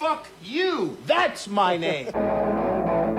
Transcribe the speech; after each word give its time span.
Fuck 0.00 0.28
you. 0.42 0.96
That's 1.04 1.46
my 1.46 1.76
name. 1.76 2.06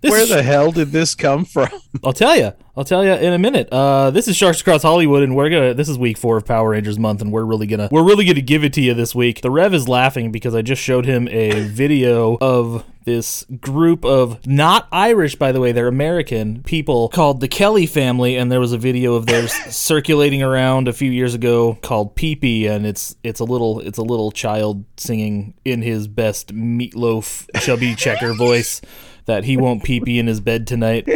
This 0.00 0.10
Where 0.10 0.22
is- 0.22 0.28
the 0.30 0.42
hell 0.42 0.72
did 0.72 0.90
this 0.90 1.14
come 1.14 1.44
from? 1.44 1.68
I'll 2.04 2.12
tell 2.12 2.36
you. 2.36 2.50
I'll 2.74 2.84
tell 2.84 3.04
you 3.04 3.12
in 3.12 3.34
a 3.34 3.38
minute. 3.38 3.68
Uh, 3.70 4.10
this 4.10 4.28
is 4.28 4.34
Sharks 4.34 4.62
Across 4.62 4.82
Hollywood, 4.82 5.22
and 5.22 5.36
we're 5.36 5.50
gonna. 5.50 5.74
This 5.74 5.90
is 5.90 5.98
week 5.98 6.16
four 6.16 6.38
of 6.38 6.46
Power 6.46 6.70
Rangers 6.70 6.98
month, 6.98 7.20
and 7.20 7.30
we're 7.30 7.44
really 7.44 7.66
gonna. 7.66 7.90
We're 7.90 8.02
really 8.02 8.24
gonna 8.24 8.40
give 8.40 8.64
it 8.64 8.72
to 8.74 8.80
you 8.80 8.94
this 8.94 9.14
week. 9.14 9.42
The 9.42 9.50
Rev 9.50 9.74
is 9.74 9.88
laughing 9.88 10.32
because 10.32 10.54
I 10.54 10.62
just 10.62 10.80
showed 10.80 11.04
him 11.04 11.28
a 11.28 11.60
video 11.68 12.38
of 12.40 12.86
this 13.04 13.44
group 13.60 14.06
of 14.06 14.46
not 14.46 14.88
Irish, 14.90 15.34
by 15.34 15.52
the 15.52 15.60
way, 15.60 15.72
they're 15.72 15.88
American 15.88 16.62
people 16.62 17.10
called 17.10 17.40
the 17.40 17.48
Kelly 17.48 17.84
family, 17.84 18.36
and 18.36 18.50
there 18.50 18.60
was 18.60 18.72
a 18.72 18.78
video 18.78 19.16
of 19.16 19.26
theirs 19.26 19.52
circulating 19.68 20.42
around 20.42 20.88
a 20.88 20.94
few 20.94 21.10
years 21.10 21.34
ago 21.34 21.78
called 21.82 22.16
Peepee, 22.16 22.70
and 22.70 22.86
it's 22.86 23.16
it's 23.22 23.40
a 23.40 23.44
little 23.44 23.80
it's 23.80 23.98
a 23.98 24.02
little 24.02 24.32
child 24.32 24.86
singing 24.96 25.52
in 25.66 25.82
his 25.82 26.08
best 26.08 26.54
meatloaf 26.54 27.50
chubby 27.60 27.94
checker 27.94 28.32
voice 28.38 28.80
that 29.26 29.44
he 29.44 29.56
won't 29.56 29.84
pee 29.84 30.00
pee 30.00 30.18
in 30.18 30.26
his 30.26 30.40
bed 30.40 30.66
tonight 30.66 31.08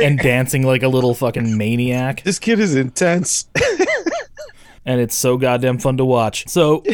and 0.00 0.18
dancing 0.18 0.62
like 0.64 0.82
a 0.82 0.88
little 0.88 1.14
fucking 1.14 1.56
maniac. 1.56 2.22
This 2.22 2.38
kid 2.38 2.58
is 2.60 2.74
intense. 2.74 3.48
And 4.88 5.00
it's 5.00 5.16
so 5.16 5.36
goddamn 5.36 5.78
fun 5.78 5.96
to 5.96 6.04
watch. 6.04 6.46
So, 6.46 6.84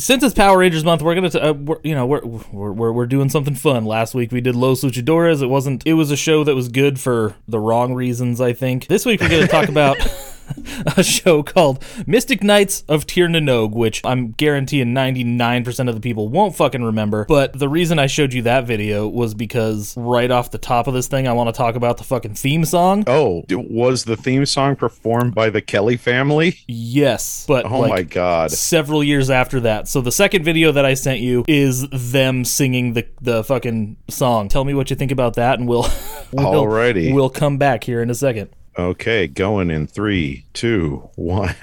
since 0.00 0.24
it's 0.24 0.34
Power 0.34 0.58
Rangers 0.58 0.82
month, 0.84 1.00
we're 1.00 1.14
gonna, 1.14 1.30
t- 1.30 1.38
uh, 1.38 1.52
we're, 1.52 1.76
you 1.84 1.94
know, 1.94 2.04
we're, 2.04 2.24
we're 2.24 2.72
we're 2.72 2.92
we're 2.92 3.06
doing 3.06 3.28
something 3.28 3.54
fun. 3.54 3.84
Last 3.84 4.16
week 4.16 4.32
we 4.32 4.40
did 4.40 4.56
Los 4.56 4.82
Luchadores. 4.82 5.42
It 5.42 5.46
wasn't. 5.46 5.86
It 5.86 5.92
was 5.92 6.10
a 6.10 6.16
show 6.16 6.42
that 6.42 6.56
was 6.56 6.68
good 6.68 6.98
for 6.98 7.36
the 7.46 7.60
wrong 7.60 7.94
reasons, 7.94 8.40
I 8.40 8.52
think. 8.52 8.88
This 8.88 9.06
week 9.06 9.20
we're 9.20 9.28
gonna 9.28 9.46
talk 9.46 9.68
about. 9.68 9.96
a 10.96 11.02
show 11.02 11.42
called 11.42 11.82
Mystic 12.06 12.42
Knights 12.42 12.84
of 12.88 13.06
Tir 13.06 13.28
Na 13.28 13.40
Nog, 13.40 13.74
which 13.74 14.00
I'm 14.04 14.32
guaranteeing 14.32 14.88
99% 14.94 15.88
of 15.88 15.94
the 15.94 16.00
people 16.00 16.28
won't 16.28 16.54
fucking 16.56 16.82
remember. 16.82 17.24
But 17.26 17.58
the 17.58 17.68
reason 17.68 17.98
I 17.98 18.06
showed 18.06 18.32
you 18.32 18.42
that 18.42 18.66
video 18.66 19.08
was 19.08 19.34
because 19.34 19.94
right 19.96 20.30
off 20.30 20.50
the 20.50 20.58
top 20.58 20.86
of 20.86 20.94
this 20.94 21.08
thing, 21.08 21.26
I 21.28 21.32
want 21.32 21.48
to 21.48 21.52
talk 21.56 21.74
about 21.74 21.96
the 21.98 22.04
fucking 22.04 22.34
theme 22.34 22.64
song. 22.64 23.04
Oh, 23.06 23.44
was 23.50 24.04
the 24.04 24.16
theme 24.16 24.46
song 24.46 24.76
performed 24.76 25.34
by 25.34 25.50
the 25.50 25.60
Kelly 25.62 25.96
family? 25.96 26.58
Yes, 26.66 27.44
but 27.46 27.66
Oh 27.66 27.80
like, 27.80 27.90
my 27.90 28.02
god. 28.02 28.50
several 28.50 29.02
years 29.02 29.30
after 29.30 29.60
that. 29.60 29.88
So 29.88 30.00
the 30.00 30.12
second 30.12 30.44
video 30.44 30.72
that 30.72 30.84
I 30.84 30.94
sent 30.94 31.20
you 31.20 31.44
is 31.48 31.88
them 31.90 32.44
singing 32.44 32.92
the 32.92 33.06
the 33.20 33.42
fucking 33.44 33.96
song. 34.08 34.48
Tell 34.48 34.64
me 34.64 34.74
what 34.74 34.90
you 34.90 34.96
think 34.96 35.10
about 35.12 35.34
that, 35.34 35.58
and 35.58 35.68
we'll, 35.68 35.82
we'll 36.32 36.64
Alrighty. 36.66 37.12
we'll 37.14 37.30
come 37.30 37.58
back 37.58 37.84
here 37.84 38.02
in 38.02 38.10
a 38.10 38.14
second. 38.14 38.50
Okay, 38.78 39.26
going 39.26 39.70
in 39.70 39.86
three, 39.86 40.44
two, 40.52 41.08
one. 41.14 41.56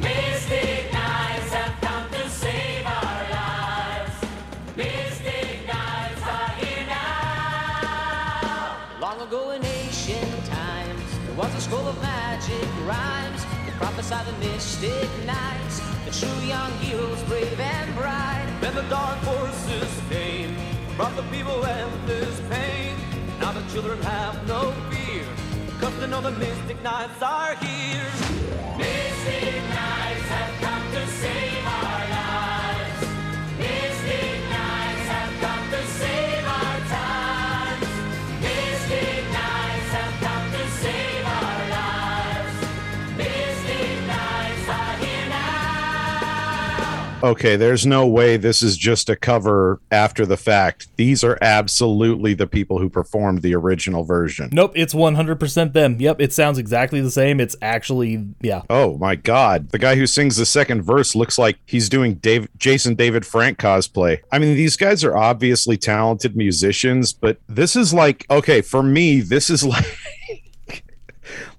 Mystic 0.00 0.92
Knights 0.92 1.52
have 1.52 1.80
come 1.80 2.10
to 2.10 2.28
save 2.28 2.84
our 2.84 3.30
lives. 3.30 4.12
Mystic 4.76 5.64
Knights 5.68 6.22
are 6.26 6.50
here 6.58 6.84
now. 6.88 8.76
Long 9.00 9.20
ago 9.20 9.52
in 9.52 9.64
ancient 9.64 10.44
times, 10.46 11.18
there 11.26 11.36
was 11.36 11.54
a 11.54 11.60
scroll 11.60 11.86
of 11.86 12.02
magic 12.02 12.66
rhymes 12.84 13.44
that 13.44 13.74
prophesied 13.76 14.26
the 14.26 14.32
mystic 14.48 15.08
knights, 15.24 15.78
the 16.06 16.10
true 16.26 16.44
young 16.44 16.72
heroes, 16.78 17.22
brave 17.22 17.60
and 17.60 17.94
bright. 17.94 18.48
Then 18.60 18.74
the 18.74 18.82
dark 18.90 19.20
forces 19.20 19.86
came, 19.96 20.01
brought 20.96 21.16
the 21.16 21.22
people 21.24 21.64
endless 21.64 22.40
pain. 22.50 22.94
Now 23.40 23.52
the 23.52 23.62
children 23.72 24.00
have 24.02 24.46
no 24.46 24.72
fear, 24.90 25.24
cause 25.80 25.98
they 25.98 26.06
know 26.06 26.20
the 26.20 26.32
mystic 26.32 26.82
knights 26.82 27.22
are 27.22 27.54
here. 27.56 29.01
Okay, 47.22 47.56
there's 47.56 47.86
no 47.86 48.06
way 48.06 48.36
this 48.36 48.62
is 48.62 48.76
just 48.76 49.08
a 49.08 49.16
cover 49.16 49.80
after 49.90 50.26
the 50.26 50.36
fact. 50.36 50.88
These 50.96 51.22
are 51.22 51.38
absolutely 51.40 52.34
the 52.34 52.46
people 52.46 52.78
who 52.78 52.88
performed 52.88 53.42
the 53.42 53.54
original 53.54 54.04
version. 54.04 54.48
Nope, 54.52 54.72
it's 54.74 54.94
100% 54.94 55.72
them. 55.72 55.96
Yep, 56.00 56.20
it 56.20 56.32
sounds 56.32 56.58
exactly 56.58 57.00
the 57.00 57.10
same. 57.10 57.40
It's 57.40 57.56
actually 57.62 58.26
yeah. 58.40 58.62
Oh 58.68 58.98
my 58.98 59.14
god. 59.14 59.70
The 59.70 59.78
guy 59.78 59.96
who 59.96 60.06
sings 60.06 60.36
the 60.36 60.46
second 60.46 60.82
verse 60.82 61.14
looks 61.14 61.38
like 61.38 61.58
he's 61.66 61.88
doing 61.88 62.14
Dave 62.14 62.48
Jason 62.56 62.94
David 62.94 63.24
Frank 63.24 63.58
cosplay. 63.58 64.20
I 64.30 64.38
mean, 64.38 64.56
these 64.56 64.76
guys 64.76 65.04
are 65.04 65.16
obviously 65.16 65.76
talented 65.76 66.36
musicians, 66.36 67.12
but 67.12 67.38
this 67.48 67.76
is 67.76 67.94
like 67.94 68.26
okay, 68.30 68.60
for 68.60 68.82
me, 68.82 69.20
this 69.20 69.50
is 69.50 69.64
like 69.64 69.84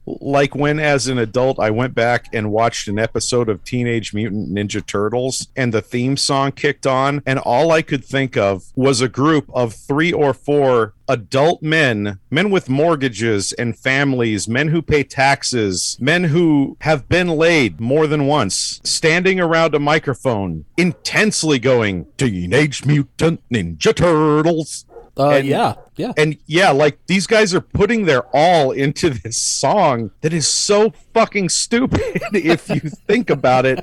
like 0.06 0.56
when 0.56 0.80
as 0.80 1.08
an 1.08 1.18
adult 1.18 1.60
I 1.60 1.72
went 1.72 1.96
back 1.96 2.28
and 2.34 2.52
watched 2.52 2.88
an 2.88 3.00
episode 3.00 3.50
of 3.50 3.64
Teenage 3.64 4.14
Mutant 4.14 4.50
Ninja 4.50 4.86
Turtles 4.86 5.48
and 5.56 5.74
the 5.74 5.82
theme 5.82 6.18
song 6.18 6.52
kicked 6.52 6.86
on 6.86 7.22
and 7.26 7.40
all 7.40 7.72
I 7.72 7.82
could 7.82 8.04
think 8.04 8.38
of 8.38 8.66
was 8.76 9.02
a 9.02 9.10
group 9.10 9.50
of 9.54 9.74
3 9.74 10.12
or 10.12 10.34
4 10.34 10.94
adult 11.08 11.62
men, 11.62 12.20
men 12.32 12.50
with 12.50 12.70
mortgages 12.70 13.52
and 13.54 13.78
families, 13.78 14.48
men 14.48 14.70
who 14.70 14.82
pay 14.82 15.04
taxes, 15.04 15.98
men 16.00 16.26
who 16.26 16.78
have 16.82 17.10
been 17.10 17.28
laid 17.28 17.80
more 17.80 18.08
than 18.08 18.26
once, 18.26 18.80
standing 18.84 19.40
around 19.40 19.76
a 19.76 19.80
microphone 19.80 20.66
intensely 20.78 21.60
going 21.60 22.06
Teenage 22.18 22.86
Mutant 22.86 23.42
Ninja 23.52 23.94
Turtles 23.94 24.86
Uh, 25.18 25.30
And- 25.30 25.48
yeah, 25.48 25.74
yeah. 25.96 26.12
and 26.18 26.38
yeah, 26.48 26.72
like 26.72 26.98
these 27.08 27.28
guys 27.28 27.54
are 27.54 27.62
putting 27.62 28.06
their 28.06 28.24
all 28.36 28.72
into 28.72 29.10
this 29.12 29.38
song 29.42 30.12
that 30.22 30.34
is 30.34 30.48
so 30.48 30.92
fucking 31.14 31.50
stupid 31.50 32.02
if 32.34 32.68
you 32.70 32.80
think 33.08 33.30
about 33.30 33.66
it, 33.66 33.80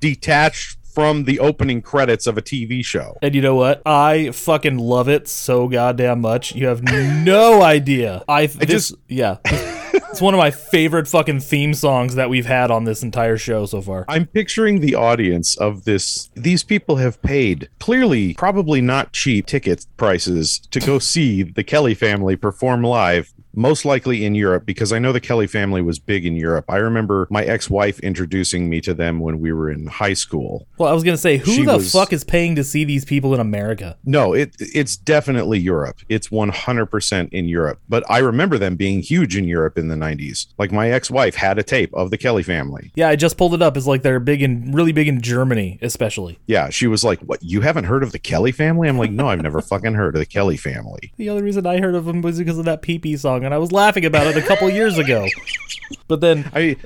detached 0.00 0.78
from 0.94 1.24
the 1.24 1.38
opening 1.40 1.80
credits 1.80 2.26
of 2.26 2.36
a 2.36 2.42
TV 2.42 2.84
show. 2.84 3.16
And 3.22 3.34
you 3.34 3.40
know 3.40 3.54
what? 3.54 3.80
I 3.86 4.30
fucking 4.32 4.76
love 4.78 5.08
it 5.08 5.26
so 5.28 5.66
goddamn 5.68 6.20
much. 6.20 6.54
You 6.54 6.66
have 6.66 6.82
no 6.82 7.62
idea. 7.62 8.22
I, 8.28 8.46
this, 8.46 8.90
just- 8.90 8.94
yeah. 9.08 9.36
it's 10.12 10.20
one 10.20 10.34
of 10.34 10.38
my 10.38 10.50
favorite 10.50 11.08
fucking 11.08 11.40
theme 11.40 11.72
songs 11.72 12.16
that 12.16 12.28
we've 12.28 12.44
had 12.44 12.70
on 12.70 12.84
this 12.84 13.02
entire 13.02 13.38
show 13.38 13.64
so 13.64 13.80
far. 13.80 14.04
I'm 14.08 14.26
picturing 14.26 14.80
the 14.80 14.94
audience 14.94 15.56
of 15.56 15.84
this. 15.84 16.28
These 16.34 16.64
people 16.64 16.96
have 16.96 17.22
paid 17.22 17.70
clearly, 17.80 18.34
probably 18.34 18.82
not 18.82 19.12
cheap 19.12 19.46
ticket 19.46 19.86
prices 19.96 20.58
to 20.70 20.80
go 20.80 20.98
see 20.98 21.42
the 21.42 21.64
Kelly 21.64 21.94
family 21.94 22.36
perform 22.36 22.82
live. 22.82 23.32
Most 23.54 23.84
likely 23.84 24.24
in 24.24 24.34
Europe, 24.34 24.64
because 24.66 24.92
I 24.92 24.98
know 24.98 25.12
the 25.12 25.20
Kelly 25.20 25.46
family 25.46 25.82
was 25.82 25.98
big 25.98 26.24
in 26.26 26.36
Europe. 26.36 26.64
I 26.68 26.76
remember 26.76 27.26
my 27.30 27.44
ex 27.44 27.68
wife 27.70 27.98
introducing 28.00 28.68
me 28.68 28.80
to 28.82 28.94
them 28.94 29.20
when 29.20 29.40
we 29.40 29.52
were 29.52 29.70
in 29.70 29.86
high 29.86 30.14
school. 30.14 30.66
Well, 30.78 30.88
I 30.88 30.92
was 30.92 31.02
gonna 31.04 31.16
say, 31.16 31.36
who 31.38 31.52
She 31.52 31.64
the 31.64 31.74
was- 31.74 31.92
fuck 31.92 32.12
is 32.12 32.24
paying 32.24 32.54
to 32.56 32.64
see 32.64 32.84
these 32.84 33.04
people 33.04 33.34
in 33.34 33.40
America? 33.40 33.96
No, 34.04 34.32
it 34.32 34.54
it's 34.58 34.96
definitely 34.96 35.58
Europe. 35.58 35.96
It's 36.08 36.30
100% 36.30 37.28
in 37.32 37.46
Europe. 37.48 37.80
But 37.88 38.04
I 38.08 38.18
remember 38.18 38.58
them 38.58 38.76
being 38.76 39.00
huge 39.00 39.36
in 39.36 39.44
Europe 39.44 39.76
in 39.78 39.88
the 39.88 39.96
90s. 39.96 40.46
Like 40.58 40.72
my 40.72 40.90
ex-wife 40.90 41.34
had 41.34 41.58
a 41.58 41.62
tape 41.62 41.92
of 41.94 42.10
the 42.10 42.18
Kelly 42.18 42.42
family. 42.42 42.90
Yeah, 42.94 43.08
I 43.08 43.16
just 43.16 43.36
pulled 43.36 43.54
it 43.54 43.62
up. 43.62 43.76
It's 43.76 43.86
like 43.86 44.02
they're 44.02 44.20
big 44.20 44.42
in, 44.42 44.72
really 44.72 44.92
big 44.92 45.08
in 45.08 45.20
Germany, 45.20 45.78
especially. 45.82 46.38
Yeah, 46.46 46.70
she 46.70 46.86
was 46.86 47.04
like, 47.04 47.20
"What? 47.20 47.42
You 47.42 47.60
haven't 47.60 47.84
heard 47.84 48.02
of 48.02 48.12
the 48.12 48.18
Kelly 48.18 48.52
family?" 48.52 48.88
I'm 48.88 48.98
like, 48.98 49.10
"No, 49.10 49.28
I've 49.28 49.42
never 49.42 49.60
fucking 49.72 49.94
heard 49.94 50.14
of 50.14 50.20
the 50.20 50.26
Kelly 50.26 50.56
family." 50.56 51.12
The 51.16 51.30
only 51.30 51.42
reason 51.42 51.66
I 51.66 51.80
heard 51.80 51.94
of 51.94 52.04
them 52.04 52.22
was 52.22 52.38
because 52.38 52.58
of 52.58 52.64
that 52.64 52.82
PP 52.82 53.18
song, 53.18 53.41
and 53.44 53.54
I 53.54 53.58
was 53.58 53.72
laughing 53.72 54.04
about 54.04 54.26
it 54.26 54.36
a 54.36 54.42
couple 54.42 54.68
years 54.70 54.98
ago. 54.98 55.26
But 56.08 56.20
then, 56.20 56.50
I 56.54 56.76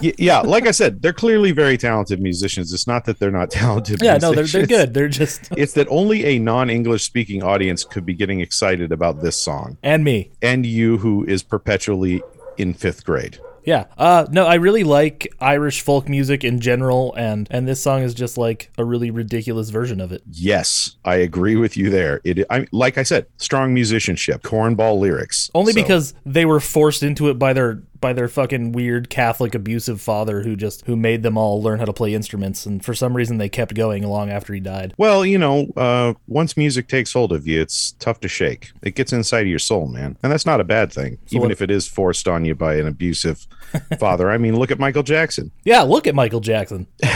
yeah, 0.00 0.40
like 0.40 0.66
I 0.66 0.70
said, 0.70 1.02
they're 1.02 1.12
clearly 1.12 1.52
very 1.52 1.76
talented 1.78 2.20
musicians. 2.20 2.72
It's 2.72 2.86
not 2.86 3.04
that 3.06 3.18
they're 3.18 3.30
not 3.30 3.50
talented. 3.62 4.02
yeah, 4.02 4.18
no, 4.18 4.32
they're 4.32 4.44
they're 4.44 4.66
good. 4.66 4.94
They're 4.94 5.08
just 5.08 5.48
It's 5.56 5.72
that 5.74 5.86
only 5.90 6.24
a 6.24 6.38
non-English 6.38 7.04
speaking 7.04 7.42
audience 7.42 7.84
could 7.84 8.04
be 8.06 8.14
getting 8.14 8.40
excited 8.40 8.92
about 8.92 9.22
this 9.22 9.36
song. 9.36 9.78
and 9.82 10.04
me. 10.04 10.30
And 10.42 10.64
you 10.66 10.98
who 10.98 11.24
is 11.24 11.42
perpetually 11.42 12.22
in 12.58 12.74
5th 12.74 13.04
grade. 13.04 13.38
Yeah. 13.64 13.86
Uh 13.96 14.26
no, 14.30 14.46
I 14.46 14.54
really 14.54 14.84
like 14.84 15.32
Irish 15.40 15.80
folk 15.80 16.08
music 16.08 16.44
in 16.44 16.60
general 16.60 17.14
and 17.16 17.46
and 17.50 17.66
this 17.68 17.82
song 17.82 18.02
is 18.02 18.14
just 18.14 18.38
like 18.38 18.70
a 18.78 18.84
really 18.84 19.10
ridiculous 19.10 19.70
version 19.70 20.00
of 20.00 20.12
it. 20.12 20.22
Yes, 20.30 20.96
I 21.04 21.16
agree 21.16 21.56
with 21.56 21.76
you 21.76 21.90
there. 21.90 22.20
It, 22.24 22.46
I 22.50 22.66
like 22.72 22.98
I 22.98 23.02
said, 23.02 23.26
strong 23.36 23.74
musicianship, 23.74 24.42
cornball 24.42 24.98
lyrics. 24.98 25.50
Only 25.54 25.72
So, 25.72 25.80
because 25.80 26.14
they 26.24 26.44
were 26.44 26.60
forced 26.60 27.02
into 27.02 27.28
it 27.28 27.38
by 27.38 27.52
their 27.52 27.82
by 28.00 28.12
their 28.12 28.28
fucking 28.28 28.72
weird 28.72 29.10
Catholic 29.10 29.54
abusive 29.54 30.00
father 30.00 30.42
who 30.42 30.56
just 30.56 30.86
who 30.86 30.96
made 30.96 31.22
them 31.22 31.36
all 31.36 31.62
learn 31.62 31.78
how 31.78 31.84
to 31.84 31.92
play 31.92 32.14
instruments, 32.14 32.66
and 32.66 32.84
for 32.84 32.94
some 32.94 33.16
reason 33.16 33.38
they 33.38 33.48
kept 33.48 33.74
going 33.74 34.02
long 34.06 34.30
after 34.30 34.52
he 34.54 34.60
died. 34.60 34.94
Well, 34.98 35.24
you 35.26 35.38
know, 35.38 35.66
uh, 35.76 36.14
once 36.26 36.56
music 36.56 36.88
takes 36.88 37.12
hold 37.12 37.32
of 37.32 37.46
you, 37.46 37.60
it's 37.60 37.92
tough 37.92 38.20
to 38.20 38.28
shake. 38.28 38.70
It 38.82 38.94
gets 38.94 39.12
inside 39.12 39.42
of 39.42 39.48
your 39.48 39.58
soul, 39.58 39.86
man, 39.86 40.16
and 40.22 40.32
that's 40.32 40.46
not 40.46 40.60
a 40.60 40.64
bad 40.64 40.92
thing, 40.92 41.18
even 41.30 41.42
what- 41.42 41.50
if 41.52 41.62
it 41.62 41.70
is 41.70 41.86
forced 41.86 42.26
on 42.28 42.44
you 42.44 42.54
by 42.54 42.76
an 42.76 42.86
abusive 42.86 43.46
father. 43.98 44.30
I 44.30 44.38
mean, 44.38 44.56
look 44.56 44.70
at 44.70 44.78
Michael 44.78 45.02
Jackson. 45.02 45.50
Yeah, 45.64 45.82
look 45.82 46.06
at 46.06 46.14
Michael 46.14 46.40
Jackson. 46.40 46.86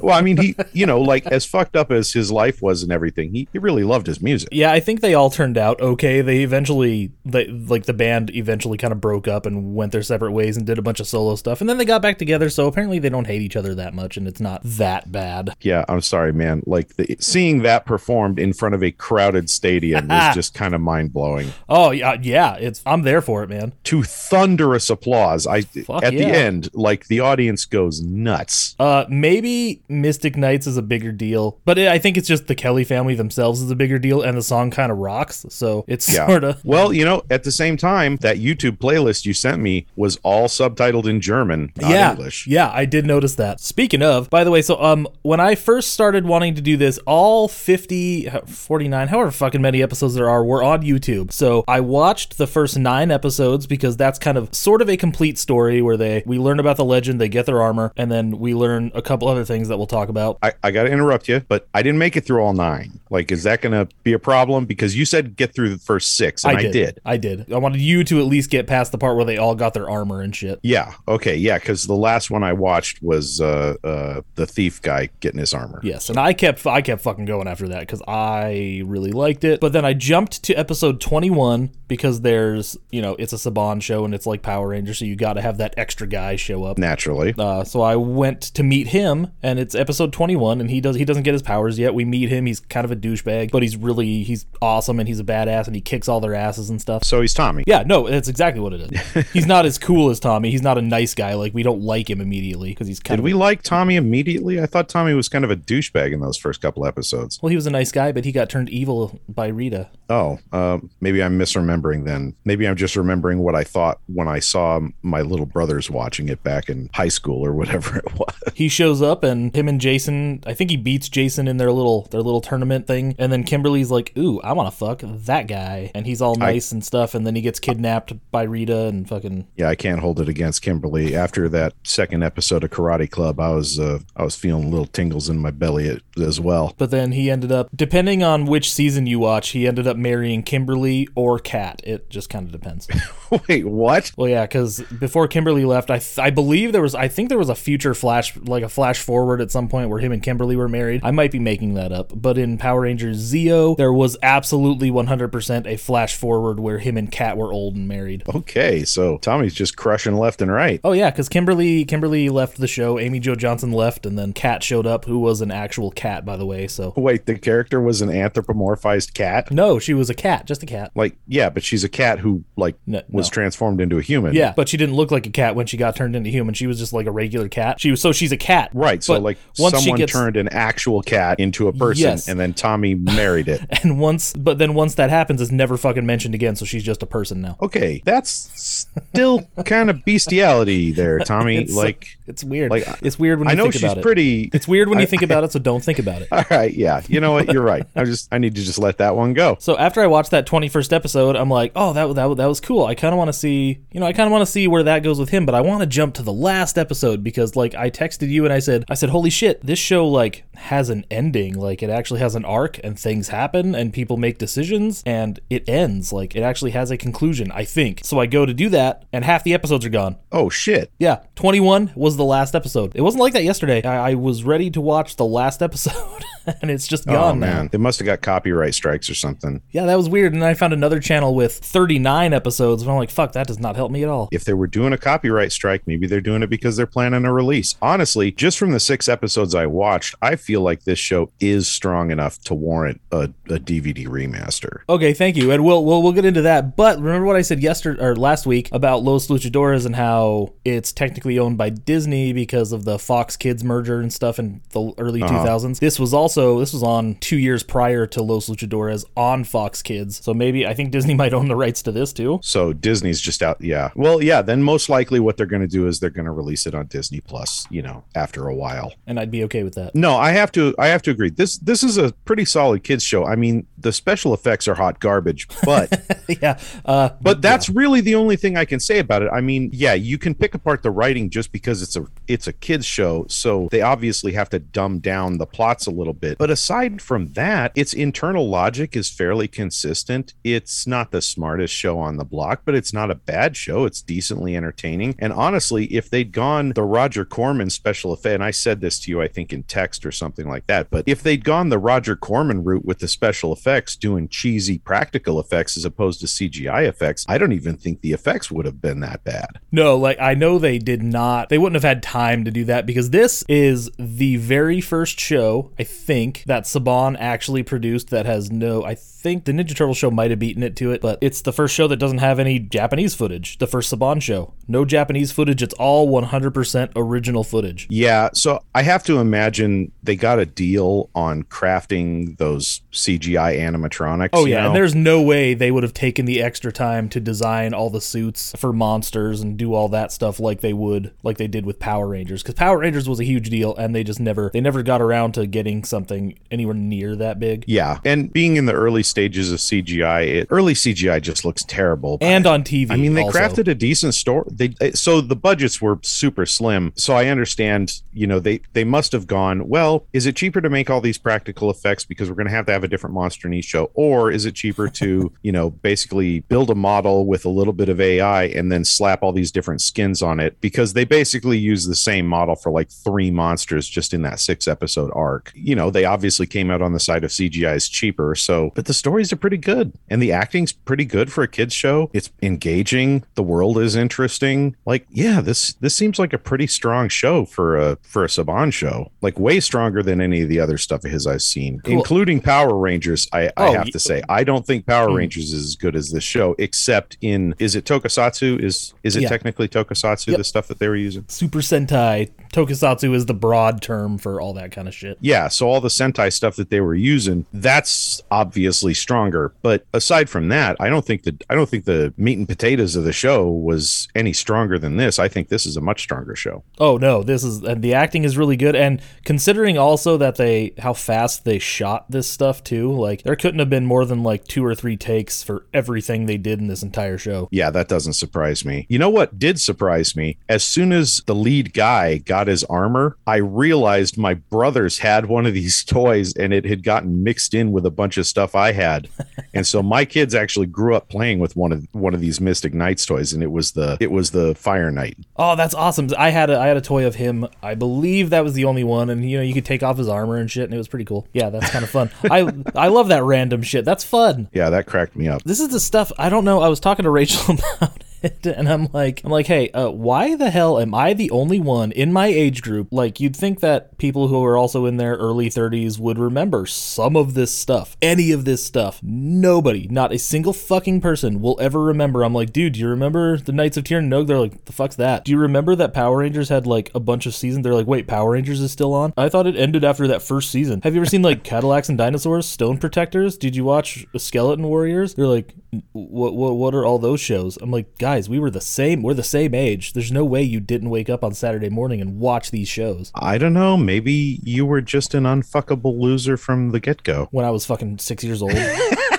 Well, 0.00 0.16
I 0.16 0.20
mean, 0.22 0.36
he, 0.36 0.54
you 0.72 0.86
know, 0.86 1.00
like 1.00 1.26
as 1.26 1.44
fucked 1.44 1.76
up 1.76 1.90
as 1.90 2.12
his 2.12 2.30
life 2.30 2.62
was 2.62 2.82
and 2.82 2.92
everything, 2.92 3.32
he, 3.32 3.48
he 3.52 3.58
really 3.58 3.82
loved 3.84 4.06
his 4.06 4.20
music. 4.22 4.48
Yeah, 4.52 4.72
I 4.72 4.80
think 4.80 5.00
they 5.00 5.14
all 5.14 5.30
turned 5.30 5.58
out 5.58 5.80
okay. 5.80 6.20
They 6.22 6.42
eventually, 6.42 7.12
they 7.24 7.46
like 7.46 7.84
the 7.84 7.92
band 7.92 8.34
eventually 8.34 8.78
kind 8.78 8.92
of 8.92 9.00
broke 9.00 9.26
up 9.28 9.46
and 9.46 9.74
went 9.74 9.92
their 9.92 10.02
separate 10.06 10.32
ways 10.32 10.56
and 10.56 10.66
did 10.66 10.78
a 10.78 10.82
bunch 10.82 11.00
of 11.00 11.06
solo 11.06 11.34
stuff, 11.36 11.60
and 11.60 11.68
then 11.68 11.78
they 11.78 11.84
got 11.84 12.02
back 12.02 12.18
together. 12.18 12.48
So 12.50 12.66
apparently 12.66 12.98
they 12.98 13.08
don't 13.08 13.26
hate 13.26 13.42
each 13.42 13.56
other 13.56 13.74
that 13.74 13.94
much, 13.94 14.16
and 14.16 14.26
it's 14.28 14.40
not 14.40 14.60
that 14.64 15.10
bad. 15.12 15.54
Yeah, 15.60 15.84
I'm 15.88 16.00
sorry, 16.00 16.32
man. 16.32 16.62
Like 16.66 16.96
the, 16.96 17.16
seeing 17.20 17.62
that 17.62 17.84
performed 17.86 18.38
in 18.38 18.52
front 18.52 18.74
of 18.74 18.82
a 18.82 18.90
crowded 18.90 19.50
stadium 19.50 20.08
was 20.08 20.34
just 20.34 20.54
kind 20.54 20.74
of 20.74 20.80
mind 20.80 21.12
blowing. 21.12 21.52
Oh 21.68 21.90
yeah, 21.90 22.16
yeah. 22.20 22.54
It's 22.56 22.82
I'm 22.86 23.02
there 23.02 23.20
for 23.22 23.42
it, 23.42 23.48
man. 23.48 23.72
To 23.84 24.02
thunderous 24.02 24.90
applause, 24.90 25.46
I 25.46 25.62
Fuck 25.62 26.02
at 26.04 26.12
the 26.12 26.24
end, 26.24 26.70
like 26.74 27.06
the 27.08 27.20
audience 27.20 27.64
goes 27.64 28.00
nuts. 28.02 28.74
Uh, 28.78 29.04
maybe 29.08 29.82
Mystic 29.88 30.36
Knights 30.36 30.66
is 30.66 30.76
a 30.76 30.82
bigger 30.82 31.12
deal, 31.12 31.58
but 31.64 31.78
I 31.78 31.98
think 31.98 32.16
it's 32.16 32.28
just 32.28 32.46
the 32.46 32.54
Kelly 32.54 32.84
family 32.84 33.14
themselves 33.14 33.60
is 33.62 33.70
a 33.70 33.76
bigger 33.76 33.98
deal, 33.98 34.22
and 34.22 34.36
the 34.36 34.42
song 34.42 34.70
kind 34.70 34.92
of 34.92 34.98
rocks. 34.98 35.46
So 35.48 35.84
it's 35.88 36.12
Yeah. 36.12 36.26
sort 36.26 36.44
of 36.44 36.64
Well, 36.64 36.92
you 36.92 37.04
know, 37.04 37.22
at 37.30 37.44
the 37.44 37.52
same 37.52 37.76
time, 37.76 38.16
that 38.16 38.36
YouTube 38.38 38.78
playlist 38.78 39.24
you 39.26 39.34
sent 39.34 39.60
me 39.60 39.86
was 39.96 40.18
all 40.22 40.46
subtitled 40.46 41.06
in 41.06 41.20
German, 41.20 41.72
not 41.76 41.90
yeah, 41.90 42.10
English. 42.10 42.46
Yeah, 42.46 42.70
I 42.72 42.84
did 42.84 43.06
notice 43.06 43.34
that. 43.36 43.60
Speaking 43.60 44.02
of, 44.02 44.30
by 44.30 44.44
the 44.44 44.50
way, 44.50 44.62
so 44.62 44.80
um 44.82 45.08
when 45.22 45.40
I 45.40 45.54
first 45.54 45.92
started 45.92 46.26
wanting 46.26 46.54
to 46.54 46.60
do 46.60 46.76
this, 46.76 46.98
all 47.06 47.48
50 47.48 48.28
49, 48.46 49.08
however 49.08 49.30
fucking 49.30 49.62
many 49.62 49.82
episodes 49.82 50.14
there 50.14 50.28
are 50.28 50.44
were 50.44 50.62
on 50.62 50.82
YouTube. 50.82 51.32
So 51.32 51.64
I 51.66 51.80
watched 51.80 52.38
the 52.38 52.46
first 52.46 52.78
9 52.78 53.10
episodes 53.10 53.66
because 53.66 53.96
that's 53.96 54.18
kind 54.18 54.38
of 54.38 54.54
sort 54.54 54.82
of 54.82 54.88
a 54.88 54.96
complete 54.96 55.38
story 55.38 55.82
where 55.82 55.96
they 55.96 56.22
we 56.26 56.38
learn 56.38 56.60
about 56.60 56.76
the 56.76 56.84
legend, 56.84 57.20
they 57.20 57.28
get 57.28 57.46
their 57.46 57.62
armor, 57.62 57.92
and 57.96 58.10
then 58.10 58.38
we 58.38 58.54
learn 58.54 58.90
a 58.94 59.02
couple 59.02 59.28
other 59.28 59.44
things 59.44 59.68
that 59.68 59.76
we'll 59.76 59.86
talk 59.86 60.08
about. 60.08 60.38
I, 60.42 60.52
I 60.62 60.70
got 60.70 60.84
to 60.84 60.90
interrupt 60.90 61.28
you, 61.28 61.40
but 61.48 61.68
I 61.74 61.82
didn't 61.82 61.98
make 61.98 62.16
it 62.16 62.24
through 62.24 62.42
all 62.42 62.52
nine. 62.52 63.00
Like, 63.10 63.30
is 63.30 63.44
that 63.44 63.62
going 63.62 63.72
to 63.72 63.92
be 64.02 64.12
a 64.12 64.18
problem? 64.18 64.66
Because 64.66 64.96
you 64.96 65.04
said 65.04 65.36
get 65.36 65.54
through 65.54 65.70
the 65.70 65.78
first 65.78 66.16
six, 66.16 66.44
and 66.44 66.56
I 66.56 66.70
did. 66.70 67.00
I 67.04 67.16
did. 67.16 67.52
I 67.52 67.58
wanted 67.58 67.80
you 67.80 68.04
to 68.04 68.20
at 68.20 68.26
least 68.26 68.50
get 68.50 68.66
past 68.66 68.92
the 68.92 68.98
part 68.98 69.16
where 69.16 69.24
they 69.24 69.38
all 69.38 69.54
got 69.54 69.74
their 69.74 69.85
armor 69.88 70.20
and 70.20 70.34
shit. 70.34 70.60
Yeah. 70.62 70.94
Okay. 71.08 71.36
Yeah. 71.36 71.58
Because 71.58 71.86
the 71.86 71.94
last 71.94 72.30
one 72.30 72.42
I 72.42 72.52
watched 72.52 73.02
was 73.02 73.40
uh, 73.40 73.74
uh, 73.84 74.20
the 74.34 74.46
thief 74.46 74.80
guy 74.82 75.10
getting 75.20 75.40
his 75.40 75.54
armor. 75.54 75.80
Yes, 75.82 76.08
and 76.08 76.18
I 76.18 76.32
kept 76.32 76.66
I 76.66 76.82
kept 76.82 77.02
fucking 77.02 77.24
going 77.24 77.48
after 77.48 77.68
that 77.68 77.80
because 77.80 78.02
I 78.06 78.82
really 78.84 79.12
liked 79.12 79.44
it. 79.44 79.60
But 79.60 79.72
then 79.72 79.84
I 79.84 79.94
jumped 79.94 80.42
to 80.44 80.54
episode 80.54 81.00
21 81.00 81.70
because 81.88 82.22
there's 82.22 82.76
you 82.90 83.02
know 83.02 83.16
it's 83.18 83.32
a 83.32 83.36
Saban 83.36 83.82
show 83.82 84.04
and 84.04 84.14
it's 84.14 84.26
like 84.26 84.42
Power 84.42 84.68
Rangers, 84.68 84.98
so 84.98 85.04
you 85.04 85.16
got 85.16 85.34
to 85.34 85.42
have 85.42 85.58
that 85.58 85.74
extra 85.76 86.06
guy 86.06 86.36
show 86.36 86.64
up. 86.64 86.78
Naturally. 86.78 87.34
Uh, 87.38 87.64
so 87.64 87.80
I 87.80 87.96
went 87.96 88.40
to 88.42 88.62
meet 88.62 88.88
him, 88.88 89.32
and 89.42 89.58
it's 89.58 89.74
episode 89.74 90.12
21, 90.12 90.60
and 90.60 90.70
he 90.70 90.80
does 90.80 90.96
he 90.96 91.04
doesn't 91.04 91.22
get 91.22 91.32
his 91.32 91.42
powers 91.42 91.78
yet. 91.78 91.94
We 91.94 92.04
meet 92.04 92.28
him; 92.28 92.46
he's 92.46 92.60
kind 92.60 92.84
of 92.84 92.90
a 92.90 92.96
douchebag, 92.96 93.50
but 93.50 93.62
he's 93.62 93.76
really 93.76 94.22
he's 94.22 94.46
awesome 94.60 94.98
and 94.98 95.08
he's 95.08 95.20
a 95.20 95.24
badass, 95.24 95.66
and 95.66 95.74
he 95.74 95.80
kicks 95.80 96.08
all 96.08 96.20
their 96.20 96.34
asses 96.34 96.70
and 96.70 96.80
stuff. 96.80 97.04
So 97.04 97.20
he's 97.20 97.34
Tommy. 97.34 97.64
Yeah, 97.66 97.82
no, 97.86 98.08
that's 98.08 98.28
exactly 98.28 98.60
what 98.60 98.72
it 98.72 98.92
is. 98.92 99.30
he's 99.32 99.46
not 99.46 99.66
as 99.66 99.75
cool 99.78 100.10
as 100.10 100.20
Tommy. 100.20 100.50
He's 100.50 100.62
not 100.62 100.78
a 100.78 100.82
nice 100.82 101.14
guy. 101.14 101.34
Like 101.34 101.54
we 101.54 101.62
don't 101.62 101.80
like 101.80 102.08
him 102.10 102.20
immediately 102.20 102.70
because 102.70 102.86
he's 102.88 103.00
kind 103.00 103.16
Did 103.16 103.20
of 103.20 103.24
we 103.24 103.34
like 103.34 103.62
Tommy 103.62 103.96
immediately? 103.96 104.60
I 104.60 104.66
thought 104.66 104.88
Tommy 104.88 105.14
was 105.14 105.28
kind 105.28 105.44
of 105.44 105.50
a 105.50 105.56
douchebag 105.56 106.12
in 106.12 106.20
those 106.20 106.36
first 106.36 106.60
couple 106.60 106.86
episodes. 106.86 107.38
well, 107.42 107.50
he 107.50 107.56
was 107.56 107.66
a 107.66 107.70
nice 107.70 107.92
guy, 107.92 108.12
but 108.12 108.24
he 108.24 108.32
got 108.32 108.48
turned 108.48 108.68
evil 108.70 109.20
by 109.28 109.48
Rita. 109.48 109.88
Oh, 110.08 110.38
uh, 110.52 110.78
maybe 111.00 111.22
I'm 111.22 111.38
misremembering 111.38 112.04
then. 112.04 112.36
Maybe 112.44 112.66
I'm 112.66 112.76
just 112.76 112.94
remembering 112.96 113.40
what 113.40 113.54
I 113.54 113.64
thought 113.64 114.00
when 114.06 114.28
I 114.28 114.38
saw 114.38 114.80
my 115.02 115.20
little 115.22 115.46
brothers 115.46 115.90
watching 115.90 116.28
it 116.28 116.42
back 116.44 116.68
in 116.68 116.90
high 116.94 117.08
school 117.08 117.44
or 117.44 117.52
whatever 117.52 117.98
it 117.98 118.18
was. 118.18 118.34
he 118.54 118.68
shows 118.68 119.02
up 119.02 119.24
and 119.24 119.54
him 119.54 119.68
and 119.68 119.80
Jason, 119.80 120.42
I 120.46 120.54
think 120.54 120.70
he 120.70 120.76
beats 120.76 121.08
Jason 121.08 121.48
in 121.48 121.56
their 121.56 121.72
little 121.72 122.02
their 122.10 122.22
little 122.22 122.40
tournament 122.40 122.86
thing, 122.86 123.14
and 123.18 123.32
then 123.32 123.42
Kimberly's 123.42 123.90
like, 123.90 124.12
"Ooh, 124.16 124.40
I 124.42 124.52
want 124.52 124.70
to 124.70 124.76
fuck 124.76 125.00
that 125.02 125.48
guy," 125.48 125.90
and 125.94 126.06
he's 126.06 126.22
all 126.22 126.36
nice 126.36 126.70
and 126.72 126.84
stuff, 126.84 127.14
and 127.14 127.26
then 127.26 127.34
he 127.34 127.42
gets 127.42 127.58
kidnapped 127.58 128.12
by 128.30 128.42
Rita 128.44 128.86
and 128.86 129.08
fucking. 129.08 129.48
Yeah, 129.56 129.65
I 129.66 129.74
can't 129.74 130.00
hold 130.00 130.20
it 130.20 130.28
against 130.28 130.62
Kimberly. 130.62 131.14
After 131.14 131.48
that 131.50 131.74
second 131.82 132.22
episode 132.22 132.64
of 132.64 132.70
Karate 132.70 133.10
Club, 133.10 133.40
I 133.40 133.50
was 133.50 133.78
uh, 133.78 134.00
I 134.16 134.22
was 134.22 134.36
feeling 134.36 134.70
little 134.70 134.86
tingles 134.86 135.28
in 135.28 135.38
my 135.38 135.50
belly 135.50 136.00
as 136.16 136.40
well. 136.40 136.74
But 136.78 136.90
then 136.90 137.12
he 137.12 137.30
ended 137.30 137.52
up, 137.52 137.68
depending 137.74 138.22
on 138.22 138.46
which 138.46 138.72
season 138.72 139.06
you 139.06 139.18
watch, 139.18 139.50
he 139.50 139.66
ended 139.66 139.86
up 139.86 139.96
marrying 139.96 140.42
Kimberly 140.42 141.08
or 141.14 141.38
Kat. 141.38 141.80
It 141.84 142.08
just 142.10 142.30
kind 142.30 142.46
of 142.46 142.52
depends. 142.52 142.88
Wait, 143.48 143.66
what? 143.66 144.12
well, 144.16 144.28
yeah, 144.28 144.46
because 144.46 144.80
before 144.82 145.28
Kimberly 145.28 145.64
left, 145.64 145.90
I 145.90 145.98
th- 145.98 146.18
I 146.18 146.30
believe 146.30 146.72
there 146.72 146.82
was, 146.82 146.94
I 146.94 147.08
think 147.08 147.28
there 147.28 147.38
was 147.38 147.48
a 147.48 147.54
future 147.54 147.94
flash, 147.94 148.36
like 148.36 148.62
a 148.62 148.68
flash 148.68 149.00
forward 149.00 149.40
at 149.40 149.50
some 149.50 149.68
point 149.68 149.90
where 149.90 149.98
him 149.98 150.12
and 150.12 150.22
Kimberly 150.22 150.56
were 150.56 150.68
married. 150.68 151.00
I 151.02 151.10
might 151.10 151.32
be 151.32 151.38
making 151.38 151.74
that 151.74 151.92
up, 151.92 152.12
but 152.14 152.38
in 152.38 152.58
Power 152.58 152.82
Rangers 152.82 153.32
Zeo, 153.32 153.76
there 153.76 153.92
was 153.92 154.16
absolutely 154.22 154.90
100% 154.90 155.66
a 155.66 155.76
flash 155.76 156.14
forward 156.16 156.60
where 156.60 156.78
him 156.78 156.96
and 156.96 157.10
Kat 157.10 157.36
were 157.36 157.52
old 157.52 157.74
and 157.76 157.88
married. 157.88 158.22
Okay, 158.34 158.84
so 158.84 159.18
Tommy's 159.18 159.54
just 159.56 159.76
crushing 159.76 160.14
left 160.16 160.40
and 160.42 160.52
right. 160.52 160.80
Oh 160.84 160.92
yeah, 160.92 161.10
because 161.10 161.28
Kimberly 161.28 161.84
Kimberly 161.84 162.28
left 162.28 162.58
the 162.58 162.68
show, 162.68 162.98
Amy 162.98 163.18
Jo 163.20 163.34
Johnson 163.34 163.72
left, 163.72 164.06
and 164.06 164.18
then 164.18 164.32
Kat 164.32 164.62
showed 164.62 164.86
up, 164.86 165.04
who 165.06 165.18
was 165.18 165.40
an 165.40 165.50
actual 165.50 165.90
cat, 165.90 166.24
by 166.24 166.36
the 166.36 166.46
way. 166.46 166.68
So 166.68 166.92
Wait, 166.96 167.26
the 167.26 167.36
character 167.38 167.80
was 167.80 168.00
an 168.02 168.08
anthropomorphized 168.10 169.14
cat? 169.14 169.50
no, 169.50 169.78
she 169.78 169.94
was 169.94 170.10
a 170.10 170.14
cat, 170.14 170.46
just 170.46 170.62
a 170.62 170.66
cat. 170.66 170.90
Like, 170.94 171.16
yeah, 171.26 171.50
but 171.50 171.62
she's 171.64 171.84
a 171.84 171.88
cat 171.88 172.18
who 172.20 172.44
like 172.56 172.76
No- 172.86 173.02
was 173.08 173.26
no. 173.26 173.30
transformed 173.34 173.80
into 173.80 173.98
a 173.98 174.02
human. 174.02 174.34
Yeah, 174.34 174.52
but 174.56 174.68
she 174.68 174.76
didn't 174.76 174.94
look 174.94 175.10
like 175.10 175.26
a 175.26 175.30
cat 175.30 175.54
when 175.56 175.66
she 175.66 175.76
got 175.76 175.96
turned 175.96 176.14
into 176.14 176.30
human. 176.30 176.54
She 176.54 176.66
was 176.66 176.78
just 176.78 176.92
like 176.92 177.06
a 177.06 177.10
regular 177.12 177.48
cat. 177.48 177.80
She 177.80 177.90
was 177.90 178.00
so 178.00 178.12
she's 178.12 178.32
a 178.32 178.36
cat. 178.36 178.70
Right. 178.74 179.02
So 179.02 179.14
But 179.14 179.22
like 179.22 179.38
once 179.58 179.74
she 179.78 179.82
someone 179.84 179.98
gets- 179.98 180.12
turned 180.12 180.36
an 180.36 180.48
actual 180.48 181.02
cat 181.02 181.40
into 181.40 181.68
a 181.68 181.72
person 181.72 182.02
Yes. 182.02 182.28
and 182.28 182.38
then 182.38 182.52
Tommy 182.54 182.94
married 182.94 183.48
it. 183.48 183.62
And 183.86 184.00
once, 184.00 184.32
but 184.32 184.58
then 184.58 184.74
once 184.74 184.94
that 184.96 185.10
happens, 185.10 185.40
it's 185.40 185.52
never 185.52 185.76
fucking 185.76 186.04
mentioned 186.04 186.34
again. 186.34 186.56
So 186.56 186.64
she's 186.64 186.82
just 186.82 187.02
a 187.02 187.06
person 187.06 187.40
now. 187.40 187.56
Okay, 187.62 188.02
that's 188.04 188.50
still 188.54 189.35
kind 189.64 189.90
of 189.90 190.04
bestiality 190.04 190.92
there, 190.92 191.18
Tommy. 191.20 191.56
It's 191.56 191.74
uh, 191.74 191.80
like 191.80 192.18
it's 192.26 192.42
weird. 192.42 192.70
like, 192.70 192.86
it's 193.02 193.18
weird 193.18 193.38
when 193.38 193.48
you 193.48 193.52
I 193.52 193.54
know 193.54 193.64
think 193.64 193.74
she's 193.74 193.84
about 193.84 193.98
it. 193.98 194.02
pretty 194.02 194.50
It's 194.52 194.66
weird 194.66 194.88
when 194.88 194.98
you 194.98 195.06
think 195.06 195.22
about 195.22 195.44
it. 195.44 195.52
So 195.52 195.58
don't 195.58 195.82
think 195.82 195.98
about 195.98 196.22
it. 196.22 196.28
All 196.32 196.44
right, 196.50 196.72
yeah. 196.72 197.02
You 197.08 197.20
know 197.20 197.32
what? 197.32 197.52
You're 197.52 197.62
right. 197.62 197.86
I 197.94 198.04
just 198.04 198.28
I 198.32 198.38
need 198.38 198.54
to 198.54 198.62
just 198.62 198.78
let 198.78 198.98
that 198.98 199.16
one 199.16 199.34
go. 199.34 199.56
So 199.60 199.76
after 199.76 200.00
I 200.00 200.06
watched 200.06 200.30
that 200.32 200.46
21st 200.46 200.92
episode, 200.92 201.36
I'm 201.36 201.50
like, 201.50 201.72
oh, 201.76 201.92
that 201.92 202.14
that, 202.14 202.36
that 202.36 202.46
was 202.46 202.60
cool. 202.60 202.84
I 202.84 202.94
kind 202.94 203.12
of 203.12 203.18
want 203.18 203.28
to 203.28 203.32
see, 203.32 203.80
you 203.92 204.00
know, 204.00 204.06
I 204.06 204.12
kind 204.12 204.26
of 204.26 204.32
want 204.32 204.42
to 204.42 204.50
see 204.50 204.66
where 204.68 204.82
that 204.82 205.02
goes 205.02 205.18
with 205.18 205.30
him, 205.30 205.46
but 205.46 205.54
I 205.54 205.60
want 205.60 205.80
to 205.80 205.86
jump 205.86 206.14
to 206.14 206.22
the 206.22 206.32
last 206.32 206.78
episode 206.78 207.22
because 207.22 207.56
like 207.56 207.74
I 207.74 207.90
texted 207.90 208.28
you 208.28 208.44
and 208.44 208.52
I 208.52 208.58
said, 208.58 208.84
I 208.88 208.94
said, 208.94 209.10
holy 209.10 209.30
shit, 209.30 209.64
this 209.64 209.78
show 209.78 210.06
like 210.06 210.44
has 210.54 210.90
an 210.90 211.04
ending. 211.10 211.54
Like 211.58 211.82
it 211.82 211.90
actually 211.90 212.20
has 212.20 212.34
an 212.34 212.44
arc 212.44 212.80
and 212.82 212.98
things 212.98 213.28
happen 213.28 213.74
and 213.74 213.92
people 213.92 214.16
make 214.16 214.38
decisions 214.38 215.02
and 215.06 215.38
it 215.50 215.68
ends. 215.68 216.12
Like 216.12 216.34
it 216.34 216.42
actually 216.42 216.72
has 216.72 216.90
a 216.90 216.96
conclusion, 216.96 217.50
I 217.52 217.64
think. 217.64 218.00
So 218.04 218.18
I 218.18 218.26
go 218.26 218.46
to 218.46 218.54
do 218.54 218.68
that 218.70 219.04
and 219.12 219.24
half 219.26 219.44
the 219.44 219.54
episodes 219.54 219.84
are 219.84 219.90
gone. 219.90 220.16
Oh 220.32 220.48
shit. 220.48 220.90
Yeah, 220.98 221.20
21 221.34 221.92
was 221.94 222.16
the 222.16 222.24
last 222.24 222.54
episode. 222.54 222.92
It 222.94 223.02
wasn't 223.02 223.20
like 223.20 223.32
that 223.34 223.44
yesterday. 223.44 223.82
I, 223.82 224.10
I 224.10 224.14
was 224.14 224.44
ready 224.44 224.70
to 224.70 224.80
watch 224.80 225.16
the 225.16 225.24
last 225.26 225.62
episode 225.68 226.24
and 226.62 226.70
it's 226.70 226.86
just 226.86 227.08
oh, 227.08 227.12
gone 227.12 227.26
Oh 227.26 227.34
now. 227.34 227.46
man, 227.46 227.68
they 227.72 227.78
must 227.78 227.98
have 227.98 228.06
got 228.06 228.22
copyright 228.22 228.74
strikes 228.74 229.10
or 229.10 229.14
something. 229.14 229.62
Yeah, 229.70 229.86
that 229.86 229.96
was 229.96 230.08
weird. 230.08 230.32
And 230.32 230.42
then 230.42 230.48
I 230.48 230.54
found 230.54 230.72
another 230.72 231.00
channel 231.00 231.34
with 231.34 231.58
39 231.58 232.32
episodes, 232.32 232.82
and 232.82 232.90
I'm 232.90 232.96
like, 232.96 233.10
fuck, 233.10 233.32
that 233.32 233.46
does 233.46 233.58
not 233.58 233.76
help 233.76 233.90
me 233.90 234.02
at 234.02 234.08
all. 234.08 234.28
If 234.30 234.44
they 234.44 234.54
were 234.54 234.66
doing 234.66 234.92
a 234.92 234.98
copyright 234.98 235.52
strike, 235.52 235.86
maybe 235.86 236.06
they're 236.06 236.20
doing 236.20 236.42
it 236.42 236.50
because 236.50 236.76
they're 236.76 236.86
planning 236.86 237.24
a 237.24 237.32
release. 237.32 237.74
Honestly, 237.82 238.30
just 238.30 238.58
from 238.58 238.70
the 238.72 238.80
six 238.80 239.08
episodes 239.08 239.54
I 239.54 239.66
watched, 239.66 240.14
I 240.22 240.36
feel 240.36 240.60
like 240.60 240.84
this 240.84 240.98
show 240.98 241.30
is 241.40 241.66
strong 241.66 242.10
enough 242.10 242.38
to 242.42 242.54
warrant 242.54 243.00
a, 243.10 243.30
a 243.46 243.58
DVD 243.58 244.06
remaster. 244.06 244.80
Okay, 244.88 245.12
thank 245.12 245.36
you, 245.36 245.50
and 245.50 245.64
we'll 245.64 245.84
we'll, 245.84 246.02
we'll 246.02 246.12
get 246.12 246.24
into 246.24 246.42
that. 246.42 246.76
But 246.76 246.98
remember 246.98 247.26
what 247.26 247.36
I 247.36 247.42
said 247.42 247.60
yesterday 247.60 248.00
or 248.02 248.14
last 248.14 248.46
week 248.46 248.68
about 248.72 249.02
Los 249.16 249.28
Luchadores 249.28 249.86
and 249.86 249.96
how 249.96 250.52
it's 250.62 250.92
technically 250.92 251.38
owned 251.38 251.56
by 251.56 251.70
Disney 251.70 252.34
because 252.34 252.70
of 252.70 252.84
the 252.84 252.98
Fox 252.98 253.34
Kids 253.34 253.64
merger 253.64 253.98
and 253.98 254.12
stuff 254.12 254.38
in 254.38 254.60
the 254.72 254.92
early 254.98 255.22
2000s. 255.22 255.78
This 255.78 255.98
was 255.98 256.12
also 256.12 256.60
this 256.60 256.74
was 256.74 256.82
on 256.82 257.14
two 257.14 257.38
years 257.38 257.62
prior 257.62 258.06
to 258.08 258.22
Los 258.22 258.50
Luchadores 258.50 259.06
on 259.16 259.42
Fox 259.44 259.80
Kids, 259.80 260.22
so 260.22 260.34
maybe 260.34 260.66
I 260.66 260.74
think 260.74 260.90
Disney 260.90 261.14
might 261.22 261.32
own 261.32 261.48
the 261.48 261.56
rights 261.56 261.80
to 261.84 261.92
this 261.92 262.12
too. 262.12 262.40
So 262.42 262.74
Disney's 262.74 263.22
just 263.22 263.42
out. 263.42 263.58
Yeah. 263.62 263.90
Well, 263.96 264.22
yeah. 264.22 264.42
Then 264.42 264.62
most 264.62 264.90
likely 264.90 265.18
what 265.18 265.38
they're 265.38 265.46
going 265.46 265.62
to 265.62 265.68
do 265.68 265.86
is 265.86 265.98
they're 265.98 266.10
going 266.10 266.26
to 266.26 266.32
release 266.32 266.66
it 266.66 266.74
on 266.74 266.86
Disney 266.86 267.20
Plus. 267.20 267.66
You 267.70 267.80
know, 267.80 268.04
after 268.14 268.48
a 268.48 268.54
while. 268.54 268.92
And 269.06 269.18
I'd 269.18 269.30
be 269.30 269.44
okay 269.44 269.62
with 269.62 269.76
that. 269.76 269.94
No, 269.94 270.16
I 270.16 270.32
have 270.32 270.52
to 270.52 270.74
I 270.78 270.88
have 270.88 271.00
to 271.02 271.10
agree. 271.10 271.30
This 271.30 271.56
this 271.56 271.82
is 271.82 271.96
a 271.96 272.12
pretty 272.26 272.44
solid 272.44 272.84
kids 272.84 273.02
show. 273.02 273.24
I 273.24 273.36
mean, 273.36 273.66
the 273.78 273.92
special 273.94 274.34
effects 274.34 274.68
are 274.68 274.74
hot 274.74 275.00
garbage, 275.00 275.48
but 275.64 276.22
yeah. 276.42 276.58
Uh, 276.84 277.10
but 277.22 277.40
that's 277.40 277.70
really 277.70 278.02
the 278.02 278.14
only 278.14 278.36
thing 278.36 278.58
I 278.58 278.66
can 278.66 278.80
say 278.80 278.98
about 279.06 279.22
it. 279.22 279.30
I 279.32 279.40
mean, 279.40 279.70
yeah, 279.72 279.94
you 279.94 280.18
can 280.18 280.34
pick 280.34 280.54
apart 280.54 280.82
the 280.82 280.90
writing 280.90 281.30
just 281.30 281.52
because 281.52 281.80
it's 281.80 281.96
a 281.96 282.04
it's 282.26 282.48
a 282.48 282.52
kids 282.52 282.84
show, 282.84 283.24
so 283.28 283.68
they 283.70 283.80
obviously 283.80 284.32
have 284.32 284.50
to 284.50 284.58
dumb 284.58 284.98
down 284.98 285.38
the 285.38 285.46
plots 285.46 285.86
a 285.86 285.92
little 285.92 286.12
bit. 286.12 286.38
But 286.38 286.50
aside 286.50 287.00
from 287.00 287.32
that, 287.34 287.70
its 287.76 287.92
internal 287.92 288.48
logic 288.48 288.96
is 288.96 289.08
fairly 289.08 289.46
consistent. 289.46 290.34
It's 290.42 290.86
not 290.86 291.12
the 291.12 291.22
smartest 291.22 291.72
show 291.72 291.98
on 291.98 292.16
the 292.16 292.24
block, 292.24 292.62
but 292.64 292.74
it's 292.74 292.92
not 292.92 293.10
a 293.10 293.14
bad 293.14 293.56
show. 293.56 293.84
It's 293.84 294.02
decently 294.02 294.56
entertaining. 294.56 295.14
And 295.20 295.32
honestly, 295.32 295.86
if 295.86 296.10
they'd 296.10 296.32
gone 296.32 296.70
the 296.70 296.82
Roger 296.82 297.24
Corman 297.24 297.70
special 297.70 298.12
effect, 298.12 298.34
and 298.34 298.44
I 298.44 298.50
said 298.50 298.80
this 298.80 298.98
to 299.00 299.10
you, 299.10 299.22
I 299.22 299.28
think 299.28 299.52
in 299.52 299.62
text 299.62 300.04
or 300.04 300.12
something 300.12 300.48
like 300.48 300.66
that, 300.66 300.90
but 300.90 301.04
if 301.06 301.22
they'd 301.22 301.44
gone 301.44 301.68
the 301.68 301.78
Roger 301.78 302.16
Corman 302.16 302.64
route 302.64 302.84
with 302.84 302.98
the 302.98 303.08
special 303.08 303.52
effects, 303.52 303.94
doing 303.96 304.28
cheesy 304.28 304.78
practical 304.78 305.38
effects 305.38 305.76
as 305.76 305.84
opposed 305.84 306.20
to 306.20 306.26
CGI 306.26 306.88
effects, 306.88 307.24
I 307.28 307.38
don't 307.38 307.52
even 307.52 307.76
think 307.76 308.00
the 308.00 308.12
effects 308.12 308.50
would 308.50 308.66
have 308.66 308.80
been 308.80 308.95
that 309.00 309.24
bad. 309.24 309.60
No, 309.72 309.96
like 309.96 310.18
I 310.20 310.34
know 310.34 310.58
they 310.58 310.78
did 310.78 311.02
not. 311.02 311.48
They 311.48 311.58
wouldn't 311.58 311.74
have 311.74 311.88
had 311.88 312.02
time 312.02 312.44
to 312.44 312.50
do 312.50 312.64
that 312.64 312.86
because 312.86 313.10
this 313.10 313.44
is 313.48 313.90
the 313.98 314.36
very 314.36 314.80
first 314.80 315.18
show 315.20 315.72
I 315.78 315.84
think 315.84 316.44
that 316.46 316.64
Saban 316.64 317.16
actually 317.18 317.62
produced 317.62 318.10
that 318.10 318.26
has 318.26 318.50
no. 318.50 318.84
I 318.84 318.94
think 318.94 319.44
the 319.44 319.52
Ninja 319.52 319.74
Turtle 319.74 319.94
show 319.94 320.10
might 320.10 320.30
have 320.30 320.38
beaten 320.38 320.62
it 320.62 320.76
to 320.76 320.92
it, 320.92 321.00
but 321.00 321.18
it's 321.20 321.40
the 321.40 321.52
first 321.52 321.74
show 321.74 321.88
that 321.88 321.96
doesn't 321.96 322.18
have 322.18 322.38
any 322.38 322.58
Japanese 322.58 323.14
footage. 323.14 323.58
The 323.58 323.66
first 323.66 323.92
Saban 323.92 324.22
show, 324.22 324.54
no 324.68 324.84
Japanese 324.84 325.32
footage. 325.32 325.62
It's 325.62 325.74
all 325.74 326.08
100% 326.08 326.92
original 326.94 327.42
footage. 327.42 327.86
Yeah, 327.90 328.30
so 328.34 328.62
I 328.74 328.82
have 328.82 329.02
to 329.04 329.18
imagine 329.18 329.90
they 330.02 330.14
got 330.14 330.38
a 330.38 330.46
deal 330.46 331.10
on 331.14 331.42
crafting 331.44 332.38
those 332.38 332.82
CGI 332.92 333.58
animatronics. 333.58 334.30
Oh 334.32 334.44
you 334.44 334.52
yeah, 334.52 334.60
know? 334.60 334.66
and 334.68 334.76
there's 334.76 334.94
no 334.94 335.20
way 335.20 335.54
they 335.54 335.70
would 335.70 335.82
have 335.82 335.94
taken 335.94 336.24
the 336.24 336.42
extra 336.42 336.72
time 336.72 337.08
to 337.10 337.20
design 337.20 337.74
all 337.74 337.90
the 337.90 338.00
suits 338.00 338.52
for 338.56 338.72
monsters 338.86 339.40
and 339.40 339.56
do 339.56 339.74
all 339.74 339.88
that 339.88 340.12
stuff 340.12 340.38
like 340.38 340.60
they 340.60 340.72
would, 340.72 341.12
like 341.24 341.38
they 341.38 341.48
did 341.48 341.66
with 341.66 341.80
Power 341.80 342.06
Rangers. 342.06 342.42
Because 342.42 342.54
Power 342.54 342.78
Rangers 342.78 343.08
was 343.08 343.18
a 343.18 343.24
huge 343.24 343.50
deal, 343.50 343.74
and 343.74 343.94
they 343.94 344.04
just 344.04 344.20
never, 344.20 344.50
they 344.52 344.60
never 344.60 344.82
got 344.84 345.02
around 345.02 345.32
to 345.32 345.46
getting 345.46 345.82
something 345.82 346.38
anywhere 346.50 346.74
near 346.74 347.16
that 347.16 347.40
big. 347.40 347.64
Yeah, 347.66 347.98
and 348.04 348.32
being 348.32 348.56
in 348.56 348.66
the 348.66 348.74
early 348.74 349.02
stages 349.02 349.50
of 349.50 349.58
CGI, 349.58 350.26
it, 350.26 350.48
early 350.50 350.74
CGI 350.74 351.20
just 351.20 351.44
looks 351.44 351.64
terrible. 351.64 352.18
And 352.20 352.46
on 352.46 352.62
TV, 352.62 352.92
I 352.92 352.96
mean, 352.96 353.14
they 353.14 353.22
also. 353.22 353.38
crafted 353.38 353.68
a 353.68 353.74
decent 353.74 354.14
story. 354.14 354.44
They 354.50 354.74
so 354.92 355.20
the 355.20 355.36
budgets 355.36 355.82
were 355.82 355.98
super 356.02 356.46
slim. 356.46 356.92
So 356.96 357.14
I 357.14 357.26
understand, 357.26 358.00
you 358.12 358.26
know, 358.26 358.38
they 358.38 358.60
they 358.72 358.84
must 358.84 359.12
have 359.12 359.26
gone. 359.26 359.68
Well, 359.68 360.06
is 360.12 360.26
it 360.26 360.36
cheaper 360.36 360.60
to 360.60 360.70
make 360.70 360.90
all 360.90 361.00
these 361.00 361.18
practical 361.18 361.70
effects 361.70 362.04
because 362.04 362.28
we're 362.28 362.36
going 362.36 362.46
to 362.46 362.52
have 362.52 362.66
to 362.66 362.72
have 362.72 362.84
a 362.84 362.88
different 362.88 363.14
monster 363.14 363.48
in 363.48 363.54
each 363.54 363.64
show, 363.64 363.90
or 363.94 364.30
is 364.30 364.46
it 364.46 364.54
cheaper 364.54 364.88
to, 364.88 365.32
you 365.42 365.52
know, 365.52 365.70
basically 365.70 366.40
build 366.40 366.70
a 366.70 366.74
model 366.74 367.26
with 367.26 367.44
a 367.44 367.48
little 367.48 367.72
bit 367.72 367.88
of 367.88 368.00
AI 368.00 368.44
and 368.44 368.70
then 368.70 368.75
slap 368.84 369.22
all 369.22 369.32
these 369.32 369.52
different 369.52 369.80
skins 369.80 370.22
on 370.22 370.40
it 370.40 370.60
because 370.60 370.92
they 370.92 371.04
basically 371.04 371.58
use 371.58 371.86
the 371.86 371.94
same 371.94 372.26
model 372.26 372.56
for 372.56 372.70
like 372.72 372.90
three 372.90 373.30
monsters 373.30 373.88
just 373.88 374.12
in 374.12 374.22
that 374.22 374.40
six 374.40 374.66
episode 374.66 375.10
arc. 375.14 375.52
You 375.54 375.74
know, 375.76 375.90
they 375.90 376.04
obviously 376.04 376.46
came 376.46 376.70
out 376.70 376.82
on 376.82 376.92
the 376.92 377.00
side 377.00 377.24
of 377.24 377.30
CGI 377.30 377.76
is 377.76 377.88
cheaper. 377.88 378.34
So, 378.34 378.72
but 378.74 378.86
the 378.86 378.94
stories 378.94 379.32
are 379.32 379.36
pretty 379.36 379.56
good 379.58 379.92
and 380.08 380.20
the 380.20 380.32
acting's 380.32 380.72
pretty 380.72 381.04
good 381.04 381.32
for 381.32 381.42
a 381.44 381.48
kids 381.48 381.74
show. 381.74 382.10
It's 382.12 382.30
engaging. 382.42 383.24
The 383.34 383.42
world 383.42 383.78
is 383.78 383.94
interesting. 383.96 384.76
Like, 384.86 385.06
yeah, 385.10 385.40
this 385.40 385.74
this 385.74 385.94
seems 385.94 386.18
like 386.18 386.32
a 386.32 386.38
pretty 386.38 386.66
strong 386.66 387.08
show 387.08 387.44
for 387.44 387.76
a 387.76 387.96
for 388.02 388.24
a 388.24 388.28
Saban 388.28 388.72
show. 388.72 389.10
Like 389.20 389.38
way 389.38 389.60
stronger 389.60 390.02
than 390.02 390.20
any 390.20 390.42
of 390.42 390.48
the 390.48 390.60
other 390.60 390.78
stuff 390.78 391.04
of 391.04 391.10
his 391.10 391.26
I've 391.26 391.42
seen, 391.42 391.80
Cool. 391.80 391.94
including 391.98 392.40
Power 392.40 392.76
Rangers. 392.76 393.28
I, 393.32 393.46
I 393.48 393.52
Oh, 393.68 393.72
have 393.72 393.90
to 393.90 393.98
say, 393.98 394.22
I 394.28 394.44
don't 394.44 394.66
think 394.66 394.86
Power 394.86 395.08
Mm. 395.08 395.16
Rangers 395.16 395.52
is 395.52 395.64
as 395.64 395.76
good 395.76 395.94
as 395.96 396.10
this 396.10 396.24
show, 396.24 396.54
except 396.58 397.16
in 397.20 397.54
is 397.58 397.76
it 397.76 397.84
Tokusatsu? 397.84 398.60
Is 398.66 398.92
is 399.02 399.16
it 399.16 399.22
Yeah. 399.22 399.28
technically 399.28 399.68
Tokusatsu? 399.68 400.28
Yep. 400.28 400.38
The 400.38 400.44
stuff 400.44 400.66
that 400.68 400.78
they 400.78 400.88
were 400.88 400.96
using. 400.96 401.24
Super 401.28 401.60
Sentai. 401.60 402.30
Tokusatsu 402.52 403.14
is 403.14 403.26
the 403.26 403.34
broad 403.34 403.80
term 403.82 404.18
for 404.18 404.40
all 404.40 404.52
that 404.54 404.72
kind 404.72 404.88
of 404.88 404.94
shit. 404.94 405.18
Yeah, 405.20 405.48
so 405.48 405.68
all 405.68 405.80
the 405.80 405.88
Sentai 405.88 406.32
stuff 406.32 406.56
that 406.56 406.70
they 406.70 406.80
were 406.80 406.94
using, 406.94 407.44
that's 407.52 408.22
obviously 408.30 408.94
stronger. 408.94 409.52
But 409.62 409.84
aside 409.92 410.28
from 410.30 410.48
that, 410.48 410.76
I 410.80 410.88
don't 410.88 411.04
think 411.04 411.22
that 411.24 411.44
I 411.50 411.54
don't 411.54 411.68
think 411.68 411.84
the 411.84 412.12
meat 412.16 412.38
and 412.38 412.48
potatoes 412.48 412.96
of 412.96 413.04
the 413.04 413.12
show 413.12 413.48
was 413.48 414.08
any 414.14 414.32
stronger 414.32 414.78
than 414.78 414.96
this. 414.96 415.18
I 415.18 415.28
think 415.28 415.48
this 415.48 415.66
is 415.66 415.76
a 415.76 415.80
much 415.80 416.00
stronger 416.02 416.34
show. 416.34 416.62
Oh 416.78 416.96
no, 416.96 417.22
this 417.22 417.44
is 417.44 417.62
and 417.62 417.82
the 417.82 417.94
acting 417.94 418.24
is 418.24 418.36
really 418.38 418.56
good 418.56 418.74
and 418.76 419.00
considering 419.24 419.76
also 419.78 420.16
that 420.16 420.36
they 420.36 420.72
how 420.78 420.92
fast 420.94 421.44
they 421.44 421.58
shot 421.58 422.10
this 422.10 422.28
stuff 422.28 422.64
too, 422.64 422.90
like 422.92 423.22
there 423.22 423.36
couldn't 423.36 423.58
have 423.58 423.70
been 423.70 423.84
more 423.86 424.04
than 424.06 424.22
like 424.22 424.44
two 424.44 424.64
or 424.64 424.74
three 424.74 424.96
takes 424.96 425.42
for 425.42 425.66
everything 425.74 426.26
they 426.26 426.38
did 426.38 426.58
in 426.60 426.68
this 426.68 426.82
entire 426.82 427.18
show. 427.18 427.48
Yeah, 427.50 427.70
that 427.70 427.88
doesn't 427.88 428.14
surprise 428.14 428.45
me. 428.64 428.86
You 428.88 428.98
know 428.98 429.10
what 429.10 429.38
did 429.38 429.60
surprise 429.60 430.14
me? 430.14 430.38
As 430.48 430.62
soon 430.62 430.92
as 430.92 431.22
the 431.26 431.34
lead 431.34 431.72
guy 431.72 432.18
got 432.18 432.46
his 432.46 432.64
armor, 432.64 433.16
I 433.26 433.36
realized 433.36 434.16
my 434.16 434.34
brothers 434.34 434.98
had 434.98 435.26
one 435.26 435.46
of 435.46 435.54
these 435.54 435.84
toys 435.96 436.34
and 436.36 436.52
it 436.52 436.64
had 436.64 436.82
gotten 436.82 437.22
mixed 437.24 437.54
in 437.54 437.72
with 437.72 437.86
a 437.86 437.90
bunch 437.90 438.16
of 438.18 438.26
stuff 438.26 438.54
I 438.54 438.72
had. 438.72 439.08
and 439.54 439.66
so 439.66 439.82
my 439.82 440.04
kids 440.04 440.34
actually 440.34 440.66
grew 440.66 440.94
up 440.94 441.08
playing 441.08 441.38
with 441.38 441.56
one 441.56 441.72
of 441.72 441.86
one 441.92 442.14
of 442.14 442.20
these 442.20 442.40
Mystic 442.40 442.74
Knights 442.74 443.06
toys 443.06 443.32
and 443.32 443.42
it 443.42 443.50
was 443.50 443.72
the 443.72 443.96
it 444.00 444.10
was 444.10 444.30
the 444.30 444.54
Fire 444.54 444.90
Knight. 444.90 445.16
Oh, 445.36 445.56
that's 445.56 445.74
awesome. 445.74 446.08
I 446.16 446.30
had 446.30 446.50
a 446.50 446.58
I 446.58 446.66
had 446.66 446.76
a 446.76 446.80
toy 446.80 447.06
of 447.06 447.16
him. 447.16 447.46
I 447.62 447.74
believe 447.74 448.30
that 448.30 448.44
was 448.44 448.54
the 448.54 448.64
only 448.64 448.84
one 448.84 449.10
and 449.10 449.28
you 449.28 449.38
know, 449.38 449.42
you 449.42 449.54
could 449.54 449.64
take 449.64 449.82
off 449.82 449.98
his 449.98 450.08
armor 450.08 450.36
and 450.36 450.50
shit 450.50 450.64
and 450.64 450.74
it 450.74 450.78
was 450.78 450.88
pretty 450.88 451.04
cool. 451.04 451.26
Yeah, 451.32 451.50
that's 451.50 451.70
kind 451.70 451.84
of 451.84 451.90
fun. 451.90 452.10
I 452.30 452.52
I 452.74 452.88
love 452.88 453.08
that 453.08 453.22
random 453.22 453.62
shit. 453.62 453.84
That's 453.84 454.04
fun. 454.04 454.48
Yeah, 454.52 454.70
that 454.70 454.86
cracked 454.86 455.16
me 455.16 455.28
up. 455.28 455.42
This 455.44 455.60
is 455.60 455.68
the 455.68 455.80
stuff 455.80 456.12
I 456.18 456.28
don't 456.28 456.44
know. 456.44 456.60
I 456.60 456.68
was 456.68 456.80
talking 456.80 457.04
to 457.04 457.10
Rachel 457.10 457.54
about 457.80 458.04
and 458.44 458.68
I'm 458.68 458.88
like, 458.92 459.22
I'm 459.24 459.30
like, 459.30 459.46
hey, 459.46 459.70
uh, 459.70 459.90
why 459.90 460.36
the 460.36 460.50
hell 460.50 460.78
am 460.78 460.94
I 460.94 461.14
the 461.14 461.30
only 461.30 461.60
one 461.60 461.92
in 461.92 462.12
my 462.12 462.26
age 462.26 462.62
group? 462.62 462.88
Like, 462.90 463.20
you'd 463.20 463.36
think 463.36 463.60
that 463.60 463.98
people 463.98 464.28
who 464.28 464.44
are 464.44 464.56
also 464.56 464.86
in 464.86 464.96
their 464.96 465.14
early 465.16 465.48
30s 465.48 465.98
would 465.98 466.18
remember 466.18 466.66
some 466.66 467.16
of 467.16 467.34
this 467.34 467.52
stuff, 467.52 467.96
any 468.02 468.32
of 468.32 468.44
this 468.44 468.64
stuff. 468.64 469.00
Nobody, 469.02 469.86
not 469.88 470.12
a 470.12 470.18
single 470.18 470.52
fucking 470.52 471.00
person, 471.00 471.40
will 471.40 471.58
ever 471.60 471.80
remember. 471.82 472.24
I'm 472.24 472.34
like, 472.34 472.52
dude, 472.52 472.74
do 472.74 472.80
you 472.80 472.88
remember 472.88 473.38
the 473.38 473.52
Knights 473.52 473.76
of 473.76 473.84
Tir 473.84 474.00
Na 474.00 474.18
Nog? 474.18 474.26
They're 474.26 474.38
like, 474.38 474.64
the 474.64 474.72
fuck's 474.72 474.96
that? 474.96 475.24
Do 475.24 475.32
you 475.32 475.38
remember 475.38 475.74
that 475.76 475.94
Power 475.94 476.18
Rangers 476.18 476.48
had 476.48 476.66
like 476.66 476.90
a 476.94 477.00
bunch 477.00 477.26
of 477.26 477.34
seasons? 477.34 477.64
They're 477.64 477.74
like, 477.74 477.86
wait, 477.86 478.06
Power 478.06 478.32
Rangers 478.32 478.60
is 478.60 478.72
still 478.72 478.94
on? 478.94 479.12
I 479.16 479.28
thought 479.28 479.46
it 479.46 479.56
ended 479.56 479.84
after 479.84 480.06
that 480.08 480.22
first 480.22 480.50
season. 480.50 480.80
Have 480.82 480.94
you 480.94 481.00
ever 481.00 481.08
seen 481.08 481.22
like 481.22 481.44
Cadillacs 481.44 481.88
and 481.88 481.98
Dinosaurs, 481.98 482.46
Stone 482.46 482.78
Protectors? 482.78 483.36
Did 483.36 483.56
you 483.56 483.64
watch 483.64 484.06
Skeleton 484.16 484.66
Warriors? 484.66 485.14
They're 485.14 485.26
like, 485.26 485.54
what 485.92 486.34
what 486.34 486.54
what 486.54 486.74
are 486.74 486.84
all 486.84 486.98
those 486.98 487.20
shows? 487.20 487.56
I'm 487.58 487.70
like, 487.70 487.98
guys, 487.98 488.28
we 488.28 488.38
were 488.38 488.50
the 488.50 488.60
same. 488.60 489.02
We're 489.02 489.14
the 489.14 489.22
same 489.22 489.54
age. 489.54 489.92
There's 489.92 490.12
no 490.12 490.24
way 490.24 490.42
you 490.42 490.60
didn't 490.60 490.90
wake 490.90 491.10
up 491.10 491.24
on 491.24 491.34
Saturday 491.34 491.68
morning 491.68 492.00
and 492.00 492.18
watch 492.18 492.50
these 492.50 492.68
shows 492.68 493.10
I 493.14 493.38
don't 493.38 493.52
know. 493.54 493.76
Maybe 493.76 494.40
you 494.42 494.66
were 494.66 494.80
just 494.80 495.14
an 495.14 495.24
unfuckable 495.24 495.98
loser 495.98 496.36
from 496.36 496.70
the 496.70 496.80
get 496.80 497.02
go. 497.02 497.28
when 497.30 497.44
I 497.44 497.50
was 497.50 497.66
fucking 497.66 497.98
six 497.98 498.24
years 498.24 498.42
old. 498.42 498.52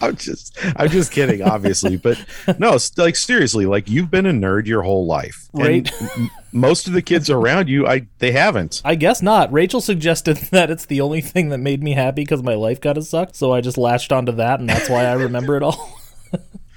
I'm 0.02 0.16
just, 0.16 0.56
I'm 0.76 0.88
just 0.88 1.12
kidding, 1.12 1.42
obviously, 1.42 1.96
but 1.96 2.18
no, 2.58 2.78
like 2.96 3.16
seriously, 3.16 3.66
like 3.66 3.88
you've 3.88 4.10
been 4.10 4.26
a 4.26 4.32
nerd 4.32 4.66
your 4.66 4.82
whole 4.82 5.06
life, 5.06 5.48
And 5.54 5.62
Right. 5.62 5.92
m- 6.16 6.30
most 6.52 6.86
of 6.88 6.92
the 6.94 7.02
kids 7.02 7.28
around 7.30 7.68
you, 7.68 7.86
I 7.86 8.06
they 8.18 8.32
haven't. 8.32 8.82
I 8.84 8.94
guess 8.94 9.22
not. 9.22 9.52
Rachel 9.52 9.80
suggested 9.80 10.36
that 10.52 10.70
it's 10.70 10.86
the 10.86 11.00
only 11.00 11.20
thing 11.20 11.50
that 11.50 11.58
made 11.58 11.82
me 11.82 11.92
happy 11.92 12.22
because 12.22 12.42
my 12.42 12.54
life 12.54 12.80
got 12.80 12.96
of 12.96 13.04
sucked. 13.04 13.36
So 13.36 13.52
I 13.52 13.60
just 13.60 13.78
latched 13.78 14.10
onto 14.12 14.32
that, 14.32 14.58
and 14.60 14.68
that's 14.68 14.88
why 14.88 15.04
I 15.04 15.12
remember 15.12 15.56
it 15.56 15.62
all. 15.62 15.96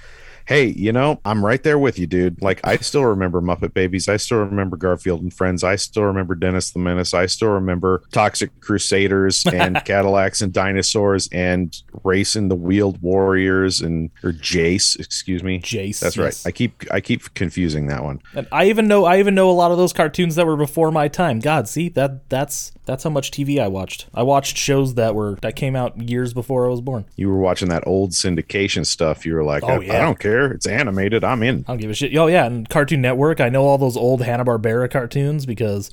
Hey, 0.46 0.66
you 0.66 0.92
know, 0.92 1.20
I'm 1.24 1.44
right 1.44 1.62
there 1.62 1.78
with 1.78 1.98
you, 1.98 2.06
dude. 2.06 2.42
Like 2.42 2.60
I 2.64 2.76
still 2.76 3.04
remember 3.04 3.40
Muppet 3.40 3.72
Babies. 3.72 4.08
I 4.08 4.18
still 4.18 4.38
remember 4.38 4.76
Garfield 4.76 5.22
and 5.22 5.32
Friends. 5.32 5.64
I 5.64 5.76
still 5.76 6.04
remember 6.04 6.34
Dennis 6.34 6.70
the 6.70 6.78
Menace. 6.78 7.14
I 7.14 7.26
still 7.26 7.48
remember 7.48 8.02
Toxic 8.12 8.60
Crusaders 8.60 9.46
and 9.52 9.82
Cadillacs 9.84 10.42
and 10.42 10.52
Dinosaurs 10.52 11.28
and 11.32 11.74
Racing 12.02 12.48
the 12.48 12.56
Wheeled 12.56 13.00
Warriors 13.00 13.80
and 13.80 14.10
or 14.22 14.32
Jayce, 14.32 14.98
excuse 14.98 15.42
me. 15.42 15.60
Jayce, 15.60 16.00
That's 16.00 16.18
right. 16.18 16.38
I 16.44 16.50
keep 16.50 16.84
I 16.90 17.00
keep 17.00 17.32
confusing 17.34 17.86
that 17.86 18.04
one. 18.04 18.20
And 18.34 18.46
I 18.52 18.66
even 18.66 18.86
know 18.86 19.04
I 19.04 19.18
even 19.20 19.34
know 19.34 19.50
a 19.50 19.52
lot 19.52 19.70
of 19.70 19.78
those 19.78 19.92
cartoons 19.92 20.34
that 20.34 20.46
were 20.46 20.56
before 20.56 20.90
my 20.90 21.08
time. 21.08 21.40
God, 21.40 21.68
see 21.68 21.88
that 21.90 22.28
that's 22.28 22.72
that's 22.84 23.04
how 23.04 23.10
much 23.10 23.30
TV 23.30 23.58
I 23.58 23.68
watched. 23.68 24.06
I 24.12 24.22
watched 24.22 24.58
shows 24.58 24.94
that 24.94 25.14
were 25.14 25.38
that 25.42 25.56
came 25.56 25.74
out 25.74 26.08
years 26.08 26.34
before 26.34 26.66
I 26.66 26.68
was 26.68 26.80
born. 26.82 27.06
You 27.16 27.30
were 27.30 27.38
watching 27.38 27.68
that 27.70 27.86
old 27.86 28.10
syndication 28.10 28.84
stuff. 28.84 29.24
You 29.24 29.34
were 29.34 29.44
like, 29.44 29.62
Oh, 29.62 29.68
I, 29.68 29.80
yeah. 29.80 29.96
I 29.96 30.00
don't 30.02 30.18
care. 30.18 30.33
It's 30.42 30.66
animated. 30.66 31.24
I'm 31.24 31.42
in. 31.42 31.64
I 31.68 31.72
don't 31.72 31.80
give 31.80 31.90
a 31.90 31.94
shit. 31.94 32.16
Oh 32.16 32.26
yeah, 32.26 32.46
and 32.46 32.68
Cartoon 32.68 33.00
Network. 33.00 33.40
I 33.40 33.48
know 33.48 33.64
all 33.64 33.78
those 33.78 33.96
old 33.96 34.22
Hanna 34.22 34.44
Barbera 34.44 34.90
cartoons 34.90 35.46
because 35.46 35.90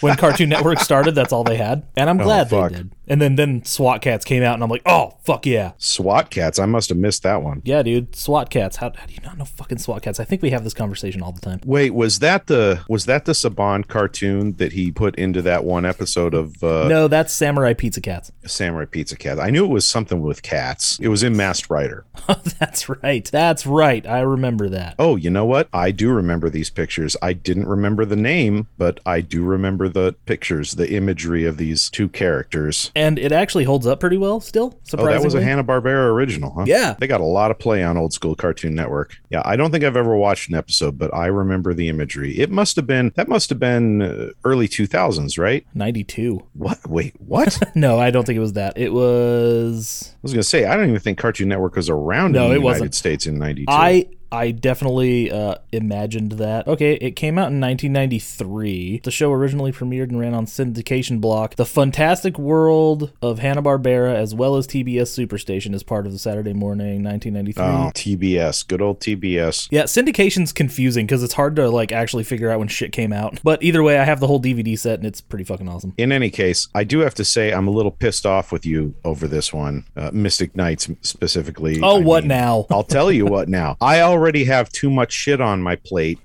when 0.00 0.16
Cartoon 0.16 0.48
Network 0.48 0.78
started, 0.80 1.14
that's 1.14 1.32
all 1.32 1.44
they 1.44 1.56
had, 1.56 1.84
and 1.96 2.08
I'm 2.10 2.20
oh, 2.20 2.24
glad 2.24 2.52
Oh, 2.52 2.68
they 2.68 2.76
did. 2.76 2.90
And 3.08 3.20
then 3.20 3.36
then 3.36 3.64
SWAT 3.64 4.00
Kats 4.00 4.24
came 4.24 4.42
out, 4.42 4.54
and 4.54 4.62
I'm 4.62 4.70
like, 4.70 4.82
oh 4.86 5.18
fuck 5.24 5.44
yeah, 5.46 5.72
SWAT 5.78 6.30
Kats. 6.30 6.58
I 6.58 6.66
must 6.66 6.88
have 6.88 6.98
missed 6.98 7.22
that 7.24 7.42
one. 7.42 7.62
yeah, 7.64 7.82
dude, 7.82 8.14
SWAT 8.14 8.48
Kats. 8.50 8.76
How, 8.76 8.92
how 8.94 9.06
do 9.06 9.12
you 9.12 9.20
not 9.24 9.38
know 9.38 9.44
fucking 9.44 9.78
SWAT 9.78 10.02
Kats? 10.02 10.20
I 10.20 10.24
think 10.24 10.40
we 10.42 10.50
have 10.50 10.64
this 10.64 10.74
conversation 10.74 11.22
all 11.22 11.32
the 11.32 11.40
time. 11.40 11.60
Wait, 11.64 11.90
was 11.94 12.20
that 12.20 12.46
the 12.46 12.84
was 12.88 13.06
that 13.06 13.24
the 13.24 13.32
Saban 13.32 13.86
cartoon 13.88 14.52
that 14.56 14.72
he 14.72 14.92
put 14.92 15.16
into 15.16 15.42
that 15.42 15.64
one 15.64 15.84
episode 15.84 16.32
of 16.34 16.62
uh, 16.62 16.86
no, 16.88 17.08
that's 17.08 17.32
Samurai 17.32 17.74
Pizza 17.74 18.00
Cats. 18.00 18.30
Samurai 18.46 18.84
Pizza 18.84 19.16
Cats. 19.16 19.40
I 19.40 19.50
knew 19.50 19.64
it 19.64 19.68
was 19.70 19.86
something 19.86 20.20
with 20.22 20.42
cats. 20.42 20.98
It 21.00 21.08
was 21.08 21.22
in 21.22 21.36
Masked 21.36 21.70
Rider. 21.70 22.04
Oh, 22.28 22.40
that's 22.60 22.88
right. 22.88 23.24
That's 23.24 23.66
right. 23.66 24.06
I 24.06 24.20
remember 24.20 24.68
that. 24.68 24.94
Oh, 24.98 25.16
you 25.16 25.28
know 25.30 25.44
what? 25.44 25.68
I 25.72 25.90
do 25.90 26.10
remember 26.12 26.48
these 26.48 26.70
pictures. 26.70 27.16
I 27.20 27.32
didn't 27.32 27.66
remember 27.66 28.04
the 28.04 28.16
name, 28.16 28.68
but 28.78 29.00
I 29.04 29.20
do 29.22 29.42
remember 29.42 29.88
the 29.88 30.14
pictures, 30.24 30.72
the 30.74 30.92
imagery 30.92 31.44
of 31.44 31.56
these 31.56 31.90
two 31.90 32.08
characters. 32.08 32.91
And 32.94 33.18
it 33.18 33.32
actually 33.32 33.64
holds 33.64 33.86
up 33.86 34.00
pretty 34.00 34.18
well 34.18 34.40
still. 34.40 34.74
Oh, 34.74 34.80
Surprisingly. 34.84 35.18
that 35.18 35.24
was 35.24 35.34
a 35.34 35.42
Hanna 35.42 35.64
Barbera 35.64 36.10
original, 36.12 36.50
huh? 36.52 36.64
Yeah. 36.66 36.94
they 36.98 37.06
got 37.06 37.20
a 37.20 37.24
lot 37.24 37.50
of 37.50 37.58
play 37.58 37.82
on 37.82 37.96
old 37.96 38.12
school 38.12 38.34
Cartoon 38.34 38.74
Network. 38.74 39.16
Yeah, 39.30 39.40
I 39.44 39.56
don't 39.56 39.70
think 39.70 39.82
I've 39.82 39.96
ever 39.96 40.14
watched 40.16 40.48
an 40.50 40.54
episode, 40.54 40.98
but 40.98 41.12
I 41.14 41.26
remember 41.26 41.72
the 41.74 41.88
imagery. 41.88 42.38
It 42.38 42.50
must 42.50 42.76
have 42.76 42.86
been 42.86 43.12
that 43.16 43.28
must 43.28 43.48
have 43.48 43.58
been 43.58 44.02
uh, 44.02 44.26
early 44.44 44.68
two 44.68 44.86
thousands, 44.86 45.38
right? 45.38 45.66
92. 45.74 46.42
What? 46.52 46.86
Wait, 46.88 47.14
what? 47.20 47.58
No, 47.74 47.98
I 47.98 48.10
don't 48.10 48.24
think 48.26 48.36
it 48.36 48.40
was 48.40 48.52
that. 48.52 48.76
It 48.76 48.92
was 48.92 50.10
I 50.14 50.18
was 50.22 50.32
gonna 50.32 50.42
say 50.42 50.66
I 50.66 50.76
don't 50.76 50.88
even 50.88 51.00
think 51.00 51.18
Cartoon 51.18 51.48
Network 51.48 51.76
was 51.76 51.88
around 51.88 52.32
No, 52.32 52.44
in 52.44 52.48
the 52.50 52.54
it 52.56 52.58
United 52.58 52.64
wasn't. 52.64 52.94
States 52.94 53.26
in 53.26 53.38
ninety 53.38 53.62
two. 53.64 53.72
I 53.72 54.06
I 54.32 54.50
definitely 54.50 55.30
uh, 55.30 55.56
imagined 55.72 56.32
that. 56.32 56.66
Okay, 56.66 56.94
it 56.94 57.16
came 57.16 57.36
out 57.36 57.52
in 57.52 57.60
1993. 57.60 59.02
The 59.04 59.10
show 59.10 59.30
originally 59.30 59.72
premiered 59.72 60.08
and 60.08 60.18
ran 60.18 60.32
on 60.32 60.46
syndication 60.46 61.20
block. 61.20 61.56
The 61.56 61.66
Fantastic 61.66 62.38
World 62.38 63.12
of 63.20 63.40
Hanna 63.40 63.62
Barbera, 63.62 64.14
as 64.14 64.34
well 64.34 64.56
as 64.56 64.66
TBS 64.66 65.26
Superstation, 65.26 65.74
is 65.74 65.82
part 65.82 66.06
of 66.06 66.12
the 66.12 66.18
Saturday 66.18 66.54
Morning 66.54 67.04
1993. 67.04 67.62
Oh, 67.62 67.90
TBS, 67.94 68.66
good 68.66 68.80
old 68.80 69.00
TBS. 69.00 69.68
Yeah, 69.70 69.84
syndication's 69.84 70.52
confusing 70.54 71.04
because 71.04 71.22
it's 71.22 71.34
hard 71.34 71.54
to 71.56 71.68
like 71.68 71.92
actually 71.92 72.24
figure 72.24 72.50
out 72.50 72.58
when 72.58 72.68
shit 72.68 72.90
came 72.90 73.12
out. 73.12 73.38
But 73.44 73.62
either 73.62 73.82
way, 73.82 73.98
I 73.98 74.04
have 74.04 74.20
the 74.20 74.28
whole 74.28 74.40
DVD 74.40 74.78
set 74.78 74.98
and 74.98 75.06
it's 75.06 75.20
pretty 75.20 75.44
fucking 75.44 75.68
awesome. 75.68 75.92
In 75.98 76.10
any 76.10 76.30
case, 76.30 76.68
I 76.74 76.84
do 76.84 77.00
have 77.00 77.14
to 77.16 77.24
say 77.24 77.52
I'm 77.52 77.68
a 77.68 77.70
little 77.70 77.92
pissed 77.92 78.24
off 78.24 78.50
with 78.50 78.64
you 78.64 78.94
over 79.04 79.28
this 79.28 79.52
one, 79.52 79.84
uh, 79.94 80.10
Mystic 80.14 80.56
Knights 80.56 80.88
specifically. 81.02 81.80
Oh, 81.82 81.96
I 81.96 82.00
what 82.00 82.22
mean, 82.22 82.28
now? 82.28 82.66
I'll 82.70 82.82
tell 82.82 83.12
you 83.12 83.26
what 83.26 83.50
now. 83.50 83.76
I 83.78 84.00
already 84.00 84.21
have 84.44 84.70
too 84.70 84.90
much 84.90 85.12
shit 85.12 85.40
on 85.40 85.62
my 85.62 85.76
plate. 85.76 86.18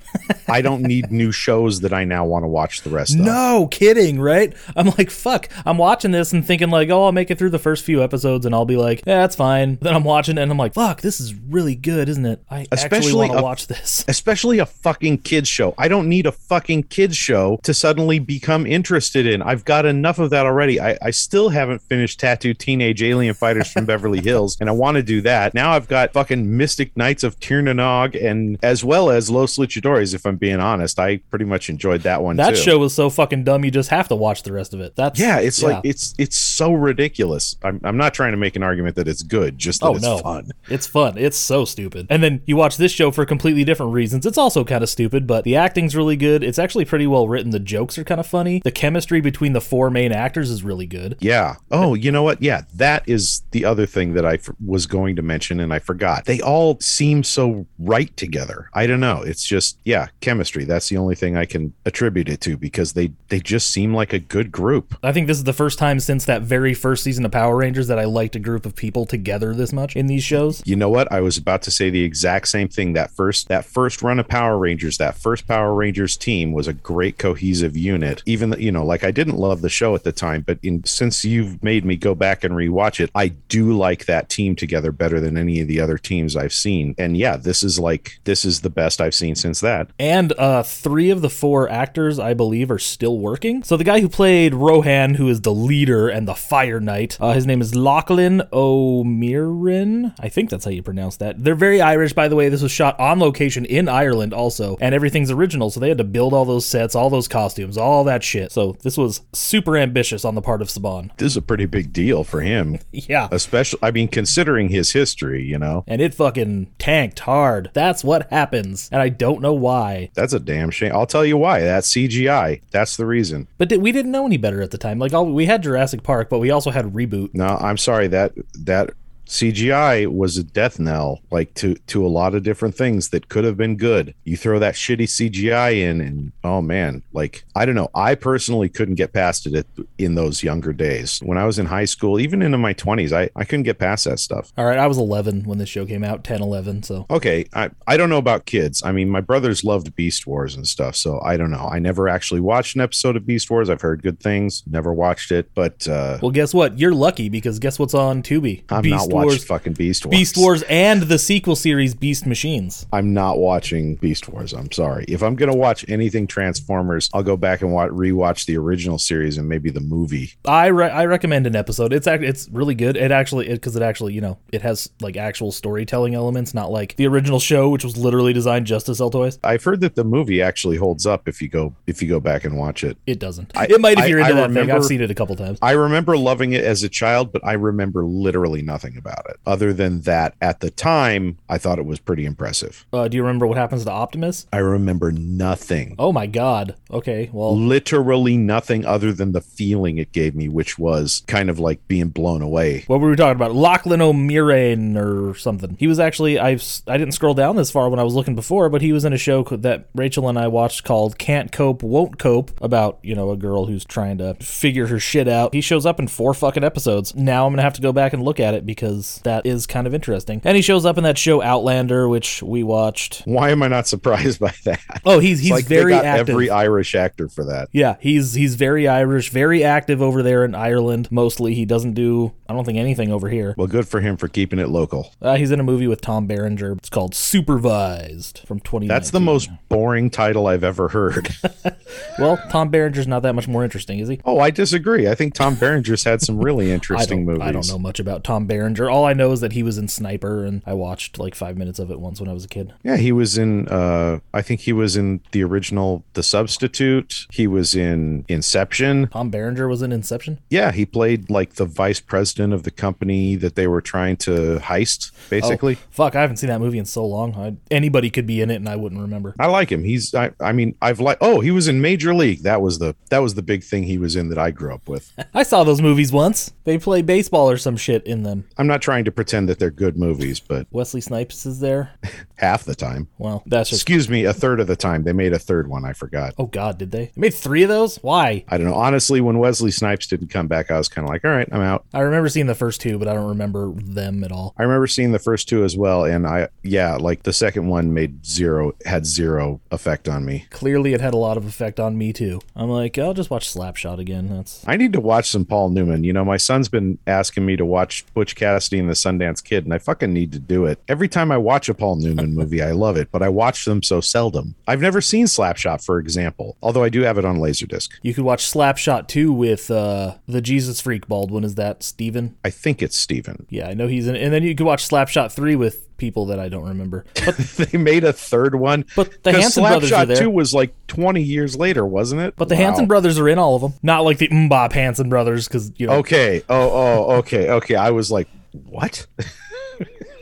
I 0.48 0.62
don't 0.62 0.82
need 0.82 1.12
new 1.12 1.32
shows 1.32 1.82
that 1.82 1.94
I 1.94 2.04
now 2.04 2.25
want 2.25 2.44
to 2.44 2.48
watch 2.48 2.82
the 2.82 2.89
rest 2.89 3.16
of. 3.16 3.22
No 3.22 3.68
kidding, 3.70 4.20
right? 4.20 4.54
I'm 4.75 4.88
like, 4.98 5.10
fuck. 5.10 5.50
I'm 5.66 5.77
watching 5.77 6.12
this 6.12 6.34
and 6.34 6.46
thinking 6.46 6.70
like, 6.70 6.89
oh, 6.89 7.06
I'll 7.06 7.12
make 7.12 7.32
it 7.32 7.38
through 7.38 7.50
the 7.50 7.60
first 7.60 7.84
few 7.84 8.04
episodes 8.04 8.46
and 8.46 8.54
I'll 8.54 8.66
be 8.66 8.77
like, 8.77 9.00
yeah, 9.06 9.22
that's 9.22 9.36
fine. 9.36 9.77
Then 9.82 9.96
I'm 9.96 10.04
watching 10.04 10.38
it 10.38 10.42
and 10.42 10.51
I'm 10.51 10.58
like, 10.58 10.74
fuck, 10.74 11.01
this 11.01 11.20
is 11.20 11.34
really 11.34 11.75
good, 11.75 12.10
isn't 12.10 12.25
it? 12.25 12.44
I 12.50 12.62
actually 12.62 12.75
Especially 12.77 13.30
want 13.30 13.39
to 13.39 13.44
watch 13.44 13.68
this. 13.68 14.06
Especially 14.08 14.60
a 14.60 14.66
fucking 14.66 15.20
kids 15.20 15.48
show. 15.48 15.74
I 15.77 15.88
don't 15.88 16.08
need 16.08 16.25
a 16.25 16.32
fucking 16.32 16.84
kids 16.84 17.18
show 17.18 17.60
to 17.63 17.74
suddenly 17.74 18.20
become 18.20 18.66
interested 18.66 19.25
in. 19.25 19.42
I've 19.42 19.66
got 19.66 19.86
enough 19.86 20.20
of 20.20 20.30
that 20.30 20.46
already. 20.46 20.80
I, 20.80 20.98
I 21.01 21.12
still 21.12 21.50
haven't 21.50 21.82
finished 21.82 22.20
Tattoo 22.20 22.54
Teenage 22.54 23.01
Alien 23.01 23.34
Fighters 23.34 23.72
from 23.72 23.86
Beverly 23.86 24.22
Hills, 24.22 24.58
and 24.60 24.70
I 24.70 24.74
want 24.74 24.96
to 24.96 25.04
do 25.04 25.22
that. 25.22 25.54
Now 25.54 25.72
I've 25.72 25.88
got 25.88 26.13
fucking 26.13 26.58
Mystic 26.58 26.96
Knights 26.96 27.24
of 27.24 27.39
And 27.88 28.58
as 28.63 28.84
well 28.84 29.10
as 29.10 29.29
Los 29.29 29.58
Luchadores. 29.58 30.13
If 30.13 30.25
I'm 30.25 30.38
being 30.38 30.60
honest, 30.60 31.00
I 31.00 31.17
pretty 31.29 31.46
much 31.46 31.70
enjoyed 31.70 32.01
that 32.01 32.22
one 32.22 32.36
That 32.38 32.51
too. 32.51 32.56
show 32.62 32.79
was 32.79 32.94
so 32.94 33.10
fucking 33.10 33.44
dumb. 33.44 33.63
You 33.65 33.72
just 33.72 33.89
have 33.89 34.08
to 34.10 34.15
watch 34.15 34.44
the 34.44 34.51
rest 34.53 34.74
of 34.74 34.79
it. 34.79 34.96
That's 34.96 35.20
Yeah, 35.20 35.39
it's 35.39 35.62
like 35.63 35.82
it's 35.84 36.13
it's 36.17 36.38
so 36.38 36.72
ridiculous. 36.74 37.56
I'm, 37.63 37.79
I'm 37.84 37.98
not 37.98 38.13
trying 38.13 38.32
to 38.32 38.38
make 38.38 38.56
an 38.56 38.63
argument 38.63 38.96
that 38.96 39.08
it's 39.08 39.24
good, 39.24 39.58
just 39.58 39.82
that 39.82 39.88
Oh 39.88 39.96
it's 39.96 40.03
no, 40.03 40.17
fun. 40.20 40.51
it's 40.70 40.88
fun. 40.88 41.17
It's 41.17 41.38
so 41.38 41.65
stupid. 41.65 42.08
And 42.10 42.24
then 42.24 42.41
you 42.46 42.56
watch 42.58 42.77
this 42.77 42.91
show 42.91 43.12
for 43.12 43.25
completely 43.25 43.63
different 43.63 43.94
reasons. 43.94 44.25
It's 44.25 44.38
also 44.38 44.63
kind 44.63 44.84
of 44.84 44.89
stupid, 44.89 45.27
but 45.27 45.44
the 45.44 45.56
acting's 45.56 45.96
really 45.96 46.15
good. 46.15 46.44
It's 46.44 46.60
actually 46.60 46.86
pretty 46.86 47.08
well 47.08 47.27
written. 47.27 47.51
The 47.51 47.60
jokes 47.60 47.98
are 47.98 48.03
kind 48.03 48.20
of 48.20 48.27
funny. 48.27 48.62
The 48.63 48.72
chemistry 48.72 49.22
between 49.22 49.53
the 49.53 49.62
four 49.62 49.89
main 49.89 50.12
actors 50.12 50.50
is 50.50 50.63
really 50.63 50.86
good. 50.88 51.17
Yeah. 51.20 51.56
Oh, 51.72 51.94
you 51.94 52.12
know 52.12 52.24
what? 52.24 52.41
Yeah, 52.41 52.63
that 52.75 53.03
is 53.08 53.44
the 53.51 53.65
other 53.65 53.86
thing 53.86 54.13
that 54.13 54.25
I 54.25 54.36
f- 54.36 54.50
was 54.65 54.86
going 54.86 55.15
to 55.17 55.22
mention 55.22 55.60
and 55.60 55.74
I 55.74 55.79
forgot. 55.79 56.25
They 56.25 56.41
all 56.41 56.79
seem 56.79 57.24
so 57.24 57.65
right 57.80 58.16
together. 58.18 58.70
I 58.74 58.88
don't 58.88 59.00
know. 59.00 59.22
It's 59.22 59.46
just 59.46 59.78
yeah, 59.84 60.08
chemistry. 60.22 60.66
That's 60.66 60.90
the 60.90 60.98
only 60.98 61.16
thing 61.16 61.38
I 61.38 61.46
can 61.46 61.74
attribute 61.86 62.30
it 62.30 62.42
to 62.42 62.58
because 62.58 62.94
they 62.94 63.12
they 63.30 63.40
just 63.40 63.72
seem 63.72 63.94
like 63.94 64.14
a 64.14 64.20
good 64.20 64.52
group. 64.52 64.98
I 65.04 65.12
think 65.12 65.28
this 65.28 65.38
is 65.38 65.44
the 65.44 65.54
first 65.54 65.80
time 65.80 66.00
since 66.00 66.26
that 66.26 66.42
very 66.42 66.74
first 66.74 67.04
season 67.04 67.26
of 67.26 67.32
Power 67.32 67.56
Rangers 67.56 67.88
that 67.88 68.00
I 68.00 68.06
liked 68.06 68.36
a 68.36 68.40
group 68.40 68.66
of 68.66 68.76
people 68.76 69.06
together 69.06 69.54
this 69.54 69.74
much 69.74 69.96
in 69.96 70.08
these 70.08 70.24
shows. 70.24 70.62
You 70.66 70.76
know 70.76 70.90
what? 70.90 71.12
I 71.12 71.22
was 71.22 71.38
about 71.38 71.62
to 71.63 71.72
say 71.72 71.90
the 71.90 72.04
exact 72.04 72.48
same 72.48 72.68
thing. 72.68 72.94
That 72.94 73.12
first 73.12 73.48
that 73.48 73.66
first 73.66 74.02
run 74.02 74.20
of 74.20 74.28
Power 74.28 74.58
Rangers, 74.58 74.98
that 74.98 75.18
first 75.18 75.48
Power 75.48 75.74
Rangers 75.74 76.18
team 76.18 76.52
was 76.52 76.68
a 76.68 76.74
great 76.74 77.18
cohesive 77.18 77.78
unit. 77.78 78.24
Even 78.26 78.56
you 78.60 78.72
know, 78.72 78.86
like 78.86 79.04
I 79.04 79.12
didn't 79.12 79.38
love 79.38 79.62
the 79.62 79.70
show 79.70 79.96
at 79.96 80.04
the 80.04 80.12
time, 80.12 80.42
but 80.42 80.60
in 80.63 80.84
since 80.84 81.24
you've 81.24 81.63
made 81.63 81.86
me 81.86 81.96
go 81.96 82.16
back 82.16 82.44
and 82.44 82.54
rewatch 82.54 83.00
it, 83.00 83.12
I 83.13 83.30
do 83.50 83.78
like 83.78 84.06
that 84.06 84.30
team 84.30 84.56
together 84.56 84.92
better 84.92 85.20
than 85.20 85.38
any 85.38 85.62
of 85.62 85.68
the 85.68 85.80
other 85.80 85.98
teams 85.98 86.36
I've 86.36 86.54
seen. 86.54 86.96
And 86.98 87.18
yeah, 87.18 87.38
this 87.38 87.63
is 87.63 87.66
like 87.80 88.19
this 88.23 88.45
is 88.45 88.62
the 88.62 88.69
best 88.69 89.01
I've 89.01 89.15
seen 89.15 89.36
since 89.36 89.60
that. 89.62 89.89
And 89.99 90.34
uh, 90.34 90.63
three 90.63 91.10
of 91.10 91.21
the 91.21 91.30
four 91.30 91.69
actors, 91.69 92.19
I 92.19 92.34
believe, 92.34 92.71
are 92.71 92.80
still 92.80 93.17
working. 93.19 93.63
So 93.63 93.77
the 93.77 93.84
guy 93.84 93.99
who 93.99 94.10
played 94.10 94.53
Rohan, 94.53 95.15
who 95.15 95.27
is 95.27 95.41
the 95.41 95.53
leader 95.53 96.08
and 96.08 96.27
the 96.27 96.36
Fire 96.36 96.80
Knight, 96.80 97.17
uh, 97.19 97.34
his 97.34 97.45
name 97.45 97.62
is 97.62 97.73
Lochlainn 97.73 98.47
O'Mearain. 98.53 100.13
I 100.19 100.30
think 100.30 100.49
that's 100.49 100.65
how 100.65 100.71
you 100.71 100.84
pronounce 100.84 101.17
that. 101.17 101.43
They're 101.43 101.56
very 101.56 101.82
Irish, 101.82 102.13
by 102.13 102.27
the 102.27 102.36
way. 102.36 102.49
This 102.49 102.62
was 102.62 102.71
shot 102.71 102.99
on 102.99 103.19
location 103.19 103.65
in 103.65 103.89
Ireland 103.89 104.34
also, 104.34 104.77
and 104.80 104.93
everything's 104.93 105.32
original. 105.32 105.69
So 105.69 105.80
they 105.80 105.89
had 105.89 105.97
to 105.97 106.03
build 106.03 106.34
all 106.34 106.45
those 106.45 106.65
sets, 106.65 106.95
all 106.95 107.10
those 107.10 107.27
costumes, 107.27 107.77
all 107.77 108.03
that 108.06 108.23
shit. 108.23 108.51
So 108.51 108.77
this 108.84 108.97
was 108.97 109.21
super 109.34 109.77
ambitious 109.77 110.23
on 110.25 110.36
the 110.36 110.41
part 110.41 110.62
of 110.62 110.67
Saban. 110.67 111.15
This 111.17 111.34
is 111.34 111.38
a 111.38 111.41
pretty 111.41 111.65
big 111.65 111.93
deal 111.93 112.23
for 112.23 112.41
him. 112.41 112.80
Yeah. 113.08 113.30
Especially 113.32 113.80
I 113.82 113.91
mean 113.91 114.08
considering 114.08 114.69
his 114.69 114.91
history, 114.91 115.43
you 115.43 115.58
know. 115.58 115.84
And 115.88 116.01
it 116.01 116.13
fucking 116.13 116.71
tanked 116.77 117.19
hard. 117.19 117.57
That's 117.74 118.04
what 118.04 118.30
happens. 118.30 118.89
And 118.91 119.02
I 119.02 119.10
don't 119.10 119.41
know 119.41 119.54
why. 119.54 120.12
That's 120.13 120.34
a 120.34 120.39
damn 120.39 120.72
shame. 120.72 120.91
I'll 120.93 121.06
tell 121.06 121.26
you 121.26 121.38
why. 121.38 121.62
That's 121.62 121.91
CGI. 121.93 122.62
That's 122.72 122.98
the 122.98 123.06
reason. 123.06 123.48
But 123.58 123.70
di- 123.70 123.78
we 123.78 123.91
didn't 123.91 124.12
know 124.12 124.26
any 124.26 124.38
better 124.38 124.62
at 124.62 124.72
the 124.72 124.78
time. 124.78 125.00
Like 125.00 125.13
all 125.13 125.26
we 125.26 125.46
had 125.46 125.63
Jurassic 125.63 126.04
Park, 126.04 126.30
but 126.30 126.39
we 126.39 126.52
also 126.52 126.72
had 126.72 126.86
Reboot. 126.86 127.34
No, 127.34 127.46
I'm 127.48 127.78
sorry 127.78 128.08
that 128.08 128.34
that 128.65 128.91
CGI 129.28 130.08
was 130.08 130.38
a 130.38 130.44
death 130.44 130.80
knell, 130.80 131.22
like 131.32 131.54
to 131.56 131.76
to 131.88 132.06
a 132.06 132.08
lot 132.08 132.34
of 132.36 132.44
different 132.44 132.76
things 132.76 133.10
that 133.10 133.30
could 133.30 133.44
have 133.44 133.58
been 133.58 133.76
good. 133.76 134.13
You 134.24 134.38
throw 134.38 134.60
that 134.60 134.76
shitty 134.76 135.04
CGI 135.04 135.82
in, 135.82 136.02
and 136.02 136.32
oh 136.44 136.62
man, 136.62 137.04
like 137.13 137.44
I 137.56 137.66
don't 137.66 137.76
know. 137.76 137.90
I 137.94 138.16
personally 138.16 138.70
couldn't 138.70 138.96
get 138.96 139.13
past 139.13 139.46
it 139.46 139.56
at, 139.56 139.66
in 139.98 140.16
those 140.16 140.44
younger 140.44 140.74
days. 140.74 141.20
When 141.20 141.38
I 141.38 141.46
was 141.46 141.60
in 141.60 141.66
high 141.66 141.86
school, 141.86 142.20
even 142.20 142.42
into 142.42 142.58
my 142.58 142.74
20s, 142.74 143.12
I 143.12 143.30
I 143.36 143.44
couldn't 143.44 143.63
get 143.63 143.80
past 143.80 144.06
that 144.06 144.20
stuff. 144.20 144.52
All 144.58 144.66
right, 144.66 144.80
I 144.80 144.88
was 144.88 144.98
11 144.98 145.44
when 145.44 145.58
this 145.58 145.70
show 145.70 145.86
came 145.86 146.04
out, 146.04 146.24
10, 146.24 146.42
11. 146.42 146.84
So 146.84 147.06
Okay, 147.10 147.46
I, 147.54 147.70
I 147.86 147.98
don't 147.98 148.10
know 148.10 148.18
about 148.18 148.46
kids. 148.46 148.82
I 148.84 148.92
mean, 148.92 149.10
my 149.10 149.22
brothers 149.22 149.63
loved 149.63 149.96
Beast 149.96 150.26
Wars 150.28 150.56
and 150.56 150.68
stuff, 150.68 150.96
so 150.96 151.20
I 151.22 151.38
don't 151.38 151.52
know. 151.52 151.70
I 151.72 151.80
never 151.80 152.08
actually 152.08 152.42
watched 152.42 152.76
an 152.76 152.82
episode 152.82 153.16
of 153.16 153.26
Beast 153.26 153.50
Wars. 153.50 153.70
I've 153.70 153.82
heard 153.82 154.04
good 154.04 154.20
things, 154.20 154.63
never 154.68 154.94
watched 154.94 155.32
it, 155.32 155.50
but 155.54 155.88
uh, 155.88 156.18
well, 156.22 156.32
guess 156.32 156.54
what? 156.54 156.80
You're 156.80 156.94
lucky 156.94 157.30
because 157.30 157.60
guess 157.60 157.80
what's 157.80 157.94
on 157.94 158.24
Tubi? 158.24 158.63
I'm 158.70 158.88
not 158.88 159.10
watching 159.25 159.41
fucking 159.43 159.73
Beast 159.73 160.06
Wars. 160.06 160.12
Beast 160.12 160.38
Wars, 160.38 160.63
and 160.69 161.03
the 161.03 161.17
sequel 161.19 161.56
series 161.56 161.95
Beast 161.95 162.25
Machines. 162.25 162.86
I'm 162.93 163.13
not 163.13 163.38
watching 163.38 163.95
Beast 163.95 164.30
Wars. 164.30 164.53
I'm 164.53 164.71
sorry. 164.71 165.06
If 165.08 165.21
I'm 165.23 165.36
gonna 165.36 165.56
watch 165.56 165.86
anything 165.88 166.27
Transformers, 166.27 167.10
I'll 167.13 167.23
go 167.23 167.38
back 167.38 167.62
and 167.62 167.71
watch, 167.71 167.91
rewatch 167.91 168.45
the 168.45 168.58
original 168.58 168.97
series 168.97 169.38
and 169.38 169.47
maybe 169.47 169.69
the 169.69 169.80
movie. 169.80 170.34
I 170.45 170.67
re- 170.67 170.89
I 170.89 171.06
recommend 171.06 171.47
an 171.47 171.56
episode. 171.56 171.93
It's 171.93 172.08
act- 172.08 172.23
it's 172.23 172.47
really 172.49 172.75
good. 172.75 172.97
It 172.97 173.12
actually 173.12 173.47
because 173.49 173.75
it, 173.75 173.82
actually 173.82 174.13
you 174.13 174.21
know 174.21 174.38
it 174.51 174.62
has 174.62 174.89
like 175.01 175.17
actual 175.17 175.51
storytelling 175.51 176.15
elements, 176.15 176.53
not 176.53 176.71
like 176.71 176.95
the 176.95 177.08
original 177.08 177.39
show, 177.39 177.69
which 177.69 177.84
was 177.84 177.97
literally 177.97 178.34
designed 178.34 178.65
just 178.67 178.86
to 178.88 178.95
sell 178.95 179.10
toys. 179.10 179.39
I've 179.43 179.63
heard 179.63 179.82
that 179.82 179.95
the 179.95 180.03
movie 180.03 180.41
actually 180.41 180.77
holds 180.77 181.06
up 181.06 181.27
if 181.27 181.41
you 181.41 181.47
go 181.49 181.75
if 181.88 182.01
you 182.01 182.08
go 182.08 182.19
back 182.19 182.43
and 182.43 182.58
watch 182.58 182.84
it. 182.84 182.97
It 183.06 183.19
doesn't. 183.19 183.51
I- 183.56 183.67
it 183.69 183.82
might 183.82 183.99
if 183.99 184.08
you're 184.08 184.19
into 184.19 184.34
I 184.34 184.47
that 184.47 184.53
thing. 184.53 184.71
I've 184.71 184.86
seen 184.86 185.01
it 185.01 185.12
a 185.12 185.15
couple 185.15 185.36
times. 185.36 185.60
I 185.62 185.71
remember 185.71 186.17
loving 186.17 186.53
it 186.53 186.63
as 186.63 186.84
a 186.84 186.89
child, 186.89 187.32
but 187.32 187.45
I 187.45 187.53
remember 187.53 188.03
literally 188.03 188.62
nothing 188.62 188.97
about 188.97 189.07
about 189.08 189.26
it. 189.30 189.38
Other 189.46 189.74
than 189.74 190.02
that, 190.02 190.36
at 190.41 190.60
the 190.60 190.70
time, 190.70 191.38
I 191.50 191.58
thought 191.58 191.80
it 191.80 191.86
was 191.86 192.00
pretty 192.00 192.26
impressive. 192.26 192.86
Uh, 192.91 193.08
do 193.08 193.15
you 193.17 193.24
remember 193.24 193.48
what 193.48 193.58
happens 193.58 193.86
to 193.86 193.91
Optimus? 193.91 194.46
I 194.52 194.58
remember 194.58 195.12
nothing. 195.12 195.96
Oh 195.98 196.12
my 196.12 196.28
god. 196.28 196.76
Okay, 196.91 197.30
well, 197.32 197.56
Literally 197.58 198.38
nothing 198.38 198.86
other 198.86 199.12
than 199.13 199.32
the 199.32 199.41
feeling 199.41 199.98
it 199.98 200.12
gave 200.12 200.36
me, 200.36 200.48
which 200.50 200.78
was 200.80 201.24
kind 201.28 201.50
of 201.50 201.60
like 201.60 201.88
being 201.88 202.10
blown 202.10 202.41
away. 202.41 202.84
what 202.88 203.00
were 203.00 203.10
we 203.10 203.15
talking 203.15 203.36
about? 203.36 203.52
Lochlainn 203.52 204.02
O'Mearain 204.02 204.96
or 204.98 205.36
something. 205.36 205.76
He 205.80 205.88
was 205.88 206.00
actually 206.00 206.39
I 206.39 206.58
I 206.88 206.98
didn't 206.98 207.12
scroll 207.13 207.34
down 207.34 207.56
this 207.56 207.72
far 207.72 207.89
when 207.89 208.00
I 208.00 208.04
was 208.04 208.13
looking 208.13 208.36
before, 208.36 208.70
but 208.70 208.82
he 208.82 208.91
was 208.91 209.06
in 209.06 209.13
a 209.13 209.17
show 209.17 209.43
that 209.43 209.88
Rachel 209.96 210.28
and 210.28 210.38
I 210.38 210.48
watched 210.48 210.84
called 210.84 211.17
Can't 211.17 211.52
Cope, 211.52 211.84
Won't 211.84 212.17
Cope 212.20 212.52
about, 212.62 213.00
you 213.04 213.15
know, 213.15 213.32
a 213.32 213.38
girl 213.38 213.65
who's 213.67 213.86
trying 213.86 214.17
to 214.17 214.34
figure 214.36 214.88
her 214.88 215.00
shit 215.00 215.28
out. 215.28 215.54
He 215.54 215.62
shows 215.62 215.86
up 215.86 216.00
in 216.00 216.08
four 216.08 216.34
fucking 216.34 216.63
episodes. 216.63 217.15
Now 217.15 217.46
I'm 217.46 217.52
going 217.52 217.58
to 217.58 217.63
have 217.63 217.74
to 217.74 217.82
go 217.82 217.91
back 217.93 218.13
and 218.13 218.24
look 218.24 218.39
at 218.39 218.54
it 218.54 218.65
because 218.65 218.97
that 219.24 219.46
is 219.46 219.66
kind 219.68 219.88
of 219.88 219.94
interesting. 219.94 220.42
And 220.44 220.56
he 220.56 220.62
shows 220.62 220.86
up 220.86 220.98
in 220.98 221.04
that 221.04 221.18
show 221.18 221.42
Outlander, 221.42 222.08
which 222.08 222.42
we 222.44 222.64
watched. 222.64 223.22
Why 223.26 223.50
am 223.50 223.64
I 223.64 223.68
not 223.68 223.88
surprised 223.88 224.40
by 224.42 224.54
that? 224.66 225.02
Oh, 225.06 225.20
he's 225.20 225.40
he's 225.40 225.52
like 225.52 225.66
very 225.66 225.94
they 225.94 225.98
got 226.00 226.06
active. 226.06 226.30
every 226.30 226.50
Irish 226.50 226.96
actor 226.96 227.30
for 227.30 227.46
that. 227.46 227.70
Yeah, 227.72 227.98
he's 228.00 228.34
he's 228.34 228.56
very 228.56 228.88
Irish, 228.88 229.30
very 229.30 229.64
active 229.64 230.02
over 230.02 230.24
there 230.24 230.44
in 230.46 230.56
Ireland. 230.56 231.12
Mostly, 231.12 231.54
he 231.54 231.66
doesn't 231.66 231.94
do 231.94 232.34
I 232.50 232.54
don't 232.54 232.64
think 232.64 232.78
anything 232.78 233.12
over 233.12 233.28
here. 233.30 233.54
Well, 233.58 233.68
good 233.68 233.88
for 233.88 234.00
him 234.00 234.16
for 234.16 234.30
keeping 234.30 234.58
it 234.60 234.70
local. 234.70 235.14
Uh, 235.22 235.36
he's 235.36 235.52
in 235.52 235.60
a 235.60 235.64
movie 235.64 235.88
with 235.88 236.00
Tom 236.00 236.28
Berenger. 236.28 236.74
It's 236.74 236.90
called 236.90 237.14
Supervized 237.14 238.46
from 238.46 238.62
20. 238.62 238.88
That's 238.88 239.12
the 239.12 239.20
most 239.20 239.50
boring 239.68 240.10
title 240.10 240.48
I've 240.48 240.64
ever 240.64 240.88
heard. 240.90 241.30
well. 242.20 242.38
Tom 242.50 242.70
Berenger's 242.70 243.08
not 243.08 243.24
that 243.24 243.34
much 243.34 243.48
more 243.48 243.64
interesting, 243.64 244.00
is 244.00 244.08
he? 244.08 244.22
oh, 244.24 244.40
I 244.40 244.52
disagree. 244.52 245.10
I 245.10 245.16
think 245.16 245.34
Tom 245.34 245.56
Berenger's 245.56 246.04
had 246.04 246.22
some 246.22 246.40
really 246.40 246.72
interesting 246.72 247.26
don't, 247.26 247.34
movies. 247.34 247.48
I 247.48 247.52
don't 247.52 247.68
know 247.68 247.80
much 247.80 248.00
about 248.00 248.24
Tom 248.24 248.46
Berenger. 248.46 248.87
All 248.89 249.06
I 249.06 249.13
know 249.13 249.32
is 249.32 249.41
that 249.41 249.54
he 249.54 249.63
was 249.63 249.78
in 249.78 249.88
Sniper, 249.88 250.43
and 250.43 250.62
I 250.65 250.73
watched 250.73 251.19
like 251.19 251.36
five 251.36 251.58
minutes 251.58 251.80
of 251.80 251.91
it 251.91 252.00
once 252.00 252.19
when 252.19 252.30
I 252.30 252.34
was 252.34 252.45
a 252.45 252.47
kid. 252.47 252.73
Yeah, 252.84 252.97
he 252.97 253.12
was 253.12 253.38
in. 253.38 253.67
Uh, 253.67 254.19
I 254.34 254.41
think 254.41 254.62
he 254.62 254.73
was 254.73 254.95
in 254.97 255.21
the 255.32 255.43
original 255.43 256.04
The 256.13 256.23
Substitute. 256.23 257.28
He 257.32 257.45
was 257.47 257.76
in 257.76 258.26
Inception. 258.28 259.08
Tom 259.08 259.30
Berenger 259.30 259.67
was 259.67 259.82
in 259.82 259.91
Inception. 259.91 260.39
Yeah, 260.50 260.71
he 260.71 260.86
played 260.86 261.30
like 261.30 261.56
the 261.56 261.65
vice 261.65 262.00
president 262.00 262.54
of 262.54 262.63
the 262.63 262.71
company 262.71 263.36
that 263.36 263.56
they 263.56 263.67
were 263.67 263.82
trying 263.82 264.17
to 264.17 264.60
heist. 264.60 265.12
Basically, 265.30 265.76
Oh, 265.76 265.86
fuck, 265.89 266.15
I 266.15 266.21
haven't 266.21 266.38
seen 266.38 266.50
that 266.50 266.60
movie 266.60 266.78
in 266.78 266.86
so 266.86 267.06
long. 267.06 267.36
I, 267.36 267.56
anybody 267.69 268.10
could 268.10 268.26
be 268.26 268.41
in 268.41 268.50
it, 268.50 268.56
and 268.56 268.69
I 268.69 268.76
wouldn't 268.76 269.02
remember. 269.02 269.36
I 269.39 269.47
like 269.47 269.71
him. 269.71 269.84
He's. 269.84 270.13
I, 270.15 270.32
I 270.39 270.52
mean, 270.52 270.76
I've 270.82 271.00
like. 271.00 271.17
Oh, 271.21 271.41
he 271.41 271.52
was 271.52 271.67
in 271.67 271.82
Major 271.82 272.13
League. 272.13 272.43
That 272.43 272.62
was 272.62 272.80
the. 272.80 272.95
That 273.10 273.19
was 273.19 273.36
the 273.36 273.41
big 273.43 273.63
thing 273.63 273.84
he 273.84 273.97
was 273.97 274.15
in 274.15 274.30
that 274.30 274.38
I 274.38 274.52
grew 274.52 274.73
up 274.73 274.88
with. 274.88 275.12
I 275.34 275.43
saw 275.43 275.63
those 275.63 275.82
movies 275.82 276.12
once. 276.12 276.54
They 276.63 276.78
play 276.78 277.02
baseball 277.02 277.50
or 277.50 277.58
some 277.58 277.78
shit 277.78 278.06
in 278.06 278.23
them. 278.23 278.47
I'm 278.58 278.66
not 278.67 278.82
trying 278.82 279.06
to 279.06 279.12
pretend 279.12 279.49
that 279.49 279.60
they're 279.60 279.71
good 279.71 279.97
movies, 279.97 280.39
but 280.39 280.67
Wesley 280.71 281.01
Snipes 281.01 281.45
is 281.45 281.60
there. 281.60 281.91
half 282.38 282.63
the 282.63 282.76
time. 282.76 283.08
Well, 283.17 283.43
that's 283.45 283.69
just. 283.69 283.82
Excuse 283.82 284.10
me, 284.10 284.26
a 284.26 284.34
third 284.34 284.60
of 284.60 284.67
the 284.67 284.76
time. 284.76 285.04
They 285.04 285.13
made 285.13 285.34
a 285.34 285.39
third 285.39 285.67
one. 285.67 285.86
I 285.86 285.93
forgot. 285.93 286.34
Oh 286.38 286.45
God, 286.45 286.78
did 286.78 286.91
they? 286.91 287.06
They 287.06 287.21
made 287.21 287.34
three 287.34 287.63
of 287.63 287.69
those? 287.69 287.97
Why? 287.97 288.43
I 288.47 288.58
don't 288.58 288.67
know. 288.67 288.76
Honestly, 288.76 289.21
when 289.21 289.39
Wesley 289.39 289.71
Snipes 289.71 290.08
didn't 290.08 290.30
come 290.30 290.47
back, 290.47 290.71
I 290.71 290.78
was 290.78 290.88
kind 290.88 291.08
of 291.08 291.10
like, 291.10 291.26
all 291.26 291.32
right, 291.32 291.47
I'm 291.52 291.62
out. 291.62 291.86
I 291.93 292.02
remember 292.02 292.30
seeing 292.30 292.47
the 292.47 292.56
first 292.56 292.82
two, 292.82 292.97
but 292.97 293.08
I 293.08 293.13
don't 293.13 293.28
remember 293.28 293.71
them 293.73 294.23
at 294.23 294.32
all. 294.32 294.54
I 294.58 294.63
remember 294.63 294.88
seeing 294.88 295.12
the 295.12 295.19
first 295.19 295.47
two 295.47 295.63
as 295.63 295.78
well, 295.78 296.06
and 296.06 296.28
I 296.28 296.50
yeah, 296.63 296.95
like 296.95 297.23
the 297.23 297.34
second 297.34 297.67
one 297.67 297.93
made 297.93 298.26
zero 298.26 298.73
had 298.86 299.06
zero 299.06 299.62
effect 299.71 300.08
on 300.08 300.26
me. 300.26 300.45
Clearly, 300.50 300.93
it 300.93 301.02
had 301.02 301.13
a 301.13 301.17
lot 301.17 301.38
of 301.38 301.45
effect 301.45 301.80
on 301.80 301.97
me 301.97 302.13
too. 302.13 302.41
I'm 302.56 302.69
like, 302.69 302.97
I'll 302.97 303.13
just 303.13 303.30
watch 303.30 303.52
Slapshot 303.52 304.00
again. 304.00 304.30
That's 304.30 304.63
I 304.67 304.78
need 304.78 304.93
to 304.93 305.02
watch 305.02 305.30
some 305.30 305.45
Paul 305.45 305.69
Newman. 305.69 306.04
You 306.04 306.13
know, 306.13 306.26
my 306.26 306.38
son's 306.38 306.69
been 306.69 307.00
asking 307.08 307.45
me 307.45 307.56
to 307.56 307.65
watch 307.65 308.06
Butch 308.13 308.36
Cassidy 308.36 308.80
and 308.80 308.89
the 308.89 308.93
Sundance 308.93 309.43
Kid, 309.43 309.65
and 309.65 309.73
I 309.73 309.78
fucking 309.78 310.13
need 310.13 310.32
to 310.34 310.39
do 310.39 310.65
it. 310.65 310.80
Every 310.88 311.08
time 311.08 311.32
I 311.32 311.38
watch 311.38 311.69
a 311.69 311.73
Paul 311.73 311.97
Newman 311.97 312.27
movie, 312.34 312.62
I 312.62 312.72
love 312.72 312.98
it, 312.98 313.10
but 313.12 313.22
I 313.22 313.30
watch 313.30 313.66
them 313.66 313.82
so 313.84 314.02
seldom. 314.02 314.56
I've 314.68 314.82
never 314.82 315.02
seen 315.02 315.26
Slapshot, 315.26 315.84
for 315.84 316.00
example, 316.00 316.58
although 316.62 316.84
I 316.84 316.90
do 316.90 317.02
have 317.02 317.18
it 317.18 317.26
on 317.26 317.38
Laserdisc. 317.38 317.90
you 318.02 318.13
could 318.13 318.24
watch 318.24 318.46
Slapshot 318.52 319.08
two 319.08 319.32
with 319.34 319.70
uh, 319.72 320.16
the 320.28 320.42
Jesus 320.42 320.82
Freak 320.82 321.08
Baldwin. 321.08 321.44
Is 321.44 321.56
that 321.56 321.84
Stephen? 321.84 322.36
I 322.46 322.50
think 322.50 322.82
it's 322.82 322.98
Stephen. 322.98 323.46
Yeah, 323.50 323.68
I 323.70 323.74
know 323.74 323.88
he's 323.88 324.08
in. 324.08 324.16
And 324.16 324.34
then 324.34 324.44
you 324.44 324.56
could 324.56 324.66
watch 324.66 324.88
Slapshot 324.88 325.32
three 325.32 325.56
with 325.56 325.84
people 325.98 326.28
that 326.28 326.40
I 326.40 326.48
don't 326.48 326.68
remember. 326.68 327.06
But 327.26 327.38
they 327.72 327.78
made 327.78 328.04
a 328.04 328.13
third 328.13 328.54
one. 328.56 328.86
But 328.96 329.24
the 329.24 329.32
Hanson 329.32 329.63
brothers 329.63 329.92
are 329.92 330.06
Slapshot 330.06 330.08
there. 330.08 330.18
2 330.18 330.30
was 330.30 330.54
like 330.54 330.74
20 330.88 331.24
years 331.24 331.58
later, 331.58 331.86
wasn't 331.86 332.22
it? 332.22 332.36
but 332.36 332.50
the 332.50 332.56
Wow. 332.56 332.62
Hanson 332.62 332.86
brothers 332.86 333.18
are 333.18 333.28
in 333.28 333.40
all 333.40 333.56
of 333.56 333.62
them. 333.63 333.74
Not 333.82 334.04
like 334.04 334.20
the 334.20 334.28
MMMBop 334.28 334.74
Hanson 334.74 335.10
brothers, 335.10 335.48
because 335.48 335.72
you 335.78 335.88
know, 335.88 335.94
Okay. 335.96 336.44
Oh, 336.50 336.70
oh, 337.10 337.16
okay. 337.18 337.50
Okay. 337.50 337.76
I 337.76 337.90
was 337.90 338.12
like, 338.12 338.28
what? 338.52 339.08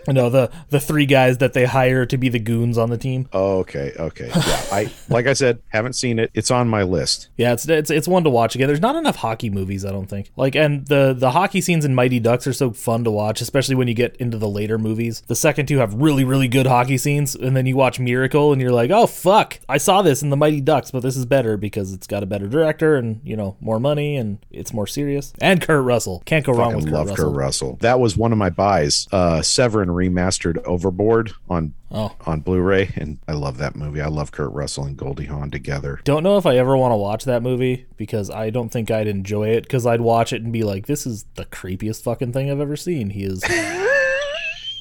you 0.08 0.14
know 0.14 0.30
the 0.30 0.52
the 0.70 0.80
three 0.80 1.06
guys 1.06 1.38
that 1.40 1.54
they 1.54 1.66
hire 1.66 2.06
to 2.06 2.18
be 2.18 2.30
the 2.30 2.40
goons 2.40 2.78
on 2.78 2.90
the 2.90 2.98
team. 2.98 3.28
Okay. 3.34 3.94
Okay. 3.98 4.28
Yeah. 4.28 4.66
I, 4.72 4.92
like 5.10 5.28
I 5.28 5.34
said, 5.34 5.60
haven't 5.70 5.94
seen 5.94 6.20
it. 6.20 6.32
It's 6.34 6.52
on 6.52 6.68
my 6.68 6.84
list. 6.84 7.30
Yeah, 7.38 7.54
it's 7.54 7.68
it's 7.68 7.90
it's 7.90 8.08
one 8.08 8.24
to 8.24 8.30
watch 8.30 8.56
again. 8.56 8.68
There's 8.68 8.82
not 8.82 8.96
enough 8.96 9.18
hockey 9.18 9.50
movies, 9.50 9.86
I 9.86 9.92
don't 9.92 10.08
think. 10.08 10.32
Like, 10.36 10.56
and 10.56 10.86
the 10.88 11.14
the 11.18 11.32
hockey 11.32 11.62
scenes 11.62 11.86
in 11.86 11.96
Mighty 11.96 12.20
Ducks 12.20 12.48
are 12.48 12.54
so 12.54 12.72
fun 12.72 13.04
to 13.04 13.12
watch, 13.12 13.42
especially 13.42 13.76
when 13.76 13.88
you 13.88 13.94
get 13.94 14.16
into 14.18 14.38
the 14.38 14.50
later 14.50 14.78
movies. 14.78 15.24
The 15.28 15.36
second 15.36 15.68
two 15.68 15.78
have 15.78 15.94
really 15.94 16.24
really 16.24 16.48
good 16.48 16.68
hockey 16.68 16.98
scenes, 16.98 17.36
and 17.36 17.56
then 17.56 17.66
you 17.66 17.76
watch 17.76 18.00
Miracle, 18.00 18.52
and 18.52 18.62
you're 18.62 18.72
like, 18.72 18.92
oh 18.92 19.08
fuck, 19.08 19.60
I 19.68 19.78
saw 19.78 20.02
this 20.02 20.22
in 20.22 20.30
the 20.30 20.38
Mighty 20.38 20.62
Ducks, 20.62 20.92
but 20.92 21.02
this 21.02 21.18
is 21.18 21.26
better 21.26 21.58
because 21.58 21.94
it's 21.94 22.08
got 22.08 22.24
a 22.24 22.26
better 22.26 22.48
director 22.48 22.96
and 22.96 23.22
you 23.24 23.36
know 23.36 23.58
more 23.60 23.80
money 23.80 24.18
and 24.18 24.40
it's 24.52 24.74
more 24.74 24.88
serious. 24.88 25.34
And 25.42 25.62
Kurt 25.62 25.84
Russell 25.84 26.22
can't 26.26 26.46
go 26.46 26.54
wrong 26.54 26.76
with 26.76 26.86
Kurt 26.86 26.94
love 26.94 27.10
Russell. 27.10 27.26
Kurt 27.26 27.36
Russell. 27.36 27.78
That 27.82 28.00
was 28.00 28.18
one 28.18 28.32
of 28.32 28.38
my 28.38 28.50
buys. 28.50 29.08
Uh, 29.12 29.42
Severin 29.42 29.92
remastered 29.96 30.62
Overboard 30.66 31.32
on 31.50 31.74
Oh. 31.92 32.14
on 32.26 32.42
Blu-ray, 32.42 32.92
and 32.98 33.20
I 33.28 33.32
love 33.34 33.58
that 33.60 33.76
movie. 33.76 34.02
I 34.02 34.08
love 34.08 34.32
Kurt 34.32 34.52
Russell 34.52 34.84
and 34.84 34.98
Goldie 34.98 35.26
Hawn 35.26 35.50
together. 35.50 36.02
Don't 36.04 36.24
know 36.24 36.38
if 36.38 36.46
I 36.46 36.58
ever 36.58 36.76
want 36.76 36.92
to 36.92 36.98
watch 36.98 37.24
that 37.24 37.42
movie 37.42 37.86
because 37.96 38.30
I 38.30 38.50
don't 38.50 38.70
think 38.70 38.92
I'd 38.92 39.08
enjoy 39.08 39.50
it 39.50 39.62
because 39.64 39.86
I'd 39.86 40.02
watch 40.02 40.34
it 40.34 40.42
and 40.42 40.52
be 40.52 40.64
like, 40.64 40.88
this 40.88 41.08
is 41.08 41.26
the 41.36 41.46
creepiest 41.46 42.04
fucking 42.04 42.34
thing 42.34 42.52
I've 42.52 42.60
ever 42.60 42.76
seen. 42.76 43.12
He 43.12 43.24
is. 43.24 43.42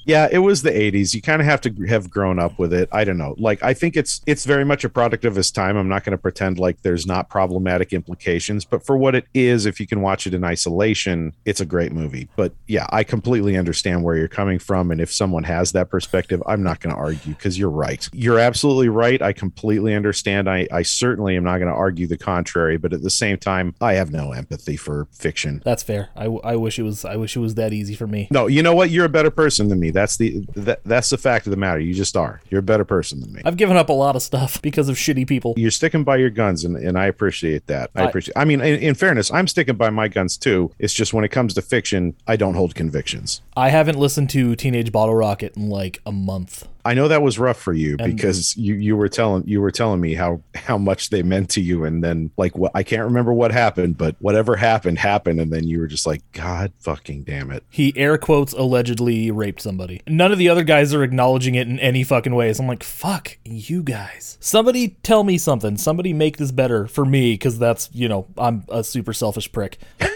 Yeah, 0.04 0.28
it 0.30 0.38
was 0.38 0.62
the 0.62 0.70
80s. 0.70 1.14
You 1.14 1.22
kind 1.22 1.40
of 1.40 1.46
have 1.46 1.60
to 1.62 1.72
have 1.86 2.10
grown 2.10 2.38
up 2.38 2.58
with 2.58 2.72
it. 2.72 2.88
I 2.92 3.04
don't 3.04 3.18
know. 3.18 3.34
Like 3.38 3.62
I 3.62 3.74
think 3.74 3.96
it's 3.96 4.20
it's 4.26 4.44
very 4.44 4.64
much 4.64 4.84
a 4.84 4.88
product 4.88 5.24
of 5.24 5.34
his 5.34 5.50
time. 5.50 5.76
I'm 5.76 5.88
not 5.88 6.04
going 6.04 6.12
to 6.12 6.18
pretend 6.18 6.58
like 6.58 6.82
there's 6.82 7.06
not 7.06 7.28
problematic 7.28 7.92
implications, 7.92 8.64
but 8.64 8.84
for 8.84 8.96
what 8.96 9.14
it 9.14 9.26
is, 9.34 9.66
if 9.66 9.80
you 9.80 9.86
can 9.86 10.00
watch 10.00 10.26
it 10.26 10.34
in 10.34 10.44
isolation, 10.44 11.32
it's 11.44 11.60
a 11.60 11.66
great 11.66 11.92
movie. 11.92 12.28
But 12.36 12.52
yeah, 12.66 12.86
I 12.90 13.04
completely 13.04 13.56
understand 13.56 14.04
where 14.04 14.16
you're 14.16 14.28
coming 14.28 14.58
from 14.58 14.90
and 14.90 15.00
if 15.00 15.12
someone 15.12 15.44
has 15.44 15.72
that 15.72 15.90
perspective, 15.90 16.42
I'm 16.46 16.62
not 16.62 16.80
going 16.80 16.94
to 16.94 17.00
argue 17.00 17.34
cuz 17.34 17.58
you're 17.58 17.70
right. 17.70 18.08
You're 18.12 18.38
absolutely 18.38 18.88
right. 18.88 19.20
I 19.20 19.32
completely 19.32 19.94
understand. 19.94 20.48
I 20.48 20.66
I 20.70 20.82
certainly 20.82 21.36
am 21.36 21.44
not 21.44 21.58
going 21.58 21.70
to 21.70 21.76
argue 21.76 22.06
the 22.06 22.18
contrary, 22.18 22.76
but 22.76 22.92
at 22.92 23.02
the 23.02 23.10
same 23.10 23.38
time, 23.38 23.74
I 23.80 23.94
have 23.94 24.12
no 24.12 24.32
empathy 24.32 24.76
for 24.76 25.08
fiction. 25.12 25.62
That's 25.64 25.82
fair. 25.82 26.10
I, 26.16 26.26
I 26.26 26.56
wish 26.56 26.78
it 26.78 26.82
was. 26.82 27.04
I 27.04 27.16
wish 27.16 27.36
it 27.36 27.40
was 27.40 27.54
that 27.54 27.72
easy 27.72 27.94
for 27.94 28.06
me. 28.06 28.28
No, 28.30 28.46
you 28.46 28.62
know 28.62 28.74
what? 28.74 28.90
You're 28.90 29.04
a 29.04 29.10
better 29.10 29.30
person 29.30 29.68
than 29.68 29.80
me. 29.80 29.90
That's 29.94 30.16
the 30.18 30.44
that, 30.56 30.80
that's 30.84 31.08
the 31.10 31.16
fact 31.16 31.46
of 31.46 31.52
the 31.52 31.56
matter. 31.56 31.78
You 31.80 31.94
just 31.94 32.16
are. 32.16 32.40
You're 32.50 32.58
a 32.58 32.62
better 32.62 32.84
person 32.84 33.20
than 33.20 33.32
me. 33.32 33.40
I've 33.44 33.56
given 33.56 33.76
up 33.76 33.88
a 33.88 33.92
lot 33.92 34.16
of 34.16 34.22
stuff 34.22 34.60
because 34.68 34.88
of 34.88 34.96
shitty 34.96 35.26
people. 35.26 35.54
You're 35.56 35.70
sticking 35.70 36.04
by 36.04 36.16
your 36.16 36.30
guns, 36.30 36.64
and, 36.64 36.76
and 36.76 36.98
I 36.98 37.06
appreciate 37.06 37.66
that. 37.68 37.90
I 37.94 38.02
I- 38.02 38.08
appreciate. 38.08 38.34
I 38.36 38.44
mean, 38.44 38.60
in, 38.60 38.80
in 38.80 38.94
fairness, 38.94 39.30
I'm 39.30 39.46
sticking 39.46 39.76
by 39.76 39.90
my 39.90 40.08
guns 40.08 40.36
too. 40.36 40.70
It's 40.78 40.92
just 40.92 41.14
when 41.14 41.24
it 41.24 41.28
comes 41.30 41.54
to 41.54 41.62
fiction, 41.62 42.14
I 42.26 42.36
don't 42.36 42.54
hold 42.54 42.74
convictions. 42.74 43.40
I 43.56 43.70
haven't 43.70 43.98
listened 43.98 44.30
to 44.30 44.56
Teenage 44.56 44.92
Bottle 44.92 45.14
Rocket 45.14 45.56
in 45.56 45.70
like 45.70 46.02
a 46.04 46.12
month. 46.12 46.68
I 46.84 46.94
know 46.94 47.08
that 47.08 47.22
was 47.22 47.38
rough 47.38 47.58
for 47.58 47.72
you 47.72 47.96
because 47.96 48.56
you 48.56 48.74
you 48.74 48.96
were 48.96 49.08
telling 49.08 49.44
you 49.46 49.60
were 49.60 49.70
telling 49.70 50.00
me 50.00 50.14
how 50.14 50.42
how 50.54 50.76
much 50.76 51.10
they 51.10 51.22
meant 51.22 51.50
to 51.50 51.60
you, 51.60 51.84
and 51.84 52.04
then 52.04 52.30
like 52.36 52.56
what 52.56 52.72
I 52.74 52.82
can't 52.82 53.04
remember 53.04 53.32
what 53.32 53.52
happened, 53.52 53.96
but 53.96 54.16
whatever 54.18 54.56
happened 54.56 54.98
happened, 54.98 55.40
and 55.40 55.52
then 55.52 55.64
you 55.64 55.80
were 55.80 55.86
just 55.86 56.06
like, 56.06 56.20
God 56.32 56.72
fucking 56.80 57.24
damn 57.24 57.50
it. 57.50 57.64
He 57.70 57.96
air 57.96 58.18
quotes 58.18 58.52
allegedly 58.52 59.30
raped 59.30 59.62
somebody. 59.62 60.02
None 60.06 60.30
of 60.30 60.38
the 60.38 60.48
other 60.48 60.64
guys 60.64 60.92
are 60.92 61.02
acknowledging 61.02 61.54
it 61.54 61.68
in 61.68 61.78
any 61.80 62.04
fucking 62.04 62.34
way. 62.34 62.52
So 62.52 62.62
I'm 62.62 62.68
like, 62.68 62.82
fuck 62.82 63.38
you 63.44 63.82
guys. 63.82 64.36
Somebody 64.40 64.96
tell 65.02 65.24
me 65.24 65.38
something. 65.38 65.78
Somebody 65.78 66.12
make 66.12 66.36
this 66.36 66.52
better 66.52 66.86
for 66.86 67.04
me 67.04 67.34
because 67.34 67.58
that's 67.58 67.88
you 67.92 68.08
know 68.08 68.26
I'm 68.36 68.64
a 68.68 68.84
super 68.84 69.12
selfish 69.12 69.50
prick. 69.50 69.78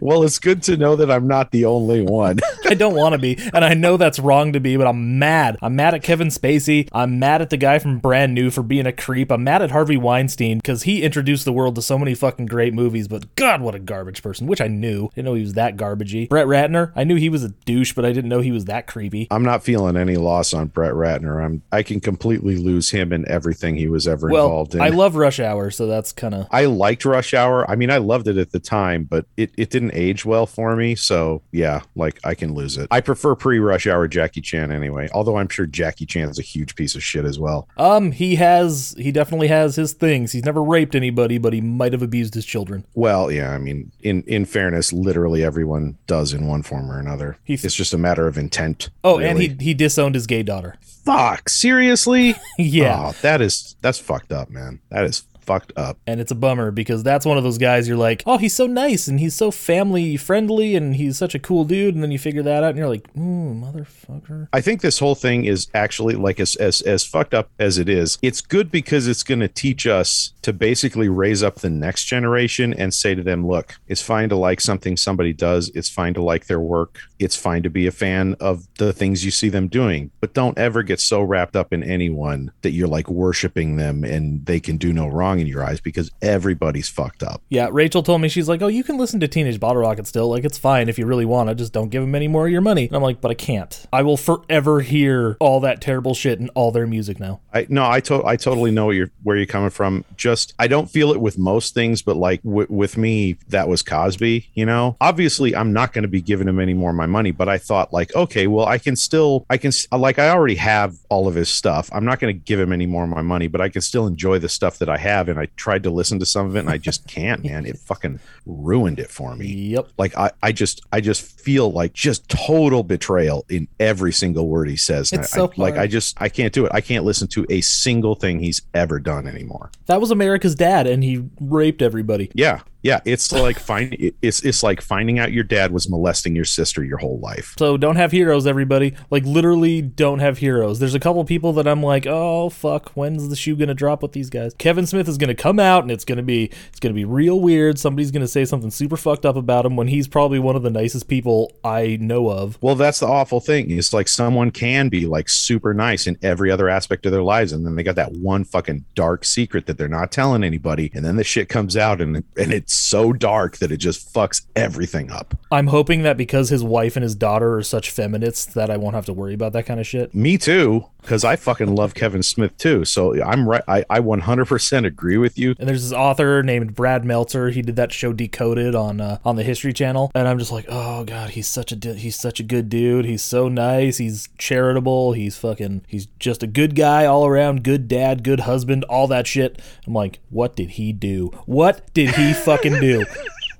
Well, 0.00 0.22
it's 0.22 0.38
good 0.38 0.62
to 0.64 0.76
know 0.76 0.94
that 0.96 1.10
I'm 1.10 1.26
not 1.26 1.50
the 1.52 1.64
only 1.64 2.02
one. 2.02 2.38
I 2.70 2.74
don't 2.74 2.94
want 2.94 3.14
to 3.14 3.18
be, 3.18 3.36
and 3.52 3.64
I 3.64 3.74
know 3.74 3.96
that's 3.96 4.20
wrong 4.20 4.52
to 4.52 4.60
be, 4.60 4.76
but 4.76 4.86
I'm 4.86 5.18
mad. 5.18 5.58
I'm 5.60 5.74
mad 5.74 5.92
at 5.92 6.04
Kevin 6.04 6.28
Spacey. 6.28 6.88
I'm 6.92 7.18
mad 7.18 7.42
at 7.42 7.50
the 7.50 7.56
guy 7.56 7.80
from 7.80 7.98
Brand 7.98 8.32
New 8.32 8.48
for 8.50 8.62
being 8.62 8.86
a 8.86 8.92
creep. 8.92 9.32
I'm 9.32 9.42
mad 9.42 9.60
at 9.60 9.72
Harvey 9.72 9.96
Weinstein 9.96 10.58
because 10.58 10.84
he 10.84 11.02
introduced 11.02 11.44
the 11.44 11.52
world 11.52 11.74
to 11.74 11.82
so 11.82 11.98
many 11.98 12.14
fucking 12.14 12.46
great 12.46 12.72
movies, 12.72 13.08
but 13.08 13.34
God, 13.34 13.60
what 13.60 13.74
a 13.74 13.80
garbage 13.80 14.22
person, 14.22 14.46
which 14.46 14.60
I 14.60 14.68
knew. 14.68 15.08
Didn't 15.16 15.24
know 15.24 15.34
he 15.34 15.42
was 15.42 15.54
that 15.54 15.76
garbagey. 15.76 16.28
Brett 16.28 16.46
Ratner, 16.46 16.92
I 16.94 17.02
knew 17.02 17.16
he 17.16 17.28
was 17.28 17.42
a 17.42 17.48
douche, 17.48 17.92
but 17.92 18.04
I 18.04 18.12
didn't 18.12 18.28
know 18.28 18.40
he 18.40 18.52
was 18.52 18.66
that 18.66 18.86
creepy. 18.86 19.26
I'm 19.32 19.42
not 19.42 19.64
feeling 19.64 19.96
any 19.96 20.16
loss 20.16 20.54
on 20.54 20.68
Brett 20.68 20.92
Ratner. 20.92 21.44
I'm 21.44 21.62
I 21.72 21.82
can 21.82 21.98
completely 21.98 22.56
lose 22.56 22.90
him 22.90 23.12
in 23.12 23.28
everything 23.28 23.74
he 23.74 23.88
was 23.88 24.06
ever 24.06 24.28
Well, 24.28 24.44
involved 24.46 24.74
in. 24.76 24.80
I 24.80 24.90
love 24.90 25.16
Rush 25.16 25.40
Hour, 25.40 25.72
so 25.72 25.88
that's 25.88 26.12
kind 26.12 26.34
of. 26.34 26.46
I 26.52 26.66
liked 26.66 27.04
Rush 27.04 27.34
Hour. 27.34 27.68
I 27.68 27.74
mean, 27.74 27.90
I 27.90 27.98
loved 27.98 28.28
it 28.28 28.36
at 28.36 28.52
the 28.52 28.60
time, 28.60 29.02
but 29.10 29.26
it, 29.36 29.50
it 29.56 29.70
didn't 29.70 29.92
age 29.94 30.24
well 30.24 30.46
for 30.46 30.76
me. 30.76 30.94
So 30.94 31.42
yeah, 31.50 31.80
like 31.96 32.20
I 32.22 32.34
can 32.36 32.54
lose 32.54 32.59
it. 32.78 32.88
I 32.90 33.00
prefer 33.00 33.34
pre 33.34 33.58
Rush 33.58 33.86
Hour 33.86 34.08
Jackie 34.08 34.40
Chan 34.40 34.70
anyway. 34.72 35.08
Although 35.12 35.36
I'm 35.38 35.48
sure 35.48 35.66
Jackie 35.66 36.06
Chan's 36.06 36.38
a 36.38 36.42
huge 36.42 36.74
piece 36.76 36.94
of 36.94 37.02
shit 37.02 37.24
as 37.24 37.38
well. 37.38 37.68
Um, 37.76 38.12
he 38.12 38.36
has, 38.36 38.94
he 38.98 39.12
definitely 39.12 39.48
has 39.48 39.76
his 39.76 39.92
things. 39.92 40.32
He's 40.32 40.44
never 40.44 40.62
raped 40.62 40.94
anybody, 40.94 41.38
but 41.38 41.52
he 41.52 41.60
might 41.60 41.92
have 41.92 42.02
abused 42.02 42.34
his 42.34 42.44
children. 42.44 42.84
Well, 42.94 43.30
yeah, 43.30 43.50
I 43.52 43.58
mean, 43.58 43.92
in 44.00 44.22
in 44.24 44.44
fairness, 44.44 44.92
literally 44.92 45.44
everyone 45.44 45.98
does 46.06 46.32
in 46.32 46.46
one 46.46 46.62
form 46.62 46.90
or 46.90 46.98
another. 46.98 47.36
He's- 47.44 47.64
it's 47.64 47.74
just 47.74 47.94
a 47.94 47.98
matter 47.98 48.26
of 48.26 48.36
intent. 48.38 48.90
Oh, 49.04 49.18
and 49.18 49.38
he 49.40 49.56
he 49.60 49.74
disowned 49.74 50.14
his 50.14 50.26
gay 50.26 50.42
daughter. 50.42 50.76
fuck 51.04 51.48
seriously. 51.48 52.34
Yeah. 52.58 53.08
Oh, 53.08 53.14
that 53.22 53.40
is 53.40 53.76
that's 53.80 53.98
fucked 53.98 54.32
up, 54.32 54.50
man. 54.50 54.80
That 54.90 55.04
is 55.04 55.22
fucked 55.42 55.72
up. 55.76 55.98
And 56.06 56.20
it's 56.20 56.30
a 56.30 56.34
bummer 56.34 56.70
because 56.70 57.02
that's 57.02 57.26
one 57.26 57.38
of 57.38 57.44
those 57.44 57.58
guys 57.58 57.88
you're 57.88 57.96
like, 57.96 58.22
oh, 58.26 58.38
he's 58.38 58.54
so 58.54 58.66
nice 58.66 59.08
and 59.08 59.20
he's 59.20 59.34
so 59.34 59.50
family 59.50 60.16
friendly 60.16 60.76
and 60.76 60.96
he's 60.96 61.16
such 61.18 61.34
a 61.34 61.38
cool 61.38 61.64
dude. 61.64 61.94
And 61.94 62.02
then 62.02 62.10
you 62.10 62.18
figure 62.18 62.42
that 62.42 62.62
out 62.62 62.70
and 62.70 62.78
you're 62.78 62.88
like, 62.88 63.08
ooh, 63.16 63.54
motherfucker. 63.54 64.48
I 64.52 64.60
think 64.60 64.80
this 64.80 64.98
whole 64.98 65.14
thing 65.14 65.44
is 65.44 65.68
actually 65.74 66.14
like 66.14 66.40
as 66.40 66.56
as 66.56 66.80
as 66.82 67.04
fucked 67.04 67.34
up 67.34 67.50
as 67.58 67.78
it 67.78 67.88
is. 67.88 68.18
It's 68.22 68.40
good 68.40 68.70
because 68.70 69.06
it's 69.06 69.22
going 69.22 69.40
to 69.40 69.48
teach 69.48 69.86
us 69.86 70.32
to 70.42 70.52
basically 70.52 71.08
raise 71.08 71.42
up 71.42 71.56
the 71.56 71.70
next 71.70 72.04
generation 72.04 72.72
and 72.74 72.94
say 72.94 73.14
to 73.14 73.22
them, 73.22 73.46
look, 73.46 73.78
it's 73.88 74.02
fine 74.02 74.28
to 74.28 74.36
like 74.36 74.60
something 74.60 74.96
somebody 74.96 75.32
does. 75.32 75.70
It's 75.74 75.88
fine 75.88 76.14
to 76.14 76.22
like 76.22 76.46
their 76.46 76.60
work. 76.60 77.00
It's 77.18 77.36
fine 77.36 77.62
to 77.62 77.70
be 77.70 77.86
a 77.86 77.92
fan 77.92 78.36
of 78.40 78.66
the 78.78 78.92
things 78.92 79.24
you 79.24 79.30
see 79.30 79.48
them 79.48 79.68
doing, 79.68 80.10
but 80.20 80.34
don't 80.34 80.56
ever 80.58 80.82
get 80.82 81.00
so 81.00 81.22
wrapped 81.22 81.56
up 81.56 81.72
in 81.72 81.82
anyone 81.82 82.52
that 82.62 82.70
you're 82.70 82.88
like 82.88 83.08
worshiping 83.08 83.76
them 83.76 84.04
and 84.04 84.46
they 84.46 84.60
can 84.60 84.76
do 84.76 84.92
no 84.92 85.06
wrong 85.06 85.39
in 85.40 85.46
your 85.46 85.64
eyes 85.64 85.80
because 85.80 86.10
everybody's 86.22 86.88
fucked 86.88 87.22
up. 87.22 87.42
Yeah, 87.48 87.68
Rachel 87.72 88.02
told 88.02 88.20
me, 88.20 88.28
she's 88.28 88.48
like, 88.48 88.62
oh, 88.62 88.66
you 88.68 88.84
can 88.84 88.96
listen 88.98 89.20
to 89.20 89.28
Teenage 89.28 89.58
Bottle 89.60 89.82
Rocket 89.82 90.06
still. 90.06 90.28
Like, 90.28 90.44
it's 90.44 90.58
fine 90.58 90.88
if 90.88 90.98
you 90.98 91.06
really 91.06 91.24
want 91.24 91.48
to. 91.48 91.54
Just 91.54 91.72
don't 91.72 91.88
give 91.88 92.02
them 92.02 92.14
any 92.14 92.28
more 92.28 92.46
of 92.46 92.52
your 92.52 92.60
money. 92.60 92.86
And 92.86 92.94
I'm 92.96 93.02
like, 93.02 93.20
but 93.20 93.30
I 93.30 93.34
can't. 93.34 93.86
I 93.92 94.02
will 94.02 94.16
forever 94.16 94.80
hear 94.80 95.36
all 95.40 95.60
that 95.60 95.80
terrible 95.80 96.14
shit 96.14 96.40
and 96.40 96.50
all 96.54 96.70
their 96.72 96.86
music 96.86 97.18
now. 97.18 97.40
I 97.52 97.66
no, 97.68 97.88
I 97.88 98.00
to- 98.00 98.24
I 98.24 98.36
totally 98.36 98.70
know 98.70 98.86
where 98.86 98.94
you're 98.94 99.10
where 99.22 99.36
you're 99.36 99.46
coming 99.46 99.70
from. 99.70 100.04
Just 100.16 100.54
I 100.58 100.66
don't 100.68 100.90
feel 100.90 101.12
it 101.12 101.20
with 101.20 101.38
most 101.38 101.74
things, 101.74 102.02
but 102.02 102.16
like 102.16 102.42
w- 102.42 102.66
with 102.70 102.96
me, 102.96 103.36
that 103.48 103.68
was 103.68 103.82
Cosby. 103.82 104.50
You 104.54 104.66
know, 104.66 104.96
obviously 105.00 105.54
I'm 105.56 105.72
not 105.72 105.92
going 105.92 106.02
to 106.02 106.08
be 106.08 106.20
giving 106.20 106.48
him 106.48 106.60
any 106.60 106.74
more 106.74 106.90
of 106.90 106.96
my 106.96 107.06
money, 107.06 107.30
but 107.30 107.48
I 107.48 107.58
thought 107.58 107.92
like, 107.92 108.14
okay, 108.14 108.46
well 108.46 108.66
I 108.66 108.78
can 108.78 108.96
still 108.96 109.46
I 109.50 109.56
can 109.56 109.72
like 109.92 110.18
I 110.18 110.30
already 110.30 110.54
have 110.56 110.94
all 111.08 111.26
of 111.28 111.34
his 111.34 111.48
stuff. 111.48 111.90
I'm 111.92 112.04
not 112.04 112.20
going 112.20 112.34
to 112.34 112.38
give 112.38 112.58
him 112.60 112.72
any 112.72 112.86
more 112.86 113.04
of 113.04 113.10
my 113.10 113.22
money, 113.22 113.48
but 113.48 113.60
I 113.60 113.68
can 113.68 113.82
still 113.82 114.06
enjoy 114.06 114.38
the 114.38 114.48
stuff 114.48 114.78
that 114.78 114.88
I 114.88 114.96
have. 114.98 115.19
And 115.28 115.38
I 115.38 115.46
tried 115.56 115.82
to 115.84 115.90
listen 115.90 116.18
to 116.20 116.26
some 116.26 116.46
of 116.46 116.56
it, 116.56 116.60
and 116.60 116.70
I 116.70 116.78
just 116.78 117.06
can't, 117.08 117.44
man. 117.44 117.66
It 117.66 117.78
fucking 117.78 118.20
ruined 118.46 118.98
it 118.98 119.10
for 119.10 119.36
me 119.36 119.46
Yep. 119.46 119.88
like 119.98 120.16
I, 120.16 120.30
I 120.42 120.50
just 120.50 120.80
i 120.90 121.00
just 121.00 121.22
feel 121.22 121.70
like 121.70 121.92
just 121.92 122.28
total 122.28 122.82
betrayal 122.82 123.44
in 123.48 123.68
every 123.78 124.12
single 124.12 124.48
word 124.48 124.68
he 124.68 124.76
says 124.76 125.12
It's 125.12 125.32
I- 125.34 125.36
so 125.36 125.44
I- 125.46 125.52
like 125.60 125.76
i 125.76 125.86
just 125.86 126.20
i 126.20 126.28
can't 126.28 126.52
do 126.52 126.64
it 126.66 126.72
i 126.74 126.80
can't 126.80 127.04
listen 127.04 127.28
to 127.28 127.46
a 127.48 127.60
single 127.60 128.14
thing 128.16 128.40
he's 128.40 128.62
ever 128.74 128.98
done 128.98 129.28
anymore 129.28 129.70
That 129.86 130.00
was 130.00 130.10
America's 130.10 130.54
dad, 130.56 130.86
and 130.88 131.04
he 131.04 131.22
raped 131.40 131.80
everybody. 131.82 132.30
yeah 132.34 132.60
yeah 132.82 133.00
it's 133.04 133.30
like 133.32 133.58
find 133.58 133.96
it's 134.22 134.40
it's 134.42 134.62
like 134.62 134.80
finding 134.80 135.18
out 135.18 135.32
your 135.32 135.44
dad 135.44 135.70
was 135.72 135.88
molesting 135.88 136.34
your 136.34 136.44
sister 136.44 136.82
your 136.84 136.98
whole 136.98 137.18
life 137.20 137.54
So 137.58 137.76
don't 137.76 137.96
have 137.96 138.12
heroes, 138.12 138.46
everybody. 138.46 138.94
Like 139.10 139.24
literally, 139.24 139.82
don't 139.82 140.18
have 140.20 140.38
heroes. 140.38 140.78
There's 140.78 140.94
a 140.94 141.00
couple 141.00 141.24
people 141.24 141.52
that 141.54 141.66
I'm 141.68 141.82
like, 141.82 142.06
oh 142.06 142.48
fuck, 142.50 142.90
when's 142.92 143.28
the 143.28 143.36
shoe 143.36 143.56
gonna 143.56 143.74
drop 143.74 144.02
with 144.02 144.12
these 144.12 144.30
guys? 144.30 144.54
Kevin 144.54 144.86
Smith 144.86 145.08
is 145.08 145.18
gonna 145.18 145.34
come 145.34 145.58
out 145.58 145.82
and 145.82 145.90
it's 145.90 146.04
gonna 146.04 146.22
be 146.22 146.50
it's 146.68 146.80
gonna 146.80 146.94
be 146.94 147.04
real 147.04 147.40
weird. 147.40 147.78
Somebody's 147.78 148.10
gonna 148.10 148.28
say 148.28 148.44
something 148.44 148.70
super 148.70 148.96
fucked 148.96 149.26
up 149.26 149.36
about 149.36 149.66
him 149.66 149.76
when 149.76 149.88
he's 149.88 150.08
probably 150.08 150.38
one 150.38 150.56
of 150.56 150.62
the 150.62 150.70
nicest 150.70 151.08
people 151.08 151.52
I 151.64 151.98
know 152.00 152.30
of. 152.30 152.58
well 152.62 152.74
that's 152.74 153.00
the 153.00 153.06
awful 153.06 153.40
thing 153.40 153.70
it's 153.70 153.92
like 153.92 154.08
someone 154.08 154.50
can 154.50 154.88
be 154.88 155.06
like 155.06 155.28
super 155.28 155.74
nice 155.74 156.06
in 156.06 156.16
every 156.22 156.50
other 156.50 156.68
aspect 156.68 157.06
of 157.06 157.12
their 157.12 157.22
lives 157.22 157.52
and 157.52 157.66
then 157.66 157.76
they 157.76 157.82
got 157.82 157.96
that 157.96 158.12
one 158.12 158.44
fucking 158.44 158.84
dark 158.94 159.24
secret 159.24 159.66
that 159.66 159.76
they're 159.78 159.88
not 159.88 160.10
telling 160.12 160.42
anybody 160.44 160.90
and 160.94 161.04
then 161.04 161.16
the 161.16 161.24
shit 161.24 161.48
comes 161.48 161.76
out 161.76 162.00
and 162.00 162.22
and 162.36 162.52
it's 162.70 162.76
so 162.76 163.12
dark 163.12 163.56
that 163.56 163.72
it 163.72 163.78
just 163.78 164.14
fucks 164.14 164.42
everything 164.54 165.10
up 165.10 165.34
I'm 165.50 165.66
hoping 165.66 166.04
that 166.04 166.16
because 166.16 166.50
his 166.50 166.62
wife 166.62 166.94
and 166.94 167.02
his 167.02 167.16
daughter 167.16 167.56
are 167.56 167.62
such 167.64 167.90
feminists 167.90 168.54
that 168.54 168.70
I 168.70 168.76
won't 168.76 168.94
have 168.94 169.06
to 169.06 169.12
worry 169.12 169.34
about 169.34 169.52
that 169.54 169.66
kind 169.66 169.80
of 169.80 169.86
shit. 169.86 170.14
Me 170.14 170.38
too, 170.38 170.86
because 171.00 171.24
I 171.24 171.36
fucking 171.36 171.74
love 171.74 171.94
Kevin 171.94 172.22
Smith 172.22 172.56
too. 172.56 172.84
So 172.84 173.22
I'm 173.22 173.48
right. 173.48 173.62
I, 173.66 173.84
I 173.90 174.00
100% 174.00 174.86
agree 174.86 175.16
with 175.16 175.38
you. 175.38 175.54
And 175.58 175.68
there's 175.68 175.82
this 175.82 175.92
author 175.92 176.42
named 176.42 176.74
Brad 176.74 177.04
Meltzer. 177.04 177.50
He 177.50 177.62
did 177.62 177.76
that 177.76 177.92
show 177.92 178.12
Decoded 178.12 178.74
on 178.74 179.00
uh, 179.00 179.18
on 179.24 179.36
the 179.36 179.42
History 179.42 179.72
Channel, 179.72 180.10
and 180.14 180.28
I'm 180.28 180.38
just 180.38 180.52
like, 180.52 180.66
oh 180.68 181.04
god, 181.04 181.30
he's 181.30 181.46
such 181.46 181.72
a 181.72 181.76
di- 181.76 181.94
he's 181.94 182.16
such 182.16 182.40
a 182.40 182.42
good 182.42 182.68
dude. 182.68 183.04
He's 183.04 183.22
so 183.22 183.48
nice. 183.48 183.98
He's 183.98 184.28
charitable. 184.38 185.12
He's 185.12 185.36
fucking 185.36 185.84
he's 185.86 186.06
just 186.18 186.42
a 186.42 186.46
good 186.46 186.74
guy 186.74 187.06
all 187.06 187.26
around. 187.26 187.64
Good 187.64 187.88
dad, 187.88 188.22
good 188.22 188.40
husband, 188.40 188.84
all 188.84 189.06
that 189.08 189.26
shit. 189.26 189.60
I'm 189.86 189.94
like, 189.94 190.20
what 190.30 190.56
did 190.56 190.70
he 190.70 190.92
do? 190.92 191.30
What 191.46 191.92
did 191.94 192.14
he 192.14 192.32
fucking 192.32 192.80
do? 192.80 193.04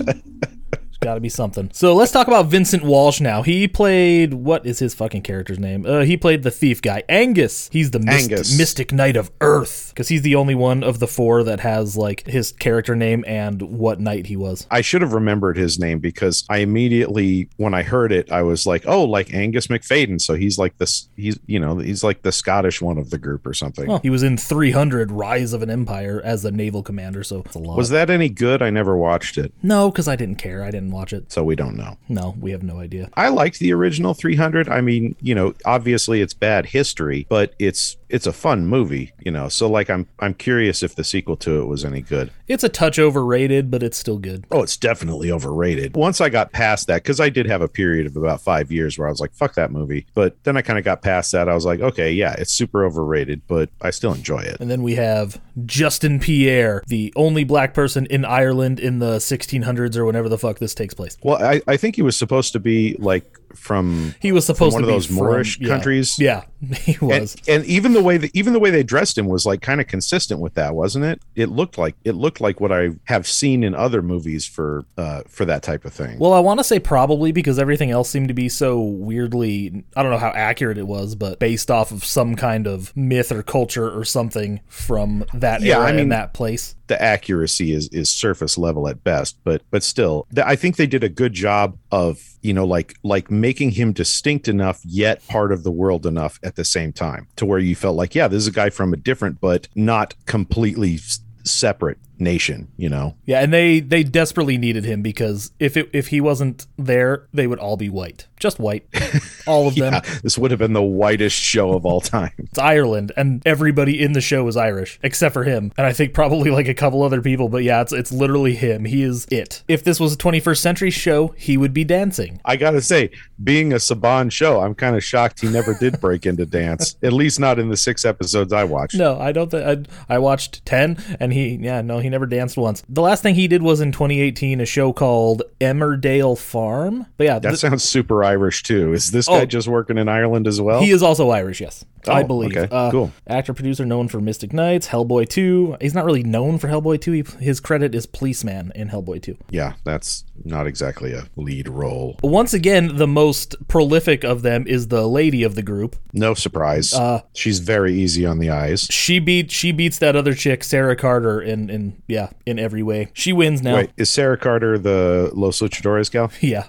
Got 1.01 1.15
to 1.15 1.21
be 1.21 1.29
something. 1.31 1.71
So 1.73 1.95
let's 1.95 2.13
talk 2.13 2.27
about 2.27 2.47
Vincent 2.47 2.83
Walsh 2.83 3.21
now. 3.21 3.43
He 3.43 3.67
played 3.67 4.35
what 4.35 4.67
is 4.67 4.79
his 4.81 4.93
fucking 4.95 5.23
character's 5.23 5.59
name? 5.59 5.87
Uh, 5.87 6.01
he 6.03 6.17
played 6.17 6.43
the 6.43 6.51
thief 6.51 6.83
guy, 6.83 7.03
Angus. 7.09 7.69
He's 7.73 7.91
the 7.91 8.01
myst- 8.01 8.31
Angus. 8.31 8.59
mystic 8.59 8.93
knight 8.93 9.17
of 9.17 9.31
Earth 9.41 9.91
because 9.95 10.09
he's 10.09 10.23
the 10.23 10.35
only 10.35 10.55
one 10.55 10.83
of 10.83 10.99
the 10.99 11.07
four 11.07 11.43
that 11.45 11.61
has 11.61 11.97
like 11.97 12.27
his 12.27 12.53
character 12.53 12.95
name 12.95 13.25
and 13.27 13.63
what 13.63 13.99
knight 13.99 14.27
he 14.27 14.37
was. 14.37 14.67
I 14.71 14.83
should 14.83 15.01
have 15.03 15.15
remembered 15.15 15.57
his 15.57 15.79
name 15.79 16.01
because 16.01 16.45
I 16.51 16.59
immediately, 16.59 17.49
when 17.57 17.73
I 17.73 17.83
heard 17.83 18.13
it, 18.13 18.31
I 18.31 18.43
was 18.43 18.67
like, 18.67 18.85
oh, 18.87 19.05
like 19.05 19.33
Angus 19.33 19.69
Macfadyen. 19.69 20.21
So 20.21 20.35
he's 20.35 20.59
like 20.59 20.77
this, 20.79 21.09
he's, 21.17 21.39
you 21.47 21.59
know, 21.59 21.79
he's 21.79 22.05
like 22.05 22.23
the 22.23 22.33
Scottish 22.33 22.83
one 22.83 22.99
of 22.99 23.11
the 23.11 23.19
group 23.19 23.47
or 23.47 23.55
something. 23.55 23.87
Well, 23.87 24.01
he 24.01 24.11
was 24.11 24.23
in 24.23 24.37
300 24.37 25.11
Rise 25.11 25.53
of 25.53 25.63
an 25.63 25.71
Empire 25.71 26.21
as 26.23 26.43
the 26.43 26.53
naval 26.53 26.83
commander, 26.83 27.25
so 27.25 27.43
a. 27.55 27.59
Was 27.59 27.91
that 27.91 28.11
any 28.11 28.29
good? 28.29 28.61
I 28.63 28.71
never 28.71 28.97
watched 28.97 29.39
it. 29.39 29.53
no, 29.63 29.91
because 29.91 30.09
I 30.09 30.17
didn't 30.17 30.37
care. 30.37 30.63
I 30.63 30.71
didn't 30.71 30.90
watch 30.91 31.13
it. 31.13 31.31
So 31.33 31.43
we 31.45 31.57
don't 31.57 31.77
know. 31.77 31.97
No, 32.09 32.35
we 32.41 32.51
have 32.53 32.63
no 32.63 32.81
idea. 32.81 33.09
I 33.15 33.29
liked 33.29 33.59
the 33.59 33.73
original 33.73 34.15
300. 34.15 34.69
I 34.69 34.81
mean, 34.81 35.17
you 35.21 35.35
know, 35.35 35.55
obviously 35.65 36.21
it's 36.21 36.35
bad 36.35 36.67
history, 36.67 37.27
but 37.29 37.55
it's 37.59 37.97
it's 38.11 38.27
a 38.27 38.33
fun 38.33 38.67
movie, 38.67 39.13
you 39.21 39.31
know. 39.31 39.49
So 39.49 39.69
like 39.69 39.89
I'm 39.89 40.07
I'm 40.19 40.35
curious 40.35 40.83
if 40.83 40.95
the 40.97 41.05
sequel 41.05 41.37
to 41.39 41.61
it 41.61 41.67
was 41.67 41.85
any 41.85 42.03
good. 42.03 42.31
It's 42.49 42.65
a 42.65 42.69
touch 42.69 42.99
overrated, 42.99 43.71
but 43.71 43.83
it's 43.83 43.97
still 43.97 44.19
good. 44.19 44.45
Oh, 44.51 44.63
it's 44.63 44.77
definitely 44.77 45.31
overrated. 45.31 45.97
Once 45.97 46.21
I 46.21 46.29
got 46.29 46.53
past 46.53 46.89
that, 46.89 47.03
because 47.03 47.21
I 47.21 47.29
did 47.29 47.47
have 47.47 47.63
a 47.63 47.69
period 47.69 48.07
of 48.07 48.17
about 48.17 48.41
five 48.41 48.73
years 48.73 48.99
where 48.99 49.07
I 49.07 49.11
was 49.11 49.21
like, 49.21 49.33
fuck 49.33 49.55
that 49.55 49.71
movie. 49.71 50.07
But 50.15 50.43
then 50.45 50.57
I 50.57 50.63
kind 50.63 50.79
of 50.79 50.85
got 50.85 51.03
past 51.03 51.33
that. 51.33 51.49
I 51.49 51.55
was 51.55 51.65
like, 51.65 51.81
okay, 51.81 52.13
yeah, 52.13 52.35
it's 52.39 52.53
super 52.53 52.85
overrated, 52.85 53.43
but 53.47 53.71
I 53.81 53.91
still 53.91 54.13
enjoy 54.13 54.41
it. 54.41 54.61
And 54.61 54.71
then 54.71 54.83
we 54.83 54.97
have 54.97 55.41
Justin 55.65 56.19
Pierre, 56.19 56.83
the 56.89 57.13
only 57.17 57.45
black 57.45 57.73
person 57.75 58.07
in 58.07 58.25
Ireland 58.25 58.81
in 58.81 58.99
the 58.99 59.17
1600s 59.17 59.97
or 59.97 60.05
whenever 60.05 60.29
the 60.29 60.39
fuck 60.39 60.59
this 60.59 60.75
takes 60.75 60.95
place. 60.95 61.17
Well, 61.23 61.43
I, 61.43 61.63
I 61.67 61.77
think 61.77 61.97
he 61.97 62.03
was 62.03 62.17
supposed 62.17 62.53
to 62.53 62.61
be 62.61 62.97
like 62.99 63.39
from 63.55 64.15
He 64.21 64.33
was 64.33 64.47
supposed 64.47 64.75
one 64.75 64.83
to 64.83 64.89
of 64.89 64.93
be 64.93 64.95
those 64.97 65.07
from- 65.07 65.17
Moorish 65.17 65.59
yeah. 65.61 65.69
countries. 65.69 66.19
Yeah, 66.19 66.43
he 66.75 66.93
And, 67.01 67.03
was. 67.03 67.37
and 67.49 67.65
even 67.65 67.93
the 67.93 68.03
way 68.03 68.17
that 68.17 68.31
even 68.35 68.53
the 68.53 68.59
way 68.61 68.71
they 68.71 68.83
dressed 68.83 69.17
him 69.19 69.27
was 69.27 69.47
like 69.47 69.61
kind 69.63 69.81
of 69.81 69.87
consistent 69.87 70.41
with 70.41 70.55
that, 70.55 70.75
wasn't 70.75 71.05
it? 71.05 71.21
It 71.35 71.49
looked 71.51 71.79
like 71.79 71.95
it 72.05 72.13
looked 72.15 72.41
like 72.41 72.61
what 72.61 72.73
I 72.73 72.91
have 73.05 73.27
seen 73.27 73.63
in 73.65 73.75
other 73.75 74.03
movies 74.03 74.47
for 74.47 74.85
uh 74.99 75.23
for 75.29 75.45
that 75.45 75.63
type 75.63 75.85
of 75.85 75.93
thing. 75.93 76.19
Well, 76.19 76.33
I 76.33 76.41
want 76.41 76.61
to 76.61 76.65
say 76.65 76.79
probably 76.79 77.33
because 77.33 77.59
everything 77.59 77.91
else 77.91 78.09
seemed 78.11 78.29
to 78.29 78.35
be 78.35 78.49
so 78.49 78.81
weirdly, 78.81 79.85
I 79.97 80.03
don't 80.03 80.11
know 80.13 80.19
how 80.19 80.31
accurate 80.31 80.79
it 80.79 80.87
was, 80.87 81.15
but 81.15 81.39
based 81.39 81.71
off 81.71 81.93
of 81.93 82.05
some 82.05 82.35
kind 82.37 82.67
of 82.67 82.97
myth 82.97 83.33
or 83.33 83.43
culture 83.43 83.91
or 83.91 84.05
something 84.05 84.61
from 84.69 85.25
that 85.35 85.61
Yeah, 85.63 85.79
era 85.79 85.87
I 85.87 85.91
mean- 85.93 86.01
and 86.01 86.13
that 86.13 86.33
place. 86.35 86.75
The 86.91 87.01
accuracy 87.01 87.73
is 87.73 87.87
is 87.91 88.11
surface 88.11 88.59
level 88.59 88.89
at 88.89 89.05
best 89.05 89.39
but 89.45 89.63
but 89.71 89.81
still 89.81 90.27
i 90.45 90.57
think 90.57 90.75
they 90.75 90.89
did 90.89 91.05
a 91.05 91.09
good 91.09 91.33
job 91.33 91.79
of 91.93 92.37
you 92.43 92.53
know 92.53 92.67
like 92.67 92.97
like 93.05 93.31
making 93.31 93.71
him 93.71 93.93
distinct 93.93 94.49
enough 94.49 94.81
yet 94.85 95.25
part 95.29 95.53
of 95.53 95.63
the 95.63 95.71
world 95.71 96.05
enough 96.05 96.41
at 96.43 96.57
the 96.57 96.65
same 96.65 96.93
time 96.93 97.29
to 97.37 97.47
where 97.47 97.61
you 97.61 97.77
felt 97.77 97.95
like 97.95 98.17
yeah 98.17 98.27
this 98.27 98.39
is 98.39 98.49
a 98.49 98.53
guy 98.53 98.69
from 98.69 98.93
a 98.93 98.97
different 98.97 99.41
but 99.41 99.69
not 99.77 100.17
completely 100.27 100.99
separate 101.45 101.99
nation, 102.21 102.69
you 102.77 102.89
know. 102.89 103.17
Yeah, 103.25 103.41
and 103.41 103.53
they 103.53 103.81
they 103.81 104.03
desperately 104.03 104.59
needed 104.59 104.85
him 104.85 105.03
because 105.03 105.53
if 105.59 105.77
it 105.77 105.91
if 105.93 106.09
he 106.09 106.21
wasn't 106.21 106.67
there, 106.77 107.27
they 107.33 107.47
would 107.47 107.59
all 107.59 107.77
be 107.77 107.89
white, 107.89 108.27
just 108.39 108.59
white, 108.59 108.87
all 109.47 109.69
of 109.69 109.75
them. 109.75 109.95
Yeah, 109.95 110.01
this 110.23 110.37
would 110.39 110.51
have 110.51 110.59
been 110.59 110.73
the 110.73 110.83
whitest 110.83 111.37
show 111.37 111.73
of 111.73 111.85
all 111.87 112.01
time. 112.01 112.33
It's 112.39 112.59
Ireland, 112.59 113.13
and 113.17 113.43
everybody 113.47 114.01
in 114.01 114.13
the 114.13 114.21
show 114.21 114.47
is 114.49 114.57
Irish 114.57 114.99
except 115.03 115.33
for 115.33 115.45
him, 115.45 115.73
and 115.77 115.87
I 115.87 115.93
think 115.93 116.15
probably 116.15 116.51
like 116.51 116.69
a 116.69 116.75
couple 116.75 117.03
other 117.03 117.23
people. 117.23 117.49
But 117.49 117.65
yeah, 117.65 117.81
it's 117.81 117.93
it's 117.93 118.13
literally 118.13 118.55
him. 118.55 118.85
He 118.85 119.03
is 119.03 119.27
it. 119.31 119.63
If 119.69 119.85
this 119.85 119.99
was 119.99 120.15
a 120.15 120.19
21st 120.19 120.59
century 120.59 120.91
show, 120.91 121.29
he 121.37 121.57
would 121.57 121.73
be 121.73 121.85
dancing. 121.85 122.41
I 122.45 122.57
gotta 122.57 122.83
say, 122.83 123.11
being 123.43 123.73
a 123.73 123.77
Saban 123.77 124.31
show, 124.31 124.61
I'm 124.61 124.75
kind 124.75 124.97
of 124.97 125.03
shocked 125.03 125.41
he 125.41 125.49
never 125.49 125.75
did 125.75 126.01
break 126.01 126.27
into 126.27 126.45
dance. 126.47 126.97
At 127.03 127.13
least 127.13 127.41
not 127.41 127.59
in 127.59 127.69
the 127.69 127.77
six 127.77 128.05
episodes 128.05 128.53
I 128.53 128.65
watched. 128.65 128.97
No, 128.97 129.19
I 129.19 129.33
don't. 129.33 129.51
Th- 129.51 129.87
I, 130.09 130.15
I 130.15 130.19
watched 130.19 130.65
ten, 130.67 131.03
and 131.19 131.33
he, 131.33 131.57
yeah, 131.57 131.81
no, 131.81 131.99
he 131.99 132.10
never 132.11 132.27
danced 132.27 132.57
once. 132.57 132.83
The 132.89 133.01
last 133.03 133.23
thing 133.23 133.35
he 133.35 133.49
did 133.49 133.63
was 133.63 133.81
in 133.81 133.93
2018, 133.93 134.61
a 134.61 134.67
show 134.67 134.93
called 134.93 135.43
Emmerdale 135.61 136.37
Farm. 136.39 137.07
But 137.17 137.25
yeah, 137.25 137.39
That 137.39 137.51
th- 137.51 137.61
sounds 137.61 137.83
super 137.85 138.23
Irish 138.25 138.63
too. 138.63 138.93
Is 138.93 139.11
this 139.13 139.27
guy 139.27 139.43
Oh. 139.43 139.47
just 139.47 139.69
working 139.69 139.97
in 139.99 140.09
Ireland 140.09 140.47
as 140.47 140.61
well? 140.61 140.81
he 140.81 140.91
is 140.91 141.03
also 141.03 141.31
Irish. 141.31 141.61
Yes, 141.61 141.85
I 142.09 142.23
Oh, 142.23 142.27
believe. 142.27 142.57
okay, 142.57 142.69
Uh, 142.71 142.91
cool. 142.91 143.13
Actor 143.27 143.55
producer 143.55 143.85
known 143.85 144.09
for 144.09 144.21
Mystic 144.21 144.53
Knights, 144.53 144.89
Hellboy 144.89 145.29
2. 145.29 145.77
He's 145.81 145.95
not 145.95 146.05
really 146.05 146.23
known 146.23 146.59
for 146.59 146.69
Hellboy 146.69 147.01
2. 147.01 147.13
He, 147.13 147.25
his 147.45 147.61
credit 147.61 147.95
is 147.95 148.07
policeman 148.07 148.73
in 148.75 148.89
Hellboy 148.89 149.23
2. 149.23 149.37
yeah, 149.51 149.75
that's 149.85 150.25
not 150.45 150.67
exactly 150.67 151.13
a 151.13 151.25
lead 151.37 151.69
role. 151.69 152.17
Once 152.23 152.55
again, 152.55 152.97
the 152.97 153.07
most 153.07 153.55
prolific 153.69 154.25
of 154.25 154.41
them 154.43 154.65
is 154.67 154.89
the 154.89 155.07
lady 155.07 155.43
of 155.43 155.55
the 155.55 155.63
group. 155.63 155.97
No 156.15 156.33
surprise. 156.35 156.95
Uh, 156.95 157.21
She's 157.35 157.59
very 157.59 157.93
easy 157.95 158.25
on 158.25 158.39
the 158.39 158.49
eyes. 158.51 158.87
She 158.91 159.19
beat 159.19 159.51
she 159.51 159.71
beats 159.71 159.99
that 159.99 160.17
other 160.17 160.33
chick, 160.35 160.65
Sarah 160.65 160.97
Carter, 160.97 161.41
in 161.43 161.69
in 161.69 162.03
yeah 162.09 162.31
in 162.47 162.59
every 162.59 162.83
way. 162.83 163.09
She 163.13 163.33
wins 163.35 163.61
now. 163.63 163.75
Wait, 163.77 163.91
is 163.99 164.09
Sarah 164.09 164.39
Carter 164.39 164.79
the 164.79 165.31
Los 165.35 165.61
Luchadores 165.61 166.11
gal? 166.11 166.31
Yeah. 166.41 166.65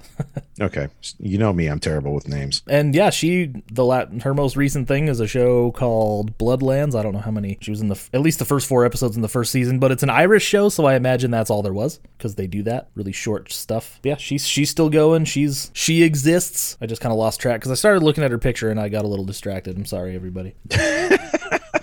Okay, 0.59 0.89
you 1.17 1.37
know 1.39 1.53
me, 1.53 1.65
I'm 1.67 1.79
terrible 1.79 2.13
with 2.13 2.27
names. 2.27 2.61
And 2.67 2.93
yeah, 2.93 3.09
she 3.09 3.51
the 3.71 3.85
la- 3.85 4.05
her 4.23 4.33
most 4.33 4.55
recent 4.57 4.87
thing 4.87 5.07
is 5.07 5.20
a 5.21 5.27
show 5.27 5.71
called 5.71 6.37
Bloodlands. 6.37 6.95
I 6.95 7.03
don't 7.03 7.13
know 7.13 7.19
how 7.19 7.31
many 7.31 7.57
she 7.61 7.71
was 7.71 7.81
in 7.81 7.87
the 7.87 7.99
at 8.13 8.21
least 8.21 8.39
the 8.39 8.45
first 8.45 8.67
four 8.67 8.85
episodes 8.85 9.15
in 9.15 9.21
the 9.21 9.29
first 9.29 9.51
season, 9.51 9.79
but 9.79 9.91
it's 9.91 10.03
an 10.03 10.09
Irish 10.09 10.43
show, 10.43 10.69
so 10.69 10.85
I 10.85 10.95
imagine 10.95 11.31
that's 11.31 11.49
all 11.49 11.61
there 11.61 11.73
was 11.73 11.99
because 12.17 12.35
they 12.35 12.47
do 12.47 12.63
that 12.63 12.89
really 12.95 13.11
short 13.11 13.51
stuff. 13.51 13.99
But 14.01 14.09
yeah, 14.09 14.17
she's 14.17 14.47
she's 14.47 14.69
still 14.69 14.89
going. 14.89 15.25
She's 15.25 15.71
she 15.73 16.03
exists. 16.03 16.77
I 16.81 16.85
just 16.85 17.01
kind 17.01 17.11
of 17.11 17.19
lost 17.19 17.39
track 17.39 17.61
because 17.61 17.71
I 17.71 17.75
started 17.75 18.03
looking 18.03 18.23
at 18.23 18.31
her 18.31 18.39
picture 18.39 18.69
and 18.69 18.79
I 18.79 18.89
got 18.89 19.05
a 19.05 19.07
little 19.07 19.25
distracted. 19.25 19.77
I'm 19.77 19.85
sorry, 19.85 20.15
everybody. 20.15 20.55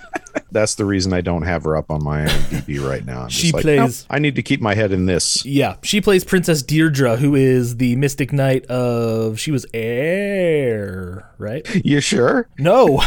That's 0.51 0.75
the 0.75 0.85
reason 0.85 1.13
I 1.13 1.21
don't 1.21 1.43
have 1.43 1.63
her 1.63 1.75
up 1.77 1.91
on 1.91 2.03
my 2.03 2.25
IMDb 2.25 2.83
right 2.89 3.05
now. 3.05 3.21
I'm 3.23 3.29
just 3.29 3.41
She 3.41 3.51
like, 3.51 3.61
plays- 3.63 3.79
"Nope, 3.79 4.07
I 4.09 4.19
need 4.19 4.35
to 4.35 4.41
keep 4.43 4.61
my 4.61 4.73
head 4.75 4.91
in 4.91 5.05
this. 5.05 5.45
Yeah, 5.45 5.75
she 5.83 6.01
plays 6.01 6.23
Princess 6.23 6.61
Deirdre, 6.63 7.17
who 7.17 7.35
is 7.35 7.77
the 7.77 7.95
Mystic 7.97 8.33
Knight 8.33 8.65
of. 8.65 9.39
She 9.39 9.51
was 9.51 9.65
Air, 9.73 11.29
right? 11.37 11.67
You 11.85 12.01
sure? 12.01 12.47
No, 12.57 13.01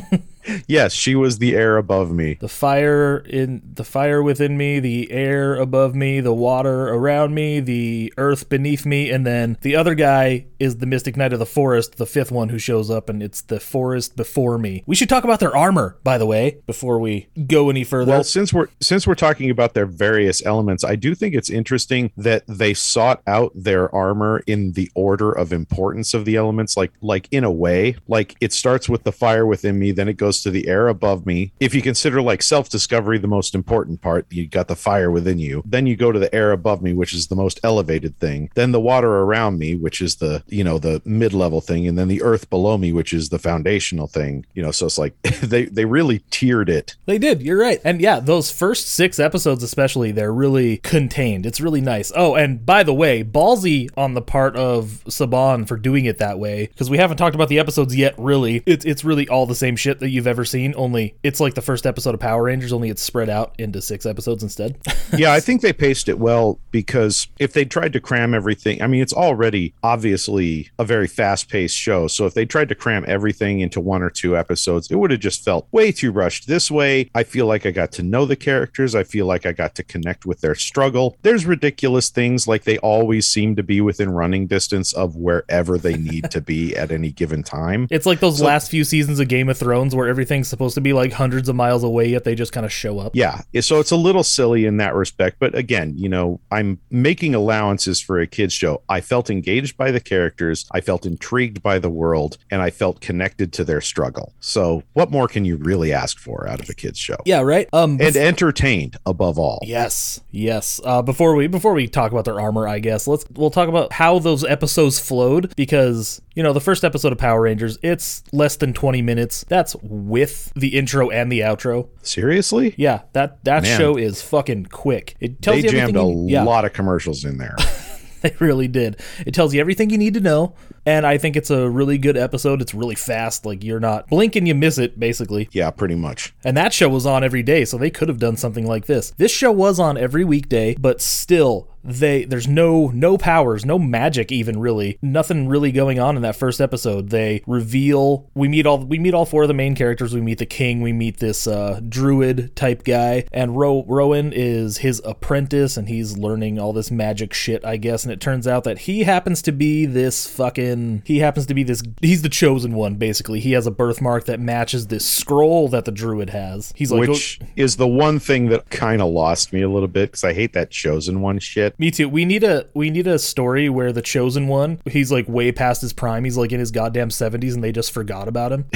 Yes, 0.66 0.92
she 0.92 1.14
was 1.14 1.38
the 1.38 1.54
air 1.54 1.76
above 1.76 2.10
me. 2.10 2.34
the 2.40 2.48
fire 2.48 3.18
in 3.18 3.62
the 3.74 3.84
fire 3.84 4.22
within 4.22 4.56
me, 4.56 4.80
the 4.80 5.10
air 5.10 5.54
above 5.54 5.94
me, 5.94 6.20
the 6.20 6.32
water 6.32 6.88
around 6.88 7.34
me, 7.34 7.60
the 7.60 8.12
earth 8.16 8.48
beneath 8.48 8.86
me, 8.86 9.10
and 9.10 9.26
then 9.26 9.58
the 9.62 9.76
other 9.76 9.94
guy 9.94 10.46
is 10.58 10.78
the 10.78 10.86
Mystic 10.86 11.16
Knight 11.16 11.32
of 11.32 11.38
the 11.38 11.46
Forest, 11.46 11.96
the 11.96 12.06
fifth 12.06 12.30
one 12.30 12.48
who 12.48 12.58
shows 12.58 12.90
up, 12.90 13.08
and 13.08 13.22
it's 13.22 13.42
the 13.42 13.60
forest 13.60 14.16
before 14.16 14.58
me. 14.58 14.82
We 14.86 14.94
should 14.94 15.08
talk 15.08 15.24
about 15.24 15.40
their 15.40 15.56
armor, 15.56 15.98
by 16.02 16.18
the 16.18 16.26
way, 16.26 16.58
before 16.66 16.98
we 16.98 17.28
go 17.46 17.70
any 17.70 17.84
further. 17.84 18.12
Well, 18.12 18.24
since 18.24 18.52
we're 18.52 18.68
since 18.80 19.06
we're 19.06 19.14
talking 19.14 19.50
about 19.50 19.74
their 19.74 19.86
various 19.86 20.44
elements, 20.44 20.84
I 20.84 20.96
do 20.96 21.14
think 21.14 21.34
it's 21.34 21.50
interesting 21.50 22.12
that 22.16 22.44
they 22.46 22.74
sought 22.74 23.22
out 23.26 23.52
their 23.54 23.94
armor 23.94 24.42
in 24.46 24.72
the 24.72 24.90
order 24.94 25.30
of 25.32 25.52
importance 25.52 26.14
of 26.14 26.24
the 26.24 26.36
elements, 26.36 26.76
like 26.76 26.92
like 27.00 27.28
in 27.30 27.44
a 27.44 27.50
way, 27.50 27.96
like 28.08 28.36
it 28.40 28.52
starts 28.52 28.88
with 28.88 29.04
the 29.04 29.12
fire 29.12 29.46
within 29.46 29.78
me, 29.78 29.92
then 29.92 30.08
it 30.08 30.16
goes 30.16 30.35
to 30.42 30.50
the 30.50 30.68
air 30.68 30.88
above 30.88 31.26
me. 31.26 31.52
If 31.60 31.74
you 31.74 31.82
consider 31.82 32.22
like 32.22 32.42
self 32.42 32.68
discovery 32.68 33.18
the 33.18 33.28
most 33.28 33.54
important 33.54 34.00
part, 34.00 34.26
you 34.30 34.46
got 34.46 34.68
the 34.68 34.76
fire 34.76 35.10
within 35.10 35.38
you. 35.38 35.62
Then 35.64 35.86
you 35.86 35.96
go 35.96 36.12
to 36.12 36.18
the 36.18 36.34
air 36.34 36.52
above 36.52 36.82
me, 36.82 36.92
which 36.92 37.14
is 37.14 37.26
the 37.26 37.36
most 37.36 37.60
elevated 37.62 38.18
thing. 38.18 38.50
Then 38.54 38.72
the 38.72 38.80
water 38.80 39.10
around 39.10 39.58
me, 39.58 39.74
which 39.74 40.00
is 40.00 40.16
the 40.16 40.42
you 40.48 40.64
know 40.64 40.78
the 40.78 41.02
mid 41.04 41.32
level 41.32 41.60
thing, 41.60 41.86
and 41.86 41.98
then 41.98 42.08
the 42.08 42.22
earth 42.22 42.50
below 42.50 42.78
me, 42.78 42.92
which 42.92 43.12
is 43.12 43.28
the 43.28 43.38
foundational 43.38 44.06
thing. 44.06 44.46
You 44.54 44.62
know, 44.62 44.70
so 44.70 44.86
it's 44.86 44.98
like 44.98 45.20
they 45.22 45.66
they 45.66 45.84
really 45.84 46.20
tiered 46.30 46.68
it. 46.68 46.96
They 47.06 47.18
did. 47.18 47.42
You're 47.42 47.58
right. 47.58 47.80
And 47.84 48.00
yeah, 48.00 48.20
those 48.20 48.50
first 48.50 48.88
six 48.88 49.18
episodes, 49.18 49.62
especially, 49.62 50.12
they're 50.12 50.32
really 50.32 50.78
contained. 50.78 51.46
It's 51.46 51.60
really 51.60 51.80
nice. 51.80 52.12
Oh, 52.14 52.34
and 52.34 52.64
by 52.64 52.82
the 52.82 52.94
way, 52.94 53.24
ballsy 53.24 53.88
on 53.96 54.14
the 54.14 54.22
part 54.22 54.56
of 54.56 55.02
Saban 55.06 55.66
for 55.66 55.76
doing 55.76 56.04
it 56.04 56.18
that 56.18 56.38
way 56.38 56.66
because 56.66 56.90
we 56.90 56.98
haven't 56.98 57.16
talked 57.16 57.34
about 57.34 57.48
the 57.48 57.58
episodes 57.58 57.96
yet. 57.96 58.14
Really, 58.18 58.62
it's 58.66 58.84
it's 58.84 59.04
really 59.04 59.28
all 59.28 59.46
the 59.46 59.54
same 59.54 59.76
shit 59.76 60.00
that 60.00 60.10
you've 60.10 60.25
ever 60.26 60.44
seen. 60.44 60.74
Only 60.76 61.16
it's 61.22 61.40
like 61.40 61.54
the 61.54 61.62
first 61.62 61.86
episode 61.86 62.14
of 62.14 62.20
Power 62.20 62.44
Rangers. 62.44 62.72
Only 62.72 62.90
it's 62.90 63.02
spread 63.02 63.28
out 63.28 63.54
into 63.58 63.80
six 63.80 64.06
episodes 64.06 64.42
instead. 64.42 64.78
yeah, 65.16 65.32
I 65.32 65.40
think 65.40 65.60
they 65.62 65.72
paced 65.72 66.08
it 66.08 66.18
well 66.18 66.58
because 66.70 67.26
if 67.38 67.52
they 67.52 67.64
tried 67.64 67.92
to 67.94 68.00
cram 68.00 68.34
everything, 68.34 68.82
I 68.82 68.86
mean, 68.86 69.02
it's 69.02 69.12
already 69.12 69.74
obviously 69.82 70.70
a 70.78 70.84
very 70.84 71.06
fast 71.06 71.48
paced 71.48 71.76
show. 71.76 72.06
So 72.08 72.26
if 72.26 72.34
they 72.34 72.46
tried 72.46 72.68
to 72.68 72.74
cram 72.74 73.04
everything 73.08 73.60
into 73.60 73.80
one 73.80 74.02
or 74.02 74.10
two 74.10 74.36
episodes, 74.36 74.90
it 74.90 74.96
would 74.96 75.10
have 75.10 75.20
just 75.20 75.44
felt 75.44 75.66
way 75.72 75.92
too 75.92 76.12
rushed. 76.12 76.46
This 76.46 76.70
way, 76.70 77.10
I 77.14 77.22
feel 77.22 77.46
like 77.46 77.66
I 77.66 77.70
got 77.70 77.92
to 77.92 78.02
know 78.02 78.24
the 78.24 78.36
characters. 78.36 78.94
I 78.94 79.04
feel 79.04 79.26
like 79.26 79.46
I 79.46 79.52
got 79.52 79.74
to 79.76 79.82
connect 79.82 80.26
with 80.26 80.40
their 80.40 80.54
struggle. 80.54 81.16
There's 81.22 81.46
ridiculous 81.46 82.10
things 82.10 82.46
like 82.46 82.64
they 82.64 82.78
always 82.78 83.26
seem 83.26 83.56
to 83.56 83.62
be 83.62 83.80
within 83.80 84.10
running 84.10 84.46
distance 84.46 84.92
of 84.92 85.16
wherever 85.16 85.78
they 85.78 85.96
need 85.96 86.30
to 86.30 86.40
be 86.40 86.76
at 86.76 86.90
any 86.90 87.10
given 87.10 87.42
time. 87.42 87.86
it's 87.90 88.06
like 88.06 88.20
those 88.20 88.40
last 88.40 88.70
few 88.70 88.84
seasons 88.84 89.20
of 89.20 89.28
Game 89.28 89.48
of 89.48 89.58
Thrones 89.58 89.94
where 89.94 90.08
everything's 90.16 90.48
supposed 90.48 90.74
to 90.74 90.80
be 90.80 90.94
like 90.94 91.12
hundreds 91.12 91.46
of 91.46 91.54
miles 91.54 91.84
away, 91.84 92.08
yet 92.08 92.24
they 92.24 92.34
just 92.34 92.50
kind 92.50 92.64
of 92.64 92.72
show 92.72 92.98
up. 92.98 93.14
Yeah, 93.14 93.42
so 93.60 93.80
it's 93.80 93.90
a 93.90 93.96
little 93.96 94.24
silly 94.24 94.64
in 94.64 94.78
that 94.78 94.94
respect, 94.94 95.36
but 95.38 95.54
again, 95.54 95.92
you 95.94 96.08
know, 96.08 96.40
I'm 96.50 96.80
making 96.90 97.34
allowances 97.34 98.00
for 98.00 98.18
a 98.18 98.26
kids 98.26 98.54
show. 98.54 98.80
I 98.88 99.02
felt 99.02 99.28
engaged 99.28 99.76
by 99.76 99.90
the 99.90 100.00
characters, 100.00 100.64
I 100.72 100.80
felt 100.80 101.04
intrigued 101.04 101.62
by 101.62 101.78
the 101.78 101.90
world, 101.90 102.38
and 102.50 102.62
I 102.62 102.70
felt 102.70 103.02
connected 103.02 103.52
to 103.54 103.64
their 103.64 103.82
struggle. 103.82 104.32
So, 104.40 104.84
what 104.94 105.10
more 105.10 105.28
can 105.28 105.44
you 105.44 105.56
really 105.56 105.92
ask 105.92 106.18
for 106.18 106.48
out 106.48 106.60
of 106.60 106.70
a 106.70 106.74
kids 106.74 106.98
show? 106.98 107.18
Yeah, 107.26 107.42
right. 107.42 107.68
Um, 107.74 107.98
And 108.00 108.16
entertained 108.16 108.96
above 109.04 109.38
all. 109.38 109.58
Yes, 109.64 110.22
yes. 110.30 110.80
Uh, 110.82 111.02
before 111.02 111.34
we 111.34 111.46
before 111.46 111.74
we 111.74 111.88
talk 111.88 112.10
about 112.10 112.24
their 112.24 112.40
armor, 112.40 112.66
I 112.66 112.78
guess 112.78 113.06
let's 113.06 113.26
we'll 113.34 113.50
talk 113.50 113.68
about 113.68 113.92
how 113.92 114.18
those 114.18 114.44
episodes 114.44 114.98
flowed 114.98 115.54
because 115.56 116.22
you 116.36 116.42
know 116.42 116.52
the 116.52 116.60
first 116.60 116.84
episode 116.84 117.10
of 117.10 117.18
Power 117.18 117.40
Rangers 117.40 117.78
it's 117.82 118.22
less 118.32 118.56
than 118.56 118.72
twenty 118.72 119.02
minutes. 119.02 119.44
That's 119.48 119.74
with 119.82 120.52
the 120.54 120.76
intro 120.78 121.10
and 121.10 121.32
the 121.32 121.40
outro. 121.40 121.88
Seriously? 122.02 122.74
Yeah, 122.76 123.02
that 123.14 123.42
that 123.44 123.64
Man. 123.64 123.78
show 123.78 123.96
is 123.96 124.22
fucking 124.22 124.66
quick. 124.66 125.16
It 125.18 125.42
tells 125.42 125.56
They 125.62 125.64
you 125.64 125.70
jammed 125.70 125.96
a 125.96 126.00
you, 126.02 126.26
yeah, 126.28 126.44
lot 126.44 126.64
of 126.64 126.72
commercials 126.72 127.24
in 127.24 127.38
there. 127.38 127.56
they 128.20 128.34
really 128.38 128.68
did. 128.68 129.00
It 129.26 129.34
tells 129.34 129.54
you 129.54 129.60
everything 129.60 129.90
you 129.90 129.98
need 129.98 130.14
to 130.14 130.20
know, 130.20 130.54
and 130.84 131.06
I 131.06 131.16
think 131.18 131.36
it's 131.36 131.50
a 131.50 131.68
really 131.68 131.96
good 131.98 132.16
episode. 132.16 132.60
It's 132.60 132.74
really 132.74 132.94
fast. 132.94 133.46
Like 133.46 133.64
you're 133.64 133.80
not 133.80 134.08
blinking, 134.08 134.46
you 134.46 134.54
miss 134.54 134.78
it, 134.78 134.98
basically. 135.00 135.48
yeah, 135.52 135.70
pretty 135.70 135.94
much. 135.94 136.34
And 136.44 136.56
that 136.56 136.72
show 136.72 136.88
was 136.88 137.06
on 137.06 137.24
every 137.24 137.42
day, 137.42 137.64
so 137.64 137.78
they 137.78 137.90
could 137.90 138.08
have 138.08 138.18
done 138.18 138.36
something 138.36 138.66
like 138.66 138.86
this. 138.86 139.12
This 139.16 139.32
show 139.32 139.52
was 139.52 139.80
on 139.80 139.96
every 139.96 140.24
weekday, 140.24 140.74
but 140.78 141.00
still 141.00 141.68
they 141.86 142.24
there's 142.24 142.48
no 142.48 142.88
no 142.88 143.16
powers, 143.16 143.64
no 143.64 143.78
magic 143.78 144.32
even 144.32 144.58
really. 144.58 144.98
Nothing 145.00 145.48
really 145.48 145.72
going 145.72 145.98
on 145.98 146.16
in 146.16 146.22
that 146.22 146.36
first 146.36 146.60
episode. 146.60 147.10
They 147.10 147.42
reveal 147.46 148.28
we 148.34 148.48
meet 148.48 148.66
all 148.66 148.78
we 148.78 148.98
meet 148.98 149.14
all 149.14 149.24
four 149.24 149.42
of 149.42 149.48
the 149.48 149.54
main 149.54 149.74
characters. 149.74 150.14
We 150.14 150.20
meet 150.20 150.38
the 150.38 150.46
king, 150.46 150.80
we 150.80 150.92
meet 150.92 151.18
this 151.18 151.46
uh 151.46 151.80
druid 151.88 152.54
type 152.56 152.84
guy, 152.84 153.26
and 153.32 153.56
Ro- 153.56 153.84
Rowan 153.86 154.32
is 154.32 154.78
his 154.78 155.00
apprentice 155.04 155.76
and 155.76 155.88
he's 155.88 156.18
learning 156.18 156.58
all 156.58 156.72
this 156.72 156.90
magic 156.90 157.32
shit, 157.32 157.64
I 157.64 157.76
guess, 157.76 158.04
and 158.04 158.12
it 158.12 158.20
turns 158.20 158.46
out 158.46 158.64
that 158.64 158.80
he 158.80 159.04
happens 159.04 159.40
to 159.42 159.52
be 159.52 159.86
this 159.86 160.26
fucking 160.26 161.02
he 161.04 161.20
happens 161.20 161.46
to 161.46 161.54
be 161.54 161.62
this 161.62 161.82
he's 162.00 162.22
the 162.22 162.28
chosen 162.28 162.74
one 162.74 162.96
basically. 162.96 163.40
He 163.40 163.52
has 163.52 163.66
a 163.66 163.70
birthmark 163.70 164.24
that 164.26 164.40
matches 164.40 164.88
this 164.88 165.06
scroll 165.06 165.68
that 165.68 165.84
the 165.84 165.92
druid 165.92 166.30
has. 166.30 166.72
He's 166.74 166.90
like 166.90 167.08
Which 167.08 167.40
is 167.54 167.76
the 167.76 167.86
one 167.86 168.18
thing 168.18 168.48
that 168.48 168.70
kind 168.70 169.00
of 169.00 169.10
lost 169.10 169.52
me 169.52 169.62
a 169.62 169.68
little 169.68 169.88
bit 169.88 170.10
because 170.10 170.24
I 170.24 170.32
hate 170.32 170.52
that 170.54 170.70
chosen 170.70 171.20
one 171.20 171.38
shit. 171.38 171.75
Me 171.78 171.90
too. 171.90 172.08
We 172.08 172.24
need 172.24 172.42
a 172.42 172.66
we 172.72 172.88
need 172.90 173.06
a 173.06 173.18
story 173.18 173.68
where 173.68 173.92
the 173.92 174.00
chosen 174.00 174.48
one, 174.48 174.80
he's 174.86 175.12
like 175.12 175.28
way 175.28 175.52
past 175.52 175.82
his 175.82 175.92
prime. 175.92 176.24
He's 176.24 176.36
like 176.36 176.52
in 176.52 176.60
his 176.60 176.70
goddamn 176.70 177.10
seventies, 177.10 177.54
and 177.54 177.62
they 177.62 177.72
just 177.72 177.92
forgot 177.92 178.28
about 178.28 178.52
him. 178.52 178.64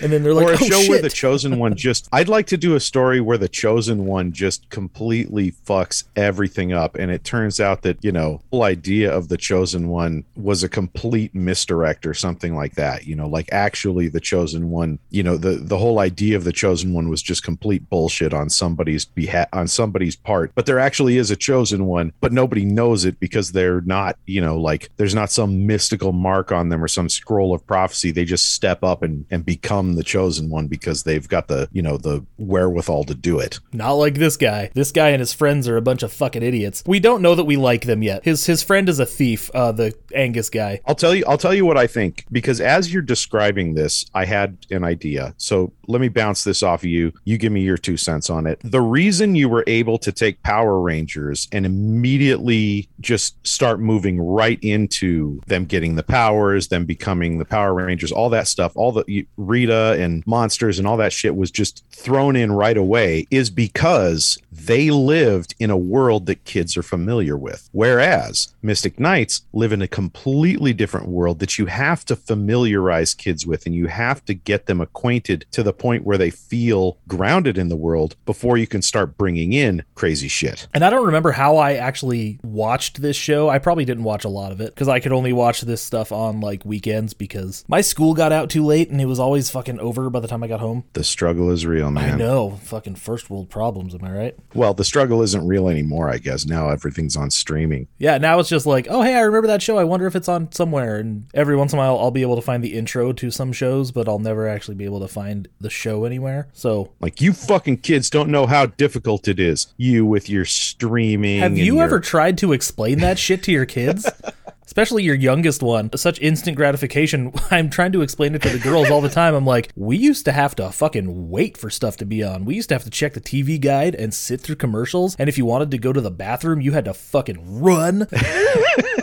and 0.00 0.12
then 0.12 0.22
they're 0.22 0.34
like, 0.34 0.46
or 0.46 0.52
a 0.52 0.54
oh, 0.54 0.56
show 0.56 0.80
shit. 0.80 0.88
where 0.88 1.02
the 1.02 1.10
chosen 1.10 1.58
one 1.58 1.74
just 1.74 2.08
I'd 2.12 2.28
like 2.28 2.46
to 2.48 2.56
do 2.56 2.74
a 2.74 2.80
story 2.80 3.20
where 3.20 3.38
the 3.38 3.48
chosen 3.48 4.06
one 4.06 4.32
just 4.32 4.68
completely 4.70 5.52
fucks 5.52 6.04
everything 6.16 6.72
up 6.72 6.96
and 6.96 7.10
it 7.10 7.24
turns 7.24 7.60
out 7.60 7.82
that, 7.82 8.02
you 8.02 8.12
know, 8.12 8.40
the 8.50 8.56
whole 8.56 8.64
idea 8.64 9.14
of 9.14 9.28
the 9.28 9.36
chosen 9.36 9.88
one 9.88 10.24
was 10.36 10.62
a 10.62 10.68
complete 10.68 11.34
misdirect 11.34 12.06
or 12.06 12.14
something 12.14 12.54
like 12.54 12.74
that, 12.74 13.06
you 13.06 13.14
know, 13.14 13.28
like 13.28 13.48
actually 13.52 14.08
the 14.08 14.20
chosen 14.20 14.70
one, 14.70 14.98
you 15.10 15.22
know, 15.22 15.36
the 15.36 15.56
the 15.56 15.78
whole 15.78 15.98
idea 15.98 16.36
of 16.36 16.44
the 16.44 16.52
chosen 16.52 16.92
one 16.92 17.08
was 17.08 17.22
just 17.22 17.42
complete 17.42 17.88
bullshit 17.88 18.32
on 18.32 18.48
somebody's 18.48 19.04
beha- 19.04 19.48
on 19.52 19.68
somebody's 19.68 20.16
part, 20.16 20.52
but 20.54 20.66
there 20.66 20.78
actually 20.78 21.16
is 21.16 21.30
a 21.30 21.36
chosen 21.36 21.86
one, 21.86 22.12
but 22.20 22.32
nobody 22.32 22.64
knows 22.64 23.04
it 23.04 23.18
because 23.20 23.52
they're 23.52 23.80
not, 23.82 24.16
you 24.26 24.40
know, 24.40 24.58
like 24.58 24.90
there's 24.96 25.14
not 25.14 25.30
some 25.30 25.66
mystical 25.66 26.12
mark 26.12 26.52
on 26.52 26.68
them 26.68 26.82
or 26.82 26.88
some 26.88 27.08
scroll 27.08 27.54
of 27.54 27.66
prophecy. 27.66 28.10
They 28.10 28.24
just 28.24 28.54
step 28.54 28.82
up 28.82 29.02
and 29.02 29.26
and 29.30 29.44
become 29.44 29.89
the 29.94 30.04
chosen 30.04 30.50
one 30.50 30.66
because 30.66 31.02
they've 31.02 31.28
got 31.28 31.48
the, 31.48 31.68
you 31.72 31.82
know, 31.82 31.96
the 31.96 32.24
wherewithal 32.38 33.04
to 33.04 33.14
do 33.14 33.38
it. 33.38 33.58
Not 33.72 33.92
like 33.92 34.14
this 34.14 34.36
guy. 34.36 34.70
This 34.74 34.92
guy 34.92 35.10
and 35.10 35.20
his 35.20 35.32
friends 35.32 35.68
are 35.68 35.76
a 35.76 35.82
bunch 35.82 36.02
of 36.02 36.12
fucking 36.12 36.42
idiots. 36.42 36.82
We 36.86 37.00
don't 37.00 37.22
know 37.22 37.34
that 37.34 37.44
we 37.44 37.56
like 37.56 37.82
them 37.82 38.02
yet. 38.02 38.24
His 38.24 38.46
his 38.46 38.62
friend 38.62 38.88
is 38.88 38.98
a 38.98 39.06
thief, 39.06 39.50
uh, 39.54 39.72
the 39.72 39.94
Angus 40.14 40.50
guy. 40.50 40.80
I'll 40.86 40.94
tell 40.94 41.14
you 41.14 41.24
I'll 41.26 41.38
tell 41.38 41.54
you 41.54 41.64
what 41.64 41.76
I 41.76 41.86
think 41.86 42.24
because 42.30 42.60
as 42.60 42.92
you're 42.92 43.02
describing 43.02 43.74
this, 43.74 44.06
I 44.14 44.24
had 44.24 44.58
an 44.70 44.84
idea. 44.84 45.34
So 45.36 45.72
let 45.86 46.00
me 46.00 46.08
bounce 46.08 46.44
this 46.44 46.62
off 46.62 46.82
of 46.82 46.90
you. 46.90 47.12
You 47.24 47.38
give 47.38 47.52
me 47.52 47.62
your 47.62 47.76
two 47.76 47.96
cents 47.96 48.30
on 48.30 48.46
it. 48.46 48.60
The 48.62 48.80
reason 48.80 49.34
you 49.34 49.48
were 49.48 49.64
able 49.66 49.98
to 49.98 50.12
take 50.12 50.42
Power 50.42 50.80
Rangers 50.80 51.48
and 51.52 51.66
immediately 51.66 52.88
just 53.00 53.44
start 53.46 53.80
moving 53.80 54.20
right 54.20 54.58
into 54.62 55.40
them 55.46 55.64
getting 55.64 55.96
the 55.96 56.02
powers, 56.02 56.68
them 56.68 56.84
becoming 56.84 57.38
the 57.38 57.44
Power 57.44 57.74
Rangers, 57.74 58.12
all 58.12 58.30
that 58.30 58.48
stuff, 58.48 58.72
all 58.76 58.92
the 58.92 59.26
Rita 59.36 59.74
and 59.98 60.26
monsters 60.26 60.78
and 60.78 60.86
all 60.86 60.96
that 60.96 61.12
shit 61.12 61.36
was 61.36 61.50
just 61.50 61.84
thrown 61.90 62.36
in 62.36 62.52
right 62.52 62.76
away 62.76 63.26
is 63.30 63.50
because 63.50 64.38
they 64.50 64.90
lived 64.90 65.54
in 65.58 65.70
a 65.70 65.76
world 65.76 66.26
that 66.26 66.44
kids 66.44 66.76
are 66.76 66.82
familiar 66.82 67.36
with. 67.36 67.68
Whereas 67.72 68.54
Mystic 68.62 68.98
Knights 68.98 69.42
live 69.52 69.72
in 69.72 69.82
a 69.82 69.88
completely 69.88 70.72
different 70.72 71.08
world 71.08 71.38
that 71.38 71.58
you 71.58 71.66
have 71.66 72.04
to 72.06 72.16
familiarize 72.16 73.14
kids 73.14 73.46
with 73.46 73.66
and 73.66 73.74
you 73.74 73.86
have 73.86 74.24
to 74.26 74.34
get 74.34 74.66
them 74.66 74.80
acquainted 74.80 75.46
to 75.52 75.62
the 75.62 75.72
point 75.72 76.04
where 76.04 76.18
they 76.18 76.30
feel 76.30 76.98
grounded 77.08 77.58
in 77.58 77.68
the 77.68 77.76
world 77.76 78.16
before 78.26 78.56
you 78.56 78.66
can 78.66 78.82
start 78.82 79.16
bringing 79.16 79.52
in 79.52 79.82
crazy 79.94 80.28
shit. 80.28 80.68
And 80.74 80.84
I 80.84 80.90
don't 80.90 81.06
remember 81.06 81.32
how 81.32 81.56
I 81.56 81.74
actually 81.74 82.38
watched 82.42 83.00
this 83.00 83.16
show. 83.16 83.48
I 83.48 83.58
probably 83.58 83.84
didn't 83.84 84.04
watch 84.04 84.24
a 84.24 84.28
lot 84.28 84.52
of 84.52 84.60
it 84.60 84.74
because 84.74 84.88
I 84.88 85.00
could 85.00 85.12
only 85.12 85.32
watch 85.32 85.62
this 85.62 85.82
stuff 85.82 86.12
on 86.12 86.40
like 86.40 86.64
weekends 86.64 87.14
because 87.14 87.64
my 87.68 87.80
school 87.80 88.14
got 88.14 88.32
out 88.32 88.50
too 88.50 88.64
late 88.64 88.90
and 88.90 89.00
it 89.00 89.06
was 89.06 89.20
always 89.20 89.50
fucking 89.50 89.69
over 89.78 90.10
by 90.10 90.20
the 90.20 90.26
time 90.28 90.42
I 90.42 90.48
got 90.48 90.60
home. 90.60 90.84
The 90.94 91.04
struggle 91.04 91.50
is 91.50 91.64
real, 91.66 91.90
man. 91.90 92.14
I 92.14 92.16
know, 92.16 92.58
fucking 92.64 92.96
first 92.96 93.30
world 93.30 93.50
problems, 93.50 93.94
am 93.94 94.02
I 94.04 94.10
right? 94.10 94.36
Well, 94.54 94.74
the 94.74 94.84
struggle 94.84 95.22
isn't 95.22 95.46
real 95.46 95.68
anymore, 95.68 96.10
I 96.10 96.18
guess. 96.18 96.46
Now 96.46 96.70
everything's 96.70 97.16
on 97.16 97.30
streaming. 97.30 97.86
Yeah, 97.98 98.18
now 98.18 98.38
it's 98.40 98.48
just 98.48 98.66
like, 98.66 98.86
oh, 98.90 99.02
hey, 99.02 99.14
I 99.14 99.20
remember 99.20 99.46
that 99.48 99.62
show. 99.62 99.78
I 99.78 99.84
wonder 99.84 100.06
if 100.06 100.16
it's 100.16 100.28
on 100.28 100.50
somewhere. 100.52 100.96
And 100.96 101.26
every 101.34 101.54
once 101.56 101.72
in 101.72 101.78
a 101.78 101.82
while, 101.82 101.98
I'll 101.98 102.10
be 102.10 102.22
able 102.22 102.36
to 102.36 102.42
find 102.42 102.64
the 102.64 102.74
intro 102.76 103.12
to 103.12 103.30
some 103.30 103.52
shows, 103.52 103.92
but 103.92 104.08
I'll 104.08 104.18
never 104.18 104.48
actually 104.48 104.74
be 104.76 104.84
able 104.86 105.00
to 105.00 105.08
find 105.08 105.48
the 105.60 105.70
show 105.70 106.04
anywhere. 106.04 106.48
So, 106.52 106.92
Like 107.00 107.20
you 107.20 107.32
fucking 107.32 107.78
kids 107.78 108.08
don't 108.10 108.30
know 108.30 108.46
how 108.46 108.66
difficult 108.66 109.28
it 109.28 109.38
is. 109.38 109.68
You 109.76 110.06
with 110.06 110.28
your 110.30 110.44
streaming. 110.44 111.40
have 111.40 111.58
you 111.58 111.76
your- 111.76 111.84
ever 111.84 112.00
tried 112.00 112.38
to 112.38 112.52
explain 112.52 112.98
that 113.00 113.18
shit 113.18 113.42
to 113.44 113.52
your 113.52 113.66
kids? 113.66 114.08
Especially 114.70 115.02
your 115.02 115.16
youngest 115.16 115.64
one. 115.64 115.90
Such 115.96 116.20
instant 116.20 116.56
gratification. 116.56 117.32
I'm 117.50 117.70
trying 117.70 117.90
to 117.90 118.02
explain 118.02 118.36
it 118.36 118.42
to 118.42 118.50
the 118.50 118.60
girls 118.60 118.88
all 118.88 119.00
the 119.00 119.08
time. 119.08 119.34
I'm 119.34 119.44
like, 119.44 119.68
we 119.74 119.96
used 119.96 120.24
to 120.26 120.32
have 120.32 120.54
to 120.54 120.70
fucking 120.70 121.28
wait 121.28 121.56
for 121.56 121.70
stuff 121.70 121.96
to 121.96 122.06
be 122.06 122.22
on. 122.22 122.44
We 122.44 122.54
used 122.54 122.68
to 122.68 122.76
have 122.76 122.84
to 122.84 122.90
check 122.90 123.14
the 123.14 123.20
TV 123.20 123.60
guide 123.60 123.96
and 123.96 124.14
sit 124.14 124.40
through 124.40 124.54
commercials. 124.54 125.16
And 125.18 125.28
if 125.28 125.36
you 125.36 125.44
wanted 125.44 125.72
to 125.72 125.78
go 125.78 125.92
to 125.92 126.00
the 126.00 126.12
bathroom, 126.12 126.60
you 126.60 126.70
had 126.70 126.84
to 126.84 126.94
fucking 126.94 127.60
run. 127.60 128.06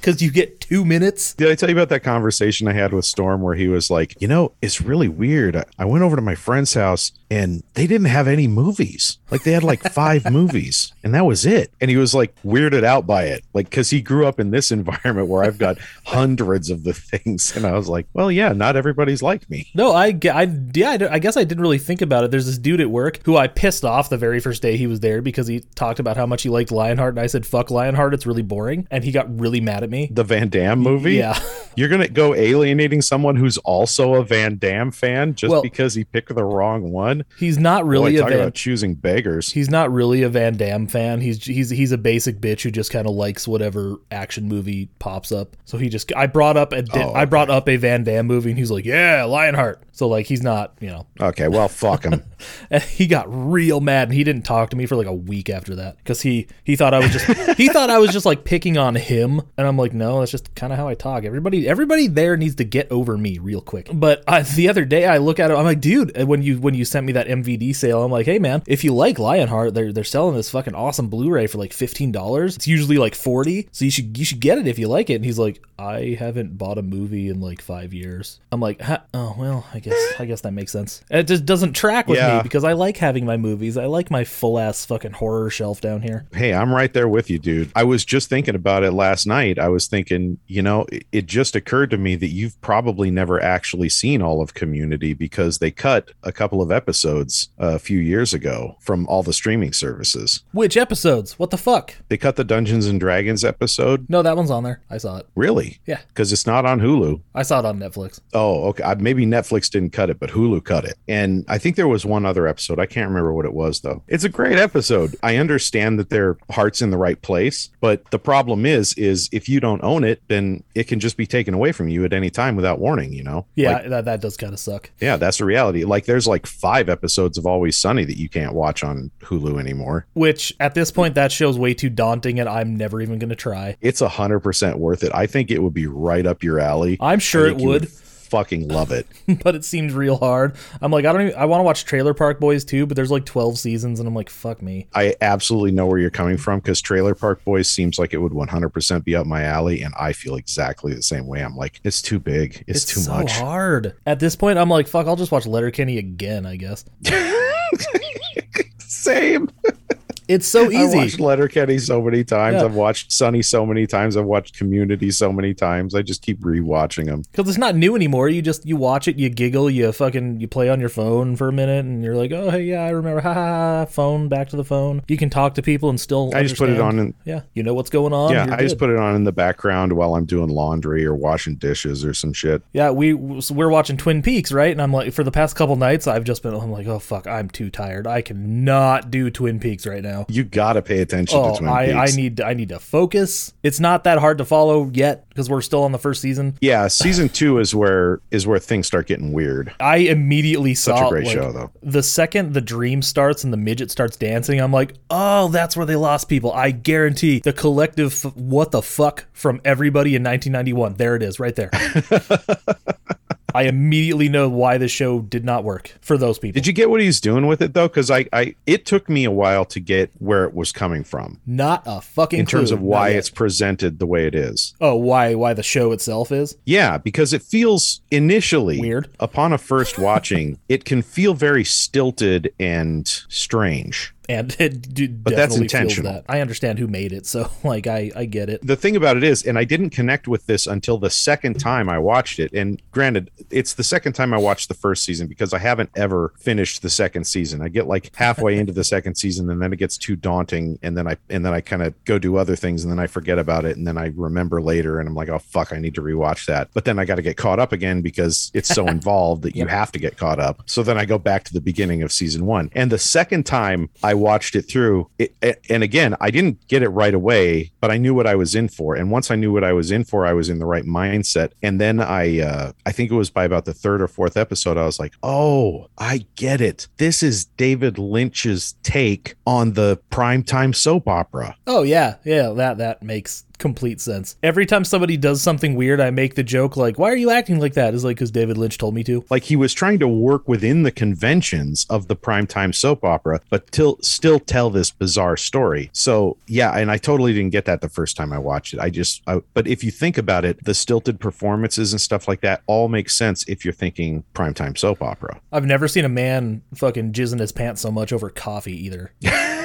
Because 0.00 0.22
you 0.22 0.30
get 0.30 0.60
two 0.60 0.84
minutes. 0.84 1.34
Did 1.34 1.50
I 1.50 1.54
tell 1.54 1.68
you 1.68 1.74
about 1.76 1.88
that 1.90 2.02
conversation 2.02 2.66
I 2.68 2.72
had 2.72 2.92
with 2.92 3.04
Storm 3.04 3.42
where 3.42 3.54
he 3.54 3.68
was 3.68 3.90
like, 3.90 4.14
you 4.20 4.28
know, 4.28 4.52
it's 4.62 4.80
really 4.80 5.08
weird. 5.08 5.56
I- 5.56 5.64
I 5.78 5.84
went 5.84 6.02
over 6.04 6.16
to 6.16 6.22
my 6.22 6.34
friend's 6.34 6.74
house 6.74 7.12
and 7.30 7.62
they 7.74 7.86
didn't 7.86 8.06
have 8.08 8.26
any 8.28 8.46
movies. 8.48 9.18
Like 9.30 9.44
they 9.44 9.52
had 9.52 9.62
like 9.62 9.82
five 9.92 10.30
movies 10.30 10.92
and 11.04 11.14
that 11.14 11.24
was 11.26 11.44
it. 11.46 11.70
And 11.80 11.90
he 11.90 11.96
was 11.96 12.14
like 12.14 12.34
weirded 12.42 12.82
out 12.84 13.06
by 13.06 13.24
it. 13.24 13.44
Like, 13.54 13.70
cause 13.70 13.90
he 13.90 14.00
grew 14.00 14.26
up 14.26 14.40
in 14.40 14.50
this 14.50 14.70
environment 14.80 15.28
where 15.28 15.44
I've 15.44 15.58
got 15.58 15.78
hundreds 16.06 16.70
of 16.70 16.84
the 16.84 16.92
things. 16.94 17.54
And 17.56 17.66
I 17.66 17.72
was 17.72 17.88
like, 17.88 18.06
well, 18.14 18.30
yeah, 18.32 18.52
not 18.52 18.76
everybody's 18.76 19.22
like 19.22 19.48
me. 19.50 19.70
No, 19.74 19.92
I, 19.92 20.18
I, 20.32 20.48
yeah, 20.74 20.96
I 21.00 21.14
I 21.14 21.18
guess 21.18 21.36
I 21.36 21.44
didn't 21.44 21.60
really 21.62 21.78
think 21.78 22.00
about 22.02 22.24
it. 22.24 22.30
There's 22.30 22.46
this 22.46 22.58
dude 22.58 22.80
at 22.80 22.90
work 22.90 23.20
who 23.24 23.36
I 23.36 23.46
pissed 23.48 23.84
off 23.84 24.08
the 24.08 24.16
very 24.16 24.40
first 24.40 24.62
day 24.62 24.76
he 24.76 24.86
was 24.86 25.00
there 25.00 25.20
because 25.22 25.46
he 25.46 25.60
talked 25.74 25.98
about 25.98 26.16
how 26.16 26.26
much 26.26 26.42
he 26.42 26.48
liked 26.48 26.70
Lionheart, 26.70 27.14
and 27.14 27.20
I 27.20 27.26
said, 27.26 27.44
"Fuck 27.46 27.70
Lionheart, 27.70 28.14
it's 28.14 28.26
really 28.26 28.42
boring," 28.42 28.86
and 28.90 29.04
he 29.04 29.12
got 29.12 29.26
really 29.38 29.60
mad 29.60 29.82
at 29.82 29.89
me. 29.89 29.89
The 30.12 30.24
Van 30.24 30.48
Damme 30.48 30.78
movie? 30.80 31.14
Yeah. 31.14 31.38
You're 31.76 31.88
going 31.88 32.00
to 32.02 32.08
go 32.08 32.34
alienating 32.34 33.00
someone 33.00 33.36
who's 33.36 33.56
also 33.58 34.14
a 34.14 34.24
Van 34.24 34.58
Damme 34.58 34.90
fan 34.90 35.34
just 35.34 35.50
Well- 35.52 35.62
because 35.62 35.94
he 35.94 36.04
picked 36.04 36.34
the 36.34 36.44
wrong 36.44 36.90
one? 36.90 37.24
He's 37.38 37.58
not 37.58 37.86
really 37.86 38.16
Boy, 38.16 38.22
a 38.22 38.28
Van. 38.28 38.40
about 38.40 38.54
choosing 38.54 38.94
beggars. 38.94 39.52
He's 39.52 39.70
not 39.70 39.90
really 39.92 40.22
a 40.22 40.28
Van 40.28 40.56
Damme 40.56 40.86
fan. 40.88 41.20
He's 41.20 41.44
he's 41.44 41.70
he's 41.70 41.92
a 41.92 41.98
basic 41.98 42.40
bitch 42.40 42.62
who 42.62 42.70
just 42.70 42.90
kind 42.90 43.06
of 43.06 43.14
likes 43.14 43.46
whatever 43.46 43.96
action 44.10 44.48
movie 44.48 44.90
pops 44.98 45.30
up. 45.32 45.56
So 45.64 45.78
he 45.78 45.88
just 45.88 46.12
I 46.16 46.26
brought 46.26 46.56
up 46.56 46.72
a 46.72 46.84
Oh, 46.92 47.12
I 47.14 47.24
brought 47.24 47.50
up 47.50 47.68
a 47.68 47.76
Van 47.76 48.02
Damme 48.04 48.26
movie 48.26 48.50
and 48.50 48.58
he's 48.58 48.70
like, 48.70 48.84
"Yeah, 48.84 49.24
Lionheart." 49.24 49.82
So 49.92 50.08
like 50.08 50.26
he's 50.26 50.42
not, 50.42 50.74
you 50.80 50.88
know. 50.88 51.06
Okay, 51.20 51.48
well, 51.48 51.68
fuck 51.68 52.04
him. 52.04 52.22
And 52.70 52.82
he 52.82 53.06
got 53.06 53.26
real 53.28 53.80
mad 53.82 54.08
and 54.08 54.14
he 54.16 54.24
didn't 54.24 54.44
talk 54.46 54.70
to 54.70 54.76
me 54.76 54.86
for 54.86 54.96
like 54.96 55.06
a 55.06 55.12
week 55.12 55.50
after 55.50 55.74
that 55.74 56.02
cuz 56.06 56.22
he 56.22 56.46
he 56.64 56.74
thought 56.74 56.94
I 56.94 56.98
was 57.00 57.10
just 57.12 57.58
he 57.58 57.68
thought 57.68 57.90
I 57.90 57.98
was 57.98 58.12
just 58.12 58.24
like 58.24 58.44
picking 58.44 58.78
on 58.78 58.94
him 58.94 59.42
and 59.58 59.66
I'm 59.66 59.76
like, 59.80 59.92
"No, 59.92 60.20
that's 60.20 60.30
just 60.30 60.54
kind 60.54 60.72
of 60.72 60.78
how 60.78 60.88
I 60.88 60.94
talk. 60.94 61.24
Everybody 61.24 61.68
everybody 61.68 62.06
there 62.06 62.36
needs 62.36 62.54
to 62.56 62.64
get 62.64 62.90
over 62.90 63.16
me 63.18 63.38
real 63.38 63.60
quick." 63.60 63.88
But 63.92 64.22
I, 64.28 64.42
the 64.42 64.68
other 64.68 64.84
day 64.84 65.06
I 65.06 65.18
look 65.18 65.40
at 65.40 65.50
it 65.50 65.54
I'm 65.54 65.64
like, 65.64 65.80
"Dude, 65.80 66.18
uh, 66.18 66.26
when 66.26 66.42
you 66.42 66.58
when 66.58 66.74
you 66.74 66.84
sent 66.84 67.06
me 67.06 67.12
that 67.12 67.26
MVD 67.28 67.74
sale, 67.74 68.02
I'm 68.02 68.10
like, 68.10 68.26
"Hey 68.26 68.38
man, 68.38 68.62
if 68.66 68.84
you 68.84 68.94
like 68.94 69.18
Lionheart, 69.18 69.74
they're 69.74 69.92
they're 69.92 70.04
selling 70.04 70.36
this 70.36 70.50
fucking 70.50 70.74
awesome 70.74 71.08
Blu-ray 71.08 71.46
for 71.46 71.58
like 71.58 71.72
$15. 71.72 72.56
It's 72.56 72.66
usually 72.66 72.98
like 72.98 73.14
40. 73.14 73.68
So 73.72 73.84
you 73.84 73.90
should 73.90 74.16
you 74.16 74.24
should 74.24 74.40
get 74.40 74.58
it 74.58 74.66
if 74.66 74.78
you 74.78 74.88
like 74.88 75.10
it." 75.10 75.14
And 75.14 75.24
he's 75.24 75.38
like, 75.38 75.62
"I 75.78 76.16
haven't 76.18 76.58
bought 76.58 76.78
a 76.78 76.82
movie 76.82 77.28
in 77.28 77.40
like 77.40 77.60
5 77.60 77.92
years." 77.94 78.40
I'm 78.52 78.60
like, 78.60 78.80
huh, 78.80 79.00
"Oh, 79.14 79.34
well, 79.38 79.66
I 79.72 79.80
guess 79.80 79.98
I 80.18 80.24
guess 80.24 80.42
that 80.42 80.52
makes 80.52 80.72
sense." 80.72 81.02
And 81.10 81.20
it 81.20 81.26
just 81.26 81.46
doesn't 81.46 81.72
track 81.72 82.06
with 82.06 82.18
me 82.20 82.42
because 82.42 82.64
I 82.64 82.72
like 82.74 82.96
having 82.96 83.24
my 83.24 83.36
movies. 83.36 83.76
I 83.76 83.86
like 83.86 84.10
my 84.10 84.24
full 84.24 84.58
ass 84.58 84.84
fucking 84.86 85.12
horror 85.12 85.50
shelf 85.50 85.80
down 85.80 86.02
here. 86.02 86.26
Hey, 86.32 86.52
I'm 86.52 86.72
right 86.72 86.92
there 86.92 87.08
with 87.08 87.30
you, 87.30 87.38
dude. 87.38 87.70
I 87.74 87.84
was 87.84 88.04
just 88.04 88.28
thinking 88.28 88.54
about 88.54 88.82
it 88.82 88.92
last 88.92 89.26
night. 89.26 89.58
I 89.58 89.68
was 89.70 89.86
thinking, 89.86 90.38
you 90.46 90.62
know, 90.62 90.86
it- 90.92 91.06
it 91.12 91.26
just 91.26 91.56
occurred 91.56 91.90
to 91.90 91.96
me 91.98 92.14
that 92.16 92.28
you've 92.30 92.60
probably 92.60 93.10
never 93.10 93.42
actually 93.42 93.88
seen 93.88 94.22
all 94.22 94.40
of 94.42 94.54
Community 94.54 95.14
because 95.14 95.58
they 95.58 95.70
cut 95.70 96.10
a 96.22 96.32
couple 96.32 96.60
of 96.62 96.70
episodes 96.70 97.48
uh, 97.60 97.74
a 97.74 97.78
few 97.78 97.98
years 97.98 98.32
ago 98.34 98.76
from 98.80 99.06
all 99.08 99.22
the 99.22 99.32
streaming 99.32 99.72
services. 99.72 100.42
Which 100.52 100.76
episodes? 100.76 101.38
What 101.38 101.50
the 101.50 101.56
fuck? 101.58 101.94
They 102.08 102.16
cut 102.16 102.36
the 102.36 102.44
Dungeons 102.44 102.86
and 102.86 102.98
Dragons 103.00 103.44
episode. 103.44 104.06
No, 104.08 104.22
that 104.22 104.36
one's 104.36 104.50
on 104.50 104.62
there. 104.64 104.80
I 104.90 104.98
saw 104.98 105.18
it. 105.18 105.26
Really? 105.34 105.78
Yeah. 105.86 106.00
Because 106.08 106.32
it's 106.32 106.46
not 106.46 106.64
on 106.66 106.80
Hulu. 106.80 107.20
I 107.34 107.42
saw 107.42 107.58
it 107.60 107.64
on 107.64 107.78
Netflix. 107.78 108.20
Oh, 108.34 108.64
okay. 108.68 108.82
I- 108.84 108.94
Maybe 108.94 109.24
Netflix 109.26 109.70
didn't 109.70 109.90
cut 109.92 110.10
it, 110.10 110.18
but 110.20 110.30
Hulu 110.30 110.62
cut 110.64 110.84
it. 110.84 110.94
And 111.08 111.44
I 111.48 111.58
think 111.58 111.76
there 111.76 111.88
was 111.88 112.04
one 112.04 112.26
other 112.26 112.46
episode. 112.46 112.78
I 112.78 112.86
can't 112.86 113.08
remember 113.08 113.32
what 113.32 113.44
it 113.46 113.54
was, 113.54 113.80
though. 113.80 114.02
It's 114.08 114.24
a 114.24 114.28
great 114.28 114.58
episode. 114.58 115.16
I 115.22 115.36
understand 115.36 115.98
that 115.98 116.10
their 116.10 116.36
heart's 116.50 116.82
in 116.82 116.90
the 116.90 116.98
right 116.98 117.20
place, 117.22 117.70
but 117.80 118.10
the 118.10 118.18
problem 118.18 118.66
is, 118.66 118.92
is 118.94 119.28
if 119.32 119.48
you 119.48 119.59
don't 119.60 119.82
own 119.84 120.04
it, 120.04 120.22
then 120.28 120.64
it 120.74 120.84
can 120.84 121.00
just 121.00 121.16
be 121.16 121.26
taken 121.26 121.54
away 121.54 121.72
from 121.72 121.88
you 121.88 122.04
at 122.04 122.12
any 122.12 122.30
time 122.30 122.56
without 122.56 122.78
warning. 122.78 123.12
You 123.12 123.22
know? 123.22 123.46
Yeah, 123.54 123.72
Like, 123.74 123.88
that, 123.90 124.04
that 124.06 124.20
does 124.20 124.36
kind 124.36 124.52
of 124.52 124.58
suck. 124.58 124.90
yeah, 125.00 125.16
that's 125.16 125.38
the 125.38 125.44
reality. 125.44 125.84
Like, 125.84 126.06
there's 126.06 126.26
like 126.26 126.46
five 126.46 126.88
episodes 126.88 127.38
of 127.38 127.46
Always 127.46 127.78
Sunny 127.78 128.04
that 128.04 128.16
you 128.18 128.28
can't 128.28 128.54
watch 128.54 128.82
on 128.82 129.10
Hulu 129.20 129.60
anymore. 129.60 130.06
Which 130.14 130.54
at 130.60 130.74
this 130.74 130.90
point, 130.90 131.14
that 131.14 131.30
show's 131.32 131.58
way 131.58 131.74
too 131.74 131.90
daunting, 131.90 132.40
and 132.40 132.48
I'm 132.48 132.76
never 132.76 133.00
even 133.00 133.18
going 133.18 133.30
to 133.30 133.36
try. 133.36 133.76
It's 133.80 134.00
a 134.00 134.08
hundred 134.08 134.40
percent 134.40 134.78
worth 134.78 135.02
it. 135.04 135.12
I 135.14 135.26
think 135.26 135.50
it 135.50 135.60
would 135.62 135.74
be 135.74 135.86
right 135.86 136.26
up 136.26 136.42
your 136.42 136.58
alley. 136.58 136.96
I'm 137.00 137.18
sure 137.18 137.46
it 137.46 137.60
you 137.60 137.66
would. 137.68 137.90
Fucking 138.30 138.68
love 138.68 138.92
it. 138.92 139.08
but 139.42 139.56
it 139.56 139.64
seems 139.64 139.92
real 139.92 140.16
hard. 140.16 140.54
I'm 140.80 140.92
like, 140.92 141.04
I 141.04 141.12
don't 141.12 141.22
even, 141.22 141.34
I 141.34 141.46
want 141.46 141.60
to 141.60 141.64
watch 141.64 141.84
Trailer 141.84 142.14
Park 142.14 142.38
Boys 142.38 142.64
too, 142.64 142.86
but 142.86 142.94
there's 142.94 143.10
like 143.10 143.26
12 143.26 143.58
seasons, 143.58 143.98
and 143.98 144.06
I'm 144.06 144.14
like, 144.14 144.30
fuck 144.30 144.62
me. 144.62 144.86
I 144.94 145.16
absolutely 145.20 145.72
know 145.72 145.86
where 145.86 145.98
you're 145.98 146.10
coming 146.10 146.36
from 146.36 146.60
because 146.60 146.80
Trailer 146.80 147.16
Park 147.16 147.44
Boys 147.44 147.68
seems 147.68 147.98
like 147.98 148.14
it 148.14 148.18
would 148.18 148.32
100% 148.32 149.04
be 149.04 149.16
up 149.16 149.26
my 149.26 149.42
alley, 149.42 149.82
and 149.82 149.92
I 149.98 150.12
feel 150.12 150.36
exactly 150.36 150.94
the 150.94 151.02
same 151.02 151.26
way. 151.26 151.40
I'm 151.40 151.56
like, 151.56 151.80
it's 151.82 152.00
too 152.00 152.20
big, 152.20 152.62
it's, 152.68 152.84
too 152.84 153.00
so 153.00 153.14
much. 153.14 153.32
hard. 153.32 153.96
At 154.06 154.20
this 154.20 154.36
point, 154.36 154.58
I'm 154.58 154.70
like, 154.70 154.86
fuck, 154.86 155.08
I'll 155.08 155.16
just 155.16 155.32
watch 155.32 155.46
Letterkenny 155.46 155.98
again, 155.98 156.46
I 156.46 156.54
guess. 156.54 156.84
Same. 158.78 159.50
It's 160.30 160.46
so 160.46 160.70
easy. 160.70 160.76
I 160.78 160.84
easy. 160.84 160.96
watched 160.98 161.20
Letterkenny 161.20 161.78
so 161.78 162.00
many 162.00 162.22
times. 162.24 162.56
Yeah. 162.56 162.64
I've 162.64 162.74
watched 162.74 163.10
Sunny 163.10 163.42
so 163.42 163.66
many 163.66 163.86
times. 163.86 164.16
I've 164.16 164.24
watched 164.26 164.56
Community 164.56 165.10
so 165.10 165.32
many 165.32 165.54
times. 165.54 165.94
I 165.94 166.02
just 166.02 166.22
keep 166.22 166.40
rewatching 166.40 167.06
them. 167.06 167.22
Because 167.32 167.48
it's 167.48 167.58
not 167.58 167.74
new 167.74 167.96
anymore. 167.96 168.28
You 168.28 168.40
just 168.42 168.64
you 168.66 168.76
watch 168.76 169.08
it, 169.08 169.16
you 169.18 169.28
giggle, 169.28 169.68
you 169.68 169.90
fucking 169.92 170.40
you 170.40 170.46
play 170.48 170.68
on 170.68 170.78
your 170.80 170.88
phone 170.88 171.34
for 171.36 171.48
a 171.48 171.52
minute, 171.52 171.84
and 171.84 172.04
you're 172.04 172.16
like, 172.16 172.30
oh 172.32 172.50
hey 172.50 172.62
yeah, 172.62 172.82
I 172.82 172.90
remember. 172.90 173.20
Ha 173.30 173.34
ha 173.34 173.44
ha. 173.44 173.84
Phone 173.86 174.28
back 174.28 174.48
to 174.50 174.56
the 174.56 174.64
phone. 174.64 175.02
You 175.08 175.16
can 175.16 175.30
talk 175.30 175.54
to 175.54 175.62
people 175.62 175.90
and 175.90 176.00
still. 176.00 176.30
I 176.34 176.42
just 176.42 176.56
put 176.56 176.70
it 176.70 176.80
on 176.80 176.98
and- 176.98 177.14
yeah, 177.24 177.42
you 177.54 177.62
know 177.62 177.74
what's 177.74 177.90
going 177.90 178.12
on. 178.12 178.32
yeah, 178.32 178.46
I 178.50 178.62
just 178.62 178.78
put 178.78 178.88
it 178.88 178.96
on 178.96 179.14
in 179.16 179.24
the 179.24 179.32
background 179.32 179.92
while 179.92 180.14
I'm 180.14 180.24
doing 180.24 180.48
laundry 180.48 181.04
or 181.04 181.14
washing 181.14 181.56
dishes 181.56 182.04
or 182.04 182.14
some 182.14 182.32
shit. 182.32 182.62
Yeah, 182.72 182.90
we 182.90 183.40
so 183.40 183.52
we're 183.54 183.68
watching 183.68 183.96
Twin 183.96 184.22
Peaks, 184.22 184.52
right? 184.52 184.70
And 184.70 184.80
I'm 184.80 184.92
like, 184.92 185.12
for 185.12 185.24
the 185.24 185.30
past 185.30 185.56
couple 185.56 185.76
nights, 185.76 186.06
I've 186.06 186.24
just 186.24 186.42
been, 186.42 186.54
I'm 186.54 186.70
like, 186.70 186.86
oh 186.86 186.98
fuck, 186.98 187.26
I'm 187.26 187.48
too 187.50 187.68
tired. 187.68 188.06
I 188.06 188.22
cannot 188.22 189.10
do 189.10 189.28
Twin 189.30 189.58
Peaks 189.60 189.86
right 189.86 190.02
now. 190.20 190.26
You 190.28 190.44
gotta 190.44 190.82
pay 190.82 191.00
attention 191.00 191.38
Oh, 191.38 191.52
to 191.52 191.58
Twin 191.58 191.70
I, 191.70 191.98
I 191.98 192.04
Peaks. 192.06 192.16
need 192.16 192.40
I 192.40 192.54
need 192.54 192.68
to 192.70 192.78
focus. 192.78 193.52
It's 193.62 193.80
not 193.80 194.04
that 194.04 194.18
hard 194.18 194.38
to 194.38 194.44
follow 194.44 194.90
yet 194.92 195.28
because 195.28 195.48
we're 195.50 195.60
still 195.60 195.82
on 195.84 195.92
the 195.92 195.98
first 195.98 196.20
season. 196.22 196.56
yeah, 196.60 196.88
season 196.88 197.28
two 197.30 197.58
is 197.58 197.74
where 197.74 198.20
is 198.30 198.46
where 198.46 198.58
things 198.58 198.86
start 198.86 199.06
getting 199.06 199.32
weird. 199.32 199.72
I 199.80 199.96
immediately 199.98 200.74
saw 200.74 200.96
Such 200.96 200.98
saw 201.00 201.06
a 201.06 201.10
great 201.10 201.24
like, 201.26 201.34
show, 201.34 201.52
though. 201.52 201.70
The 201.82 202.02
second 202.02 202.52
the 202.54 202.60
dream 202.60 203.02
starts 203.02 203.44
and 203.44 203.52
the 203.52 203.56
midget 203.56 203.90
starts 203.90 204.16
dancing, 204.16 204.60
I'm 204.60 204.72
like, 204.72 204.94
oh, 205.10 205.48
that's 205.48 205.76
where 205.76 205.86
they 205.86 205.96
lost 205.96 206.28
people. 206.28 206.52
I 206.52 206.70
guarantee 206.70 207.40
the 207.40 207.52
collective 207.52 208.24
f- 208.24 208.34
what 208.36 208.70
the 208.70 208.82
fuck 208.82 209.26
from 209.32 209.60
everybody 209.64 210.16
in 210.16 210.22
1991. 210.24 210.94
There 210.94 211.16
it 211.16 211.22
is, 211.22 211.38
right 211.40 211.54
there. 211.56 211.70
I 213.54 213.62
immediately 213.64 214.28
know 214.28 214.48
why 214.48 214.78
the 214.78 214.88
show 214.88 215.20
did 215.20 215.44
not 215.44 215.64
work 215.64 215.94
for 216.00 216.16
those 216.16 216.38
people. 216.38 216.54
Did 216.54 216.66
you 216.66 216.72
get 216.72 216.90
what 216.90 217.00
he's 217.00 217.20
doing 217.20 217.46
with 217.46 217.62
it 217.62 217.74
though? 217.74 217.88
Because 217.88 218.10
I, 218.10 218.26
I, 218.32 218.54
it 218.66 218.86
took 218.86 219.08
me 219.08 219.24
a 219.24 219.30
while 219.30 219.64
to 219.66 219.80
get 219.80 220.10
where 220.18 220.44
it 220.44 220.54
was 220.54 220.72
coming 220.72 221.04
from 221.04 221.40
Not 221.46 221.82
a 221.86 222.00
fucking 222.00 222.40
in 222.40 222.46
terms 222.46 222.70
clue. 222.70 222.76
of 222.76 222.82
why 222.82 223.10
it's 223.10 223.30
presented 223.30 223.98
the 223.98 224.06
way 224.06 224.26
it 224.26 224.34
is. 224.34 224.74
Oh, 224.80 224.96
why 224.96 225.34
why 225.34 225.54
the 225.54 225.62
show 225.62 225.92
itself 225.92 226.32
is? 226.32 226.56
Yeah, 226.64 226.98
because 226.98 227.32
it 227.32 227.42
feels 227.42 228.00
initially 228.10 228.80
Weird. 228.80 229.08
upon 229.20 229.52
a 229.52 229.58
first 229.58 229.98
watching, 229.98 230.58
it 230.68 230.84
can 230.84 231.02
feel 231.02 231.34
very 231.34 231.64
stilted 231.64 232.52
and 232.58 233.06
strange. 233.28 234.14
And 234.28 234.54
it 234.58 234.94
d- 234.94 235.06
But 235.08 235.36
that's 235.36 235.56
intentional. 235.56 236.12
That. 236.12 236.24
I 236.28 236.40
understand 236.40 236.78
who 236.78 236.86
made 236.86 237.12
it, 237.12 237.26
so 237.34 237.50
like 237.64 237.86
I 237.86 238.10
I 238.14 238.24
get 238.24 238.48
it. 238.48 238.66
The 238.66 238.76
thing 238.76 238.96
about 238.96 239.16
it 239.16 239.24
is, 239.24 239.42
and 239.44 239.58
I 239.58 239.64
didn't 239.64 239.90
connect 239.90 240.28
with 240.28 240.46
this 240.46 240.66
until 240.66 240.98
the 240.98 241.10
second 241.10 241.54
time 241.60 241.88
I 241.88 241.98
watched 241.98 242.38
it. 242.38 242.52
And 242.52 242.80
granted, 242.90 243.30
it's 243.50 243.74
the 243.74 243.84
second 243.84 244.12
time 244.12 244.32
I 244.32 244.38
watched 244.38 244.68
the 244.68 244.74
first 244.74 245.04
season 245.04 245.26
because 245.26 245.52
I 245.52 245.58
haven't 245.58 245.90
ever 245.96 246.32
finished 246.38 246.82
the 246.82 246.90
second 246.90 247.24
season. 247.24 247.62
I 247.62 247.68
get 247.68 247.86
like 247.86 248.14
halfway 248.14 248.58
into 248.58 248.72
the 248.72 248.84
second 248.84 249.16
season 249.16 249.50
and 249.50 249.60
then 249.60 249.72
it 249.72 249.76
gets 249.76 249.96
too 249.96 250.16
daunting 250.16 250.78
and 250.82 250.96
then 250.96 251.06
I 251.06 251.16
and 251.28 251.44
then 251.44 251.52
I 251.52 251.60
kind 251.60 251.82
of 251.82 251.94
go 252.04 252.18
do 252.18 252.36
other 252.36 252.56
things 252.56 252.84
and 252.84 252.92
then 252.92 252.98
I 252.98 253.06
forget 253.06 253.38
about 253.38 253.64
it 253.64 253.76
and 253.76 253.86
then 253.86 253.98
I 253.98 254.12
remember 254.14 254.60
later 254.60 255.00
and 255.00 255.08
I'm 255.08 255.14
like, 255.14 255.28
"Oh 255.28 255.38
fuck, 255.38 255.72
I 255.72 255.78
need 255.78 255.94
to 255.94 256.02
rewatch 256.02 256.46
that." 256.46 256.68
But 256.74 256.84
then 256.84 256.98
I 256.98 257.04
got 257.04 257.16
to 257.16 257.22
get 257.22 257.36
caught 257.36 257.58
up 257.58 257.72
again 257.72 258.00
because 258.02 258.50
it's 258.54 258.68
so 258.68 258.86
involved 258.86 259.42
that 259.42 259.56
you 259.56 259.66
have 259.66 259.92
to 259.92 259.98
get 259.98 260.16
caught 260.16 260.38
up. 260.38 260.62
So 260.66 260.82
then 260.82 260.98
I 260.98 261.04
go 261.04 261.18
back 261.18 261.44
to 261.44 261.52
the 261.52 261.60
beginning 261.60 262.02
of 262.02 262.12
season 262.12 262.46
1. 262.46 262.70
And 262.74 262.90
the 262.90 262.98
second 262.98 263.46
time 263.46 263.88
I 264.02 264.14
watched 264.20 264.54
it 264.54 264.62
through, 264.62 265.08
it, 265.18 265.34
and 265.68 265.82
again, 265.82 266.16
I 266.20 266.30
didn't 266.30 266.66
get 266.68 266.82
it 266.82 266.88
right 266.88 267.14
away, 267.14 267.72
but 267.80 267.90
I 267.90 267.98
knew 267.98 268.14
what 268.14 268.26
I 268.26 268.34
was 268.34 268.54
in 268.54 268.68
for. 268.68 268.94
And 268.94 269.10
once 269.10 269.30
I 269.30 269.36
knew 269.36 269.52
what 269.52 269.64
I 269.64 269.72
was 269.72 269.90
in 269.90 270.04
for, 270.04 270.26
I 270.26 270.32
was 270.32 270.48
in 270.48 270.58
the 270.58 270.66
right 270.66 270.84
mindset. 270.84 271.52
And 271.62 271.80
then 271.80 272.00
I, 272.00 272.40
uh, 272.40 272.72
I 272.86 272.92
think 272.92 273.10
it 273.10 273.14
was 273.14 273.30
by 273.30 273.44
about 273.44 273.64
the 273.64 273.74
third 273.74 274.02
or 274.02 274.08
fourth 274.08 274.36
episode, 274.36 274.76
I 274.76 274.84
was 274.86 274.98
like, 274.98 275.14
oh, 275.22 275.88
I 275.98 276.26
get 276.36 276.60
it. 276.60 276.88
This 276.98 277.22
is 277.22 277.44
David 277.44 277.98
Lynch's 277.98 278.74
take 278.82 279.34
on 279.46 279.72
the 279.72 280.00
primetime 280.10 280.74
soap 280.74 281.08
opera. 281.08 281.56
Oh 281.66 281.82
yeah, 281.82 282.16
yeah, 282.24 282.50
that 282.50 282.78
that 282.78 283.02
makes 283.02 283.44
complete 283.60 284.00
sense. 284.00 284.36
Every 284.42 284.66
time 284.66 284.84
somebody 284.84 285.16
does 285.16 285.40
something 285.42 285.74
weird, 285.76 286.00
I 286.00 286.10
make 286.10 286.34
the 286.34 286.42
joke 286.42 286.76
like, 286.76 286.98
"Why 286.98 287.10
are 287.10 287.16
you 287.16 287.30
acting 287.30 287.60
like 287.60 287.74
that?" 287.74 287.94
Is 287.94 288.04
like 288.04 288.16
because 288.16 288.30
David 288.30 288.58
Lynch 288.58 288.78
told 288.78 288.94
me 288.94 289.04
to. 289.04 289.24
Like 289.30 289.44
he 289.44 289.56
was 289.56 289.72
trying 289.72 289.98
to 290.00 290.08
work 290.08 290.48
within 290.48 290.82
the 290.82 290.90
conventions 290.90 291.86
of 291.88 292.08
the 292.08 292.16
primetime 292.16 292.74
soap 292.74 293.04
opera, 293.04 293.40
but 293.50 293.70
till, 293.70 293.98
still 294.02 294.40
tell 294.40 294.70
this 294.70 294.90
bizarre 294.90 295.36
story. 295.36 295.90
So 295.92 296.36
yeah, 296.46 296.76
and 296.76 296.90
I 296.90 296.96
totally 296.96 297.32
didn't 297.32 297.50
get 297.50 297.66
that 297.66 297.80
the 297.80 297.88
first 297.88 298.16
time 298.16 298.32
I 298.32 298.38
watched 298.38 298.74
it. 298.74 298.80
I 298.80 298.90
just, 298.90 299.22
I, 299.26 299.40
but 299.54 299.66
if 299.66 299.84
you 299.84 299.90
think 299.90 300.18
about 300.18 300.44
it, 300.44 300.64
the 300.64 300.74
stilted 300.74 301.20
performances 301.20 301.92
and 301.92 302.00
stuff 302.00 302.26
like 302.26 302.40
that 302.40 302.62
all 302.66 302.88
make 302.88 303.10
sense 303.10 303.44
if 303.46 303.64
you're 303.64 303.74
thinking 303.74 304.24
primetime 304.34 304.76
soap 304.76 305.02
opera. 305.02 305.40
I've 305.52 305.66
never 305.66 305.86
seen 305.86 306.04
a 306.04 306.08
man 306.08 306.62
fucking 306.74 307.12
jizzing 307.12 307.40
his 307.40 307.52
pants 307.52 307.82
so 307.82 307.90
much 307.90 308.12
over 308.12 308.30
coffee 308.30 308.86
either. 308.86 309.12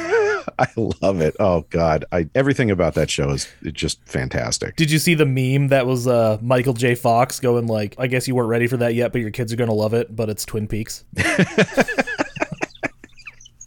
I 0.59 0.67
love 1.01 1.21
it. 1.21 1.35
Oh 1.39 1.65
God, 1.69 2.05
I 2.11 2.29
everything 2.33 2.71
about 2.71 2.93
that 2.95 3.09
show 3.09 3.29
is 3.31 3.47
just 3.63 4.03
fantastic. 4.05 4.75
Did 4.75 4.89
you 4.89 4.99
see 4.99 5.13
the 5.13 5.25
meme 5.25 5.69
that 5.69 5.85
was 5.85 6.07
uh, 6.07 6.37
Michael 6.41 6.73
J. 6.73 6.95
Fox 6.95 7.39
going 7.39 7.67
like, 7.67 7.95
"I 7.97 8.07
guess 8.07 8.27
you 8.27 8.35
weren't 8.35 8.49
ready 8.49 8.67
for 8.67 8.77
that 8.77 8.95
yet, 8.95 9.11
but 9.11 9.21
your 9.21 9.31
kids 9.31 9.51
are 9.51 9.57
gonna 9.57 9.73
love 9.73 9.93
it." 9.93 10.15
But 10.15 10.29
it's 10.29 10.45
Twin 10.45 10.67
Peaks. 10.67 11.03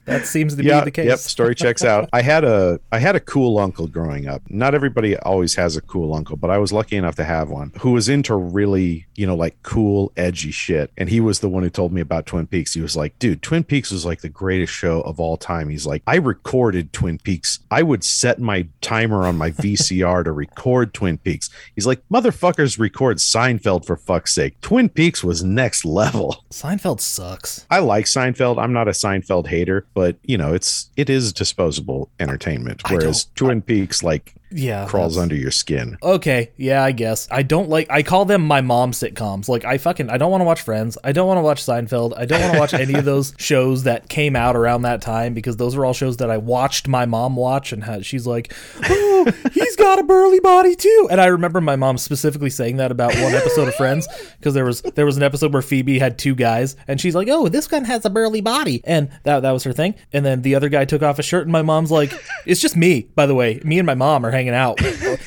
that 0.09 0.27
seems 0.27 0.57
to 0.57 0.65
yeah, 0.65 0.81
be 0.81 0.87
the 0.87 0.91
case. 0.91 1.07
Yep, 1.07 1.19
story 1.19 1.55
checks 1.55 1.85
out. 1.85 2.09
I 2.13 2.23
had 2.23 2.45
a 2.45 2.81
I 2.91 2.99
had 2.99 3.17
a 3.17 3.21
cool 3.21 3.59
uncle 3.59 3.87
growing 3.87 4.27
up. 4.27 4.43
Not 4.49 4.75
everybody 4.75 5.17
always 5.19 5.55
has 5.57 5.77
a 5.77 5.81
cool 5.81 6.15
uncle, 6.15 6.37
but 6.37 6.51
I 6.51 6.59
was 6.59 6.73
lucky 6.73 6.97
enough 6.97 7.17
to 7.17 7.25
have 7.25 7.51
one 7.51 7.73
who 7.81 7.93
was 7.93 8.09
into 8.09 8.35
really, 8.35 9.07
you 9.17 9.27
know, 9.27 9.37
like 9.37 9.63
cool, 9.63 10.13
edgy 10.17 10.51
shit. 10.51 10.91
And 10.97 11.09
he 11.09 11.21
was 11.21 11.41
the 11.41 11.49
one 11.49 11.63
who 11.63 11.71
told 11.71 11.93
me 11.93 12.01
about 12.01 12.27
Twin 12.27 12.47
Peaks. 12.47 12.75
He 12.75 12.81
was 12.81 12.97
like, 12.97 13.19
dude, 13.19 13.43
Twin 13.43 13.65
Peaks 13.65 13.91
was 13.91 14.05
like 14.05 14.21
the 14.21 14.29
greatest 14.29 14.73
show 14.73 15.01
of 15.03 15.21
all 15.21 15.37
time. 15.37 15.69
He's 15.69 15.87
like, 15.87 16.03
I 16.07 16.17
recorded 16.17 16.93
Twin 16.93 17.19
Peaks. 17.19 17.61
I 17.71 17.83
would 17.83 18.05
set 18.05 18.39
my 18.39 18.67
timer 18.81 19.27
on 19.27 19.37
my 19.37 19.51
VCR 19.51 20.25
to 20.25 20.33
record 20.33 20.95
Twin 20.95 21.19
Peaks. 21.19 21.51
He's 21.75 21.87
like, 21.87 22.03
motherfuckers 22.09 22.79
record 22.79 23.19
Seinfeld 23.19 23.85
for 23.85 23.97
fuck's 23.97 24.35
sake. 24.35 24.61
Twin 24.61 24.89
Peaks 24.89 25.23
was 25.23 25.45
next 25.45 25.85
level. 25.85 26.45
Seinfeld 26.51 27.01
sucks. 27.01 27.67
I 27.71 27.81
like 27.81 28.07
Seinfeld. 28.07 28.59
I'm 28.59 28.73
not 28.73 28.89
a 28.89 28.93
Seinfeld 28.93 29.47
hater, 29.47 29.87
but 29.99 30.17
you 30.23 30.39
know, 30.39 30.55
it's 30.55 30.91
it 30.97 31.11
is 31.11 31.33
disposable 31.33 32.09
entertainment. 32.21 32.89
Whereas 32.89 33.25
Twin 33.35 33.61
Peaks 33.61 34.05
like 34.05 34.33
Yeah, 34.51 34.87
crawls 34.87 35.15
that's- 35.15 35.23
under 35.23 35.35
your 35.35 35.51
skin. 35.51 35.99
Okay, 36.03 36.53
yeah, 36.57 36.83
I 36.83 36.93
guess. 36.93 37.29
I 37.31 37.43
don't 37.43 37.69
like 37.69 37.87
I 37.91 38.03
call 38.03 38.25
them 38.25 38.47
my 38.47 38.61
mom 38.61 38.93
sitcoms. 38.93 39.49
Like 39.49 39.65
I 39.65 39.79
fucking 39.79 40.09
I 40.11 40.17
don't 40.19 40.31
want 40.31 40.41
to 40.41 40.45
watch 40.47 40.63
Friends. 40.63 40.97
I 41.05 41.13
don't 41.13 41.27
want 41.29 41.39
to 41.39 41.43
watch 41.43 41.63
Seinfeld. 41.65 42.15
I 42.17 42.25
don't 42.25 42.41
want 42.41 42.53
to 42.55 42.59
watch 42.59 42.75
any 42.75 42.95
of 42.95 43.05
those 43.05 43.35
shows 43.39 43.83
that 43.85 44.09
came 44.09 44.35
out 44.37 44.57
around 44.57 44.83
that 44.83 45.03
time 45.03 45.35
because 45.35 45.57
those 45.57 45.77
are 45.77 45.85
all 45.85 45.93
shows 45.93 46.17
that 46.19 46.31
I 46.31 46.37
watched 46.39 46.89
my 46.89 47.07
mom 47.07 47.37
watch 47.37 47.73
and 47.73 47.85
had, 47.85 48.05
she's 48.07 48.27
like, 48.27 48.53
"Oh, 48.89 49.33
he's 49.53 49.77
got 49.77 49.99
a 49.99 50.03
burly 50.03 50.41
body 50.41 50.75
too." 50.75 51.09
And 51.11 51.21
I 51.21 51.27
remember 51.27 51.61
my 51.61 51.77
mom 51.77 51.99
specifically 51.99 52.51
saying 52.51 52.77
that 52.79 52.91
about 52.91 53.15
one 53.17 53.35
episode 53.35 53.69
of 53.69 53.75
Friends 53.75 54.09
because 54.39 54.55
there 54.55 54.65
was 54.65 54.83
there 54.83 55.07
was 55.07 55.17
an 55.17 55.23
episode 55.23 55.53
where 55.53 55.63
Phoebe 55.63 55.99
had 55.99 56.19
two 56.19 56.35
guys 56.35 56.77
and 56.87 57.01
she's 57.01 57.15
like, 57.15 57.29
"Oh, 57.31 57.49
this 57.49 57.71
one 57.71 57.85
has 57.85 58.05
a 58.05 58.11
burly 58.11 58.41
body." 58.41 58.81
And 58.85 59.11
that 59.25 59.41
that 59.41 59.51
was 59.53 59.65
her 59.65 59.73
thing. 59.73 59.95
And 60.13 60.25
then 60.25 60.43
the 60.43 60.55
other 60.55 60.69
guy 60.69 60.85
took 60.85 61.03
off 61.03 61.19
a 61.19 61.23
shirt 61.23 61.43
and 61.43 61.53
my 61.53 61.63
mom's 61.63 61.91
like, 61.91 62.13
"It's 62.47 62.61
just 62.61 62.77
me, 62.77 63.03
by 63.15 63.27
the 63.27 63.35
way. 63.35 63.61
Me 63.65 63.79
and 63.79 63.87
my 63.87 63.95
mom 63.95 64.25
are 64.25 64.31
hanging 64.39 64.55
out." 64.55 64.81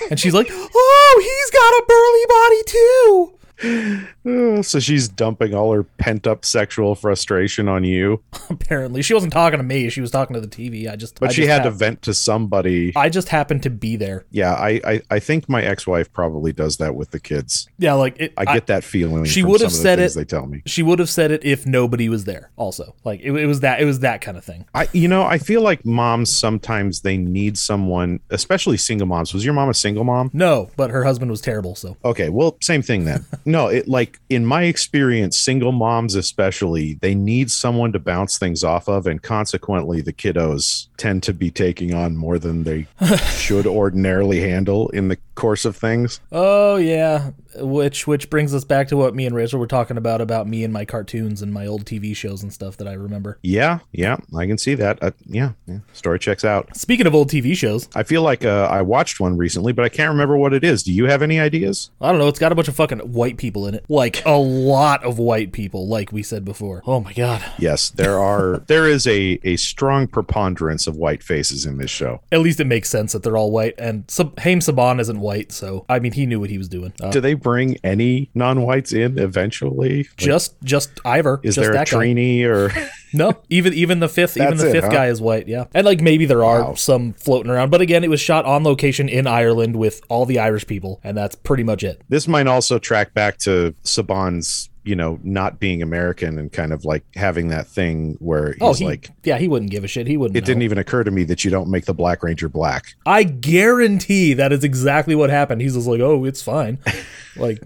And 0.10 0.20
she's 0.20 0.34
like, 0.34 0.48
"Oh, 0.50 1.14
he's 1.22 1.52
got 1.52 1.72
a 1.80 1.84
burly 1.88 2.26
body 2.38 2.62
too." 2.66 3.41
So 4.24 4.80
she's 4.80 5.08
dumping 5.08 5.56
all 5.56 5.74
her 5.74 5.82
pent 5.84 6.28
up 6.28 6.46
sexual 6.46 6.94
frustration 6.94 7.68
on 7.68 7.84
you, 7.84 8.22
Apparently, 8.52 9.02
she 9.02 9.14
wasn't 9.16 9.34
talking 9.34 9.58
to 9.58 9.64
me. 9.64 9.90
She 9.90 10.00
was 10.02 10.12
talking 10.12 10.36
to 10.36 10.40
the 10.42 10.48
TV. 10.48 10.88
I 10.92 10.96
just, 10.96 11.20
but 11.20 11.30
I 11.30 11.34
she 11.34 11.42
just 11.42 11.50
had 11.50 11.64
to 11.64 11.72
vent 11.72 12.04
to 12.04 12.14
somebody. 12.14 12.94
I 12.96 13.10
just 13.10 13.30
happened 13.30 13.64
to 13.64 13.70
be 13.72 13.96
there. 13.96 14.26
yeah, 14.30 14.54
I, 14.54 14.80
I 14.86 15.02
I 15.10 15.20
think 15.20 15.50
my 15.50 15.64
ex 15.64 15.88
wife 15.88 16.12
probably 16.14 16.54
does 16.54 16.78
that 16.78 16.94
with 16.96 17.10
the 17.12 17.20
kids. 17.20 17.68
Yeah, 17.80 17.94
like 17.94 18.20
it, 18.20 18.34
I 18.38 18.46
get 18.46 18.68
that 18.68 18.84
feeling. 18.84 19.26
she 19.26 19.42
would 19.44 19.62
have 19.62 19.72
of 19.72 19.74
the 19.78 19.82
said 19.82 20.00
it- 20.00 20.14
They 20.14 20.26
tell 20.26 20.46
me. 20.46 20.62
She 20.68 20.84
would 20.84 21.00
have 21.00 21.10
said 21.10 21.32
it 21.32 21.44
if 21.44 21.66
nobody 21.66 22.08
was 22.10 22.26
there. 22.26 22.52
Also, 22.58 22.94
like 23.04 23.22
it, 23.24 23.32
it 23.32 23.48
was 23.48 23.62
that 23.62 23.82
it 23.82 23.86
was 23.86 24.00
that 24.02 24.22
kind 24.22 24.38
of 24.38 24.44
thing. 24.46 24.66
I 24.76 24.88
you 24.94 25.08
know 25.08 25.24
I 25.24 25.40
feel 25.40 25.62
like 25.62 25.84
moms 25.86 26.30
sometimes 26.30 27.02
they 27.02 27.18
need 27.18 27.58
someone, 27.58 28.20
especially 28.30 28.78
single 28.78 29.08
moms. 29.08 29.34
Was 29.34 29.44
your 29.44 29.56
mom 29.56 29.70
a 29.70 29.74
single 29.74 30.04
mom? 30.04 30.30
No, 30.34 30.70
but 30.78 30.92
her 30.92 31.04
husband 31.04 31.32
was 31.32 31.42
terrible. 31.42 31.74
So 31.76 31.98
Okay, 32.06 32.30
well, 32.30 32.58
same 32.62 32.82
thing 32.84 33.06
then. 33.06 33.26
no, 33.52 33.68
it 33.68 33.88
like 33.88 34.20
in 34.30 34.46
my 34.46 34.64
experience, 34.64 35.38
single 35.38 35.72
moms 35.72 36.16
especially, 36.16 36.96
they 36.96 37.16
need 37.16 37.52
someone 37.52 37.92
to 37.94 38.00
bounce 38.00 38.38
things 38.38 38.64
off 38.64 38.88
of, 38.88 39.08
and 39.08 39.22
consequently, 39.22 40.02
the 40.02 40.14
kiddos 40.14 40.88
tend 40.98 41.24
to 41.24 41.34
be 41.34 41.52
taking 41.52 41.94
on 41.94 42.16
more 42.16 42.40
than 42.40 42.64
they 42.64 42.88
should 43.36 43.68
ordinarily 43.68 44.42
handle 44.42 44.90
in 44.90 45.08
the 45.08 45.18
course 45.36 45.66
of 45.66 45.76
things. 45.76 46.20
Oh 46.32 46.76
yeah, 46.76 47.32
which 47.56 48.08
which 48.08 48.30
brings 48.30 48.54
us 48.54 48.64
back 48.64 48.88
to 48.90 48.98
what 48.98 49.16
me 49.16 49.26
and 49.26 49.36
Rachel 49.36 49.60
were 49.60 49.68
talking 49.68 49.98
about 49.98 50.22
about 50.22 50.48
me 50.48 50.64
and 50.64 50.72
my 50.72 50.86
cartoons 50.86 51.42
and 51.42 51.54
my 51.54 51.66
old 51.66 51.86
TV 51.86 52.16
shows 52.16 52.44
and 52.44 52.54
stuff 52.54 52.78
that 52.78 52.88
I 52.88 52.94
remember. 52.94 53.40
Yeah, 53.42 53.80
yeah, 53.92 54.18
I 54.38 54.46
can 54.46 54.58
see 54.58 54.76
that. 54.76 55.02
Uh, 55.02 55.12
yeah, 55.26 55.54
yeah, 55.68 55.80
story 55.94 56.20
checks 56.20 56.46
out. 56.46 56.76
Speaking 56.78 57.08
of 57.08 57.16
old 57.16 57.30
TV 57.30 57.56
shows, 57.56 57.90
I 57.96 58.04
feel 58.04 58.22
like 58.22 58.46
uh, 58.46 58.68
I 58.72 58.82
watched 58.82 59.20
one 59.20 59.38
recently, 59.38 59.74
but 59.74 59.84
I 59.84 59.90
can't 59.90 60.12
remember 60.12 60.38
what 60.38 60.54
it 60.54 60.64
is. 60.64 60.84
Do 60.84 60.94
you 60.94 61.06
have 61.06 61.22
any 61.22 61.40
ideas? 61.40 61.90
I 62.00 62.10
don't 62.10 62.20
know. 62.20 62.28
It's 62.28 62.40
got 62.40 62.52
a 62.52 62.56
bunch 62.56 62.68
of 62.68 62.76
fucking 62.76 63.00
white 63.00 63.38
people 63.42 63.68
in 63.68 63.74
it. 63.76 63.84
Like 63.90 64.24
a 64.26 64.38
lot 64.38 65.04
of 65.04 65.18
white 65.20 65.52
people, 65.52 65.88
like 65.88 66.12
we 66.12 66.24
said 66.24 66.46
before. 66.46 66.82
Oh 66.86 67.00
my 67.02 67.12
god. 67.14 67.44
Yes, 67.58 67.90
there 67.90 68.18
are. 68.18 68.60
there 68.68 68.88
is 68.88 69.06
a 69.08 69.40
a 69.44 69.58
strong 69.58 70.08
preponderance 70.08 70.88
of 70.88 70.96
white 70.96 71.24
faces 71.24 71.66
in 71.66 71.78
this 71.78 71.92
show. 71.92 72.22
At 72.32 72.40
least 72.40 72.60
it 72.60 72.66
makes 72.66 72.90
sense 72.90 73.12
that 73.14 73.24
they're 73.24 73.38
all 73.38 73.52
white. 73.52 73.74
And 73.78 74.06
Sab- 74.08 74.40
Haim 74.40 74.60
Saban 74.60 75.00
isn't 75.02 75.20
white, 75.20 75.52
so 75.52 75.86
I 75.90 76.00
mean, 76.00 76.14
he 76.14 76.26
knew 76.26 76.40
what 76.40 76.50
he 76.50 76.58
was 76.58 76.70
doing. 76.70 76.94
Uh, 77.02 77.10
Do 77.12 77.20
they 77.20 77.34
bring 77.34 77.78
any 77.84 78.30
non-whites 78.36 78.94
in 78.94 79.18
eventually? 79.20 80.04
Like, 80.04 80.16
just, 80.18 80.56
just 80.64 80.92
Ivor. 81.04 81.40
is 81.44 81.56
just 81.56 81.64
there 81.66 81.72
a 81.72 81.76
guy. 81.76 81.84
Trini 81.86 82.44
or? 82.46 82.72
No, 83.14 83.34
even 83.50 83.74
even 83.74 84.00
the 84.00 84.10
fifth, 84.10 84.38
even 84.38 84.58
the 84.58 84.70
it, 84.70 84.72
fifth 84.72 84.86
huh? 84.86 84.90
guy 84.92 85.08
is 85.08 85.22
white. 85.22 85.48
Yeah, 85.48 85.66
and 85.74 85.86
like 85.86 86.02
maybe 86.02 86.26
there 86.26 86.44
are 86.44 86.64
Wow. 86.64 86.74
some 86.76 87.14
floating 87.14 87.52
around, 87.52 87.70
but 87.70 87.82
again, 87.82 88.04
it 88.04 88.10
was 88.10 88.20
shot 88.20 88.46
on 88.46 88.64
location 88.64 89.08
in 89.08 89.28
Ireland 89.28 89.76
with 89.76 90.02
all 90.10 90.26
the 90.26 90.40
Irish 90.40 90.66
people, 90.66 91.00
and 91.04 91.16
that's 91.16 91.36
pretty 91.36 91.64
much 91.64 91.84
it. 91.84 92.02
This 92.10 92.28
might 92.28 92.48
also 92.48 92.80
track 92.80 93.14
back 93.14 93.38
to 93.40 93.76
Saban's, 93.84 94.70
you 94.84 94.96
know, 94.96 95.20
not 95.24 95.60
being 95.60 95.82
American 95.82 96.40
and 96.40 96.52
kind 96.52 96.74
of 96.74 96.86
like 96.86 97.04
having 97.16 97.50
that 97.50 97.68
thing 97.68 98.16
where 98.20 98.56
oh, 98.62 98.70
he's 98.70 98.82
Oh, 98.82 98.86
he, 98.86 98.86
like, 98.86 99.10
yeah, 99.24 99.38
he 99.38 99.48
wouldn't 99.48 99.70
give 99.72 99.84
a 99.84 99.88
shit. 99.88 100.08
He 100.08 100.18
wouldn't. 100.18 100.36
it 100.38 100.46
didn't 100.46 100.64
even 100.64 100.78
occur 100.78 101.04
to 101.04 101.12
me 101.12 101.24
that 101.26 101.46
you 101.46 101.52
don't 101.52 101.70
make 101.70 101.86
the 101.86 101.94
Black 101.94 102.24
Ranger 102.24 102.50
black. 102.50 102.96
I 103.06 103.24
guarantee 103.24 104.34
that 104.34 104.52
is 104.52 104.64
exactly 104.64 105.14
what 105.14 105.30
happened. 105.30 105.62
He's 105.62 105.76
just 105.76 105.88
like, 105.88 106.00
oh, 106.00 106.26
it's 106.26 106.42
fine, 106.42 106.80
like, 107.36 107.62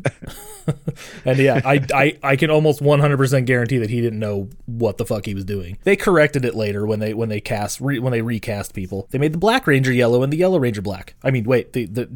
and 1.26 1.38
yeah, 1.38 1.62
I, 1.64 1.86
I 1.94 2.18
I 2.24 2.36
can 2.36 2.50
almost 2.50 2.82
one 2.82 3.00
hundred 3.00 3.18
percent 3.18 3.46
guarantee 3.46 3.78
that 3.78 3.90
he 3.90 4.02
didn't 4.02 4.20
know 4.20 4.50
what 4.66 4.98
the 4.98 5.06
fuck 5.06 5.26
he 5.26 5.34
was 5.34 5.46
doing. 5.46 5.78
They 5.84 5.96
corrected 5.96 6.44
it 6.44 6.56
later 6.56 6.86
when 6.86 7.00
they 7.00 7.14
when 7.14 7.30
they 7.30 7.40
cast 7.40 7.80
re, 7.80 8.00
when 8.00 8.12
they 8.12 8.22
recast 8.22 8.74
people. 8.74 9.08
They 9.12 9.20
made 9.20 9.34
the 9.34 9.38
Black 9.38 9.68
Ranger 9.68 9.94
yellow 9.94 10.24
and 10.24 10.34
the 10.34 10.38
Yellow 10.38 10.60
Ranger 10.60 10.82
black. 10.82 11.16
I 11.24 11.32
mean, 11.32 11.46
wait, 11.46 11.74
the 11.74 11.86
the, 11.86 12.06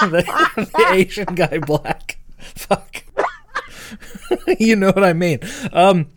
the 0.00 0.86
Asian 0.90 1.34
guy 1.34 1.58
black. 1.58 2.18
Fuck. 2.54 3.04
you 4.58 4.76
know 4.76 4.88
what 4.88 5.04
I 5.04 5.12
mean. 5.12 5.40
Um, 5.72 6.08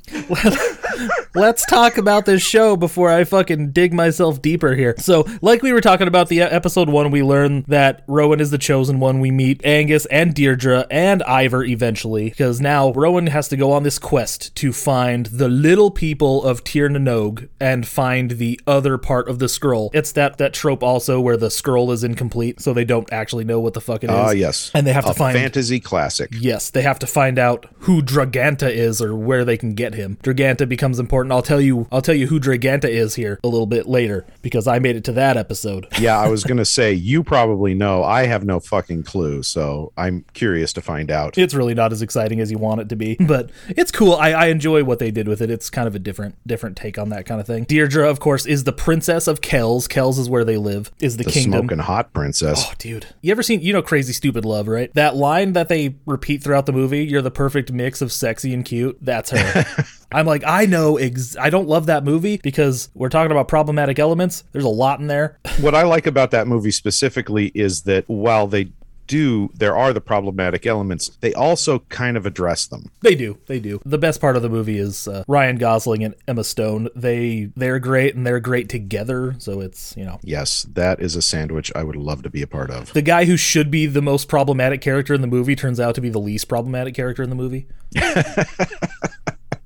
let's 1.35 1.65
talk 1.65 1.97
about 1.97 2.25
this 2.25 2.41
show 2.41 2.75
before 2.75 3.09
I 3.11 3.23
fucking 3.23 3.71
dig 3.71 3.93
myself 3.93 4.41
deeper 4.41 4.75
here. 4.75 4.95
So, 4.97 5.25
like 5.41 5.61
we 5.61 5.73
were 5.73 5.81
talking 5.81 6.07
about 6.07 6.29
the 6.29 6.41
uh, 6.41 6.49
episode 6.49 6.89
one, 6.89 7.11
we 7.11 7.23
learn 7.23 7.63
that 7.67 8.03
Rowan 8.07 8.39
is 8.39 8.51
the 8.51 8.57
chosen 8.57 8.99
one. 8.99 9.19
We 9.19 9.31
meet 9.31 9.65
Angus 9.65 10.05
and 10.07 10.33
Deirdre 10.33 10.85
and 10.91 11.23
Ivor 11.23 11.63
eventually, 11.63 12.29
because 12.29 12.59
now 12.61 12.91
Rowan 12.93 13.27
has 13.27 13.47
to 13.49 13.57
go 13.57 13.71
on 13.71 13.83
this 13.83 13.99
quest 13.99 14.55
to 14.57 14.73
find 14.73 15.27
the 15.27 15.47
little 15.47 15.91
people 15.91 16.43
of 16.43 16.63
Tir 16.63 16.89
Na 16.89 16.99
Nog 16.99 17.47
and 17.59 17.87
find 17.87 18.31
the 18.31 18.59
other 18.67 18.97
part 18.97 19.29
of 19.29 19.39
the 19.39 19.49
scroll. 19.49 19.91
It's 19.93 20.11
that 20.13 20.37
that 20.37 20.53
trope 20.53 20.83
also 20.83 21.19
where 21.19 21.37
the 21.37 21.51
scroll 21.51 21.91
is 21.91 22.03
incomplete, 22.03 22.61
so 22.61 22.73
they 22.73 22.85
don't 22.85 23.11
actually 23.11 23.45
know 23.45 23.59
what 23.59 23.73
the 23.73 23.81
fuck 23.81 24.03
it 24.03 24.09
is. 24.09 24.15
Ah, 24.15 24.31
yes. 24.31 24.71
and 24.73 24.85
they 24.85 24.93
have 24.93 25.05
a 25.05 25.09
to 25.09 25.13
find 25.13 25.37
fantasy 25.37 25.79
classic. 25.79 26.31
Yes, 26.33 26.69
they 26.69 26.81
have 26.81 26.99
to 26.99 27.07
find 27.07 27.39
out 27.39 27.65
who 27.79 28.01
Draganta 28.01 28.69
is 28.69 29.01
or 29.01 29.15
where 29.15 29.45
they 29.45 29.57
can 29.57 29.73
get 29.73 29.93
him. 29.93 30.00
Draganta 30.09 30.67
becomes 30.67 30.99
important. 30.99 31.31
I'll 31.33 31.41
tell 31.41 31.61
you 31.61 31.87
I'll 31.91 32.01
tell 32.01 32.15
you 32.15 32.27
who 32.27 32.39
Draganta 32.39 32.85
is 32.85 33.15
here 33.15 33.39
a 33.43 33.47
little 33.47 33.65
bit 33.65 33.87
later 33.87 34.25
because 34.41 34.67
I 34.67 34.79
made 34.79 34.95
it 34.95 35.03
to 35.05 35.11
that 35.13 35.37
episode. 35.37 35.87
Yeah, 36.01 36.19
I 36.19 36.29
was 36.29 36.43
gonna 36.43 36.65
say 36.65 36.93
you 36.93 37.23
probably 37.23 37.75
know. 37.75 38.03
I 38.03 38.25
have 38.25 38.43
no 38.43 38.59
fucking 38.59 39.03
clue, 39.03 39.43
so 39.43 39.93
I'm 39.97 40.25
curious 40.33 40.73
to 40.73 40.81
find 40.81 41.11
out. 41.11 41.37
It's 41.37 41.53
really 41.53 41.75
not 41.75 41.91
as 41.91 42.01
exciting 42.01 42.39
as 42.39 42.49
you 42.49 42.57
want 42.57 42.81
it 42.81 42.89
to 42.89 42.95
be, 42.95 43.17
but 43.19 43.51
it's 43.69 43.91
cool. 43.91 44.13
I, 44.13 44.31
I 44.31 44.45
enjoy 44.47 44.83
what 44.83 44.97
they 44.97 45.11
did 45.11 45.27
with 45.27 45.41
it. 45.41 45.51
It's 45.51 45.69
kind 45.69 45.87
of 45.87 45.93
a 45.93 45.99
different 45.99 46.35
different 46.47 46.75
take 46.75 46.97
on 46.97 47.09
that 47.09 47.27
kind 47.27 47.39
of 47.39 47.45
thing. 47.45 47.65
Deirdre, 47.65 48.09
of 48.09 48.19
course, 48.19 48.47
is 48.47 48.63
the 48.63 48.73
princess 48.73 49.27
of 49.27 49.41
Kells. 49.41 49.87
Kells 49.87 50.17
is 50.17 50.27
where 50.27 50.43
they 50.43 50.57
live. 50.57 50.91
Is 50.99 51.17
the, 51.17 51.23
the 51.23 51.31
kingdom. 51.31 51.59
smoking 51.59 51.79
hot 51.79 52.13
princess. 52.13 52.65
Oh, 52.65 52.73
dude. 52.79 53.05
You 53.21 53.31
ever 53.31 53.43
seen, 53.43 53.61
you 53.61 53.73
know, 53.73 53.81
Crazy 53.81 54.13
Stupid 54.13 54.43
Love, 54.45 54.67
right? 54.67 54.91
That 54.95 55.15
line 55.15 55.53
that 55.53 55.69
they 55.69 55.95
repeat 56.05 56.43
throughout 56.43 56.65
the 56.65 56.71
movie, 56.71 57.05
you're 57.05 57.21
the 57.21 57.31
perfect 57.31 57.71
mix 57.71 58.01
of 58.01 58.11
sexy 58.11 58.53
and 58.53 58.65
cute. 58.65 58.97
That's 59.01 59.31
her. 59.31 59.65
I'm 60.11 60.25
like, 60.25 60.43
I 60.45 60.65
know, 60.65 60.97
ex- 60.97 61.37
I 61.37 61.49
don't 61.49 61.67
love 61.67 61.85
that 61.85 62.03
movie 62.03 62.37
because 62.43 62.89
we're 62.93 63.09
talking 63.09 63.31
about 63.31 63.47
problematic 63.47 63.97
elements. 63.97 64.43
There's 64.51 64.65
a 64.65 64.69
lot 64.69 64.99
in 64.99 65.07
there. 65.07 65.37
what 65.61 65.73
I 65.75 65.83
like 65.83 66.05
about 66.05 66.31
that 66.31 66.47
movie 66.47 66.71
specifically 66.71 67.47
is 67.55 67.83
that 67.83 68.03
while 68.07 68.47
they 68.47 68.71
do, 69.07 69.49
there 69.53 69.75
are 69.75 69.91
the 69.91 69.99
problematic 69.99 70.65
elements. 70.65 71.17
They 71.19 71.33
also 71.33 71.79
kind 71.89 72.15
of 72.15 72.25
address 72.25 72.67
them. 72.67 72.91
They 73.01 73.13
do, 73.15 73.39
they 73.47 73.59
do. 73.59 73.81
The 73.85 73.97
best 73.97 74.21
part 74.21 74.37
of 74.37 74.41
the 74.41 74.47
movie 74.47 74.77
is 74.77 75.05
uh, 75.05 75.25
Ryan 75.27 75.57
Gosling 75.57 76.03
and 76.03 76.15
Emma 76.29 76.45
Stone. 76.45 76.87
They 76.95 77.49
they're 77.57 77.79
great 77.79 78.15
and 78.15 78.25
they're 78.25 78.39
great 78.39 78.69
together. 78.69 79.35
So 79.39 79.59
it's 79.59 79.95
you 79.97 80.05
know 80.05 80.19
Yes, 80.23 80.63
that 80.73 81.01
is 81.01 81.17
a 81.17 81.21
sandwich 81.21 81.73
I 81.75 81.83
would 81.83 81.97
love 81.97 82.23
to 82.23 82.29
be 82.29 82.41
a 82.41 82.47
part 82.47 82.69
of. 82.71 82.93
the 82.93 83.01
guy 83.01 83.25
who 83.25 83.35
should 83.35 83.69
be 83.69 83.85
the 83.85 84.01
most 84.01 84.29
problematic 84.29 84.79
character 84.79 85.13
in 85.13 85.19
the 85.21 85.27
movie 85.27 85.55
turns 85.57 85.79
out 85.79 85.93
to 85.95 86.01
be 86.01 86.09
the 86.09 86.19
least 86.19 86.47
problematic 86.47 86.93
character 86.93 87.21
in 87.21 87.29
the 87.29 87.35
movie. 87.35 87.67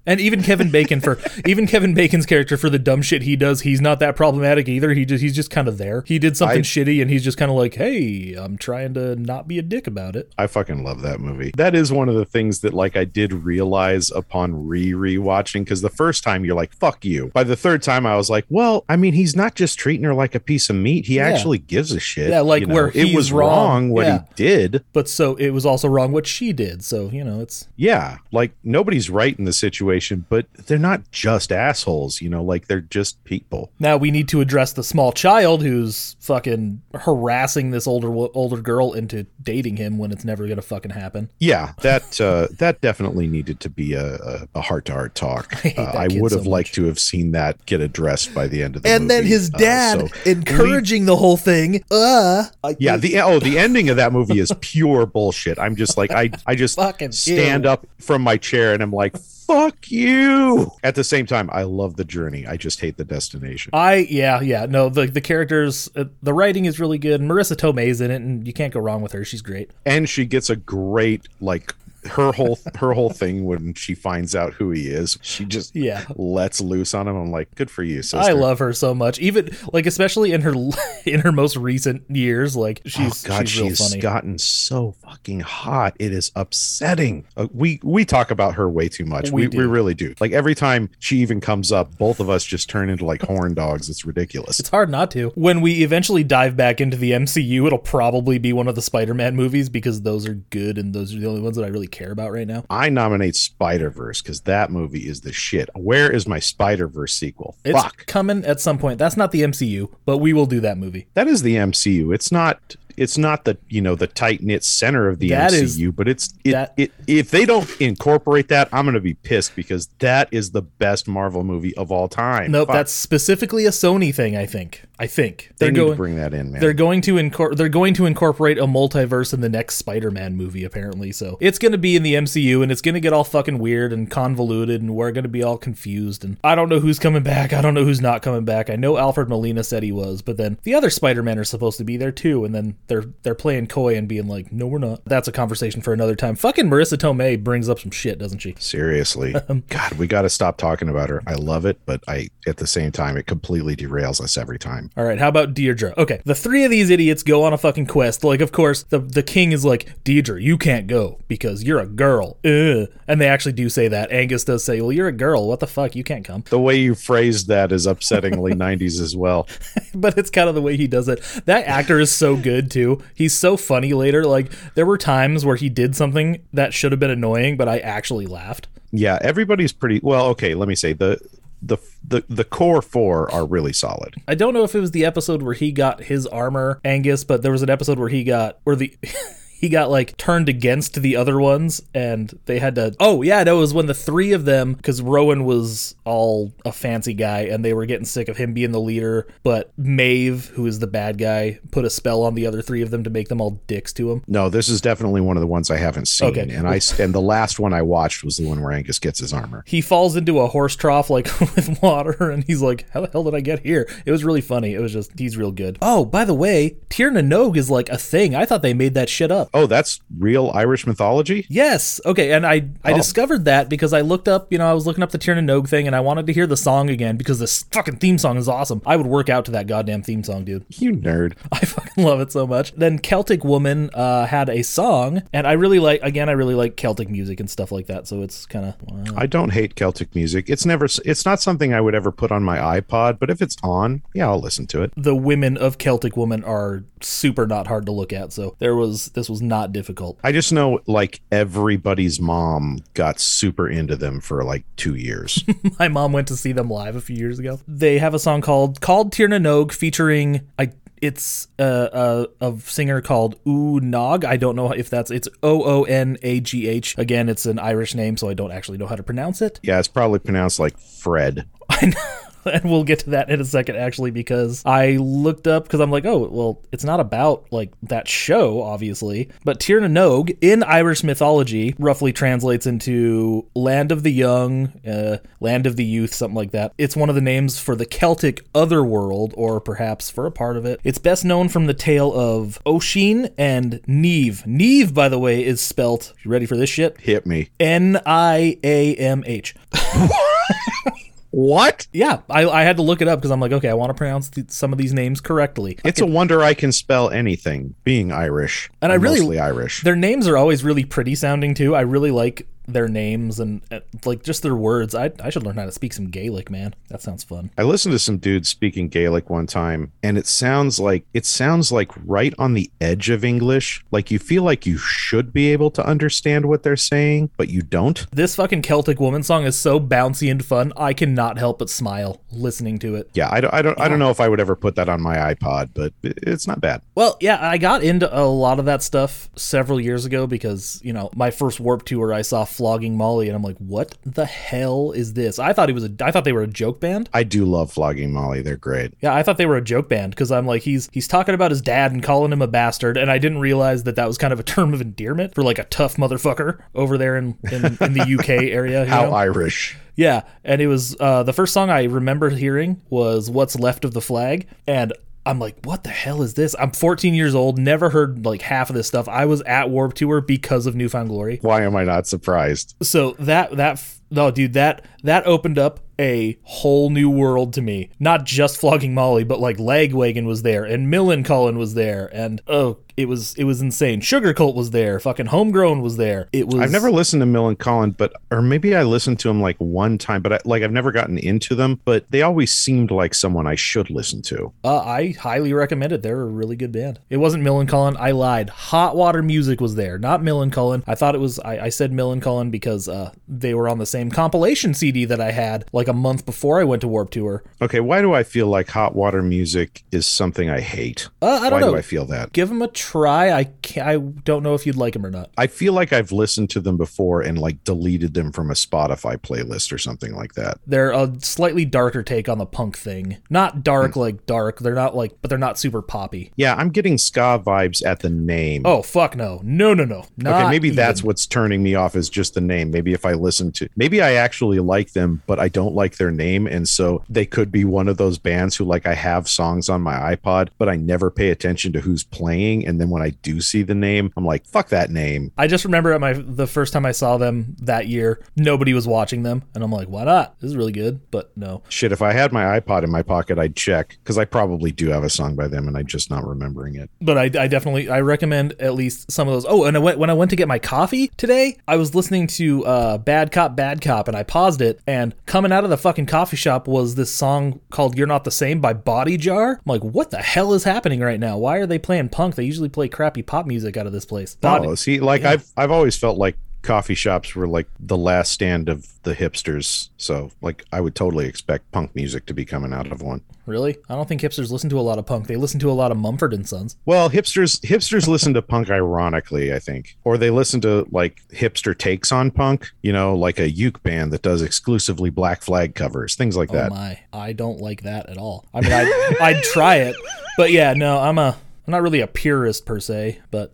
And 0.06 0.20
even 0.22 0.44
Kevin 0.44 0.70
Bacon 0.72 1.02
for 1.02 1.20
even 1.46 1.68
Kevin 1.68 1.94
Bacon's 1.94 2.26
character 2.26 2.58
for 2.58 2.70
the 2.70 2.80
dumb 2.80 3.02
shit 3.02 3.24
he 3.24 3.36
does, 3.36 3.62
he's 3.62 3.82
not 3.82 4.00
that 4.00 4.16
problematic 4.16 4.68
either. 4.70 4.94
He 4.94 5.06
just 5.06 5.22
he's 5.24 5.36
just 5.36 5.50
kind 5.50 5.68
of 5.68 5.78
there. 5.78 6.04
He 6.06 6.20
did 6.20 6.38
something 6.38 6.60
I- 6.60 6.62
shitty 6.62 7.02
and 7.02 7.10
he's 7.10 7.24
just 7.24 7.38
kind 7.38 7.50
of 7.52 7.58
like, 7.58 7.76
"Hey, 7.76 8.34
I'm 8.38 8.58
trying 8.58 8.94
to 8.96 9.16
not 9.16 9.48
be 9.48 9.58
a 9.60 9.62
dick 9.62 9.88
about 9.88 10.16
it." 10.16 10.32
I 10.38 10.48
fucking 10.48 10.84
love 10.84 11.02
that 11.02 11.20
movie. 11.20 11.52
That 11.58 11.76
is 11.76 11.92
one 11.92 12.10
of 12.10 12.16
the 12.16 12.26
things 12.26 12.60
that 12.60 12.74
like 12.74 12.96
I 12.96 13.06
did 13.06 13.34
realize 13.34 14.12
upon 14.12 14.68
re 14.68 14.92
rewatching 14.92 15.62
because 15.64 15.82
the 15.82 15.90
first 15.90 16.24
time 16.24 16.46
you're 16.46 16.56
like, 16.56 16.74
fuck 16.74 17.04
you. 17.06 17.32
By 17.34 17.44
the 17.44 17.56
third 17.56 17.82
time 17.82 18.06
I 18.06 18.16
was 18.16 18.30
like, 18.30 18.46
well, 18.50 18.86
I 18.90 18.96
mean, 18.98 19.14
he's 19.14 19.36
not 19.36 19.56
just 19.56 19.78
treating 19.80 20.04
her 20.06 20.14
like 20.14 20.36
a 20.36 20.40
piece 20.40 20.70
of 20.70 20.76
meat. 20.76 21.06
He 21.06 21.16
Yeah. 21.16 21.28
actually 21.30 21.60
gives 21.60 21.92
a 21.92 22.00
shit. 22.00 22.30
Yeah, 22.30 22.42
like 22.42 22.62
you 22.62 22.68
know? 22.68 22.74
where 22.76 22.92
it 22.94 23.16
was 23.16 23.32
wrong. 23.32 23.46
wrong, 23.50 23.90
what 23.90 24.06
Yeah. 24.06 24.20
he 24.28 24.34
did. 24.36 24.84
But 24.94 25.08
so 25.10 25.36
it 25.36 25.50
was 25.52 25.66
also 25.66 25.88
wrong 25.88 26.12
what 26.12 26.28
she 26.28 26.54
did. 26.54 26.84
So, 26.84 27.10
you 27.12 27.24
know, 27.24 27.42
it's 27.42 27.68
Yeah, 27.76 28.18
like 28.32 28.52
nobody's 28.64 29.10
right 29.10 29.38
in 29.38 29.46
the 29.46 29.54
situation, 29.54 29.95
but 30.30 30.46
they're 30.68 30.78
not 30.78 31.10
just 31.12 31.52
assholes, 31.52 32.22
you 32.22 32.30
know, 32.30 32.44
like 32.44 32.68
they're 32.68 32.82
just 32.82 33.24
people. 33.24 33.72
now 33.80 33.98
we 33.98 34.12
need 34.12 34.28
to 34.30 34.42
address 34.42 34.74
the 34.74 34.84
small 34.84 35.12
child 35.12 35.62
who's 35.64 36.16
fucking 36.20 36.82
harassing 36.94 37.72
this 37.72 37.88
older 37.88 38.10
older 38.34 38.62
girl 38.62 38.94
into 38.94 39.26
dating 39.42 39.78
him 39.78 39.98
when 39.98 40.12
it's 40.12 40.26
never 40.26 40.46
going 40.46 40.56
to 40.58 40.62
fucking 40.62 40.92
happen. 40.92 41.30
Yeah, 41.40 41.74
that 41.82 42.20
uh, 42.20 42.48
that 42.58 42.82
definitely 42.82 43.28
needed 43.28 43.60
to 43.62 43.70
be 43.70 43.94
a 43.94 44.48
a 44.56 44.62
heart 44.62 44.86
to 44.86 44.94
heart 44.94 45.16
talk. 45.16 45.54
I, 45.66 45.74
uh, 45.78 45.84
I 45.98 46.08
would 46.20 46.32
so 46.32 46.38
have 46.38 46.48
liked 46.48 46.74
to 46.76 46.86
have 46.86 47.00
seen 47.00 47.32
that 47.32 47.66
get 47.66 47.82
addressed 47.82 48.34
by 48.34 48.48
the 48.48 48.64
end 48.64 48.76
of 48.76 48.84
the 48.84 48.90
movie. 48.90 48.96
And 49.02 49.10
then 49.10 49.24
movie. 49.24 49.30
his 49.34 49.52
Uh, 49.54 49.58
dad 49.58 50.00
so 50.00 50.08
encouraging 50.32 51.06
the 51.06 51.16
whole 51.16 51.38
thing. 51.38 51.84
Uh, 51.92 52.46
Yeah, 52.80 52.98
the 52.98 53.20
oh 53.22 53.40
the 53.40 53.58
ending 53.58 53.90
of 53.90 53.98
that 53.98 54.12
movie 54.14 54.40
is 54.40 54.52
pure 54.62 55.06
bullshit. 55.06 55.60
I'm 55.60 55.76
just 55.76 55.98
like 55.98 56.12
I 56.12 56.32
I 56.46 56.56
just 56.56 56.76
Fucking 56.86 57.12
stand 57.12 57.64
ew. 57.66 57.70
up 57.72 57.86
from 58.00 58.22
my 58.22 58.38
chair 58.38 58.74
and 58.74 58.82
I'm 58.84 58.92
like 58.92 59.16
fuck 59.46 59.92
you. 59.92 60.72
At 60.84 60.96
the 60.96 61.04
same 61.04 61.26
time, 61.26 61.50
I 61.52 61.64
love 61.64 61.96
the 61.96 62.06
journey. 62.06 62.46
I 62.48 62.58
just 62.58 62.80
hate 62.80 62.98
the 62.98 63.06
destination. 63.06 63.72
I 63.74 64.08
yeah 64.10 64.42
yeah 64.42 64.66
no 64.66 64.90
the 64.90 65.08
the 65.08 65.22
characters 65.22 65.90
uh, 65.96 66.06
the 66.24 66.34
writing 66.34 66.66
is 66.66 66.80
really 66.80 66.98
good. 66.98 67.22
Marisa 67.22 67.56
Tomei's 67.56 68.02
in 68.02 68.12
it, 68.12 68.16
and 68.22 68.46
you 68.46 68.54
can't 68.54 68.74
go 68.74 68.80
wrong 68.80 69.02
with 69.02 69.12
her. 69.14 69.24
She's 69.24 69.42
great. 69.42 69.72
and 69.86 70.10
she 70.10 70.26
gets 70.26 70.50
a 70.50 70.56
great 70.56 71.28
like 71.40 71.74
her 72.08 72.32
whole 72.32 72.60
her 72.80 72.94
whole 72.94 73.10
thing 73.10 73.46
when 73.46 73.74
she 73.74 73.94
finds 73.96 74.36
out 74.36 74.54
who 74.54 74.72
he 74.72 74.88
is. 74.88 75.18
She 75.22 75.46
just 75.46 75.76
Yeah. 75.76 76.06
lets 76.16 76.62
loose 76.62 76.94
on 76.94 77.08
him. 77.08 77.16
I'm 77.16 77.32
like, 77.32 77.54
good 77.56 77.70
for 77.72 77.84
you, 77.84 78.02
sister. 78.02 78.18
I 78.18 78.32
love 78.34 78.60
her 78.60 78.74
so 78.74 78.94
much. 78.94 79.20
Even 79.20 79.50
like 79.74 79.86
especially 79.86 80.32
in 80.32 80.42
her 80.42 80.54
in 81.06 81.22
her 81.22 81.32
most 81.32 81.56
recent 81.58 82.04
years, 82.10 82.56
like 82.56 82.82
Oh 82.86 82.90
she's 82.90 83.24
God, 83.24 83.48
she's 83.50 83.78
she's 83.78 83.90
funny. 83.90 84.02
gotten 84.02 84.38
so 84.38 84.92
fucking 85.04 85.42
hot. 85.42 85.96
It 86.00 86.12
is 86.12 86.32
upsetting. 86.36 87.26
Uh, 87.38 87.48
we 87.54 87.80
we 87.84 88.06
talk 88.06 88.32
about 88.32 88.56
her 88.56 88.70
way 88.70 88.88
too 88.90 89.06
much. 89.06 89.32
We 89.32 89.48
We, 89.48 89.58
we 89.60 89.66
really 89.66 89.94
do. 89.94 90.14
Like 90.20 90.32
every 90.32 90.56
time 90.56 90.90
she 91.00 91.18
even 91.18 91.42
comes 91.42 91.72
up, 91.72 91.98
both 91.98 92.20
of 92.20 92.30
us 92.30 92.44
just 92.44 92.70
turn 92.70 92.90
into 92.90 93.06
like 93.06 93.22
horn 93.22 93.54
dogs. 93.54 93.90
It's 93.90 94.06
ridiculous. 94.06 94.60
It's 94.60 94.70
hard 94.70 94.90
not 94.90 95.12
to. 95.12 95.30
When 95.36 95.62
we 95.62 95.84
eventually 95.84 96.24
dive 96.24 96.56
back 96.58 96.82
into 96.82 96.98
the 96.98 97.12
MCU, 97.12 97.66
it'll 97.68 97.78
probably 97.78 98.38
be 98.38 98.54
one 98.54 98.68
of 98.68 98.76
the 98.76 98.82
Spider-Man 98.82 99.36
movies 99.36 99.70
because 99.70 100.02
those 100.02 100.28
are 100.28 100.34
good 100.50 100.78
and 100.78 100.94
those 100.94 101.14
are 101.16 101.20
the 101.20 101.28
only 101.28 101.42
ones 101.42 101.56
that 101.58 101.64
I 101.64 101.68
really 101.68 101.88
care 101.96 102.12
about 102.12 102.32
right 102.32 102.48
now. 102.48 102.66
I 102.70 102.90
nominate 102.90 103.36
Spider 103.36 103.90
Verse 103.90 104.22
because 104.22 104.42
that 104.42 104.70
movie 104.70 105.08
is 105.08 105.22
the 105.22 105.34
shit. 105.34 105.70
Where 105.76 106.12
is 106.12 106.28
my 106.28 106.40
Spider 106.40 106.88
Verse 106.88 107.14
sequel? 107.16 107.56
It's 107.64 107.80
Fuck. 107.82 108.06
coming 108.06 108.44
at 108.46 108.60
some 108.60 108.78
point. 108.78 109.00
That's 109.00 109.18
not 109.18 109.32
the 109.32 109.42
MCU, 109.42 109.92
but 110.06 110.18
we 110.18 110.34
will 110.34 110.46
do 110.46 110.60
that 110.62 110.78
movie. 110.78 111.08
That 111.14 111.28
is 111.28 111.42
the 111.42 111.56
MCU. 111.56 112.14
It's 112.14 112.32
not. 112.32 112.76
It's 112.98 113.18
not 113.18 113.44
the 113.44 113.58
you 113.68 113.82
know 113.82 113.96
the 113.96 114.08
tight 114.08 114.42
knit 114.42 114.64
center 114.64 115.10
of 115.10 115.20
the 115.20 115.28
That 115.28 115.52
MCU, 115.52 115.88
is- 115.90 115.92
but 115.92 116.08
it's 116.08 116.34
it, 116.46 116.52
that- 116.52 116.74
it. 116.78 116.94
If 117.08 117.30
they 117.30 117.46
don't 117.46 117.70
incorporate 117.82 118.48
that, 118.48 118.70
I'm 118.72 118.86
gonna 118.86 119.02
be 119.02 119.16
pissed 119.16 119.54
because 119.54 119.88
that 120.00 120.30
is 120.32 120.52
the 120.52 120.62
best 120.62 121.06
Marvel 121.06 121.44
movie 121.44 121.76
of 121.76 121.92
all 121.92 122.08
time. 122.08 122.52
Nope, 122.52 122.68
Fuck. 122.70 122.74
that's 122.76 122.94
specifically 122.94 123.66
a 123.66 123.72
Sony 123.72 124.16
thing. 124.16 124.38
I 124.38 124.46
think. 124.46 124.84
I 124.98 125.08
think 125.08 125.52
they 125.58 125.66
they're 125.66 125.72
need 125.72 125.78
going. 125.80 125.92
to 125.92 125.96
bring 125.98 126.16
that 126.16 126.34
in, 126.34 126.52
man. 126.52 126.62
They're 126.62 126.74
going 126.74 127.02
to 127.02 127.16
incor- 127.16 127.56
they're 127.56 127.68
going 127.70 127.94
to 127.96 128.06
incorporate 128.06 128.58
a 128.58 128.66
multiverse 128.66 129.34
in 129.34 129.42
the 129.42 129.50
next 129.50 129.76
Spider-Man 129.76 130.36
movie 130.38 130.64
apparently. 130.64 131.12
So 131.12 131.38
it's 131.42 131.60
going 131.60 131.74
to 131.74 131.78
be 131.78 131.96
in 131.96 132.04
the 132.04 132.14
MCU 132.14 132.64
and 132.64 132.72
it's 132.72 132.82
going 132.82 132.94
to 132.96 133.02
get 133.02 133.12
all 133.12 133.24
fucking 133.26 133.60
weird 133.60 133.92
and 133.92 134.10
convoluted 134.10 134.82
and 134.82 134.96
we're 134.96 135.12
going 135.12 135.24
to 135.24 135.30
be 135.30 135.44
all 135.44 135.58
confused 135.58 136.24
and 136.24 136.38
I 136.44 136.56
don't 136.56 136.70
know 136.70 136.80
who's 136.80 137.00
coming 137.00 137.24
back. 137.24 137.52
I 137.52 137.62
don't 137.62 137.74
know 137.74 137.84
who's 137.84 138.00
not 138.02 138.22
coming 138.22 138.46
back. 138.46 138.70
I 138.70 138.76
know 138.78 138.98
Alfred 138.98 139.28
Molina 139.28 139.64
said 139.64 139.84
he 139.84 139.92
was, 139.92 140.22
but 140.22 140.38
then 140.38 140.58
the 140.64 140.76
other 140.76 140.90
Spider-Man 140.90 141.38
are 141.40 141.44
supposed 141.44 141.78
to 141.80 141.84
be 141.84 141.98
there 141.98 142.12
too 142.14 142.46
and 142.46 142.56
then 142.56 142.78
they're 142.88 143.06
they're 143.24 143.36
playing 143.36 143.68
coy 143.68 143.96
and 143.98 144.08
being 144.08 144.28
like, 144.28 144.52
no, 144.52 144.66
we're 144.66 144.80
not. 144.80 145.04
That's 145.06 145.28
a 145.28 145.32
conversation 145.34 145.82
for 145.82 145.92
another 145.94 146.16
time. 146.16 146.36
Fucking 146.36 146.68
Marisa 146.70 146.98
Tomei 146.98 147.44
brings 147.44 147.68
up 147.68 147.80
some 147.80 147.92
shit, 147.92 148.18
doesn't 148.18 148.40
she? 148.40 148.56
Seriously. 148.60 149.36
Um, 149.48 149.64
God, 149.70 149.92
we 149.94 150.08
got 150.08 150.24
to 150.24 150.30
stop 150.30 150.58
talking 150.58 150.90
about 150.90 151.10
her. 151.10 151.22
I 151.28 151.34
love 151.34 151.66
it, 151.66 151.78
but 151.86 152.02
I 152.08 152.30
at 152.48 152.58
the 152.58 152.66
same 152.66 152.92
time 152.92 153.16
it 153.16 153.28
completely 153.28 153.76
derails 153.76 154.20
us 154.20 154.38
every 154.38 154.58
time. 154.58 154.85
All 154.98 155.04
right, 155.04 155.20
how 155.20 155.30
about 155.30 155.54
Deirdre? 155.54 155.94
Okay, 155.98 156.22
the 156.26 156.36
three 156.36 156.64
of 156.64 156.72
these 156.72 156.90
idiots 156.90 157.24
go 157.24 157.44
on 157.44 157.54
a 157.54 157.58
fucking 157.58 157.88
quest. 157.88 158.24
Like, 158.24 158.42
of 158.42 158.52
course, 158.52 158.84
the 158.84 159.00
the 159.00 159.24
king 159.24 159.52
is 159.52 159.66
like, 159.66 160.04
Deirdre, 160.04 160.42
you 160.42 160.58
can't 160.58 160.88
go 160.88 161.20
because 161.28 161.64
you're 161.64 161.80
a 161.80 161.86
girl. 161.86 162.38
Ugh. 162.46 162.88
And 163.08 163.22
they 163.22 163.28
actually 163.28 163.54
do 163.54 163.70
say 163.70 163.88
that. 163.88 164.12
Angus 164.12 164.44
does 164.44 164.64
say, 164.64 164.82
well, 164.82 164.92
you're 164.92 165.08
a 165.08 165.12
girl. 165.12 165.48
What 165.48 165.60
the 165.60 165.68
fuck? 165.68 165.96
You 165.96 166.04
can't 166.04 166.26
come. 166.26 166.44
The 166.50 166.60
way 166.60 166.78
you 166.78 166.96
phrased 166.96 167.48
that 167.48 167.72
is 167.72 167.86
upsettingly 167.86 168.54
90s 168.56 169.00
as 169.00 169.16
well. 169.16 169.48
but 169.96 170.18
it's 170.18 170.30
kind 170.30 170.50
of 170.50 170.56
the 170.56 170.62
way 170.62 170.76
he 170.78 170.88
does 170.88 171.08
it. 171.08 171.22
That 171.46 171.66
actor 171.68 172.00
is 172.00 172.12
so 172.12 172.36
good 172.36 172.72
too. 172.72 173.04
He's 173.14 173.34
so 173.34 173.58
funny 173.58 173.94
later. 173.94 174.26
Like 174.26 174.52
there 174.74 174.86
were 174.86 174.98
times 174.98 175.46
where 175.46 175.56
he 175.56 175.70
did 175.70 175.96
something 175.96 176.42
that 176.54 176.74
should 176.74 176.92
have 176.92 177.00
been 177.00 177.12
annoying, 177.12 177.58
but 177.58 177.70
I 177.70 177.80
actually 177.80 178.26
laughed. 178.26 178.68
Yeah, 178.92 179.18
everybody's 179.22 179.74
pretty 179.74 180.00
well, 180.02 180.28
okay, 180.28 180.56
let 180.56 180.70
me 180.70 180.76
say 180.76 180.94
the 180.94 181.20
the 181.62 181.78
the 182.04 182.24
the 182.30 182.44
core 182.44 182.82
4 182.82 183.32
are 183.32 183.46
really 183.46 183.74
solid. 183.74 184.16
I 184.28 184.36
don't 184.36 184.54
know 184.54 184.64
if 184.64 184.76
it 184.76 184.80
was 184.80 184.92
the 184.92 185.06
episode 185.06 185.42
where 185.42 185.54
he 185.54 185.72
got 185.72 186.04
his 186.04 186.28
armor, 186.28 186.80
Angus, 186.84 187.24
but 187.24 187.42
there 187.42 187.52
was 187.52 187.64
an 187.64 187.70
episode 187.70 188.00
where 188.00 188.10
he 188.10 188.24
got 188.24 188.60
where 188.64 188.76
the 188.76 188.96
he 189.58 189.70
got 189.70 189.90
like 189.90 190.16
turned 190.18 190.50
against 190.50 191.02
the 191.02 191.16
other 191.16 191.40
ones 191.40 191.82
and 191.94 192.38
they 192.46 192.60
had 192.60 192.76
to 192.76 192.94
Oh, 193.00 193.22
yeah, 193.22 193.44
that 193.44 193.54
was 193.54 193.74
when 193.74 193.86
the 193.86 193.94
three 193.94 194.32
of 194.34 194.46
them 194.46 194.76
cuz 194.76 195.02
Rowan 195.02 195.46
was 195.46 195.96
all 196.04 196.52
a 196.66 196.72
fancy 196.72 197.14
guy 197.14 197.42
and 197.42 197.64
they 197.64 197.74
were 197.74 197.86
getting 197.86 198.06
sick 198.06 198.28
of 198.28 198.38
him 198.38 198.54
being 198.54 198.72
the 198.72 198.80
leader, 198.82 199.28
but 199.44 199.72
Maeve, 199.78 200.48
who 200.56 200.66
is 200.68 200.80
the 200.80 200.88
bad 200.88 201.18
guy, 201.18 201.60
put 201.72 201.86
a 201.86 201.90
spell 201.90 202.24
on 202.24 202.36
the 202.36 202.46
other 202.46 202.62
three 202.62 202.82
of 202.82 202.92
them 202.92 203.04
to 203.04 203.10
make 203.10 203.28
them 203.30 203.40
all 203.42 203.62
dicks 203.68 203.94
to 203.94 204.12
him. 204.12 204.24
No, 204.28 204.50
this 204.50 204.68
is 204.70 204.82
definitely 204.82 205.22
one 205.22 205.38
of 205.38 205.42
the 205.42 205.48
ones 205.48 205.72
I 205.72 205.78
haven't 205.78 206.08
seen. 206.08 206.30
Okay. 206.30 206.50
And 206.50 206.68
I 206.68 206.80
and 207.00 207.14
the 207.14 207.22
last 207.22 207.60
one 207.60 207.74
I 207.74 207.82
watched 207.82 208.24
was 208.24 208.38
the 208.38 208.48
one 208.48 208.62
where 208.62 208.72
Angus 208.74 209.00
gets 209.00 209.20
his 209.20 209.34
armor. 209.34 209.64
he 209.66 209.82
falls 209.82 210.16
into 210.16 210.40
a 210.40 210.48
horse 210.48 210.76
trough 210.76 211.10
like 211.10 211.28
with 211.56 211.82
water 211.82 212.30
and 212.30 212.44
he's 212.44 212.62
like 212.62 212.86
how 212.92 213.02
the 213.02 213.10
hell 213.12 213.24
did 213.24 213.34
i 213.36 213.40
get 213.40 213.60
here 213.60 213.88
it 214.06 214.12
was 214.12 214.24
really 214.24 214.42
funny 214.42 214.74
it 214.74 214.80
was 214.82 214.92
just 214.94 215.18
he's 215.18 215.38
real 215.38 215.52
good 215.52 215.78
oh 215.82 216.04
by 216.06 216.26
the 216.26 216.34
way 216.34 216.76
Tir 216.90 217.10
Na 217.12 217.22
Nog 217.22 217.58
is 217.58 217.70
like 217.70 217.90
a 217.90 217.98
thing 217.98 218.36
i 218.36 218.46
thought 218.46 218.62
they 218.62 218.74
made 218.74 218.94
that 218.94 219.10
shit 219.10 219.32
up 219.32 219.45
Oh, 219.54 219.68
that's 219.68 220.02
real 220.18 220.52
Irish 220.54 220.86
mythology? 220.88 221.46
yes 221.50 222.00
okay 222.06 222.32
and 222.32 222.46
i 222.46 222.66
i 222.84 222.92
Oh. 222.94 222.96
discovered 222.96 223.46
that 223.46 223.70
because 223.70 223.94
i 223.94 224.02
looked 224.02 224.28
up 224.28 224.52
you 224.52 224.58
know 224.58 224.66
i 224.70 224.74
was 224.74 224.86
looking 224.88 225.04
up 225.04 225.12
the 225.12 225.18
Tir 225.18 225.36
Na 225.36 225.42
Nog 225.42 225.68
thing 225.68 225.86
and 225.88 225.96
i 225.96 226.00
wanted 226.00 226.26
to 226.28 226.34
hear 226.34 226.48
the 226.48 226.58
song 226.58 226.90
again 226.90 227.18
because 227.18 227.40
this 227.40 227.64
fucking 227.72 227.98
theme 227.98 228.18
song 228.18 228.38
is 228.38 228.48
awesome 228.48 228.82
i 228.86 228.96
would 228.96 229.06
work 229.08 229.30
out 229.30 229.46
to 229.46 229.52
that 229.52 229.68
goddamn 229.68 230.02
theme 230.02 230.24
song 230.24 230.44
dude 230.46 230.66
You 230.78 230.92
nerd. 230.92 231.34
I 231.52 231.60
fucking 231.60 232.04
love 232.04 232.20
it 232.22 232.32
so 232.32 232.46
much. 232.48 232.74
Then 232.74 233.00
Celtic 233.00 233.44
Woman 233.44 233.90
uh, 233.94 234.26
had 234.26 234.50
a 234.50 234.62
song, 234.64 235.24
and 235.34 235.48
I 235.48 235.54
really 235.54 235.80
like. 235.80 236.02
Again, 236.04 236.28
I 236.28 236.34
really 236.34 236.54
like 236.56 236.76
Celtic 236.76 237.10
music 237.10 237.40
and 237.40 237.50
stuff 237.50 237.72
like 237.72 237.88
that. 237.88 238.08
So 238.08 238.22
it's 238.22 238.46
kind 238.46 238.66
of 238.66 238.76
wow. 238.84 239.04
I 239.16 239.26
don't 239.26 239.52
hate 239.52 239.76
Celtic 239.76 240.14
music. 240.16 240.50
It's 240.50 240.66
never 240.66 240.86
it's 241.06 241.26
not 241.26 241.40
something 241.42 241.74
I 241.74 241.82
would 241.82 241.96
ever 241.96 242.12
put 242.12 242.32
on 242.32 242.44
my 242.44 242.58
iPod, 242.80 243.20
but 243.20 243.30
if 243.30 243.42
it's 243.42 243.56
on, 243.64 244.02
yeah, 244.14 244.28
I'll 244.28 244.40
listen 244.42 244.68
to 244.68 244.82
it. 244.84 244.92
the 244.98 245.16
women 245.16 245.58
of 245.58 245.78
Celtic 245.78 246.18
woman 246.18 246.44
are 246.44 246.84
super 247.02 247.48
not 247.48 247.68
hard 247.68 247.86
to 247.86 247.92
look 247.92 248.12
at. 248.12 248.34
So 248.34 248.56
there 248.60 248.76
was 248.76 249.08
this 249.10 249.30
was 249.30 249.35
not 249.42 249.72
difficult. 249.72 250.20
I 250.24 250.32
just 250.32 250.52
know 250.52 250.80
like 250.88 251.22
everybody's 251.32 252.20
mom 252.20 252.80
got 252.94 253.20
super 253.20 253.70
into 253.70 253.96
them 253.96 254.20
for 254.20 254.44
like 254.44 254.66
2 254.78 254.96
years. 254.96 255.44
My 255.80 255.88
mom 255.88 256.12
went 256.12 256.28
to 256.30 256.36
see 256.38 256.52
them 256.52 256.70
live 256.70 256.96
a 256.96 257.02
few 257.02 257.16
years 257.16 257.40
ago. 257.40 257.60
They 257.68 258.00
have 258.00 258.14
a 258.14 258.20
song 258.20 258.42
called 258.42 258.82
called 258.82 259.12
Tir 259.12 259.28
Na 259.28 259.38
Nog 259.38 259.72
featuring 259.72 260.42
I 260.58 260.72
it's 261.02 261.48
a, 261.60 262.28
a, 262.42 262.48
a 262.50 262.60
singer 262.60 263.02
called 263.02 263.36
Oo 263.48 263.80
Nog. 263.80 264.26
I 264.26 264.38
don't 264.38 264.56
know 264.56 264.72
if 264.72 264.90
that's 264.90 265.12
it's 265.12 265.28
O 265.44 265.64
O 265.64 265.84
N 265.84 266.18
A 266.24 266.40
G 266.40 266.68
H. 266.68 266.98
Again, 266.98 267.30
it's 267.30 267.46
an 267.46 267.60
Irish 267.60 267.96
name, 267.96 268.18
so 268.18 268.30
I 268.30 268.34
don't 268.34 268.52
actually 268.52 268.78
know 268.78 268.88
how 268.88 268.96
to 268.96 269.04
pronounce 269.04 269.42
it. 269.42 269.60
yeah, 269.62 269.78
it's 269.80 269.88
probably 269.88 270.20
pronounced 270.20 270.60
like 270.60 270.78
Fred. 270.80 271.48
And 272.56 272.64
we'll 272.72 272.84
get 272.84 273.00
to 273.00 273.10
that 273.12 273.30
in 273.30 273.42
a 273.42 273.46
second, 273.46 273.76
actually, 273.76 274.12
because 274.12 274.64
I 274.66 274.92
looked 274.92 275.48
up 275.48 275.64
because 275.64 275.80
I'm 275.80 275.92
like, 275.92 276.06
oh, 276.06 276.30
well, 276.30 276.62
it's 276.72 276.84
not 276.84 277.00
about 277.00 277.46
like 277.52 277.74
that 277.84 278.08
show, 278.08 278.62
obviously. 278.62 279.30
But 279.44 279.60
Tir 279.60 279.76
Tirna 279.76 279.92
Nog 279.92 280.32
in 280.42 280.64
Irish 280.64 281.04
mythology 281.04 281.76
roughly 281.78 282.14
translates 282.14 282.66
into 282.66 283.46
land 283.56 283.92
of 283.92 284.04
the 284.04 284.12
young, 284.12 284.68
uh, 284.88 285.18
land 285.42 285.68
of 285.68 285.76
the 285.76 285.84
youth, 285.84 286.14
something 286.14 286.36
like 286.36 286.52
that. 286.52 286.74
It's 286.78 286.96
one 286.96 287.10
of 287.10 287.16
the 287.16 287.22
names 287.22 287.60
for 287.60 287.76
the 287.76 287.86
Celtic 287.86 288.46
otherworld, 288.56 289.34
or 289.36 289.60
perhaps 289.60 290.10
for 290.10 290.26
a 290.26 290.32
part 290.32 290.56
of 290.56 290.66
it. 290.66 290.80
It's 290.84 290.98
best 290.98 291.26
known 291.26 291.50
from 291.50 291.66
the 291.66 291.74
tale 291.74 292.14
of 292.14 292.60
Oisin 292.66 293.30
and 293.38 293.82
Neve. 293.86 294.46
Neve, 294.48 294.94
by 294.94 295.10
the 295.10 295.20
way, 295.20 295.44
is 295.44 295.60
spelt. 295.60 296.14
You 296.24 296.32
ready 296.32 296.46
for 296.46 296.56
this 296.56 296.70
shit? 296.70 297.02
Hit 297.02 297.26
me. 297.26 297.50
N 297.60 298.00
I 298.06 298.58
A 298.64 298.96
M 298.96 299.24
H. 299.26 299.56
What? 301.36 301.88
Yeah, 301.92 302.22
I, 302.30 302.48
I 302.48 302.64
had 302.64 302.78
to 302.78 302.82
look 302.82 303.02
it 303.02 303.10
up 303.10 303.20
because 303.20 303.30
I'm 303.30 303.42
like, 303.42 303.52
okay, 303.52 303.68
I 303.68 303.74
want 303.74 303.90
to 303.90 303.94
pronounce 303.94 304.30
th- 304.30 304.50
some 304.52 304.72
of 304.72 304.78
these 304.78 304.94
names 304.94 305.20
correctly. 305.20 305.78
It's 305.84 306.00
a 306.00 306.06
wonder 306.06 306.42
I 306.42 306.54
can 306.54 306.72
spell 306.72 307.10
anything 307.10 307.76
being 307.84 308.10
Irish. 308.10 308.70
And 308.82 308.90
I 308.90 308.96
I'm 308.96 309.02
really- 309.02 309.20
mostly 309.20 309.40
Irish. 309.40 309.82
Their 309.84 309.98
names 309.98 310.30
are 310.30 310.38
always 310.38 310.64
really 310.64 310.86
pretty 310.86 311.14
sounding 311.14 311.54
too. 311.54 311.76
I 311.76 311.82
really 311.82 312.10
like 312.12 312.48
their 312.68 312.88
names 312.88 313.40
and 313.40 313.62
uh, 313.72 313.80
like 314.06 314.24
just 314.24 314.44
their 314.44 314.56
words. 314.56 314.96
I 314.96 315.12
I 315.22 315.30
should 315.30 315.44
learn 315.44 315.56
how 315.56 315.66
to 315.66 315.72
speak 315.72 315.94
some 315.94 316.10
Gaelic, 316.10 316.50
man. 316.50 316.76
That 316.90 317.02
sounds 317.02 317.24
fun. 317.24 317.52
I 317.58 317.64
listened 317.64 317.94
to 317.94 318.00
some 318.00 318.18
dudes 318.18 318.50
speaking 318.50 318.88
Gaelic 318.88 319.30
one 319.30 319.48
time, 319.48 319.92
and 320.04 320.18
it 320.18 320.28
sounds 320.28 320.80
like 320.80 321.06
it 321.14 321.26
sounds 321.26 321.72
like 321.72 321.92
right 322.06 322.34
on 322.38 322.54
the 322.54 322.72
edge 322.82 323.10
of 323.10 323.24
English. 323.24 323.84
Like 323.92 324.12
you 324.12 324.20
feel 324.20 324.44
like 324.44 324.66
you 324.66 324.78
should 324.78 325.34
be 325.34 325.52
able 325.52 325.72
to 325.72 325.86
understand 325.86 326.46
what 326.46 326.64
they're 326.64 326.76
saying, 326.76 327.32
but 327.38 327.50
you 327.50 327.62
don't. 327.62 328.06
This 328.12 328.36
fucking 328.36 328.62
Celtic 328.62 329.00
woman 329.00 329.24
song 329.24 329.46
is 329.46 329.58
so 329.58 329.80
bouncy 329.80 330.30
and 330.32 330.44
fun. 330.44 330.74
I 330.78 330.94
cannot 330.94 331.38
help 331.38 331.60
but 331.60 331.70
smile 331.70 332.22
listening 332.32 332.80
to 332.80 332.96
it. 332.96 333.10
Yeah, 333.14 333.30
I 333.32 333.42
don't, 333.42 333.54
I 333.54 333.62
don't, 333.62 333.80
I 333.80 333.88
don't 333.88 334.00
know 334.00 334.10
if 334.10 334.20
I 334.20 334.28
would 334.28 334.40
ever 334.40 334.56
put 334.56 334.76
that 334.76 334.90
on 334.90 335.02
my 335.02 335.34
iPod, 335.34 335.70
but 335.74 335.94
it's 336.04 336.48
not 336.48 336.62
bad. 336.62 336.82
Well, 336.96 337.18
yeah, 337.22 337.38
I 337.42 337.58
got 337.58 337.84
into 337.84 338.14
a 338.18 338.24
lot 338.26 338.60
of 338.60 338.66
that 338.66 338.84
stuff 338.84 339.30
several 339.36 339.80
years 339.80 340.06
ago 340.06 340.28
because, 340.28 340.82
you 340.84 340.94
know, 340.94 341.10
my 341.16 341.32
first 341.32 341.60
warp 341.60 341.86
tour 341.86 342.14
I 342.14 342.22
saw 342.22 342.46
Flogging 342.56 342.98
Molly 342.98 343.28
and 343.28 343.36
I'm 343.36 343.42
like, 343.44 343.58
"What 343.58 343.96
the 344.06 344.26
hell 344.26 344.92
is 344.92 345.14
this?" 345.14 345.40
I 345.40 345.54
thought 345.54 345.70
he 345.70 345.74
was 345.74 345.84
a 345.84 345.92
I 346.02 346.12
thought 346.12 346.24
they 346.24 346.32
were 346.34 346.42
a 346.42 346.48
joke 346.48 346.80
band. 346.80 347.10
I 347.14 347.24
do 347.24 347.46
love 347.46 347.72
flogging 347.72 348.12
Molly; 348.14 348.42
they're 348.42 348.58
great. 348.58 348.94
Yeah, 349.02 349.14
I 349.14 349.24
thought 349.24 349.38
they 349.38 349.46
were 349.46 349.58
a 349.58 349.62
joke 349.64 349.90
band 349.90 350.12
because 350.12 350.32
I'm 350.32 350.46
like 350.46 350.62
he's 350.64 350.90
he's 350.92 351.08
talking 351.08 351.36
about 351.36 351.52
his 351.52 351.62
dad 351.62 351.92
and 351.92 352.02
calling 352.02 352.32
him 352.32 352.42
a 352.42 352.48
bastard, 352.48 352.98
and 352.98 353.12
I 353.12 353.18
didn't 353.18 353.40
realize 353.40 353.84
that 353.84 353.96
that 353.98 354.08
was 354.08 354.18
kind 354.18 354.34
of 354.34 354.40
a 354.40 354.44
term 354.44 354.74
of 354.74 354.82
endearment 354.82 355.36
for 355.36 355.44
like 355.44 355.60
a 355.60 355.66
tough 355.66 355.98
motherfucker 355.98 356.60
over 356.74 356.98
there 356.98 357.18
in 357.18 357.38
in, 357.52 357.66
in 357.82 357.94
the 357.94 358.18
UK 358.20 358.30
area. 358.52 358.84
you 358.86 358.90
How 358.90 359.08
know? 359.08 359.14
Irish? 359.14 359.78
Yeah, 359.98 360.24
and 360.44 360.62
it 360.62 360.68
was 360.68 360.96
uh, 361.00 361.24
the 361.24 361.32
first 361.34 361.54
song 361.54 361.70
I 361.70 361.84
remember 361.86 362.30
hearing 362.30 362.82
was 362.90 363.30
"What's 363.30 363.58
Left 363.58 363.86
of 363.86 363.94
the 363.94 364.02
Flag," 364.02 364.48
and 364.68 364.92
I'm 365.26 365.40
like, 365.40 365.58
"What 365.64 365.84
the 365.84 365.90
hell 365.90 366.22
is 366.22 366.36
this?" 366.36 366.56
I'm 366.60 366.72
14 366.72 367.14
years 367.14 367.36
old, 367.36 367.58
never 367.58 367.90
heard 367.90 368.26
like 368.26 368.42
half 368.42 368.70
of 368.70 368.76
this 368.76 368.88
stuff. 368.88 369.08
I 369.08 369.26
was 369.26 369.42
at 369.42 369.70
Warp 369.70 369.94
Tour 369.94 370.22
because 370.22 370.66
of 370.66 370.76
New 370.76 370.90
Found 370.90 371.10
Glory, 371.10 371.40
Why 371.42 371.64
am 371.64 371.76
I 371.76 371.84
not 371.84 372.08
surprised? 372.08 372.76
so 372.82 373.16
that 373.20 373.56
that 373.58 373.84
no, 374.12 374.32
dude, 374.32 374.54
that 374.54 374.86
that 375.04 375.26
opened 375.26 375.58
up 375.58 375.80
a 376.00 376.38
whole 376.44 376.90
new 376.90 377.10
world 377.10 377.54
to 377.54 377.62
me. 377.62 377.90
Not 378.00 378.26
just 378.26 378.58
flogging 378.58 378.94
Molly, 378.94 379.24
but 379.24 379.40
like 379.40 379.58
Lagwagon 379.58 380.26
was 380.26 380.44
there, 380.44 380.64
and 380.64 380.92
Millencolin 380.94 381.58
was 381.58 381.74
there, 381.74 382.10
and 382.14 382.42
oh, 382.48 382.80
it 382.98 383.08
was 383.08 383.36
it 383.36 383.44
was 383.44 383.62
insane. 383.62 384.02
Sugarcult 384.02 384.56
was 384.56 384.72
there, 384.72 385.00
fucking 385.00 385.28
Homegrown 385.28 385.82
was 385.82 385.98
there. 385.98 386.30
It 386.32 386.48
was. 386.48 386.62
I've 386.62 386.72
never 386.72 386.92
listened 386.92 387.22
to 387.22 387.26
Millencolin, 387.26 387.96
but 387.96 388.14
or 388.32 388.42
maybe 388.42 388.76
I 388.76 388.84
listened 388.84 389.20
to 389.20 389.28
them 389.28 389.42
like 389.42 389.58
one 389.58 389.98
time, 389.98 390.22
but 390.22 390.34
I, 390.34 390.40
like 390.46 390.64
I've 390.64 390.72
never 390.72 390.92
gotten 390.92 391.18
into 391.18 391.56
them. 391.56 391.82
But 391.84 392.10
they 392.10 392.22
always 392.22 392.54
seemed 392.54 392.92
like 392.92 393.14
someone 393.14 393.48
I 393.48 393.56
should 393.56 393.90
listen 393.90 394.22
to. 394.24 394.54
Uh, 394.64 394.80
I 394.80 395.12
highly 395.12 395.54
recommend 395.54 395.92
it. 395.92 396.02
They're 396.02 396.22
a 396.22 396.26
really 396.26 396.56
good 396.56 396.72
band. 396.72 397.00
It 397.10 397.18
wasn't 397.18 397.44
Millencolin. 397.44 397.98
I 397.98 398.12
lied. 398.12 398.50
Hot 398.50 398.96
Water 398.96 399.22
Music 399.22 399.60
was 399.60 399.76
there, 399.76 399.98
not 399.98 400.22
Millencolin. 400.22 400.84
I 400.88 400.96
thought 400.96 401.16
it 401.16 401.22
was. 401.22 401.40
I, 401.40 401.66
I 401.66 401.70
said 401.70 401.92
Millencolin 401.92 402.50
because 402.50 402.88
uh, 402.88 403.12
they 403.28 403.54
were 403.54 403.68
on 403.68 403.78
the 403.78 403.86
same 403.86 404.10
compilation 404.10 404.74
CD 404.74 405.06
that 405.06 405.20
I 405.20 405.32
had 405.32 405.66
like 405.74 405.88
a 405.88 405.94
month 405.94 406.26
before 406.26 406.62
I 406.62 406.64
went 406.64 406.82
to 406.82 406.88
Warp 406.88 407.10
Tour. 407.10 407.44
Okay, 407.62 407.82
why 407.82 408.02
do 408.02 408.14
I 408.14 408.24
feel 408.24 408.48
like 408.48 408.70
hot 408.70 408.96
water 408.96 409.22
music 409.22 409.84
is 409.92 410.06
something 410.06 410.50
I 410.50 410.62
hate? 410.62 411.10
Uh, 411.22 411.40
I 411.42 411.50
don't 411.50 411.60
know. 411.60 411.66
why 411.66 411.72
know. 411.72 411.72
do 411.74 411.78
I 411.78 411.82
feel 411.82 412.06
that? 412.06 412.32
Give 412.32 412.48
them 412.48 412.62
a 412.62 412.68
try. 412.68 412.85
I 412.94 413.46
can't, 413.62 413.88
I 413.88 413.98
don't 413.98 414.44
know 414.44 414.54
if 414.54 414.66
you'd 414.66 414.76
like 414.76 414.94
them 414.94 415.06
or 415.06 415.12
not. 415.12 415.32
I 415.38 415.48
feel 415.48 415.74
like 415.74 415.94
I've 415.94 416.12
listened 416.12 416.50
to 416.52 416.60
them 416.60 416.78
before 416.78 417.22
and 417.22 417.38
like 417.38 417.64
deleted 417.64 418.14
them 418.14 418.32
from 418.32 418.52
a 418.52 418.54
Spotify 418.54 419.18
playlist 419.18 419.72
or 419.72 419.78
something 419.78 420.16
like 420.16 420.34
that. 420.34 420.60
They're 420.68 420.92
a 420.92 421.14
slightly 421.22 421.66
darker 421.66 422.04
take 422.04 422.30
on 422.30 422.38
the 422.38 422.46
punk 422.46 422.78
thing. 422.78 423.18
Not 423.30 423.64
dark 423.64 423.94
Hmm. 423.94 424.00
like 424.00 424.26
dark. 424.26 424.60
They're 424.60 424.74
not 424.76 424.96
like, 424.96 425.14
but 425.22 425.30
they're 425.30 425.38
not 425.38 425.58
super 425.60 425.82
poppy. 425.82 426.32
Yeah, 426.36 426.56
I'm 426.56 426.70
getting 426.70 426.98
ska 426.98 427.42
vibes 427.46 427.86
at 427.86 428.00
the 428.00 428.10
name. 428.10 428.64
Oh 428.66 428.82
fuck 428.82 429.16
no, 429.16 429.42
no 429.44 429.74
no 429.74 429.86
no. 429.86 430.06
Not 430.18 430.42
okay, 430.42 430.50
maybe 430.52 430.70
that's 430.70 431.04
what's 431.04 431.26
turning 431.26 431.64
me 431.64 431.76
off 431.76 431.96
is 431.96 432.10
just 432.10 432.34
the 432.34 432.42
name. 432.42 432.72
Maybe 432.72 432.94
if 432.94 433.06
I 433.06 433.14
listen 433.14 433.52
to 433.54 433.68
maybe 433.76 434.02
I 434.02 434.14
actually 434.14 434.60
like 434.60 434.94
them, 434.94 435.22
but 435.28 435.40
I 435.40 435.48
don't 435.50 435.76
like 435.76 435.98
their 435.98 436.12
name. 436.12 436.48
And 436.48 436.68
so 436.68 437.04
they 437.10 437.26
could 437.26 437.52
be 437.52 437.66
one 437.66 437.88
of 437.88 437.98
those 437.98 438.18
bands 438.18 438.56
who, 438.56 438.66
like, 438.66 438.86
I 438.86 438.94
have 438.94 439.28
songs 439.30 439.70
on 439.70 439.82
my 439.82 440.16
iPod, 440.16 440.50
but 440.58 440.70
I 440.70 440.76
never 440.76 441.10
pay 441.12 441.30
attention 441.30 441.74
to 441.74 441.82
who's 441.82 442.04
playing. 442.04 442.66
And 442.66 442.75
then 442.80 442.90
when 442.90 443.02
I 443.02 443.10
do 443.10 443.42
see 443.42 443.64
the 443.64 443.76
name, 443.76 444.12
I'm 444.18 444.26
like, 444.26 444.46
fuck 444.46 444.70
that 444.70 444.90
name. 444.90 445.32
I 445.38 445.48
just 445.48 445.66
remember 445.66 445.94
at 445.94 446.02
my 446.02 446.14
the 446.14 446.48
first 446.48 446.74
time 446.74 446.86
I 446.86 446.92
saw 446.92 447.18
them 447.18 447.56
that 447.60 447.88
year, 447.88 448.22
nobody 448.36 448.74
was 448.74 448.88
watching 448.88 449.24
them, 449.24 449.44
and 449.54 449.64
I'm 449.64 449.72
like, 449.72 449.88
why 449.88 450.04
not? 450.06 450.40
This 450.40 450.50
is 450.50 450.58
really 450.58 450.72
good, 450.72 451.00
but 451.12 451.36
no. 451.38 451.64
Shit, 451.70 451.92
if 451.92 452.02
I 452.02 452.14
had 452.14 452.32
my 452.32 452.60
iPod 452.60 452.84
in 452.84 452.92
my 452.92 453.02
pocket, 453.02 453.40
I'd 453.40 453.56
check 453.56 453.98
because 454.04 454.18
I 454.18 454.26
probably 454.26 454.72
do 454.72 454.90
have 454.90 455.04
a 455.04 455.10
song 455.10 455.36
by 455.36 455.48
them 455.48 455.68
and 455.68 455.78
I'm 455.78 455.88
just 455.88 456.10
not 456.10 456.26
remembering 456.28 456.76
it. 456.76 456.90
But 457.02 457.18
I, 457.18 457.24
I 457.24 457.48
definitely 457.48 457.90
I 457.90 458.02
recommend 458.02 458.54
at 458.60 458.74
least 458.74 459.12
some 459.12 459.28
of 459.28 459.34
those. 459.34 459.46
Oh, 459.48 459.66
and 459.66 459.76
I 459.76 459.80
went 459.80 460.00
when 460.00 460.10
I 460.10 460.14
went 460.14 460.30
to 460.32 460.36
get 460.36 460.48
my 460.48 460.60
coffee 460.60 461.12
today, 461.18 461.58
I 461.68 461.78
was 461.78 461.96
listening 461.96 462.28
to 462.28 462.66
uh, 462.66 462.98
Bad 462.98 463.32
Cop 463.32 463.56
Bad 463.56 463.82
Cop, 463.82 464.08
and 464.08 464.16
I 464.16 464.24
paused 464.24 464.62
it, 464.62 464.80
and 464.88 465.14
coming 465.26 465.52
out 465.52 465.64
of 465.64 465.70
the 465.70 465.78
fucking 465.78 466.06
coffee 466.06 466.38
shop 466.38 466.68
was 466.68 466.96
this 466.96 467.12
song 467.12 467.60
called 467.70 467.98
"You're 467.98 468.08
Not 468.08 468.24
the 468.24 468.32
Same" 468.32 468.62
by 468.62 468.74
Bodyjar. 468.74 469.56
I'm 469.56 469.62
like, 469.66 469.84
what 469.84 470.12
the 470.12 470.22
hell 470.22 470.54
is 470.54 470.64
happening 470.64 471.00
right 471.00 471.20
now? 471.20 471.38
Why 471.38 471.58
are 471.58 471.66
they 471.66 471.80
playing 471.80 472.10
punk? 472.10 472.36
They 472.36 472.44
usually 472.44 472.65
play 472.74 472.88
crappy 472.88 473.22
pop 473.22 473.46
music 473.46 473.78
out 473.78 473.88
of 473.88 473.94
this 473.94 474.06
place. 474.06 474.38
Oh, 474.44 474.76
see, 474.76 475.00
like 475.00 475.24
I've 475.24 475.46
I've 475.58 475.72
always 475.72 475.96
felt 475.98 476.18
like 476.18 476.36
coffee 476.62 476.96
shops 476.96 477.36
were 477.36 477.48
like 477.48 477.68
the 477.80 477.96
last 477.96 478.32
stand 478.32 478.70
of 478.70 478.88
the 479.04 479.14
hipsters. 479.14 479.90
So 479.98 480.32
like 480.42 480.66
I 480.74 480.82
would 480.82 480.96
totally 480.96 481.28
expect 481.28 481.72
punk 481.72 481.96
music 481.96 482.26
to 482.26 482.34
be 482.34 482.44
coming 482.44 482.74
out 482.74 482.92
of 482.92 483.04
one. 483.04 483.22
Really? 483.46 483.78
I 483.88 483.94
don't 483.94 484.10
think 484.10 484.22
hipsters 484.22 484.52
listen 484.52 484.72
to 484.72 484.80
a 484.80 484.82
lot 484.82 484.98
of 484.98 485.06
punk. 485.06 485.28
They 485.28 485.36
listen 485.36 485.60
to 485.60 485.70
a 485.70 485.74
lot 485.74 485.92
of 485.92 485.98
Mumford 485.98 486.34
and 486.34 486.50
Sons. 486.50 486.76
Well, 486.86 487.12
hipsters 487.12 487.62
hipsters 487.62 488.08
listen 488.08 488.34
to 488.34 488.42
punk 488.42 488.72
ironically, 488.72 489.54
I 489.54 489.60
think. 489.60 489.96
Or 490.04 490.18
they 490.18 490.32
listen 490.32 490.60
to 490.62 490.88
like 490.90 491.22
hipster 491.32 491.78
takes 491.78 492.12
on 492.12 492.32
punk, 492.32 492.72
you 492.82 492.92
know, 492.92 493.14
like 493.14 493.38
a 493.38 493.48
uke 493.48 493.84
band 493.84 494.12
that 494.14 494.24
does 494.24 494.42
exclusively 494.42 495.12
black 495.12 495.44
flag 495.44 495.76
covers, 495.76 496.16
things 496.16 496.36
like 496.36 496.50
Oh 496.50 496.54
that. 496.54 496.72
my, 496.72 497.00
I 497.14 497.34
don't 497.34 497.62
like 497.62 497.84
that 497.84 498.10
at 498.10 498.18
all. 498.18 498.44
I 498.56 498.62
mean, 498.62 498.72
I'd, 498.74 499.18
I'd 499.22 499.44
try 499.44 499.76
it, 499.76 499.96
but 500.36 500.52
yeah, 500.52 500.74
no, 500.74 500.98
I'm 500.98 501.20
a, 501.20 501.38
I'm 501.68 501.72
not 501.72 501.82
really 501.82 502.02
a 502.02 502.08
purist 502.08 502.66
per 502.66 502.80
se, 502.80 503.20
but 503.32 503.52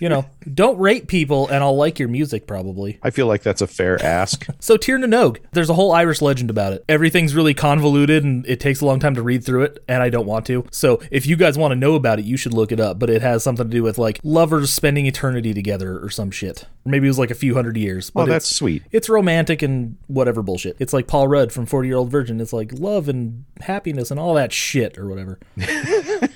you 0.00 0.08
know, 0.08 0.26
don't 0.54 0.78
rate 0.78 1.06
people, 1.06 1.46
and 1.48 1.62
I'll 1.62 1.76
like 1.76 1.98
your 1.98 2.08
music 2.08 2.46
probably. 2.46 2.98
I 3.02 3.10
feel 3.10 3.26
like 3.26 3.42
that's 3.42 3.62
a 3.62 3.66
fair 3.66 4.02
ask. 4.04 4.46
So 4.62 4.76
Tir 4.76 4.98
na 4.98 5.06
Nog, 5.06 5.40
there's 5.52 5.70
a 5.70 5.74
whole 5.74 5.90
Irish 5.92 6.20
legend 6.20 6.50
about 6.50 6.72
it. 6.72 6.84
Everything's 6.88 7.34
really 7.34 7.54
convoluted, 7.54 8.24
and 8.24 8.46
it 8.46 8.60
takes 8.60 8.80
a 8.80 8.86
long 8.86 9.00
time 9.00 9.14
to 9.14 9.22
read 9.22 9.42
through 9.44 9.62
it, 9.62 9.82
and 9.88 10.02
I 10.02 10.10
don't 10.10 10.26
want 10.26 10.44
to. 10.46 10.66
So 10.70 11.00
if 11.10 11.26
you 11.26 11.36
guys 11.36 11.56
want 11.56 11.72
to 11.72 11.76
know 11.76 11.94
about 11.94 12.18
it, 12.18 12.24
you 12.24 12.36
should 12.36 12.52
look 12.52 12.70
it 12.72 12.78
up. 12.80 12.98
But 12.98 13.10
it 13.10 13.22
has 13.22 13.42
something 13.42 13.66
to 13.66 13.70
do 13.70 13.82
with 13.82 13.96
like 13.98 14.20
lovers 14.22 14.72
spending 14.72 15.06
eternity 15.06 15.54
together 15.54 15.98
or 15.98 16.10
some 16.10 16.30
shit. 16.30 16.66
Or 16.84 16.90
maybe 16.90 17.06
it 17.06 17.10
was 17.10 17.18
like 17.18 17.30
a 17.30 17.34
few 17.34 17.54
hundred 17.54 17.76
years. 17.76 18.10
But 18.10 18.20
Oh, 18.20 18.24
it's- 18.24 18.34
that's 18.44 18.54
sweet. 18.56 18.82
it's 18.92 19.08
romantic 19.08 19.62
and 19.62 19.96
whatever 20.08 20.42
bullshit. 20.42 20.76
It's 20.78 20.92
like 20.92 21.06
Paul 21.06 21.26
Rudd 21.28 21.52
from 21.52 21.66
40 21.66 21.88
Year 21.88 21.96
Old 21.96 22.10
Virgin. 22.10 22.40
It's 22.40 22.52
like 22.52 22.72
love 22.74 23.08
and 23.08 23.44
happiness 23.60 24.10
and 24.10 24.20
all 24.20 24.34
that 24.34 24.52
shit 24.52 24.98
or 24.98 25.08
whatever. 25.08 25.38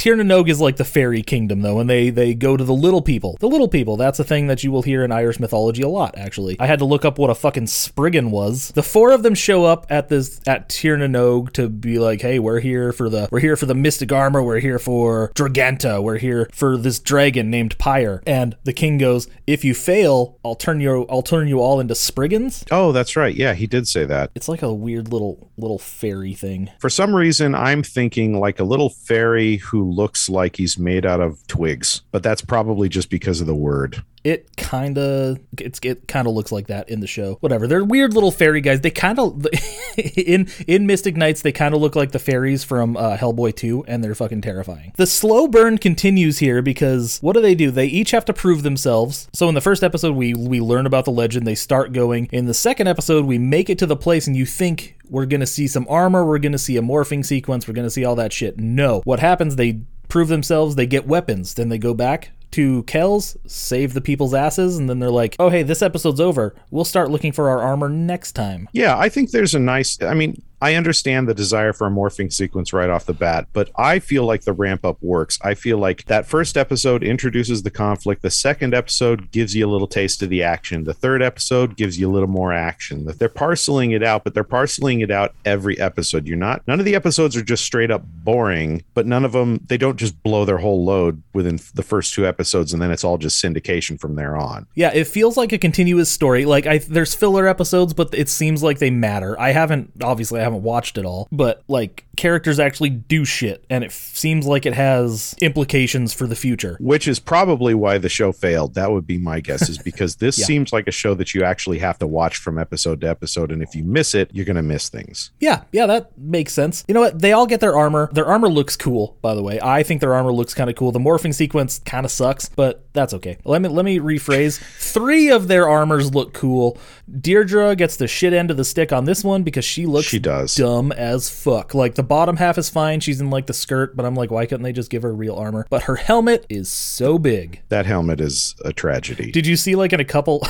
Tir 0.00 0.16
na 0.16 0.22
Nog 0.22 0.48
is 0.48 0.62
like 0.62 0.76
the 0.76 0.84
fairy 0.86 1.20
kingdom, 1.20 1.60
though, 1.60 1.78
and 1.78 1.90
they 1.90 2.08
they 2.08 2.32
go 2.32 2.56
to 2.56 2.64
the 2.64 2.72
little 2.72 3.02
people. 3.02 3.36
The 3.38 3.48
little 3.48 3.68
people. 3.68 3.98
That's 3.98 4.18
a 4.18 4.24
thing 4.24 4.46
that 4.46 4.64
you 4.64 4.72
will 4.72 4.80
hear 4.80 5.04
in 5.04 5.12
Irish 5.12 5.38
mythology 5.38 5.82
a 5.82 5.88
lot. 5.88 6.16
Actually, 6.16 6.56
I 6.58 6.66
had 6.66 6.78
to 6.78 6.86
look 6.86 7.04
up 7.04 7.18
what 7.18 7.28
a 7.28 7.34
fucking 7.34 7.66
spriggan 7.66 8.30
was. 8.30 8.70
The 8.70 8.82
four 8.82 9.12
of 9.12 9.22
them 9.22 9.34
show 9.34 9.66
up 9.66 9.84
at 9.90 10.08
this 10.08 10.40
at 10.46 10.70
Tir 10.70 10.96
na 10.96 11.06
Nog 11.06 11.52
to 11.52 11.68
be 11.68 11.98
like, 11.98 12.22
"Hey, 12.22 12.38
we're 12.38 12.60
here 12.60 12.94
for 12.94 13.10
the 13.10 13.28
we're 13.30 13.40
here 13.40 13.56
for 13.56 13.66
the 13.66 13.74
mystic 13.74 14.10
armor. 14.10 14.42
We're 14.42 14.60
here 14.60 14.78
for 14.78 15.32
Draganta. 15.34 16.02
We're 16.02 16.16
here 16.16 16.48
for 16.50 16.78
this 16.78 16.98
dragon 16.98 17.50
named 17.50 17.76
Pyre." 17.76 18.22
And 18.26 18.56
the 18.64 18.72
king 18.72 18.96
goes, 18.96 19.28
"If 19.46 19.66
you 19.66 19.74
fail, 19.74 20.38
I'll 20.42 20.54
turn 20.54 20.80
you 20.80 21.04
I'll 21.10 21.20
turn 21.20 21.46
you 21.46 21.60
all 21.60 21.78
into 21.78 21.94
spriggans." 21.94 22.64
Oh, 22.70 22.92
that's 22.92 23.16
right. 23.16 23.36
Yeah, 23.36 23.52
he 23.52 23.66
did 23.66 23.86
say 23.86 24.06
that. 24.06 24.30
It's 24.34 24.48
like 24.48 24.62
a 24.62 24.72
weird 24.72 25.12
little 25.12 25.50
little 25.58 25.78
fairy 25.78 26.32
thing. 26.32 26.70
For 26.78 26.88
some 26.88 27.14
reason, 27.14 27.54
I'm 27.54 27.82
thinking 27.82 28.40
like 28.40 28.58
a 28.58 28.64
little 28.64 28.88
fairy 28.88 29.56
who 29.56 29.89
looks 29.90 30.28
like 30.28 30.56
he's 30.56 30.78
made 30.78 31.04
out 31.04 31.20
of 31.20 31.46
twigs, 31.46 32.02
but 32.10 32.22
that's 32.22 32.42
probably 32.42 32.88
just 32.88 33.10
because 33.10 33.40
of 33.40 33.46
the 33.46 33.54
word. 33.54 34.02
It 34.22 34.54
kind 34.56 34.98
of 34.98 35.38
it's 35.58 35.80
it 35.82 36.06
kind 36.06 36.26
of 36.26 36.34
looks 36.34 36.52
like 36.52 36.66
that 36.66 36.90
in 36.90 37.00
the 37.00 37.06
show. 37.06 37.38
Whatever. 37.40 37.66
They're 37.66 37.84
weird 37.84 38.12
little 38.12 38.30
fairy 38.30 38.60
guys. 38.60 38.82
They 38.82 38.90
kind 38.90 39.18
of 39.18 39.46
in 39.96 40.48
in 40.66 40.86
Mystic 40.86 41.16
Knights 41.16 41.42
they 41.42 41.52
kind 41.52 41.74
of 41.74 41.80
look 41.80 41.96
like 41.96 42.12
the 42.12 42.18
fairies 42.18 42.62
from 42.62 42.96
uh, 42.96 43.16
Hellboy 43.16 43.56
2 43.56 43.84
and 43.88 44.04
they're 44.04 44.14
fucking 44.14 44.42
terrifying. 44.42 44.92
The 44.96 45.06
slow 45.06 45.48
burn 45.48 45.78
continues 45.78 46.38
here 46.38 46.60
because 46.60 47.18
what 47.22 47.32
do 47.32 47.40
they 47.40 47.54
do? 47.54 47.70
They 47.70 47.86
each 47.86 48.10
have 48.10 48.26
to 48.26 48.34
prove 48.34 48.62
themselves. 48.62 49.28
So 49.32 49.48
in 49.48 49.54
the 49.54 49.60
first 49.60 49.82
episode 49.82 50.14
we 50.14 50.34
we 50.34 50.60
learn 50.60 50.86
about 50.86 51.06
the 51.06 51.12
legend, 51.12 51.46
they 51.46 51.54
start 51.54 51.92
going. 51.92 52.28
In 52.30 52.44
the 52.44 52.54
second 52.54 52.88
episode 52.88 53.24
we 53.24 53.38
make 53.38 53.70
it 53.70 53.78
to 53.78 53.86
the 53.86 53.96
place 53.96 54.26
and 54.26 54.36
you 54.36 54.44
think 54.44 54.96
we're 55.08 55.26
going 55.26 55.40
to 55.40 55.46
see 55.46 55.66
some 55.66 55.86
armor, 55.88 56.26
we're 56.26 56.38
going 56.38 56.52
to 56.52 56.58
see 56.58 56.76
a 56.76 56.82
morphing 56.82 57.24
sequence, 57.24 57.66
we're 57.66 57.74
going 57.74 57.86
to 57.86 57.90
see 57.90 58.04
all 58.04 58.16
that 58.16 58.32
shit. 58.32 58.58
No. 58.58 59.00
What 59.04 59.20
happens 59.20 59.56
they 59.56 59.80
prove 60.08 60.28
themselves, 60.28 60.74
they 60.76 60.86
get 60.86 61.06
weapons, 61.06 61.54
then 61.54 61.68
they 61.68 61.78
go 61.78 61.94
back 61.94 62.32
to 62.52 62.82
Kells, 62.84 63.36
save 63.46 63.94
the 63.94 64.00
people's 64.00 64.34
asses, 64.34 64.78
and 64.78 64.88
then 64.88 64.98
they're 64.98 65.10
like, 65.10 65.36
oh, 65.38 65.48
hey, 65.48 65.62
this 65.62 65.82
episode's 65.82 66.20
over. 66.20 66.54
We'll 66.70 66.84
start 66.84 67.10
looking 67.10 67.32
for 67.32 67.48
our 67.48 67.60
armor 67.60 67.88
next 67.88 68.32
time. 68.32 68.68
Yeah, 68.72 68.98
I 68.98 69.08
think 69.08 69.30
there's 69.30 69.54
a 69.54 69.58
nice. 69.58 70.00
I 70.02 70.14
mean, 70.14 70.42
I 70.60 70.74
understand 70.74 71.28
the 71.28 71.34
desire 71.34 71.72
for 71.72 71.86
a 71.86 71.90
morphing 71.90 72.32
sequence 72.32 72.72
right 72.72 72.90
off 72.90 73.06
the 73.06 73.12
bat, 73.12 73.46
but 73.52 73.70
I 73.76 73.98
feel 73.98 74.24
like 74.24 74.42
the 74.42 74.52
ramp 74.52 74.84
up 74.84 74.98
works. 75.02 75.38
I 75.42 75.54
feel 75.54 75.78
like 75.78 76.04
that 76.06 76.26
first 76.26 76.56
episode 76.56 77.02
introduces 77.02 77.62
the 77.62 77.70
conflict. 77.70 78.22
The 78.22 78.30
second 78.30 78.74
episode 78.74 79.30
gives 79.30 79.54
you 79.54 79.66
a 79.66 79.70
little 79.70 79.86
taste 79.86 80.22
of 80.22 80.28
the 80.28 80.42
action. 80.42 80.84
The 80.84 80.94
third 80.94 81.22
episode 81.22 81.76
gives 81.76 81.98
you 81.98 82.10
a 82.10 82.12
little 82.12 82.28
more 82.28 82.52
action. 82.52 83.06
That 83.06 83.18
they're 83.18 83.28
parceling 83.28 83.92
it 83.92 84.02
out, 84.02 84.24
but 84.24 84.34
they're 84.34 84.44
parceling 84.44 85.00
it 85.00 85.10
out 85.10 85.34
every 85.44 85.80
episode. 85.80 86.26
You're 86.26 86.36
not. 86.36 86.66
None 86.66 86.78
of 86.78 86.84
the 86.84 86.94
episodes 86.94 87.36
are 87.36 87.42
just 87.42 87.64
straight 87.64 87.90
up 87.90 88.02
boring, 88.04 88.84
but 88.94 89.06
none 89.06 89.24
of 89.24 89.32
them. 89.32 89.60
They 89.66 89.78
don't 89.78 89.96
just 89.96 90.22
blow 90.22 90.44
their 90.44 90.58
whole 90.58 90.84
load 90.84 91.22
within 91.32 91.58
the 91.74 91.82
first 91.82 92.12
two 92.12 92.26
episodes, 92.26 92.72
and 92.72 92.82
then 92.82 92.90
it's 92.90 93.04
all 93.04 93.16
just 93.18 93.42
syndication 93.42 93.98
from 93.98 94.16
there 94.16 94.36
on. 94.36 94.66
Yeah, 94.74 94.92
it 94.92 95.06
feels 95.06 95.36
like 95.36 95.52
a 95.52 95.58
continuous 95.58 96.10
story. 96.10 96.44
Like 96.44 96.66
I 96.66 96.78
there's 96.78 97.14
filler 97.14 97.46
episodes, 97.46 97.94
but 97.94 98.12
it 98.12 98.28
seems 98.28 98.62
like 98.62 98.78
they 98.78 98.90
matter. 98.90 99.40
I 99.40 99.52
haven't 99.52 99.92
obviously 100.02 100.40
I 100.40 100.49
watched 100.56 100.98
it 100.98 101.04
all, 101.04 101.28
but 101.32 101.62
like 101.68 102.04
characters 102.20 102.60
actually 102.60 102.90
do 102.90 103.24
shit 103.24 103.64
and 103.70 103.82
it 103.82 103.88
f- 103.88 103.94
seems 104.14 104.46
like 104.46 104.66
it 104.66 104.74
has 104.74 105.34
implications 105.40 106.12
for 106.12 106.26
the 106.26 106.36
future. 106.36 106.76
which 106.80 107.08
is 107.08 107.18
probably 107.18 107.74
why 107.74 107.96
the 107.98 108.08
show 108.08 108.30
failed. 108.32 108.74
That 108.74 108.90
would 108.92 109.06
be 109.06 109.16
my 109.18 109.40
guess, 109.40 109.68
is 109.68 109.78
because 109.78 110.16
this 110.16 110.38
Yeah. 110.38 110.44
seems 110.46 110.72
like 110.72 110.86
a 110.86 110.92
show 110.92 111.14
that 111.14 111.34
you 111.34 111.42
actually 111.44 111.78
have 111.78 111.98
to 112.00 112.06
watch 112.06 112.36
from 112.36 112.58
episode 112.58 113.00
to 113.00 113.08
episode, 113.08 113.50
and 113.50 113.62
if 113.62 113.74
you 113.74 113.82
miss 113.84 114.14
it, 114.14 114.30
you're 114.34 114.44
gonna 114.44 114.62
miss 114.62 114.88
things. 114.90 115.30
Yeah, 115.40 115.62
yeah, 115.72 115.86
that 115.86 116.16
makes 116.18 116.52
sense. 116.52 116.84
You 116.86 116.94
know 116.94 117.00
what? 117.00 117.18
They 117.20 117.32
all 117.32 117.46
get 117.46 117.60
their 117.60 117.74
armor. 117.76 118.10
Their 118.12 118.26
armor 118.26 118.48
looks 118.48 118.76
cool, 118.76 119.16
by 119.22 119.34
the 119.34 119.42
way. 119.42 119.58
I 119.62 119.82
think 119.82 120.00
their 120.02 120.14
armor 120.14 120.32
looks 120.32 120.52
kind 120.54 120.68
of 120.68 120.76
cool. 120.76 120.92
The 120.92 120.98
morphing 120.98 121.34
sequence 121.34 121.78
kind 121.80 122.04
of 122.04 122.10
sucks, 122.12 122.48
but 122.50 122.84
that's 122.92 123.14
okay. 123.14 123.38
Let 123.44 123.62
me 123.62 123.68
let 123.68 123.84
me 123.84 123.98
rephrase. 123.98 124.58
Three 124.58 125.30
of 125.30 125.48
their 125.48 125.68
armors 125.68 126.14
look 126.14 126.34
cool. 126.34 126.76
Deirdre 127.20 127.74
gets 127.76 127.96
the 127.96 128.06
shit 128.06 128.32
end 128.32 128.50
of 128.50 128.56
the 128.56 128.64
stick 128.64 128.92
on 128.92 129.04
this 129.04 129.24
one 129.24 129.42
because 129.42 129.64
she 129.64 129.86
looks 129.86 130.06
She 130.06 130.18
does. 130.18 130.54
dumb 130.54 130.92
as 130.92 131.28
fuck. 131.30 131.74
Like 131.74 131.94
the 131.94 132.02
bottom 132.10 132.36
half 132.38 132.58
is 132.58 132.68
fine. 132.68 132.98
She's 132.98 133.20
in 133.20 133.30
like 133.30 133.46
the 133.46 133.54
skirt, 133.54 133.96
but 133.96 134.04
I'm 134.04 134.16
like, 134.16 134.32
why 134.32 134.44
couldn't 134.44 134.64
they 134.64 134.72
just 134.72 134.90
give 134.90 135.02
her 135.02 135.14
real 135.14 135.36
armor? 135.36 135.64
But 135.70 135.84
her 135.84 135.94
helmet 135.94 136.44
is 136.48 136.68
so 136.68 137.18
big. 137.18 137.62
That 137.68 137.86
helmet 137.86 138.20
is 138.20 138.56
a 138.64 138.72
tragedy. 138.72 139.30
Did 139.30 139.46
you 139.46 139.56
see 139.56 139.76
like 139.76 139.92
in 139.92 140.00
a 140.00 140.04
couple? 140.04 140.42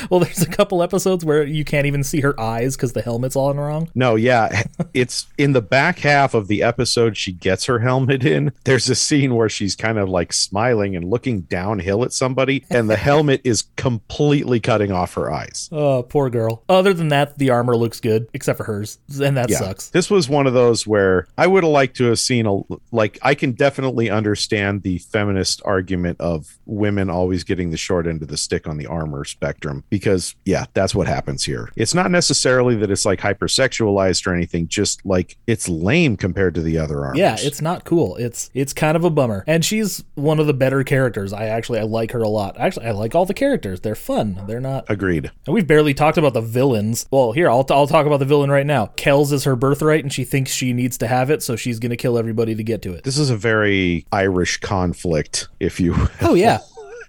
well, 0.10 0.20
there's 0.20 0.42
a 0.42 0.48
couple 0.48 0.82
episodes 0.82 1.24
where 1.24 1.44
you 1.44 1.64
can't 1.64 1.86
even 1.86 2.04
see 2.04 2.20
her 2.20 2.38
eyes 2.40 2.76
because 2.76 2.92
the 2.92 3.02
helmet's 3.02 3.36
all 3.36 3.54
wrong. 3.54 3.90
no, 3.94 4.14
yeah, 4.14 4.62
it's 4.94 5.26
in 5.38 5.52
the 5.52 5.62
back 5.62 5.98
half 6.00 6.34
of 6.34 6.48
the 6.48 6.62
episode 6.62 7.16
she 7.16 7.32
gets 7.32 7.66
her 7.66 7.78
helmet 7.78 8.24
in. 8.24 8.52
There's 8.64 8.88
a 8.88 8.94
scene 8.94 9.34
where 9.34 9.48
she's 9.48 9.76
kind 9.76 9.98
of 9.98 10.08
like 10.08 10.32
smiling 10.32 10.96
and 10.96 11.08
looking 11.08 11.42
downhill 11.42 12.04
at 12.04 12.12
somebody, 12.12 12.64
and 12.70 12.88
the 12.88 12.96
helmet 12.96 13.40
is 13.44 13.64
completely 13.76 14.60
cutting 14.60 14.92
off 14.92 15.14
her 15.14 15.30
eyes. 15.30 15.68
Oh, 15.84 16.04
poor 16.04 16.30
girl. 16.30 16.62
Other 16.68 16.94
than 16.94 17.08
that, 17.08 17.36
the 17.36 17.50
armor 17.50 17.76
looks 17.76 18.00
good, 18.00 18.28
except 18.32 18.58
for 18.58 18.64
hers, 18.64 18.98
and 19.20 19.36
that 19.36 19.50
yeah. 19.50 19.58
sucks. 19.58 19.88
This 19.90 20.08
was 20.08 20.28
one 20.28 20.46
of 20.46 20.54
those 20.54 20.86
where 20.86 21.26
I 21.36 21.46
would 21.46 21.64
have 21.64 21.72
liked 21.72 21.96
to 21.96 22.04
have 22.04 22.18
seen 22.18 22.46
a 22.46 22.60
like 22.92 23.18
I 23.20 23.34
can 23.34 23.52
definitely 23.52 24.08
understand 24.08 24.82
the 24.82 24.98
feminist 24.98 25.60
argument 25.64 26.20
of 26.20 26.58
women 26.64 27.10
always 27.10 27.44
getting 27.44 27.70
the 27.70 27.76
short 27.76 28.06
end 28.06 28.22
of 28.22 28.28
the 28.28 28.36
stick 28.36 28.66
on 28.66 28.78
the 28.78 28.86
armor 28.86 29.24
spectrum 29.24 29.83
because 29.90 30.34
yeah, 30.44 30.66
that's 30.74 30.94
what 30.94 31.06
happens 31.06 31.44
here. 31.44 31.70
It's 31.76 31.94
not 31.94 32.10
necessarily 32.10 32.74
that 32.76 32.90
it's 32.90 33.04
like 33.04 33.20
hypersexualized 33.20 34.26
or 34.26 34.34
anything, 34.34 34.68
just 34.68 35.04
like 35.04 35.36
it's 35.46 35.68
lame 35.68 36.16
compared 36.16 36.54
to 36.54 36.62
the 36.62 36.78
other 36.78 37.04
armors. 37.04 37.18
Yeah, 37.18 37.36
it's 37.38 37.60
not 37.60 37.84
cool. 37.84 38.16
It's 38.16 38.50
it's 38.54 38.72
kind 38.72 38.96
of 38.96 39.04
a 39.04 39.10
bummer. 39.10 39.44
And 39.46 39.64
she's 39.64 40.04
one 40.14 40.38
of 40.40 40.46
the 40.46 40.54
better 40.54 40.82
characters. 40.84 41.32
I 41.32 41.46
actually 41.46 41.78
I 41.78 41.82
like 41.82 42.12
her 42.12 42.22
a 42.22 42.28
lot. 42.28 42.58
Actually, 42.58 42.86
I 42.86 42.90
like 42.92 43.14
all 43.14 43.26
the 43.26 43.34
characters. 43.34 43.80
They're 43.80 43.94
fun. 43.94 44.42
They're 44.46 44.60
not 44.60 44.84
agreed. 44.88 45.30
And 45.46 45.54
we've 45.54 45.66
barely 45.66 45.94
talked 45.94 46.18
about 46.18 46.34
the 46.34 46.40
villains. 46.40 47.06
Well, 47.10 47.32
here, 47.32 47.48
I'll, 47.50 47.66
I'll 47.70 47.86
talk 47.86 48.06
about 48.06 48.18
the 48.18 48.24
villain 48.24 48.50
right 48.50 48.66
now. 48.66 48.86
Kells 48.96 49.32
is 49.32 49.44
her 49.44 49.56
birthright, 49.56 50.02
and 50.02 50.12
she 50.12 50.24
thinks 50.24 50.52
she 50.52 50.72
needs 50.72 50.98
to 50.98 51.06
have 51.06 51.30
it, 51.30 51.42
so 51.42 51.56
she's 51.56 51.78
going 51.78 51.90
to 51.90 51.96
kill 51.96 52.18
everybody 52.18 52.54
to 52.54 52.62
get 52.62 52.82
to 52.82 52.92
it. 52.92 53.04
This 53.04 53.18
is 53.18 53.30
a 53.30 53.36
very 53.36 54.06
Irish 54.12 54.58
conflict, 54.58 55.48
if 55.60 55.80
you 55.80 55.94
Oh, 56.20 56.34
yeah. 56.34 56.58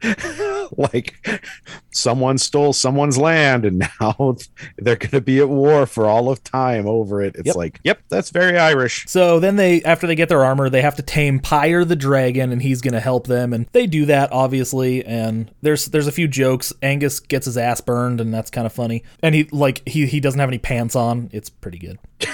like 0.77 1.39
someone 1.91 2.37
stole 2.37 2.73
someone's 2.73 3.17
land 3.17 3.65
and 3.65 3.79
now 4.01 4.35
they're 4.77 4.95
going 4.95 5.09
to 5.11 5.21
be 5.21 5.39
at 5.39 5.49
war 5.49 5.85
for 5.85 6.05
all 6.07 6.29
of 6.29 6.43
time 6.43 6.87
over 6.87 7.21
it. 7.21 7.35
It's 7.35 7.47
Yep. 7.47 7.55
like, 7.55 7.79
yep, 7.83 7.99
that's 8.09 8.29
very 8.31 8.57
Irish. 8.57 9.05
So 9.07 9.39
then 9.39 9.55
they, 9.55 9.81
after 9.83 10.07
they 10.07 10.15
get 10.15 10.29
their 10.29 10.43
armor, 10.43 10.69
they 10.69 10.81
have 10.81 10.95
to 10.95 11.01
tame 11.03 11.39
Pyre 11.39 11.85
the 11.85 11.95
dragon, 11.95 12.51
and 12.51 12.61
he's 12.61 12.81
gonna 12.81 12.99
help 12.99 13.27
them, 13.27 13.53
and 13.53 13.67
they 13.71 13.87
do 13.87 14.05
that 14.07 14.31
obviously. 14.31 15.05
And 15.05 15.51
there's 15.61 15.85
there's 15.85 16.07
a 16.07 16.11
few 16.11 16.27
jokes. 16.27 16.73
Angus 16.81 17.19
gets 17.19 17.45
his 17.45 17.57
ass 17.57 17.81
burned, 17.81 18.19
and 18.21 18.33
that's 18.33 18.49
kind 18.51 18.65
of 18.65 18.73
funny. 18.73 19.03
And 19.21 19.35
he 19.35 19.43
like 19.51 19.87
he 19.87 20.05
he 20.07 20.19
doesn't 20.19 20.39
have 20.39 20.49
any 20.49 20.57
pants 20.57 20.95
on. 20.95 21.29
It's 21.31 21.49
pretty 21.49 21.77
good. 21.77 21.99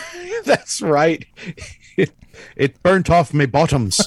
That's 0.46 0.82
right. 0.82 1.26
It, 1.98 2.12
it 2.56 2.82
burnt 2.82 3.10
off 3.12 3.34
my 3.34 3.46
bottoms. 3.46 4.02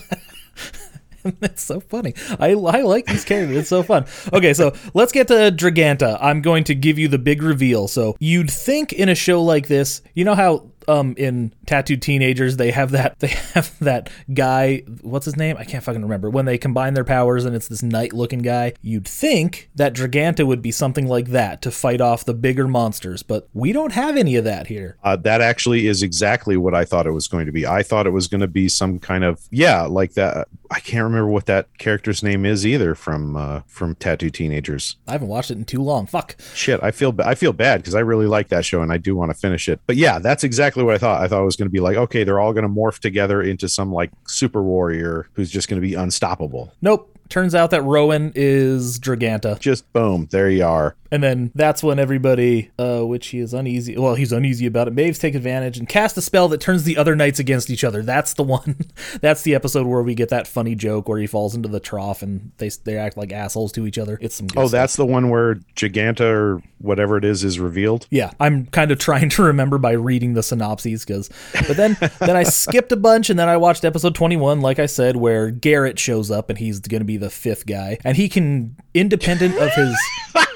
It's 1.42 1.62
so 1.62 1.80
funny. 1.80 2.14
I, 2.38 2.50
I 2.50 2.82
like 2.82 3.06
these 3.06 3.24
characters. 3.24 3.56
It's 3.56 3.68
so 3.68 3.82
fun. 3.82 4.06
Okay, 4.32 4.54
so 4.54 4.74
let's 4.92 5.12
get 5.12 5.28
to 5.28 5.50
Draganta. 5.50 6.18
I'm 6.20 6.42
going 6.42 6.64
to 6.64 6.74
give 6.74 6.98
you 6.98 7.08
the 7.08 7.18
big 7.18 7.42
reveal. 7.42 7.88
So 7.88 8.16
you'd 8.18 8.50
think 8.50 8.92
in 8.92 9.08
a 9.08 9.14
show 9.14 9.42
like 9.42 9.68
this, 9.68 10.02
you 10.14 10.24
know 10.24 10.34
how 10.34 10.70
um 10.88 11.14
in 11.16 11.52
tattooed 11.66 12.02
teenagers 12.02 12.56
they 12.56 12.70
have 12.70 12.90
that 12.90 13.18
they 13.20 13.28
have 13.28 13.76
that 13.80 14.10
guy 14.32 14.82
what's 15.02 15.24
his 15.24 15.36
name 15.36 15.56
i 15.58 15.64
can't 15.64 15.84
fucking 15.84 16.02
remember 16.02 16.28
when 16.30 16.44
they 16.44 16.58
combine 16.58 16.94
their 16.94 17.04
powers 17.04 17.44
and 17.44 17.54
it's 17.54 17.68
this 17.68 17.82
knight 17.82 18.12
looking 18.12 18.40
guy 18.40 18.72
you'd 18.82 19.06
think 19.06 19.70
that 19.74 19.94
draganta 19.94 20.46
would 20.46 20.62
be 20.62 20.70
something 20.70 21.06
like 21.06 21.28
that 21.28 21.62
to 21.62 21.70
fight 21.70 22.00
off 22.00 22.24
the 22.24 22.34
bigger 22.34 22.66
monsters 22.68 23.22
but 23.22 23.48
we 23.54 23.72
don't 23.72 23.92
have 23.92 24.16
any 24.16 24.36
of 24.36 24.44
that 24.44 24.66
here 24.66 24.96
Uh, 25.04 25.16
that 25.16 25.40
actually 25.40 25.86
is 25.86 26.02
exactly 26.02 26.56
what 26.56 26.74
I 26.74 26.84
thought 26.84 27.06
it 27.06 27.12
was 27.12 27.28
going 27.28 27.46
to 27.46 27.52
be. 27.52 27.66
I 27.66 27.82
thought 27.82 28.06
it 28.06 28.10
was 28.10 28.26
going 28.26 28.40
to 28.40 28.48
be 28.48 28.68
some 28.68 28.98
kind 28.98 29.22
of 29.24 29.40
yeah, 29.50 29.82
like 29.82 30.14
that. 30.14 30.48
I 30.70 30.80
can't 30.80 31.04
remember 31.04 31.28
what 31.28 31.46
that 31.46 31.68
character's 31.78 32.22
name 32.22 32.44
is 32.44 32.66
either 32.66 32.94
from 32.94 33.36
uh, 33.36 33.60
from 33.66 33.94
Tattoo 33.94 34.30
Teenagers. 34.30 34.96
i 35.06 35.12
haven't 35.12 35.28
watched 35.28 35.50
it 35.50 35.58
in 35.58 35.64
too 35.64 35.82
long 35.82 36.06
fuck 36.06 36.36
Shit, 36.54 36.82
I 36.82 36.90
feel 36.90 37.14
I 37.24 37.34
feel 37.34 37.52
bad 37.52 37.80
because 37.80 37.94
I 37.94 38.00
really 38.00 38.26
like 38.26 38.48
that 38.48 38.64
show 38.64 38.82
and 38.82 38.92
I 38.92 38.98
do 38.98 39.14
want 39.14 39.30
to 39.30 39.34
finish 39.38 39.68
it. 39.68 39.80
But 39.86 39.96
yeah, 39.96 40.18
that's 40.18 40.42
exactly 40.42 40.73
what 40.82 40.94
I 40.94 40.98
thought. 40.98 41.22
I 41.22 41.28
thought 41.28 41.42
it 41.42 41.44
was 41.44 41.56
going 41.56 41.68
to 41.68 41.72
be 41.72 41.80
like 41.80 41.96
okay, 41.96 42.24
they're 42.24 42.40
all 42.40 42.52
going 42.52 42.64
to 42.64 42.68
morph 42.68 42.98
together 42.98 43.40
into 43.40 43.68
some 43.68 43.92
like 43.92 44.10
super 44.26 44.62
warrior 44.62 45.28
who's 45.34 45.50
just 45.50 45.68
going 45.68 45.80
to 45.80 45.86
be 45.86 45.94
unstoppable. 45.94 46.72
nope 46.82 47.13
turns 47.28 47.54
out 47.54 47.70
that 47.70 47.82
rowan 47.82 48.32
is 48.34 48.98
draganta 49.00 49.58
Just 49.58 49.90
boom, 49.92 50.28
there 50.30 50.48
you 50.50 50.64
are. 50.64 50.94
And 51.10 51.22
then 51.22 51.52
that's 51.54 51.80
when 51.80 52.00
everybody, 52.00 52.72
uh, 52.76 53.02
which 53.02 53.28
he 53.28 53.38
is 53.38 53.54
uneasy, 53.54 53.96
well, 53.96 54.16
he's 54.16 54.32
uneasy 54.32 54.66
about 54.66 54.88
it. 54.88 54.94
Maves 54.96 55.20
take 55.20 55.36
advantage 55.36 55.78
and 55.78 55.88
cast 55.88 56.16
a 56.16 56.20
spell 56.20 56.48
that 56.48 56.60
turns 56.60 56.82
the 56.82 56.96
other 56.96 57.14
knights 57.14 57.38
against 57.38 57.70
each 57.70 57.84
other. 57.84 58.02
That's 58.02 58.34
the 58.34 58.42
one. 58.42 58.74
that's 59.20 59.42
the 59.42 59.54
episode 59.54 59.86
where 59.86 60.02
we 60.02 60.16
get 60.16 60.30
that 60.30 60.48
funny 60.48 60.74
joke 60.74 61.08
where 61.08 61.20
he 61.20 61.28
falls 61.28 61.54
into 61.54 61.68
the 61.68 61.78
trough 61.78 62.22
and 62.22 62.50
they 62.58 62.68
they 62.82 62.96
act 62.96 63.16
like 63.16 63.32
assholes 63.32 63.70
to 63.72 63.86
each 63.86 63.96
other. 63.96 64.18
It's 64.20 64.34
some. 64.34 64.48
Good 64.48 64.58
Oh, 64.58 64.62
stuff. 64.62 64.72
that's 64.72 64.96
the 64.96 65.06
one 65.06 65.30
where 65.30 65.56
Giganta 65.76 66.22
or 66.22 66.62
whatever 66.78 67.16
it 67.16 67.24
is 67.24 67.44
is 67.44 67.60
revealed. 67.60 68.08
Yeah, 68.10 68.32
I'm 68.40 68.66
kind 68.66 68.90
of 68.90 68.98
trying 69.08 69.28
to 69.30 69.44
remember 69.44 69.78
by 69.78 69.92
reading 69.92 70.34
the 70.34 70.42
synopses 70.42 71.04
because, 71.04 71.30
but 71.68 71.76
then 71.76 71.96
then 72.18 72.34
I 72.36 72.42
skipped 72.42 72.90
a 72.90 72.96
bunch 72.96 73.30
and 73.30 73.38
then 73.38 73.48
I 73.48 73.56
watched 73.56 73.84
episode 73.84 74.16
21, 74.16 74.62
like 74.62 74.80
I 74.80 74.86
said, 74.86 75.14
where 75.14 75.52
Garrett 75.52 76.00
shows 76.00 76.32
up 76.32 76.50
and 76.50 76.58
he's 76.58 76.80
going 76.80 77.02
to 77.02 77.04
be 77.06 77.13
the 77.16 77.30
fifth 77.30 77.66
guy 77.66 77.98
and 78.04 78.16
he 78.16 78.28
can, 78.28 78.76
independent 78.94 79.56
of 79.56 79.70
his, 79.72 79.96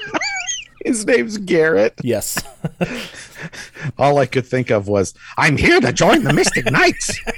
His 0.85 1.05
name's 1.05 1.37
Garrett. 1.37 1.93
yes, 2.03 2.41
All 3.97 4.17
I 4.17 4.25
could 4.25 4.45
think 4.45 4.69
of 4.69 4.87
was, 4.87 5.13
I'm 5.37 5.57
here 5.57 5.79
to 5.81 5.91
join 5.91 6.23
the 6.23 6.33
Mystic 6.33 6.71
Knights. 6.71 7.19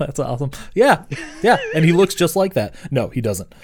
that's 0.06 0.18
awesome. 0.18 0.50
Yeah, 0.74 1.04
yeah, 1.42 1.58
and 1.74 1.84
he 1.84 1.92
looks 1.92 2.14
just 2.14 2.34
like 2.34 2.54
that. 2.54 2.74
No, 2.90 3.08
he 3.08 3.20
doesn't. 3.20 3.50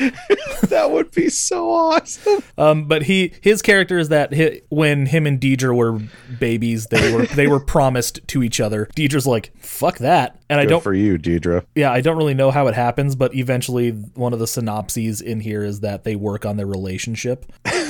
that 0.68 0.90
would 0.90 1.10
be 1.10 1.30
so 1.30 1.70
awesome. 1.70 2.42
Um, 2.58 2.84
but 2.84 3.04
he 3.04 3.32
his 3.40 3.62
character 3.62 3.98
is 3.98 4.10
that 4.10 4.34
hi 4.34 4.60
when 4.68 5.06
him 5.06 5.26
and 5.26 5.40
Deirdre 5.40 5.74
were 5.74 5.98
babies, 6.38 6.86
they 6.88 7.12
were 7.12 7.24
they 7.34 7.46
were 7.46 7.60
promised 7.60 8.20
to 8.28 8.42
each 8.42 8.60
other. 8.60 8.86
Deirdre's 8.94 9.26
like, 9.26 9.50
"Fuck 9.58 9.98
that," 9.98 10.38
and 10.50 10.60
I 10.60 10.66
don't 10.66 10.82
for 10.82 10.92
you, 10.92 11.16
Deirdre. 11.16 11.64
yeah, 11.74 11.90
I 11.90 12.02
don't 12.02 12.18
really 12.18 12.34
know 12.34 12.50
how 12.50 12.66
it 12.66 12.74
happens, 12.74 13.16
but 13.16 13.34
eventually 13.34 13.92
one 13.92 14.34
of 14.34 14.38
the 14.38 14.46
synopses 14.46 15.22
in 15.22 15.40
here 15.40 15.64
is 15.64 15.80
that 15.80 16.04
they 16.04 16.16
work 16.16 16.44
on 16.44 16.58
their 16.58 16.66
relationship. 16.66 17.46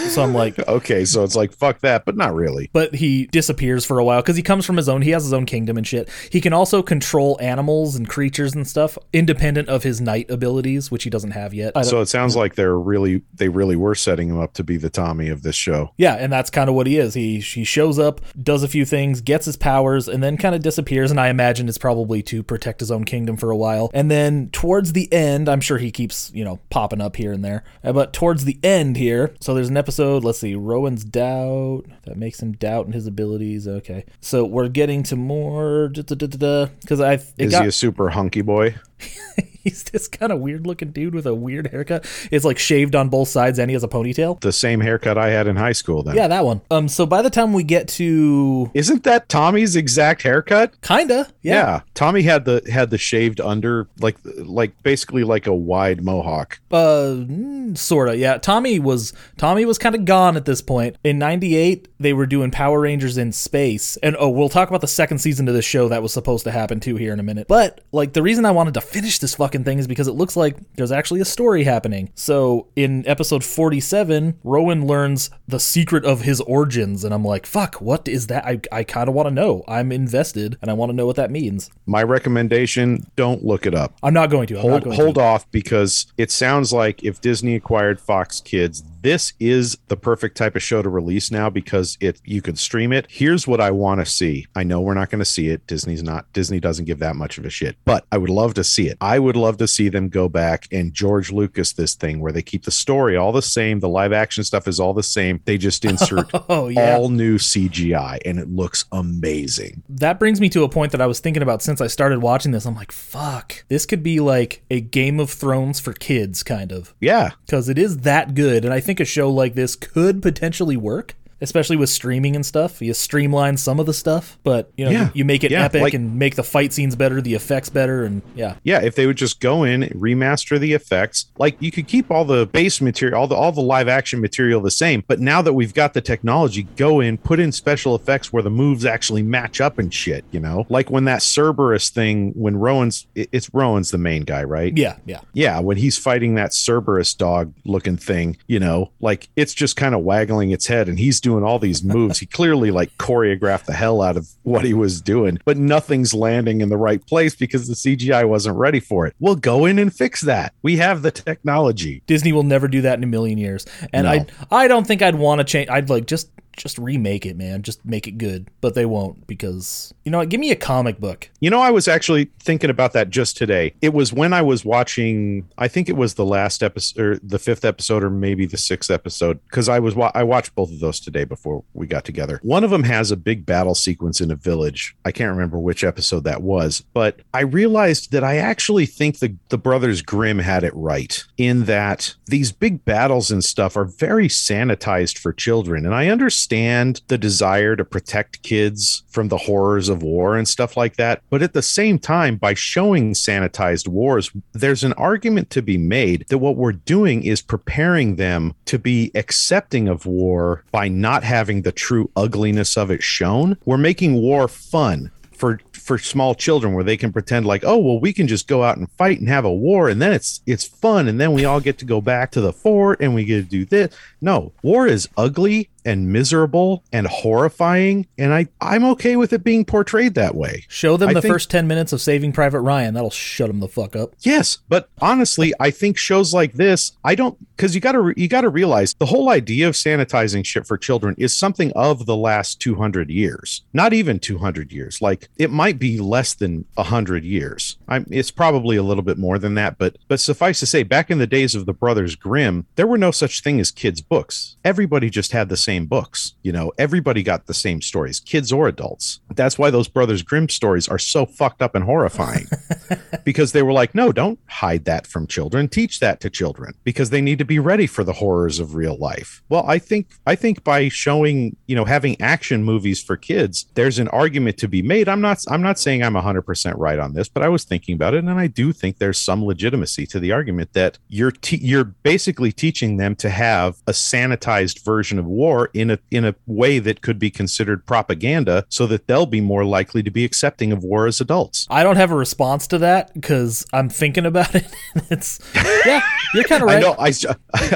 So 0.09 0.23
I'm 0.23 0.33
like, 0.33 0.59
Okay, 0.69 1.05
so 1.05 1.25
it's 1.25 1.37
like 1.37 1.53
fuck 1.53 1.81
that, 1.81 2.05
but 2.05 2.17
not 2.17 2.35
really. 2.35 2.71
but 2.73 2.95
he 2.95 3.27
disappears 3.27 3.85
for 3.85 3.99
a 3.99 4.05
while 4.05 4.23
because 4.23 4.37
he 4.37 4.43
comes 4.43 4.65
from 4.65 4.77
his 4.77 4.89
own. 4.89 5.03
He 5.03 5.11
has 5.11 5.25
his 5.25 5.33
own 5.33 5.45
kingdom 5.47 5.77
and 5.77 5.87
shit. 5.87 6.09
He 6.31 6.41
can 6.41 6.53
also 6.53 6.83
control 6.83 7.37
animals 7.41 7.97
and 7.97 8.09
creatures 8.09 8.55
and 8.55 8.67
stuff, 8.67 8.97
independent 9.13 9.69
of 9.69 9.83
his 9.83 10.01
knight 10.01 10.31
abilities, 10.31 10.91
which 10.91 11.05
he 11.05 11.11
doesn't 11.11 11.33
have 11.33 11.53
yet. 11.53 11.75
So 11.85 12.01
it 12.01 12.07
sounds 12.07 12.35
like 12.37 12.55
they're 12.55 12.79
really 12.79 13.23
they 13.35 13.49
really 13.49 13.77
were 13.77 13.95
setting 13.95 14.29
him 14.29 14.39
up 14.41 14.55
to 14.55 14.65
be 14.65 14.77
the 14.79 14.91
Tommy 14.91 15.29
of 15.29 15.43
this 15.43 15.57
show. 15.57 15.93
yeah, 15.99 16.15
and 16.15 16.33
that's 16.33 16.51
kind 16.51 16.69
of 16.71 16.75
what 16.75 16.87
he 16.87 16.99
is. 16.99 17.13
He 17.15 17.41
he 17.41 17.65
shows 17.65 17.99
up, 17.99 18.21
does 18.43 18.63
a 18.63 18.69
few 18.69 18.85
things, 18.87 19.21
gets 19.21 19.45
his 19.47 19.57
powers, 19.57 20.09
and 20.09 20.23
then 20.23 20.37
kind 20.39 20.55
of 20.55 20.63
disappears. 20.63 21.11
And 21.11 21.21
I 21.21 21.29
imagine 21.29 21.69
it's 21.69 21.79
probably 21.79 22.23
to 22.25 22.43
protect 22.43 22.81
his 22.81 22.91
own 22.91 23.05
kingdom 23.05 23.37
for 23.37 23.51
a 23.51 23.57
while. 23.57 23.91
And 23.93 24.11
then 24.11 24.49
towards 24.51 24.93
the 24.95 25.13
end, 25.13 25.49
I'm 25.49 25.61
sure 25.61 25.79
he 25.79 25.91
keeps 25.91 26.31
you 26.35 26.45
know 26.45 26.59
popping 26.71 27.01
up 27.03 27.17
here 27.17 27.33
and 27.33 27.45
there. 27.45 27.65
Uh, 27.85 27.93
But 27.93 28.13
towards 28.13 28.45
the 28.45 28.59
end 28.63 28.97
here, 28.97 29.35
so 29.41 29.53
there's 29.55 29.69
an 29.69 29.77
episode. 29.77 29.96
Let's 29.99 30.41
see, 30.41 30.55
Rohan's 30.55 31.05
doubt 31.05 31.85
that 32.05 32.17
makes 32.17 32.41
him 32.41 32.53
doubt 32.53 32.87
in 32.87 32.93
his 32.93 33.07
abilities. 33.07 33.67
Okay, 33.67 34.05
so 34.21 34.45
we're 34.45 34.69
getting 34.69 35.03
to 35.05 35.17
more 35.17 35.89
because 35.89 37.01
I 37.01 37.15
Is 37.39 37.53
got, 37.53 37.63
he 37.63 37.69
a 37.69 37.73
super 37.73 38.11
hunky 38.11 38.43
boy? 38.43 38.77
he's 39.67 39.83
this 39.85 40.09
kind 40.09 40.31
of 40.33 40.41
weird 40.41 40.67
looking 40.67 40.91
dude 40.93 41.15
with 41.15 41.27
a 41.27 41.35
weird 41.35 41.69
haircut. 41.69 42.07
It's 42.31 42.45
like 42.45 42.59
shaved 42.59 42.95
on 42.95 43.09
both 43.09 43.29
sides, 43.29 43.59
and 43.59 43.69
he 43.71 43.75
has 43.75 43.83
a 43.85 43.89
ponytail. 43.89 44.41
The 44.41 44.53
same 44.53 44.81
haircut 44.81 45.19
I 45.19 45.31
had 45.31 45.47
in 45.47 45.57
high 45.57 45.73
school 45.73 46.03
then. 46.03 46.15
Yeah, 46.15 46.29
that 46.29 46.45
one. 46.45 46.61
Um, 46.71 46.89
so 46.89 47.05
by 47.07 47.23
the 47.23 47.31
time 47.31 47.53
we 47.53 47.65
get 47.65 47.89
to 47.89 48.71
Isn't 48.75 49.03
that 49.05 49.29
Tommy's 49.29 49.77
exact 49.77 50.23
haircut? 50.23 50.81
kinda, 50.83 51.29
yeah, 51.43 51.81
Tommy 51.95 52.23
had 52.23 52.45
the 52.45 52.63
had 52.73 52.91
the 52.91 52.99
shaved 52.99 53.41
under 53.41 53.89
like 53.99 54.17
like 54.25 54.81
basically 54.83 55.25
like 55.25 55.47
a 55.47 55.55
wide 55.55 56.03
mohawk. 56.03 56.61
uh, 56.71 57.15
mm, 57.17 57.77
sorta, 57.77 58.17
yeah. 58.17 58.39
Tommy 58.39 58.79
was 58.79 59.13
Tommy 59.37 59.65
was 59.65 59.79
kind 59.79 59.95
of 59.95 60.05
gone 60.05 60.37
at 60.37 60.45
this 60.45 60.63
point. 60.63 60.97
In 61.03 61.19
'98, 61.19 61.89
they 61.99 62.13
were 62.13 62.27
doing 62.27 62.51
Power 62.51 62.81
Rangers 62.81 63.19
in 63.19 63.33
space, 63.33 63.97
and 63.99 64.17
oh, 64.19 64.29
we'll 64.29 64.49
talk 64.49 64.69
about 64.69 64.81
the 64.81 64.87
second 64.87 65.19
season 65.19 65.49
of 65.49 65.55
this 65.55 65.65
show 65.65 65.89
that 65.89 66.03
was 66.03 66.13
supposed 66.13 66.45
to 66.45 66.51
happen 66.51 66.81
too 66.81 66.97
here 66.97 67.13
in 67.13 67.21
a 67.21 67.25
minute. 67.25 67.49
But 67.49 67.81
like 67.93 68.13
the 68.13 68.23
reason 68.23 68.45
I 68.45 68.51
wanted 68.51 68.75
to 68.75 68.81
finish 68.81 69.19
this 69.19 69.35
fucking 69.35 69.56
thing 69.65 69.79
is 69.79 69.87
because 69.87 70.09
it 70.09 70.13
looks 70.13 70.37
like 70.37 70.57
there's 70.75 70.93
actually 70.93 71.21
a 71.21 71.25
story 71.25 71.65
happening. 71.65 72.11
So 72.15 72.69
in 72.77 73.07
episode 73.07 73.45
47, 73.45 74.39
Rohan 74.45 74.87
learns 74.87 75.31
the 75.49 75.61
secret 75.61 76.05
of 76.05 76.23
his 76.23 76.41
origins, 76.43 77.05
and 77.05 77.13
I'm 77.15 77.25
like, 77.25 77.47
fuck, 77.47 77.77
what 77.77 78.09
is 78.09 78.27
that? 78.29 78.45
I 78.45 78.61
I 78.73 78.85
kind 78.85 79.09
of 79.09 79.15
want 79.15 79.29
to 79.29 79.35
know. 79.35 79.65
I'm 79.69 79.93
invested, 79.93 80.59
and 80.63 80.71
I 80.71 80.75
want 80.75 80.91
to 80.91 80.97
know 80.97 81.07
what 81.07 81.17
that 81.17 81.31
means. 81.31 81.71
My 81.87 82.03
recommendation: 82.03 83.07
don't 83.17 83.45
look 83.45 83.67
it 83.67 83.75
up. 83.75 83.95
I'm 84.03 84.15
not 84.15 84.31
going 84.31 84.47
to. 84.49 84.57
I'm 84.57 84.63
hold 84.63 84.85
going 84.85 84.97
hold 84.97 85.15
to. 85.17 85.21
off 85.21 85.51
because 85.51 86.07
it 86.19 86.31
sounds 86.31 86.73
like 86.73 87.03
if 87.05 87.21
Disney 87.21 87.55
acquired 87.55 88.01
Fox 88.01 88.41
Kids, 88.41 88.83
this 89.07 89.33
is 89.39 89.79
the 89.87 89.97
perfect 89.97 90.37
type 90.37 90.57
of 90.57 90.63
show 90.65 90.83
to 90.83 90.89
release 90.89 91.31
now 91.31 91.49
because 91.49 91.97
it 92.01 92.21
you 92.25 92.43
can 92.43 92.57
stream 92.57 92.93
it. 92.93 93.07
Here's 93.09 93.47
what 93.47 93.61
I 93.61 93.71
want 93.71 94.01
to 94.01 94.07
see. 94.07 94.47
I 94.57 94.65
know 94.65 94.81
we're 94.81 94.95
not 94.95 95.11
going 95.11 95.21
to 95.21 95.25
see 95.25 95.49
it. 95.49 95.65
Disney's 95.69 96.03
not 96.03 96.33
Disney 96.33 96.59
doesn't 96.59 96.87
give 96.87 96.99
that 96.99 97.15
much 97.15 97.39
of 97.39 97.45
a 97.45 97.51
shit, 97.51 97.77
but 97.85 98.05
I 98.11 98.19
would 98.19 98.31
love 98.31 98.55
to 98.55 98.65
see 98.65 98.89
it. 98.89 98.97
I 99.01 99.19
would 99.21 99.37
love 99.37 99.59
to 99.59 99.69
see 99.69 99.89
them 99.89 100.09
go 100.09 100.29
back 100.29 100.67
and 100.73 100.93
George 100.93 101.31
Lucas 101.31 101.73
this 101.73 101.95
thing 101.95 102.19
where 102.21 102.33
they 102.33 102.43
keep 102.43 102.65
the 102.65 102.71
story 102.73 103.17
all 103.17 103.31
the 103.33 103.43
same, 103.43 103.79
the 103.81 103.89
live 103.89 104.13
action 104.13 104.43
stuff 104.43 104.67
is 104.67 104.81
all 104.81 104.93
the 104.93 105.03
same. 105.05 105.41
They 105.45 105.57
just 105.57 105.85
insert 105.93 106.29
Oh 106.49 106.67
yeah. 106.69 106.97
all 106.97 107.09
new 107.09 107.39
CGI 107.39 108.19
and 108.25 108.39
it 108.41 108.49
looks 108.51 108.85
amazing. 108.91 109.83
that 109.89 110.19
brings 110.19 110.41
me 110.41 110.49
to 110.49 110.63
a 110.65 110.69
point 110.69 110.93
that 110.93 111.01
I 111.01 111.07
was 111.07 111.21
thinking 111.21 111.43
about 111.43 111.63
since 111.63 111.81
I 111.81 111.87
started 111.87 112.21
watching 112.23 112.51
this. 112.53 112.67
I'm 112.67 112.75
like, 112.75 112.93
fuck, 112.93 113.65
this 113.69 113.87
could 113.87 114.03
be 114.03 114.21
like 114.21 114.63
a 114.71 114.81
Game 114.81 115.21
of 115.21 115.31
Thrones 115.31 115.81
for 115.81 115.93
kids, 115.93 116.43
kind 116.43 116.73
of, 116.73 116.95
Yeah. 117.01 117.31
because 117.47 117.69
it 117.69 117.79
is 117.79 117.99
that 117.99 118.35
good. 118.35 118.65
And 118.65 118.73
I 118.75 118.81
think 118.81 118.96
a 119.01 119.05
show 119.05 119.31
like 119.31 119.55
this 119.55 119.77
could 119.77 120.23
potentially 120.23 120.77
work. 120.77 121.15
Especially 121.41 121.77
with 121.77 121.91
streaming 121.91 122.35
and 122.35 122.47
stuff, 122.47 122.81
you 122.81 122.95
streamline 122.95 123.57
some 123.59 123.79
of 123.79 123.85
the 123.87 123.93
stuff, 123.93 124.39
but 124.43 124.71
you 124.77 124.85
know 124.87 124.91
Yeah. 124.91 125.05
you, 125.07 125.11
you 125.17 125.25
make 125.27 125.45
it 125.45 125.51
Yeah, 125.51 125.65
epic 125.67 125.83
like- 125.83 125.95
and 125.95 126.19
make 126.19 126.35
the 126.35 126.43
fight 126.43 126.73
scenes 126.73 126.97
better, 126.97 127.21
the 127.21 127.35
effects 127.35 127.69
better, 127.69 128.05
and 128.05 128.23
yeah, 128.35 128.55
Yeah, 128.65 128.81
if 128.83 128.95
they 128.95 129.07
would 129.07 129.17
just 129.17 129.39
go 129.41 129.63
in, 129.65 129.83
remaster 129.95 130.59
the 130.59 130.73
effects, 130.73 131.27
like 131.39 131.57
you 131.61 131.71
could 131.71 131.87
keep 131.89 132.11
all 132.11 132.25
the 132.25 132.47
base 132.47 132.81
material, 132.81 133.21
all 133.21 133.27
the 133.29 133.35
all 133.35 133.53
the 133.53 133.61
live 133.61 133.87
action 133.89 134.21
material 134.21 134.61
the 134.63 134.71
same, 134.71 135.05
but 135.07 135.21
now 135.21 135.43
that 135.43 135.53
we've 135.53 135.75
got 135.75 135.93
the 135.93 136.01
technology, 136.01 136.63
go 136.77 137.01
in, 137.01 137.19
put 137.19 137.39
in 137.39 137.53
special 137.53 137.95
effects 137.95 138.33
where 138.33 138.43
the 138.43 138.51
moves 138.51 138.87
actually 138.87 139.23
match 139.23 139.61
up 139.61 139.79
and 139.79 139.93
shit, 139.93 140.25
you 140.31 140.41
know? 140.41 140.65
Like 140.71 140.91
when 140.91 141.05
that 141.05 141.23
Cerberus 141.23 141.91
thing, 141.91 142.33
when 142.35 142.57
Rohan's 142.57 143.07
it- 143.15 143.29
it's 143.33 143.51
Rohan's 143.53 143.91
the 143.91 143.99
main 143.99 144.23
guy, 144.23 144.43
right? 144.45 144.77
yeah, 144.77 144.97
yeah. 145.05 145.21
Yeah, 145.35 145.61
when 145.61 145.77
he's 145.77 145.99
fighting 145.99 146.35
that 146.37 146.55
Cerberus 146.55 147.13
dog 147.15 147.53
looking 147.67 147.99
thing, 147.99 148.39
you 148.47 148.59
know, 148.59 148.91
like 149.01 149.29
it's 149.37 149.53
just 149.53 149.77
kind 149.77 149.95
of 149.95 150.01
waggling 150.03 150.51
its 150.51 150.67
head 150.67 150.89
and 150.89 150.99
he's 150.99 151.21
doing 151.27 151.43
all 151.43 151.59
these 151.59 151.83
moves. 151.83 152.21
He 152.21 152.27
clearly 152.27 152.71
like 152.71 152.97
choreographed 152.99 153.65
the 153.65 153.73
hell 153.73 154.01
out 154.01 154.17
of 154.17 154.29
what 154.45 154.65
he 154.65 154.73
was 154.73 155.01
doing, 155.01 155.41
but 155.45 155.57
nothing's 155.57 156.15
landing 156.15 156.61
in 156.61 156.69
the 156.69 156.77
right 156.77 157.05
place 157.05 157.35
because 157.35 157.67
the 157.67 157.75
CGI 157.75 158.29
wasn't 158.29 158.57
ready 158.57 158.79
for 158.79 159.09
it. 159.09 159.17
We'll 159.19 159.35
go 159.35 159.65
in 159.67 159.81
and 159.81 159.93
fix 159.93 160.21
that. 160.21 160.55
We 160.63 160.77
have 160.77 161.03
the 161.03 161.11
technology. 161.11 162.03
Disney 162.07 162.33
will 162.33 162.45
never 162.45 162.69
do 162.69 162.81
that 162.83 162.97
in 162.97 163.03
a 163.03 163.09
million 163.09 163.39
years. 163.39 163.67
And 163.93 164.05
No. 164.05 164.11
I 164.13 164.27
I 164.65 164.69
don't 164.69 164.87
think 164.87 165.03
I'd 165.03 165.17
want 165.17 165.41
to 165.41 165.45
change 165.45 165.69
I'd 165.69 165.91
like 165.91 166.07
just 166.07 166.31
just 166.57 166.79
remake 166.79 167.27
it, 167.27 167.37
man. 167.37 167.63
Just 167.63 167.85
make 167.85 168.07
it 168.07 168.19
good. 168.19 168.51
But 168.61 168.75
they 168.75 168.87
won't 168.87 169.27
because 169.27 169.93
you 170.05 170.11
know 170.11 170.25
give 170.25 170.41
me 170.41 170.51
a 170.51 170.57
comic 170.57 170.99
book. 170.99 171.31
You 171.41 171.51
know, 171.51 171.61
I 171.61 171.71
was 171.71 171.87
actually 171.87 172.31
thinking 172.41 172.71
about 172.71 172.93
that 172.95 173.11
just 173.11 173.37
today. 173.37 173.75
It 173.83 173.93
was 173.93 174.13
when 174.13 174.33
I 174.33 174.43
was 174.43 174.65
watching, 174.65 175.49
I 175.59 175.69
think 175.69 175.89
it 175.89 175.97
was 175.97 176.15
the 176.15 176.25
last 176.25 176.63
episode, 176.63 177.01
or 177.01 177.19
the 177.23 177.39
fifth 177.39 177.65
episode, 177.65 178.03
or 178.03 178.11
maybe 178.11 178.47
the 178.47 178.57
sixth 178.57 178.91
episode, 178.91 179.41
because 179.45 179.69
I 179.69 179.79
was 179.79 179.95
wa- 179.95 180.13
I 180.15 180.23
watched 180.23 180.55
both 180.55 180.73
of 180.73 180.81
those 180.81 181.01
today 181.01 181.25
before 181.25 181.63
we 181.75 181.87
got 181.87 182.05
together. 182.05 182.41
One 182.43 182.65
of 182.65 182.71
them 182.71 182.85
has 182.85 183.11
a 183.11 183.17
big 183.17 183.45
battle 183.45 183.75
sequence 183.75 184.21
in 184.21 184.31
a 184.31 184.37
village. 184.37 184.97
I 185.05 185.13
can't 185.13 185.31
remember 185.31 185.59
which 185.59 185.85
episode 185.85 186.25
that 186.25 186.43
was, 186.43 186.83
but 186.95 187.21
I 187.35 187.41
realized 187.41 188.13
that 188.13 188.25
I 188.25 188.39
actually 188.39 188.87
think 188.87 189.19
the 189.19 189.37
the 189.51 189.59
brothers 189.59 190.03
Grimm 190.03 190.39
had 190.39 190.65
it 190.65 190.75
right 190.75 191.23
in 191.37 191.65
that 191.65 192.15
these 192.27 192.53
big 192.53 192.85
battles 192.85 193.31
and 193.31 193.45
stuff 193.45 193.77
are 193.77 193.85
very 193.85 194.29
sanitized 194.29 195.19
for 195.19 195.33
children, 195.33 195.85
and 195.85 195.95
I 195.95 196.09
understand 196.09 196.46
the 196.49 197.19
desire 197.19 197.77
to 197.77 197.85
protect 197.85 198.43
kids 198.43 199.03
from 199.09 199.29
the 199.29 199.37
horrors 199.37 199.89
of 199.89 200.03
war 200.03 200.37
and 200.37 200.49
stuff 200.49 200.77
like 200.77 200.97
that. 200.97 201.23
But 201.31 201.43
at 201.43 201.53
the 201.53 201.63
same 201.63 201.99
time, 201.99 202.37
by 202.37 202.55
showing 202.55 203.15
sanitized 203.15 203.89
wars, 203.89 204.31
there's 204.53 204.85
an 204.85 204.93
argument 204.95 205.51
to 205.51 205.63
be 205.63 205.79
made 205.79 206.27
that 206.29 206.39
what 206.39 206.57
we're 206.57 206.73
doing 206.73 207.23
is 207.23 207.43
preparing 207.43 208.17
them 208.17 208.55
to 208.67 208.79
be 208.79 209.11
accepting 209.15 209.89
of 209.89 210.07
war 210.07 210.65
by 210.73 210.89
not 210.89 211.25
having 211.25 211.63
the 211.63 211.73
true 211.73 212.11
ugliness 212.17 212.77
of 212.77 212.91
it 212.91 213.03
shown. 213.03 213.57
We're 213.65 213.77
making 213.79 214.15
war 214.15 214.49
fun 214.49 215.11
for 215.37 215.61
for 215.73 215.99
small 215.99 216.35
children 216.35 216.75
where 216.75 216.83
they 216.83 216.97
can 216.97 217.13
pretend 217.13 217.47
like 217.47 217.63
oh 217.65 217.79
well 217.79 218.01
we 218.01 218.13
can 218.13 218.27
just 218.27 218.49
go 218.49 218.65
out 218.65 218.77
and 218.77 218.91
fight 218.93 219.21
and 219.21 219.29
have 219.29 219.45
a 219.45 219.53
war 219.53 219.89
and 219.89 220.03
then 220.03 220.13
it's 220.13 220.41
it's 220.47 220.65
fun 220.65 221.07
and 221.07 221.21
then 221.21 221.33
we 221.33 221.45
all 221.45 221.61
get 221.61 221.79
to 221.79 221.85
go 221.85 222.01
back 222.01 222.33
to 222.33 222.41
the 222.41 222.53
fort 222.53 223.01
and 223.01 223.15
we 223.15 223.25
get 223.25 223.37
to 223.37 223.43
do 223.49 223.65
this 223.65 223.95
no 224.21 224.53
war 224.63 224.87
is 224.87 225.09
ugly 225.17 225.69
and 225.87 226.13
miserable 226.13 226.83
and 226.93 227.07
horrifying 227.07 228.07
and 228.19 228.35
i 228.35 228.47
i'm 228.61 228.85
okay 228.85 229.17
with 229.17 229.33
it 229.33 229.45
being 229.45 229.65
portrayed 229.65 230.15
that 230.15 230.35
way 230.35 230.65
Show 230.69 230.97
them 230.97 231.11
I 231.11 231.15
the 231.15 231.23
think- 231.23 231.33
first 231.33 231.51
10 231.51 231.67
minutes 231.67 231.93
of 231.93 232.01
Saving 232.01 232.33
Private 232.33 232.61
Ryan. 232.61 232.95
That'll 232.95 233.11
shut 233.11 233.49
them 233.49 233.61
the 233.61 233.69
fuck 233.69 233.95
up. 233.95 234.15
Yes, 234.21 234.59
but 234.69 234.89
honestly, 235.01 235.53
I 235.61 235.71
think 235.71 235.97
shows 235.97 236.33
like 236.35 236.55
this, 236.55 236.93
I 237.05 237.15
don't 237.15 237.39
because 237.57 237.75
you 237.75 237.81
got 237.81 237.93
to 237.93 238.13
you 238.17 238.29
got 238.29 238.41
to 238.43 238.49
realize 238.49 238.95
the 238.99 239.07
whole 239.07 239.29
idea 239.31 239.69
of 239.69 239.75
sanitizing 239.75 240.45
shit 240.45 240.67
for 240.67 240.77
children 240.77 241.15
is 241.19 241.37
something 241.37 241.73
of 241.75 242.07
the 242.07 242.17
last 242.17 242.61
200 242.61 243.11
years. 243.11 243.63
Not 243.73 243.93
even 243.93 244.19
200 244.19 244.73
years. 244.73 245.01
Like 245.01 245.29
it 245.37 245.51
might 245.51 245.79
be 245.79 245.99
less 245.99 246.35
than 246.35 246.65
100 246.75 247.25
years. 247.25 247.77
I'm 247.89 248.07
it's 248.11 248.31
probably 248.31 248.77
a 248.77 248.83
little 248.83 249.05
bit 249.05 249.19
more 249.19 249.39
than 249.39 249.55
that, 249.55 249.79
but 249.79 249.97
but 250.09 250.21
suffice 250.21 250.61
to 250.61 250.67
say 250.67 250.83
back 250.83 251.11
in 251.11 251.19
the 251.19 251.27
days 251.27 251.55
of 251.55 251.67
the 251.67 251.73
brothers 251.75 252.17
Grimm, 252.17 252.67
there 252.77 252.87
were 252.87 252.99
no 252.99 253.11
such 253.11 253.43
thing 253.43 253.61
as 253.61 253.71
kids 253.71 254.01
books. 254.01 254.57
Everybody 254.65 255.11
just 255.11 255.33
had 255.33 255.49
the 255.49 255.57
same 255.57 255.76
books, 255.85 256.35
you 256.43 256.53
know. 256.53 256.73
Everybody 256.79 257.23
got 257.23 257.47
the 257.47 257.53
same 257.53 257.83
stories, 257.83 258.21
kids 258.21 258.51
or 258.51 258.67
adults. 258.67 259.21
That's 259.35 259.59
why 259.59 259.69
those 259.69 259.89
brothers 259.89 260.23
Grimm 260.23 260.49
stories 260.49 260.89
are 260.89 260.99
so 260.99 261.27
fucked 261.27 261.61
up 261.61 261.75
and 261.75 261.85
horrifying 261.85 262.47
because 263.25 263.53
they 263.53 263.63
were 263.63 263.75
like, 263.75 263.95
no, 263.95 264.13
don't 264.13 264.39
hide 264.49 264.87
that 264.87 265.07
from 265.07 265.27
children. 265.27 265.69
Teach 265.69 266.01
that 266.01 266.21
to 266.21 266.31
children 266.31 266.73
because 266.85 267.11
they 267.11 267.21
need 267.21 267.39
to 267.39 267.45
be 267.45 267.59
ready 267.59 267.87
for 267.87 268.03
the 268.03 268.15
horrors 268.15 268.59
of 268.59 268.75
real 268.75 268.97
life. 268.97 269.43
Well, 269.51 269.65
I 269.69 269.79
think 269.79 270.09
I 270.27 270.35
think 270.35 270.65
by 270.65 270.89
showing, 270.89 271.57
you 271.67 271.77
know, 271.77 271.85
having 271.85 272.19
action 272.21 272.65
movies 272.65 273.03
for 273.03 273.17
kids, 273.17 273.67
there's 273.75 273.99
an 273.99 274.09
argument 274.09 274.57
to 274.59 274.69
be 274.69 274.81
made. 274.81 275.09
I'm 275.09 275.21
not 275.21 275.45
I'm 275.49 275.63
not 275.63 275.79
saying 275.79 276.03
I'm 276.03 276.15
100% 276.15 276.75
right 276.79 276.99
on 276.99 277.13
this, 277.13 277.29
but 277.29 277.43
I 277.43 277.49
was 277.49 277.65
thinking 277.65 277.95
about 277.95 278.15
it 278.15 278.25
and 278.25 278.31
I 278.31 278.47
do 278.47 278.73
think 278.73 278.99
there's 278.99 279.21
some 279.21 279.45
legitimacy 279.45 280.07
to 280.07 280.21
the 280.21 280.33
argument 280.33 280.73
that 280.73 280.99
you're 281.09 281.33
te- 281.33 281.59
you're 281.59 281.85
basically 281.85 282.53
teaching 282.53 282.97
them 282.97 283.17
to 283.17 283.29
have 283.29 283.77
a 283.87 283.93
sanitized 283.93 284.85
version 284.85 285.19
of 285.19 285.27
war 285.27 285.66
in 285.75 285.91
a 285.91 285.99
in 286.11 286.25
a 286.25 286.35
way 286.47 286.79
that 286.79 287.01
could 287.01 287.19
be 287.19 287.31
considered 287.31 287.87
propaganda 287.87 288.65
so 288.69 288.87
that 288.87 289.07
they'll 289.07 289.27
be 289.27 289.41
more 289.41 289.65
likely 289.65 290.03
to 290.03 290.11
be 290.11 290.25
accepting 290.25 290.73
of 290.73 290.83
war 290.83 291.07
as 291.07 291.21
adults. 291.21 291.67
I 291.71 291.83
don't 291.83 291.97
have 291.97 292.11
a 292.11 292.17
response 292.17 292.67
to 292.69 292.79
that 292.79 293.13
because 293.15 293.67
I'm 293.73 293.89
thinking 293.89 294.27
about 294.27 294.55
it. 294.55 294.67
it's 295.11 295.41
yeah, 295.55 296.01
you're 296.35 296.45
kind 296.45 296.63
of 296.63 296.69
right. 296.69 296.77
I 296.77 296.81
know 296.81 296.97
I, 296.99 297.13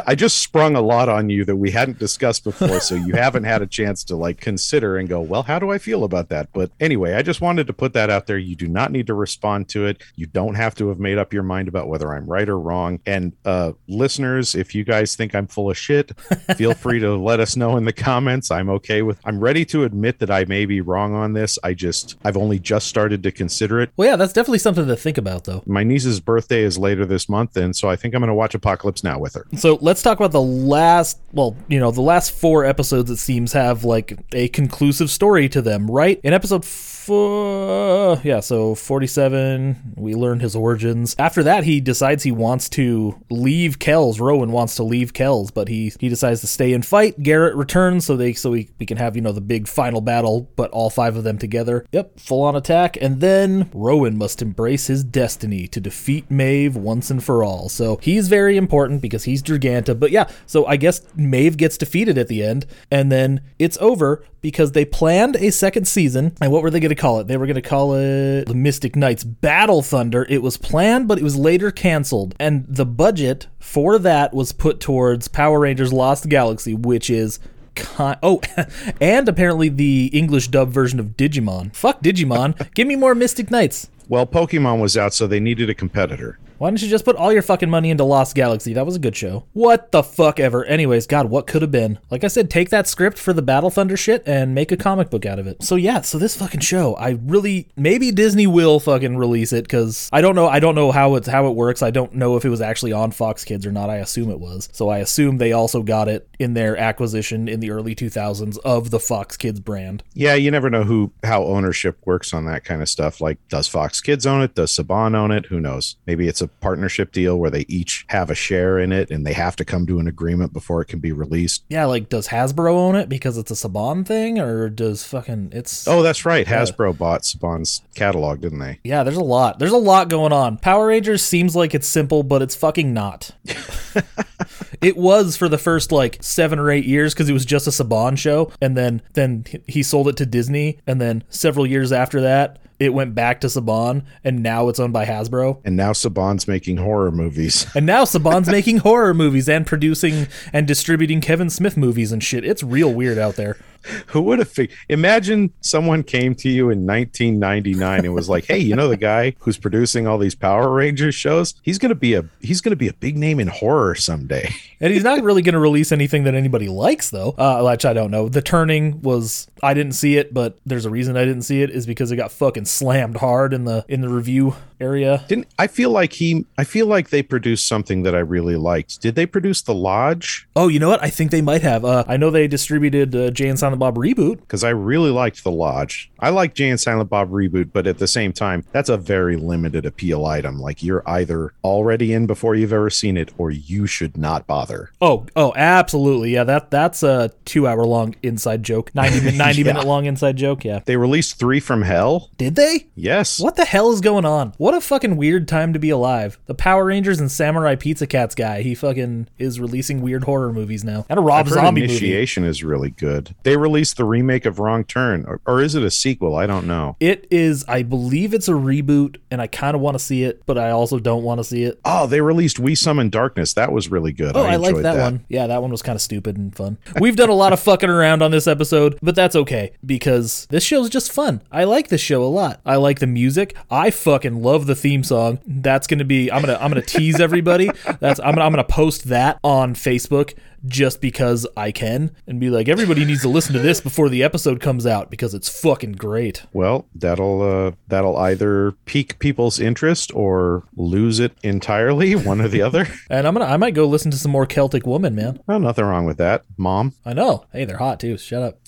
I 0.07 0.15
just 0.15 0.39
sprung 0.39 0.77
a 0.77 0.81
lot 0.81 1.09
on 1.09 1.29
you 1.31 1.45
that 1.45 1.57
we 1.57 1.71
hadn't 1.71 1.99
discussed 1.99 2.45
before, 2.45 2.81
so 2.81 2.95
you 2.95 3.15
haven't 3.15 3.45
had 3.45 3.63
a 3.63 3.67
chance 3.67 4.05
to 4.05 4.17
like 4.17 4.41
consider 4.41 4.97
and 4.97 5.09
go, 5.09 5.21
well, 5.21 5.43
how 5.43 5.59
do 5.59 5.71
I 5.71 5.79
feel 5.79 6.05
about 6.05 6.29
that? 6.31 6.49
But 6.53 6.71
anyway, 6.81 7.15
I 7.15 7.23
just 7.23 7.41
wanted 7.41 7.67
to 7.67 7.73
put 7.73 7.93
that 7.95 8.11
out 8.11 8.27
there. 8.27 8.39
You 8.39 8.57
do 8.57 8.69
not 8.69 8.93
need 8.93 9.07
to 9.09 9.15
respond 9.15 9.69
to 9.71 9.87
it. 9.87 10.03
You 10.17 10.27
don't 10.27 10.55
have 10.55 10.75
to 10.77 10.89
have 10.89 10.99
made 10.99 11.19
up 11.19 11.33
your 11.33 11.43
mind 11.43 11.69
about 11.69 11.89
whether 11.89 12.13
I'm 12.13 12.27
right 12.27 12.49
or 12.49 12.59
wrong. 12.59 13.01
And 13.07 13.33
uh, 13.45 13.73
listeners, 13.89 14.55
if 14.55 14.75
you 14.75 14.85
guys 14.85 15.17
think 15.17 15.35
I'm 15.35 15.47
full 15.47 15.71
of 15.71 15.77
shit, 15.77 16.13
feel 16.57 16.75
free 16.75 17.01
to 17.01 17.17
let 17.17 17.41
us 17.41 17.57
know 17.57 17.77
in 17.81 17.87
the 17.87 17.93
comments. 17.93 18.51
I'm 18.51 18.71
okay 18.71 19.03
with. 19.03 19.19
I'm 19.25 19.41
ready 19.41 19.65
to 19.67 19.85
admit 19.85 20.19
that 20.21 20.31
I 20.31 20.45
may 20.45 20.67
be 20.67 20.81
wrong 20.81 21.15
on 21.15 21.33
this. 21.33 21.59
I 21.65 21.75
just 21.75 22.17
I've 22.25 22.37
only 22.37 22.59
just 22.59 22.87
started 22.87 23.23
to 23.25 23.33
consider 23.33 23.81
it. 23.81 23.91
Well, 23.97 24.09
yeah, 24.09 24.17
that's 24.17 24.33
definitely 24.33 24.59
something 24.59 24.87
to 24.87 24.97
think 24.97 25.19
about, 25.19 25.45
though. 25.45 25.63
My 25.67 25.83
niece's 25.83 26.21
birthday 26.21 26.63
is 26.63 26.79
later 26.79 27.05
this 27.05 27.29
month, 27.29 27.57
and 27.57 27.75
so 27.75 27.89
I 27.89 27.97
think 27.97 28.15
I'm 28.15 28.21
going 28.21 28.29
to 28.29 28.35
watch 28.35 28.55
Apocalypse 28.55 29.03
Now 29.03 29.19
with 29.19 29.35
her. 29.35 29.47
So 29.57 29.79
let's 29.81 30.03
talk 30.03 30.19
about 30.19 30.33
the 30.33 30.43
last, 30.43 31.21
well, 31.33 31.57
you 31.69 31.81
know, 31.81 31.91
the 31.91 32.03
last 32.03 32.33
four 32.33 32.65
episodes, 32.65 33.11
it 33.11 33.17
seems, 33.17 33.53
have 33.53 33.85
like 33.85 34.19
a 34.33 34.49
conclusive 34.49 35.11
story 35.11 35.49
to 35.49 35.63
them, 35.63 35.91
right? 35.91 36.21
In 36.23 36.33
episode 36.33 36.65
four, 36.65 36.90
yeah, 37.09 38.41
so 38.41 38.75
47, 38.75 39.95
we 39.97 40.15
learned 40.15 40.43
his 40.43 40.55
origins. 40.55 41.15
After 41.19 41.43
that, 41.43 41.65
he 41.65 41.81
decides 41.81 42.23
he 42.23 42.33
wants 42.33 42.69
to 42.71 43.21
leave 43.31 43.79
Kells. 43.79 44.21
Rohan 44.21 44.53
wants 44.53 44.77
to 44.77 44.83
leave 44.83 45.13
Kells, 45.13 45.51
but 45.51 45.69
he, 45.69 45.93
he 46.01 46.09
decides 46.09 46.41
to 46.41 46.47
stay 46.47 46.73
and 46.73 46.85
fight. 46.85 47.23
Garrett 47.23 47.55
returns 47.57 48.07
so 48.07 48.17
they 48.17 48.33
so 48.33 48.51
we, 48.51 48.71
we 48.79 48.87
can 48.87 48.97
have, 48.97 49.17
you 49.17 49.23
know, 49.23 49.33
the 49.33 49.41
big 49.41 49.69
final 49.69 50.01
battle, 50.01 50.49
but 50.57 50.71
all 50.71 50.91
five 50.91 51.17
of 51.17 51.25
them 51.25 51.39
together. 51.39 51.87
Yep, 51.93 52.19
full 52.19 52.43
on 52.43 52.57
attack. 52.57 52.97
And 53.01 53.21
then 53.21 53.71
Rohan 53.73 54.17
must 54.17 54.43
embrace 54.43 54.87
his 54.87 55.05
destiny 55.05 55.67
to 55.69 55.81
defeat 55.81 56.31
Maeve 56.31 56.77
once 56.77 57.11
and 57.11 57.23
for 57.23 57.43
all. 57.45 57.69
So 57.69 57.99
he's 58.03 58.29
very 58.29 58.57
important 58.57 59.03
because 59.03 59.25
he's 59.25 59.43
Draganta. 59.43 59.99
But 59.99 60.11
yeah, 60.11 60.29
so 60.47 60.67
I 60.67 60.77
guess 60.77 61.03
Maeve 61.15 61.57
gets 61.57 61.79
defeated 61.79 62.19
at 62.19 62.29
the 62.29 62.43
end, 62.43 62.67
and 62.91 63.11
then 63.11 63.41
it's 63.59 63.79
over 63.79 64.25
because 64.41 64.73
they 64.73 64.85
planned 64.85 65.37
a 65.37 65.51
second 65.51 65.87
season. 65.87 66.35
And 66.41 66.51
what 66.53 66.63
were 66.63 66.71
they 66.71 66.81
going 66.81 66.91
to 66.91 66.95
call 67.01 67.21
it? 67.21 67.27
They 67.27 67.37
were 67.37 67.47
going 67.47 67.55
to 67.55 67.63
call 67.63 67.95
it 67.95 68.45
the 68.45 68.55
Mystic 68.55 68.95
Knights 68.95 69.25
Battle 69.25 69.83
Thunder. 69.83 70.27
It 70.29 70.43
was 70.43 70.57
planned, 70.57 71.09
but 71.09 71.19
it 71.19 71.25
was 71.25 71.37
later 71.37 71.71
canceled. 71.71 72.35
And 72.39 72.65
the 72.69 72.87
budget 72.87 73.47
for 73.59 73.99
that 73.99 74.33
was 74.33 74.53
put 74.53 74.81
towards 74.81 75.27
Power 75.27 75.61
Rangers 75.61 75.93
Lost 75.93 76.29
Galaxy, 76.29 76.75
which 76.75 77.11
is 77.11 77.41
Con- 77.77 78.19
oh, 78.23 78.41
and 79.01 79.29
apparently 79.29 79.69
the 79.69 80.07
English 80.13 80.49
dub 80.49 80.71
version 80.71 81.01
of 81.01 81.17
Digimon. 81.17 81.75
Fuck 81.75 82.03
Digimon. 82.03 82.73
Give 82.75 82.87
me 82.87 82.97
more 82.97 83.15
Mystic 83.15 83.51
Knights. 83.51 83.89
Well, 84.09 84.27
Pokemon 84.27 84.81
was 84.81 84.97
out, 84.97 85.15
so 85.15 85.27
they 85.27 85.41
needed 85.41 85.71
a 85.71 85.75
competitor. 85.75 86.39
Why 86.61 86.69
don't 86.69 86.83
you 86.83 86.91
just 86.91 87.07
put 87.07 87.17
all 87.17 87.33
your 87.33 87.41
fucking 87.41 87.71
money 87.71 87.89
into 87.89 88.05
Lost 88.05 88.35
Galaxy? 88.35 88.75
That 88.75 88.85
was 88.85 88.95
a 88.95 88.99
good 88.99 89.17
show. 89.17 89.47
What 89.55 89.93
the 89.93 90.03
fuck 90.03 90.39
ever. 90.39 90.63
Anyways, 90.63 91.07
God, 91.07 91.31
what 91.31 91.47
could 91.47 91.63
have 91.63 91.71
been? 91.71 91.99
Like 92.11 92.23
I 92.23 92.29
said, 92.29 92.51
take 92.51 92.69
that 92.69 92.87
script 92.87 93.17
for 93.17 93.33
the 93.33 93.41
Battle 93.41 93.71
Thunder 93.71 93.97
shit 93.97 94.23
and 94.27 94.55
make 94.55 94.71
a 94.71 94.77
comic 94.77 95.09
book 95.09 95.25
out 95.25 95.39
of 95.39 95.47
it. 95.47 95.63
So 95.63 95.77
yeah, 95.77 96.03
so 96.03 96.19
this 96.19 96.37
fucking 96.37 96.61
show, 96.61 96.97
I 96.97 97.19
really 97.23 97.69
maybe 97.77 98.13
Disney 98.13 98.47
will 98.47 98.79
fucking 98.79 99.17
release 99.17 99.55
it 99.55 99.63
because 99.65 100.11
I 100.13 100.21
don't 100.21 100.35
know. 100.35 100.49
I 100.49 100.61
don't 100.61 100.75
know 100.75 100.93
how 100.93 101.15
it's 101.15 101.29
how 101.29 101.49
it 101.49 101.57
works. 101.57 101.83
I 101.83 101.91
don't 101.91 102.13
know 102.17 102.37
if 102.37 102.45
it 102.45 102.51
was 102.51 102.61
actually 102.61 102.93
on 102.93 103.11
Fox 103.11 103.43
Kids 103.43 103.65
or 103.65 103.73
not. 103.73 103.89
I 103.89 103.97
assume 103.97 104.31
it 104.31 104.39
was. 104.39 104.69
So 104.73 104.91
I 104.91 104.99
assume 104.99 105.39
they 105.39 105.53
also 105.53 105.83
got 105.83 106.09
it 106.09 106.29
in 106.41 106.55
their 106.55 106.77
acquisition 106.77 107.49
in 107.49 107.61
the 107.61 107.71
early 107.71 107.95
2000s 107.95 108.59
of 108.65 108.91
the 108.91 108.99
Fox 108.99 109.37
Kids 109.37 109.61
brand. 109.61 110.03
Yeah, 110.15 110.35
you 110.35 110.51
never 110.51 110.71
know 110.71 110.85
who 110.85 111.13
how 111.23 111.45
ownership 111.45 111.99
works 112.07 112.33
on 112.33 112.47
that 112.47 112.65
kind 112.65 112.81
of 112.81 112.89
stuff. 112.89 113.21
Like, 113.21 113.39
does 113.49 113.69
Fox 113.69 114.01
Kids 114.01 114.27
own 114.27 114.43
it? 114.43 114.55
Does 114.55 114.73
Saban 114.73 115.15
own 115.15 115.31
it? 115.31 115.47
Who 115.47 115.61
knows? 115.61 115.97
Maybe 116.07 116.27
it's 116.29 116.41
a 116.41 116.49
partnership 116.49 117.13
deal 117.13 117.37
where 117.37 117.51
they 117.51 117.67
each 117.69 118.07
have 118.09 118.31
a 118.31 118.35
share 118.35 118.79
in 118.79 118.91
it 118.91 119.11
and 119.11 119.27
they 119.27 119.35
have 119.35 119.55
to 119.57 119.65
come 119.65 119.87
to 119.87 119.99
an 119.99 120.09
agreement 120.09 120.53
before 120.53 120.81
it 120.81 120.87
can 120.87 120.99
be 120.99 121.13
released. 121.13 121.65
Yeah, 121.69 121.85
like 121.85 122.09
does 122.09 122.29
Hasbro 122.29 122.73
own 122.73 122.97
it 122.97 123.09
because 123.09 123.37
it's 123.37 123.51
a 123.51 123.69
Saban 123.69 124.07
thing 124.07 124.39
or 124.39 124.71
does 124.71 125.05
fucking 125.05 125.51
it's 125.53 125.87
Oh, 125.87 126.03
that's 126.03 126.25
right. 126.25 126.47
Hasbro 126.47 126.97
bought 126.97 127.23
Saban's 127.23 127.83
catalog, 127.95 128.41
didn't 128.41 128.61
they? 128.61 128.81
Yeah, 128.83 129.03
there's 129.03 129.17
a 129.17 129.23
lot. 129.25 129.59
There's 129.59 129.73
a 129.73 129.77
lot 129.77 130.09
going 130.09 130.33
on. 130.33 130.57
Power 130.57 130.87
Rangers 130.87 131.23
seems 131.23 131.55
like 131.55 131.75
it's 131.75 131.87
simple, 131.87 132.23
but 132.23 132.41
it's 132.41 132.55
fucking 132.55 132.95
not. 132.95 133.33
it 134.81 134.97
was 134.97 135.37
for 135.37 135.49
the 135.49 135.59
first 135.59 135.93
like 135.93 136.23
seven 136.31 136.59
or 136.59 136.71
eight 136.71 136.85
years 136.85 137.13
because 137.15 137.29
it 137.29 137.33
was 137.33 137.45
just 137.45 137.67
a 137.67 137.71
Saban 137.71 138.17
show, 138.17 138.51
and 138.61 138.77
then 138.77 139.03
then 139.15 139.45
he 139.67 139.83
sold 139.83 140.09
it 140.09 140.17
to 140.19 140.27
Disney, 140.27 140.79
and 140.87 141.01
then 141.01 141.25
several 141.29 141.67
years 141.67 141.93
after 141.93 142.21
that. 142.23 142.59
it 142.79 142.95
went 142.95 143.15
back 143.15 143.43
to 143.43 143.47
Saban, 143.47 144.05
and 144.25 144.43
now 144.43 144.69
it's 144.71 144.81
owned 144.81 144.95
by 144.95 145.05
Hasbro. 145.05 145.61
And 145.67 145.77
now 145.77 145.93
Saban's 145.93 146.49
making 146.49 146.79
horror 146.79 147.11
movies. 147.13 147.67
And 147.75 147.85
now 147.85 148.05
Saban's 148.05 148.49
making 148.49 148.79
horror 148.79 149.13
movies 149.13 149.51
and 149.51 149.67
producing 149.67 150.29
and 150.51 150.67
distributing 150.67 151.21
Kevin 151.21 151.51
Smith 151.51 151.77
movies 151.77 152.11
and 152.11 152.25
shit. 152.25 152.43
It's 152.43 152.63
real 152.63 152.91
weird 152.95 153.19
out 153.19 153.37
there. 153.37 153.59
Who 154.09 154.23
would 154.23 154.39
have 154.39 154.49
figured? 154.49 154.77
Imagine 154.89 155.53
someone 155.61 156.03
came 156.03 156.35
to 156.37 156.49
you 156.49 156.71
in 156.71 156.87
1999 156.87 158.05
and 158.05 158.15
was 158.15 158.29
like, 158.29 158.45
"Hey, 158.47 158.59
you 158.59 158.77
know 158.77 158.89
the 158.89 158.97
guy 158.97 159.35
who's 159.41 159.59
producing 159.59 160.07
all 160.07 160.19
these 160.19 160.35
Power 160.35 160.71
Rangers 160.73 161.15
shows? 161.15 161.55
He's 161.63 161.79
gonna 161.79 161.95
be 161.95 162.15
a 162.15 162.25
he's 162.41 162.61
gonna 162.61 162.77
be 162.77 162.89
a 162.89 162.95
big 162.95 163.17
name 163.17 163.41
in 163.41 163.49
horror 163.49 163.95
someday." 163.95 164.51
And 164.83 164.95
he's 164.95 165.05
not 165.05 165.23
really 165.23 165.43
going 165.43 165.53
to 165.53 165.61
release 165.61 165.93
anything 165.93 166.25
that 166.25 166.35
anybody 166.35 166.67
likes, 166.67 167.11
though. 167.11 167.35
Uh, 167.37 167.63
which 167.63 167.85
I 167.85 167.93
don't 167.93 168.11
know. 168.11 168.31
The 168.31 168.41
Turning 168.41 169.03
was 169.03 169.47
I 169.63 169.75
didn't 169.75 169.93
see 169.93 170.17
it, 170.17 170.33
but 170.33 170.59
there's 170.65 170.87
a 170.87 170.91
reason 170.91 171.19
I 171.19 171.27
didn't 171.27 171.43
see 171.43 171.61
it 171.63 171.69
is 171.69 171.87
because 171.87 172.11
it 172.11 172.17
got 172.17 172.33
fucking 172.33 172.65
slammed 172.65 173.19
hard 173.19 173.53
in 173.53 173.65
the 173.65 173.85
in 173.89 174.01
the 174.01 174.09
review 174.09 174.57
area. 174.81 175.25
Didn't 175.29 175.49
I 175.59 175.67
feel 175.67 175.91
like 175.91 176.15
he? 176.15 176.47
I 176.57 176.65
feel 176.65 176.87
like 176.87 177.11
they 177.11 177.23
produced 177.23 177.69
something 177.69 178.05
that 178.05 178.15
I 178.15 178.21
really 178.21 178.57
liked. 178.57 179.03
Did 179.03 179.15
they 179.17 179.27
produce 179.27 179.61
The 179.61 179.75
Lodge? 179.75 180.49
Oh, 180.57 180.69
you 180.69 180.79
know 180.79 180.89
what? 180.89 181.03
I 181.03 181.11
think 181.11 181.31
they 181.31 181.43
might 181.43 181.63
have. 181.63 181.85
Uh, 181.85 182.05
I 182.09 182.17
know 182.17 182.31
they 182.31 182.49
distributed 182.49 183.15
uh, 183.15 183.31
Jay 183.31 183.49
and 183.49 183.59
Silent 183.59 183.70
Bob 183.79 183.97
reboot. 183.97 184.41
Because 184.41 184.65
I 184.65 184.71
really 184.71 185.11
liked 185.11 185.45
The 185.45 185.51
Lodge. 185.51 186.11
I 186.19 186.31
like 186.31 186.55
Jay 186.55 186.69
and 186.69 186.81
Silent 186.81 187.09
Bob 187.11 187.31
reboot, 187.31 187.71
but 187.73 187.87
at 187.87 187.99
the 187.99 188.07
same 188.09 188.33
time, 188.33 188.65
that's 188.73 188.89
a 188.89 188.97
very 188.97 189.37
limited 189.37 189.87
appeal 189.87 190.27
item. 190.27 190.59
Like 190.59 190.83
you're 190.83 191.03
either 191.09 191.55
already 191.65 192.13
in 192.13 192.27
before 192.27 192.55
you've 192.55 192.73
ever 192.73 192.91
seen 192.91 193.17
it, 193.17 193.33
or 193.39 193.51
you 193.51 193.87
should 193.87 194.17
not 194.17 194.47
bother. 194.47 194.91
Oh, 195.01 195.27
oh, 195.37 195.53
absolutely. 195.57 196.35
Yeah, 196.35 196.45
that 196.45 196.71
that's 196.71 197.03
a 197.03 197.31
two 197.45 197.67
hour 197.67 197.85
long 197.85 198.15
inside 198.23 198.63
joke. 198.63 198.91
90, 198.95 199.21
min- 199.25 199.37
90 199.37 199.65
minute 199.65 199.87
long 199.87 200.07
inside 200.07 200.37
joke. 200.37 200.65
Yeah. 200.65 200.81
They 200.85 200.97
released 200.97 201.39
Three 201.39 201.61
from 201.61 201.83
Hell. 201.83 202.31
Did 202.37 202.57
they? 202.57 202.87
Yes. 202.95 203.41
What 203.41 203.57
the 203.57 203.65
hell 203.65 203.93
is 203.93 204.01
going 204.01 204.25
on? 204.25 204.53
What 204.59 204.75
a 204.75 204.81
fucking 204.81 205.17
weird 205.17 205.49
time 205.49 205.73
to 205.73 205.79
be 205.79 205.91
alive. 205.91 206.39
The 206.47 206.55
Power 206.55 206.85
Rangers 206.85 207.21
and 207.21 207.31
Samurai 207.31 207.77
Pizza 207.77 208.07
Cats 208.07 208.35
guy, 208.35 208.63
he 208.63 208.75
fucking 208.75 209.29
is 209.39 209.59
releasing 209.61 210.03
weird 210.03 210.25
horror 210.25 210.53
movies 210.53 210.85
now. 210.85 211.07
And 211.09 211.19
a 211.19 211.23
Rob 211.23 211.49
Zombie 211.49 211.83
movie. 211.83 211.93
Initiation 211.93 212.45
is 212.45 212.63
really 212.63 212.91
good. 212.91 213.35
They 213.43 213.57
released 213.61 213.97
the 213.97 214.05
remake 214.05 214.47
of 214.47 214.59
Wrong 214.59 214.85
Turn, 214.85 215.25
or, 215.27 215.41
or 215.47 215.63
is 215.63 215.75
it 215.75 215.83
a 215.83 215.91
sequel? 215.91 216.37
I 216.37 216.47
don't 216.47 216.67
know. 216.67 216.97
It 217.01 217.27
is, 217.31 217.65
I 217.69 217.83
believe 217.83 218.35
it's 218.35 218.49
a 218.49 218.53
reboot, 218.53 219.17
and 219.31 219.41
I 219.41 219.47
kind 219.47 219.75
of 219.75 219.81
want 219.81 219.97
to 219.97 220.05
see 220.05 220.25
it, 220.25 220.43
but 220.47 220.59
I 220.59 220.71
also 220.71 220.99
don't 220.99 221.23
want 221.23 221.39
to 221.39 221.45
see 221.45 221.65
it. 221.65 221.81
Oh, 221.85 222.07
they 222.07 222.21
released 222.21 222.59
We 222.59 222.75
Summon 222.75 223.11
Darkness. 223.11 223.55
That 223.55 223.73
was 223.73 223.91
really 223.91 224.13
good. 224.13 224.37
Oh, 224.37 224.43
I, 224.43 224.55
I, 224.55 224.57
like 224.57 224.71
enjoyed 224.71 224.85
that, 224.85 224.99
one. 224.99 225.25
Yeah, 225.29 225.47
that 225.47 225.63
one 225.63 225.71
was 225.71 225.83
kind 225.83 225.97
of 225.97 226.03
stupid 226.03 226.37
and 226.37 226.55
fun. 226.55 226.79
We've 227.01 227.17
done 227.17 227.29
a 227.29 227.35
lot 227.35 227.53
of 227.53 227.61
fucking 227.61 227.91
around 227.91 228.23
on 228.23 228.31
this 228.31 228.47
episode, 228.47 228.99
but 229.03 229.15
that's 229.15 229.37
okay 229.37 229.73
because 229.85 230.47
this 230.51 230.65
show's 230.65 230.91
just 230.91 231.13
fun. 231.13 231.43
I 231.53 231.65
like 231.65 231.89
this 231.89 232.01
show 232.01 232.25
a 232.25 232.27
lot. 232.27 232.61
I 232.65 232.77
like 232.77 232.99
the 232.99 233.07
music. 233.07 233.57
I 233.71 233.91
fucking 233.91 234.43
love 234.43 234.67
the 234.67 234.75
theme 234.75 235.05
song. 235.05 235.39
That's 235.47 235.87
gonna 235.87 236.05
be. 236.05 236.31
I'm 236.31 236.41
gonna. 236.43 236.59
I'm 236.61 236.71
gonna 236.71 236.83
tease 236.83 237.21
everybody. 237.21 237.71
That's. 238.01 238.21
I'm 238.21 238.35
gonna. 238.35 238.45
I'm 238.45 238.53
gonna 238.53 238.65
post 238.65 239.09
that 239.09 239.39
on 239.45 239.75
Facebook 239.75 240.35
just 240.67 241.01
because 241.01 241.47
I 241.57 241.73
can 241.73 242.11
and 242.27 242.39
be 242.41 242.51
like, 242.51 242.69
everybody 242.69 243.05
needs 243.05 243.23
to 243.23 243.29
listen 243.29 243.53
to 243.55 243.59
this 243.59 243.81
before 243.81 244.09
the 244.09 244.23
episode 244.23 244.61
comes 244.61 244.87
out 244.87 245.11
because 245.11 245.35
it's 245.35 245.49
fucking 245.49 245.93
great. 245.93 246.45
Well, 246.53 246.87
that'll 246.95 247.43
uh, 247.43 247.73
that'll 247.89 248.17
either 248.17 248.73
pique 248.85 249.19
people's 249.19 249.59
interest 249.61 250.13
or 250.15 250.65
lose 250.77 251.21
it 251.21 251.33
entirely, 251.43 252.15
one 252.17 252.41
or 252.41 252.49
the 252.49 252.63
other. 252.63 252.87
And 253.11 253.27
I'm 253.27 253.35
gonna. 253.35 253.47
I 253.47 253.57
might 253.57 253.75
go 253.75 253.87
listen 253.87 254.11
to 254.13 254.17
some 254.17 254.31
more 254.31 254.47
Celtic 254.47 254.87
Woman, 254.87 255.15
man. 255.15 255.41
Well, 255.47 255.59
nothing 255.59 255.85
wrong 255.85 256.05
with 256.05 256.19
that, 256.19 256.45
Mom. 256.57 256.95
I 257.05 257.13
know. 257.13 257.47
Hey, 257.53 257.65
they're 257.65 257.79
hot 257.79 257.99
too. 257.99 258.17
Shut 258.19 258.43
up. 258.43 258.59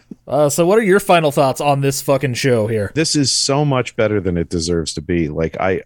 uh, 0.28 0.48
so, 0.50 0.66
what 0.66 0.78
are 0.78 0.82
your 0.82 1.00
final 1.00 1.32
thoughts 1.32 1.60
on 1.60 1.80
this 1.80 2.02
fucking 2.02 2.34
show 2.34 2.66
here? 2.66 2.92
This 2.94 3.16
is 3.16 3.32
so 3.32 3.64
much 3.64 3.96
better 3.96 4.20
than 4.20 4.36
it 4.36 4.50
deserves 4.50 4.92
to 4.94 5.00
be. 5.00 5.28
Like 5.28 5.58
I, 5.58 5.82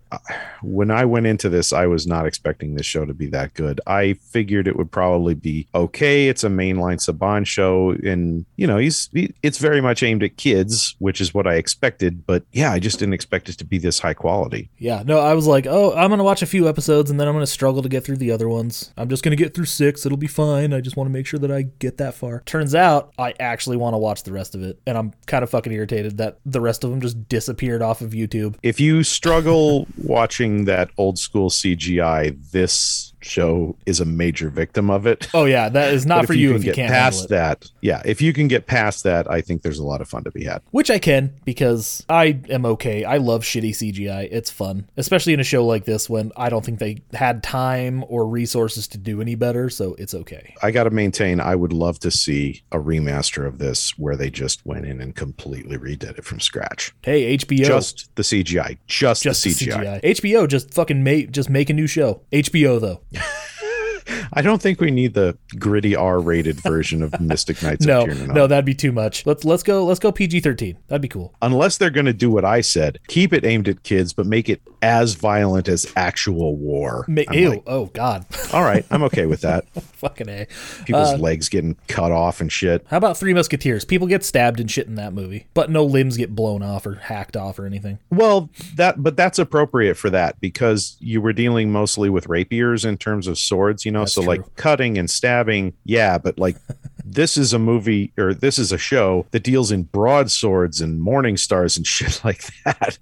when 0.62 0.90
I 0.90 1.04
went 1.04 1.26
into 1.26 1.48
this, 1.48 1.72
I 1.72 1.86
was 1.86 2.06
not 2.06 2.26
expecting 2.26 2.74
this 2.74 2.84
show 2.84 3.04
to 3.04 3.14
be 3.14 3.26
that 3.28 3.54
good. 3.54 3.80
I 3.86 4.14
figured 4.14 4.66
it 4.66 4.76
would 4.76 4.90
probably 4.90 5.34
be 5.34 5.68
okay. 5.74 6.28
It's 6.28 6.42
a 6.42 6.48
mainline 6.48 6.98
Saban 6.98 7.46
show, 7.46 7.90
and 7.90 8.44
you 8.56 8.66
know, 8.66 8.78
he's 8.78 9.08
he, 9.12 9.32
it's 9.42 9.58
very 9.58 9.80
much 9.80 10.02
aimed 10.02 10.24
at 10.24 10.36
kids, 10.36 10.96
which 10.98 11.20
is 11.20 11.32
what 11.32 11.46
I 11.46 11.54
expected. 11.54 12.26
But 12.26 12.42
yeah, 12.52 12.72
I 12.72 12.80
just 12.80 12.98
didn't 12.98 13.14
expect 13.14 13.48
it 13.48 13.58
to 13.58 13.64
be 13.64 13.78
this 13.78 14.00
high 14.00 14.14
quality. 14.14 14.70
Yeah, 14.78 15.04
no, 15.06 15.20
I 15.20 15.34
was 15.34 15.46
like, 15.46 15.66
oh, 15.68 15.94
I'm 15.94 16.10
gonna 16.10 16.24
watch 16.24 16.42
a 16.42 16.46
few 16.46 16.68
episodes 16.68 17.10
and 17.10 17.20
then 17.20 17.28
I'm 17.28 17.34
gonna 17.34 17.46
struggle 17.46 17.82
to 17.82 17.88
get 17.88 18.04
through 18.04 18.16
the 18.16 18.32
other 18.32 18.48
ones. 18.48 18.92
I'm 18.96 19.08
just 19.08 19.22
gonna 19.22 19.36
get 19.36 19.54
through 19.54 19.66
six. 19.66 20.04
It'll 20.04 20.18
be 20.18 20.26
fine. 20.26 20.72
I 20.72 20.80
just 20.80 20.96
want 20.96 21.06
to 21.06 21.12
make 21.12 21.26
sure 21.26 21.38
that 21.38 21.52
I 21.52 21.62
get 21.62 21.98
that 21.98 22.14
far. 22.14 22.42
Turns 22.44 22.74
out, 22.74 23.12
I 23.18 23.34
actually 23.38 23.76
want 23.76 23.94
to 23.94 23.98
watch 23.98 24.24
the 24.24 24.31
rest 24.32 24.54
of 24.54 24.62
it, 24.62 24.80
and 24.86 24.98
I'm 24.98 25.12
kind 25.26 25.42
of 25.42 25.50
fucking 25.50 25.72
irritated 25.72 26.18
that 26.18 26.38
the 26.44 26.60
rest 26.60 26.84
of 26.84 26.90
them 26.90 27.00
just 27.00 27.28
disappeared 27.28 27.82
off 27.82 28.00
of 28.00 28.10
YouTube. 28.10 28.56
If 28.62 28.80
you 28.80 29.02
struggle 29.02 29.86
watching 30.02 30.64
that 30.66 30.90
old 30.96 31.18
school 31.18 31.50
CGI, 31.50 32.36
this 32.52 33.12
show 33.24 33.76
is 33.86 34.00
a 34.00 34.04
major 34.04 34.50
victim 34.50 34.90
of 34.90 35.06
it. 35.06 35.28
Oh 35.34 35.44
yeah, 35.44 35.68
that 35.68 35.94
is 35.94 36.06
not 36.06 36.26
for 36.26 36.34
you 36.34 36.48
can 36.48 36.56
if 36.56 36.64
you 36.64 36.72
can't 36.72 36.88
get 36.88 36.94
past 36.94 37.24
it. 37.24 37.30
that. 37.30 37.70
Yeah, 37.80 38.02
if 38.04 38.20
you 38.20 38.32
can 38.32 38.48
get 38.48 38.66
past 38.66 39.04
that, 39.04 39.30
I 39.30 39.40
think 39.40 39.62
there's 39.62 39.78
a 39.78 39.84
lot 39.84 40.00
of 40.00 40.08
fun 40.08 40.24
to 40.24 40.30
be 40.30 40.44
had. 40.44 40.62
Which 40.70 40.90
I 40.90 40.98
can 40.98 41.34
because 41.44 42.04
I 42.08 42.40
am 42.48 42.66
okay. 42.66 43.04
I 43.04 43.18
love 43.18 43.42
shitty 43.42 43.70
CGI. 43.70 44.28
It's 44.30 44.50
fun, 44.50 44.88
especially 44.96 45.32
in 45.32 45.40
a 45.40 45.44
show 45.44 45.64
like 45.64 45.84
this 45.84 46.08
when 46.10 46.32
I 46.36 46.48
don't 46.48 46.64
think 46.64 46.78
they 46.78 47.02
had 47.12 47.42
time 47.42 48.04
or 48.08 48.26
resources 48.26 48.88
to 48.88 48.98
do 48.98 49.20
any 49.20 49.34
better. 49.34 49.70
So 49.70 49.94
it's 49.98 50.14
okay. 50.14 50.54
I 50.62 50.70
got 50.70 50.84
to 50.84 50.90
maintain, 50.90 51.40
I 51.40 51.54
would 51.54 51.72
love 51.72 51.98
to 52.00 52.10
see 52.10 52.62
a 52.72 52.78
remaster 52.78 53.46
of 53.46 53.58
this 53.58 53.96
where 53.98 54.16
they 54.22 54.30
just 54.30 54.64
went 54.64 54.86
in 54.86 55.00
and 55.00 55.16
completely 55.16 55.76
redid 55.76 56.16
it 56.16 56.24
from 56.24 56.38
scratch. 56.38 56.94
Hey 57.02 57.36
HBO, 57.38 57.64
Just 57.64 58.14
the 58.14 58.22
CGI. 58.22 58.78
Just, 58.86 59.24
just 59.24 59.42
the 59.42 59.50
the 59.52 59.66
CGI. 59.72 60.00
CGI. 60.00 60.14
HBO 60.14 60.46
just 60.46 60.72
fucking 60.72 61.02
make 61.02 61.32
just 61.32 61.50
make 61.50 61.68
a 61.70 61.72
new 61.72 61.88
show. 61.88 62.22
HBO 62.30 62.80
though. 62.80 63.00
I 64.32 64.42
don't 64.42 64.60
think 64.62 64.80
we 64.80 64.90
need 64.90 65.14
the 65.14 65.36
gritty 65.58 65.94
R 65.94 66.20
rated 66.20 66.60
version 66.60 67.02
of 67.02 67.20
Mystic 67.20 67.62
Knights 67.62 67.84
No, 67.86 68.04
no, 68.04 68.46
that'd 68.46 68.64
be 68.64 68.74
too 68.74 68.92
much. 68.92 69.26
Let's 69.26 69.44
let's 69.44 69.62
go 69.62 69.84
let's 69.84 70.00
go 70.00 70.12
PG 70.12 70.40
thirteen. 70.40 70.78
That'd 70.88 71.02
be 71.02 71.08
cool. 71.08 71.34
Unless 71.42 71.78
they're 71.78 71.90
going 71.90 72.06
to 72.06 72.12
do 72.12 72.30
what 72.30 72.44
I 72.44 72.60
said, 72.60 72.98
keep 73.08 73.32
it 73.32 73.44
aimed 73.44 73.68
at 73.68 73.82
kids, 73.82 74.12
but 74.12 74.26
make 74.26 74.48
it 74.48 74.60
as 74.80 75.14
violent 75.14 75.68
as 75.68 75.90
actual 75.96 76.56
war. 76.56 77.04
Ma- 77.08 77.22
ew! 77.30 77.50
like, 77.50 77.62
oh 77.66 77.86
God, 77.86 78.26
All 78.52 78.62
right, 78.62 78.84
I'm 78.90 79.02
okay 79.04 79.26
with 79.26 79.40
that. 79.42 79.66
fucking 79.74 80.28
a. 80.28 80.46
People's 80.84 81.12
uh, 81.12 81.16
legs 81.16 81.48
getting 81.48 81.76
cut 81.88 82.12
off 82.12 82.40
and 82.40 82.50
shit. 82.50 82.84
How 82.88 82.96
about 82.96 83.16
Three 83.16 83.32
Musketeers? 83.34 83.84
People 83.84 84.06
get 84.06 84.24
stabbed 84.24 84.60
and 84.60 84.70
shit 84.70 84.86
in 84.86 84.96
that 84.96 85.12
movie, 85.12 85.46
but 85.54 85.70
no 85.70 85.84
limbs 85.84 86.16
get 86.16 86.34
blown 86.34 86.62
off 86.62 86.86
or 86.86 86.94
hacked 86.94 87.36
off 87.36 87.58
or 87.58 87.66
anything. 87.66 87.98
Well, 88.10 88.50
that 88.76 89.02
but 89.02 89.16
that's 89.16 89.38
appropriate 89.38 89.96
for 89.96 90.10
that 90.10 90.40
because 90.40 90.96
you 91.00 91.20
were 91.20 91.32
dealing 91.32 91.72
mostly 91.72 92.10
with 92.10 92.28
rapiers 92.28 92.84
in 92.84 92.98
terms 92.98 93.26
of 93.26 93.38
swords, 93.38 93.84
you 93.84 93.92
know. 93.92 94.00
That's 94.00 94.14
so 94.14 94.21
true. 94.22 94.28
like 94.28 94.56
cutting 94.56 94.98
and 94.98 95.10
stabbing, 95.10 95.74
yeah, 95.84 96.18
but 96.18 96.38
like 96.38 96.56
this 97.04 97.36
is 97.36 97.52
a 97.52 97.58
movie 97.58 98.12
or 98.16 98.32
this 98.34 98.58
is 98.58 98.72
a 98.72 98.78
show 98.78 99.26
that 99.32 99.42
deals 99.42 99.70
in 99.70 99.84
broadswords 99.84 100.80
and 100.80 101.00
morning 101.00 101.36
stars 101.36 101.76
and 101.76 101.86
shit 101.86 102.20
like 102.24 102.42
that. 102.64 102.98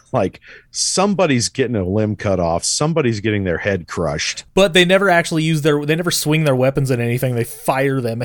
like 0.12 0.40
somebody's 0.70 1.48
getting 1.48 1.76
a 1.76 1.84
limb 1.84 2.16
cut 2.16 2.40
off, 2.40 2.64
somebody's 2.64 3.20
getting 3.20 3.44
their 3.44 3.58
head 3.58 3.86
crushed. 3.86 4.44
But 4.54 4.72
they 4.72 4.84
never 4.84 5.10
actually 5.10 5.44
use 5.44 5.62
their 5.62 5.84
they 5.84 5.96
never 5.96 6.10
swing 6.10 6.44
their 6.44 6.56
weapons 6.56 6.90
at 6.90 7.00
anything. 7.00 7.34
They 7.34 7.44
fire 7.44 8.00
them. 8.00 8.22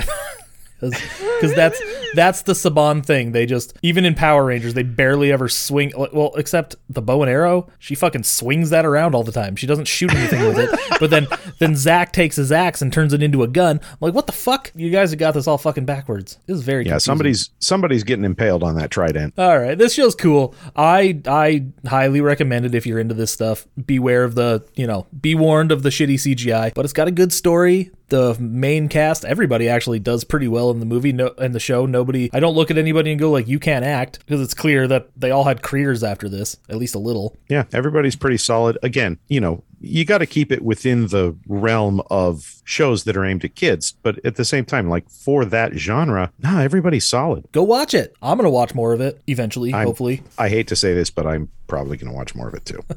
Because 0.80 1.54
that's 1.54 1.80
that's 2.14 2.42
the 2.42 2.52
Saban 2.52 3.04
thing. 3.04 3.32
They 3.32 3.46
just 3.46 3.76
even 3.82 4.04
in 4.04 4.14
Power 4.14 4.44
Rangers 4.44 4.74
they 4.74 4.82
barely 4.82 5.32
ever 5.32 5.48
swing. 5.48 5.92
Well, 5.96 6.32
except 6.36 6.76
the 6.88 7.02
bow 7.02 7.22
and 7.22 7.30
arrow, 7.30 7.68
she 7.78 7.94
fucking 7.94 8.22
swings 8.24 8.70
that 8.70 8.84
around 8.86 9.14
all 9.14 9.22
the 9.24 9.32
time. 9.32 9.56
She 9.56 9.66
doesn't 9.66 9.86
shoot 9.86 10.14
anything 10.14 10.40
with 10.46 10.58
it. 10.58 10.78
But 11.00 11.10
then 11.10 11.26
then 11.58 11.76
Zack 11.76 12.12
takes 12.12 12.36
his 12.36 12.52
axe 12.52 12.82
and 12.82 12.92
turns 12.92 13.12
it 13.12 13.22
into 13.22 13.42
a 13.42 13.48
gun. 13.48 13.80
I'm 13.82 13.96
like, 14.00 14.14
what 14.14 14.26
the 14.26 14.32
fuck? 14.32 14.72
You 14.74 14.90
guys 14.90 15.10
have 15.10 15.18
got 15.18 15.32
this 15.34 15.46
all 15.46 15.58
fucking 15.58 15.84
backwards. 15.84 16.38
This 16.46 16.56
is 16.58 16.62
very 16.62 16.84
Yeah, 16.84 16.92
confusing. 16.92 17.04
somebody's 17.10 17.50
somebody's 17.58 18.04
getting 18.04 18.24
impaled 18.24 18.62
on 18.62 18.76
that 18.76 18.90
trident. 18.90 19.34
All 19.38 19.58
right, 19.58 19.76
this 19.76 19.94
show's 19.94 20.14
cool. 20.14 20.54
I 20.74 21.20
I 21.26 21.66
highly 21.86 22.20
recommend 22.20 22.66
it 22.66 22.74
if 22.74 22.86
you're 22.86 22.98
into 23.00 23.14
this 23.14 23.30
stuff. 23.32 23.66
Beware 23.84 24.24
of 24.24 24.34
the, 24.34 24.64
you 24.74 24.86
know, 24.86 25.06
be 25.20 25.34
warned 25.34 25.72
of 25.72 25.82
the 25.82 25.90
shitty 25.90 26.14
CGI, 26.14 26.72
but 26.74 26.84
it's 26.84 26.94
got 26.94 27.08
a 27.08 27.12
good 27.12 27.32
story. 27.32 27.90
The 28.08 28.36
main 28.38 28.88
cast, 28.88 29.24
everybody 29.24 29.68
actually 29.68 29.98
does 29.98 30.22
pretty 30.22 30.46
well 30.46 30.65
in 30.70 30.80
the 30.80 30.86
movie, 30.86 31.12
no, 31.12 31.28
in 31.38 31.52
the 31.52 31.60
show. 31.60 31.86
Nobody, 31.86 32.30
I 32.32 32.40
don't 32.40 32.54
look 32.54 32.70
at 32.70 32.78
anybody 32.78 33.10
and 33.10 33.20
go 33.20 33.30
like, 33.30 33.46
"You 33.48 33.58
can't 33.58 33.84
act," 33.84 34.18
because 34.20 34.40
it's 34.40 34.54
clear 34.54 34.86
that 34.88 35.08
they 35.16 35.30
all 35.30 35.44
had 35.44 35.62
careers 35.62 36.02
after 36.04 36.28
this, 36.28 36.56
at 36.68 36.76
least 36.76 36.94
a 36.94 36.98
little. 36.98 37.36
Yeah, 37.48 37.64
everybody's 37.72 38.16
pretty 38.16 38.38
solid. 38.38 38.78
Again, 38.82 39.18
you 39.28 39.40
know, 39.40 39.62
you 39.80 40.04
got 40.04 40.18
to 40.18 40.26
keep 40.26 40.50
it 40.52 40.62
within 40.62 41.08
the 41.08 41.36
realm 41.46 42.00
of 42.10 42.62
shows 42.64 43.04
that 43.04 43.16
are 43.16 43.24
aimed 43.24 43.44
at 43.44 43.54
kids, 43.54 43.92
but 44.02 44.24
at 44.24 44.36
the 44.36 44.44
same 44.44 44.64
time, 44.64 44.88
like 44.88 45.08
for 45.10 45.44
that 45.44 45.74
genre, 45.74 46.32
nah, 46.38 46.60
everybody's 46.60 47.06
solid. 47.06 47.44
Go 47.52 47.62
watch 47.62 47.94
it. 47.94 48.14
I'm 48.22 48.36
gonna 48.38 48.50
watch 48.50 48.74
more 48.74 48.92
of 48.92 49.00
it 49.00 49.20
eventually, 49.26 49.72
I'm- 49.72 49.86
hopefully. 49.86 50.22
I 50.38 50.48
hate 50.48 50.68
to 50.68 50.76
say 50.76 50.94
this, 50.94 51.10
but 51.10 51.26
I'm 51.26 51.48
probably 51.66 51.96
going 51.96 52.08
to 52.10 52.16
watch 52.16 52.32
more 52.36 52.46
of 52.46 52.54
it 52.54 52.64
too. 52.64 52.80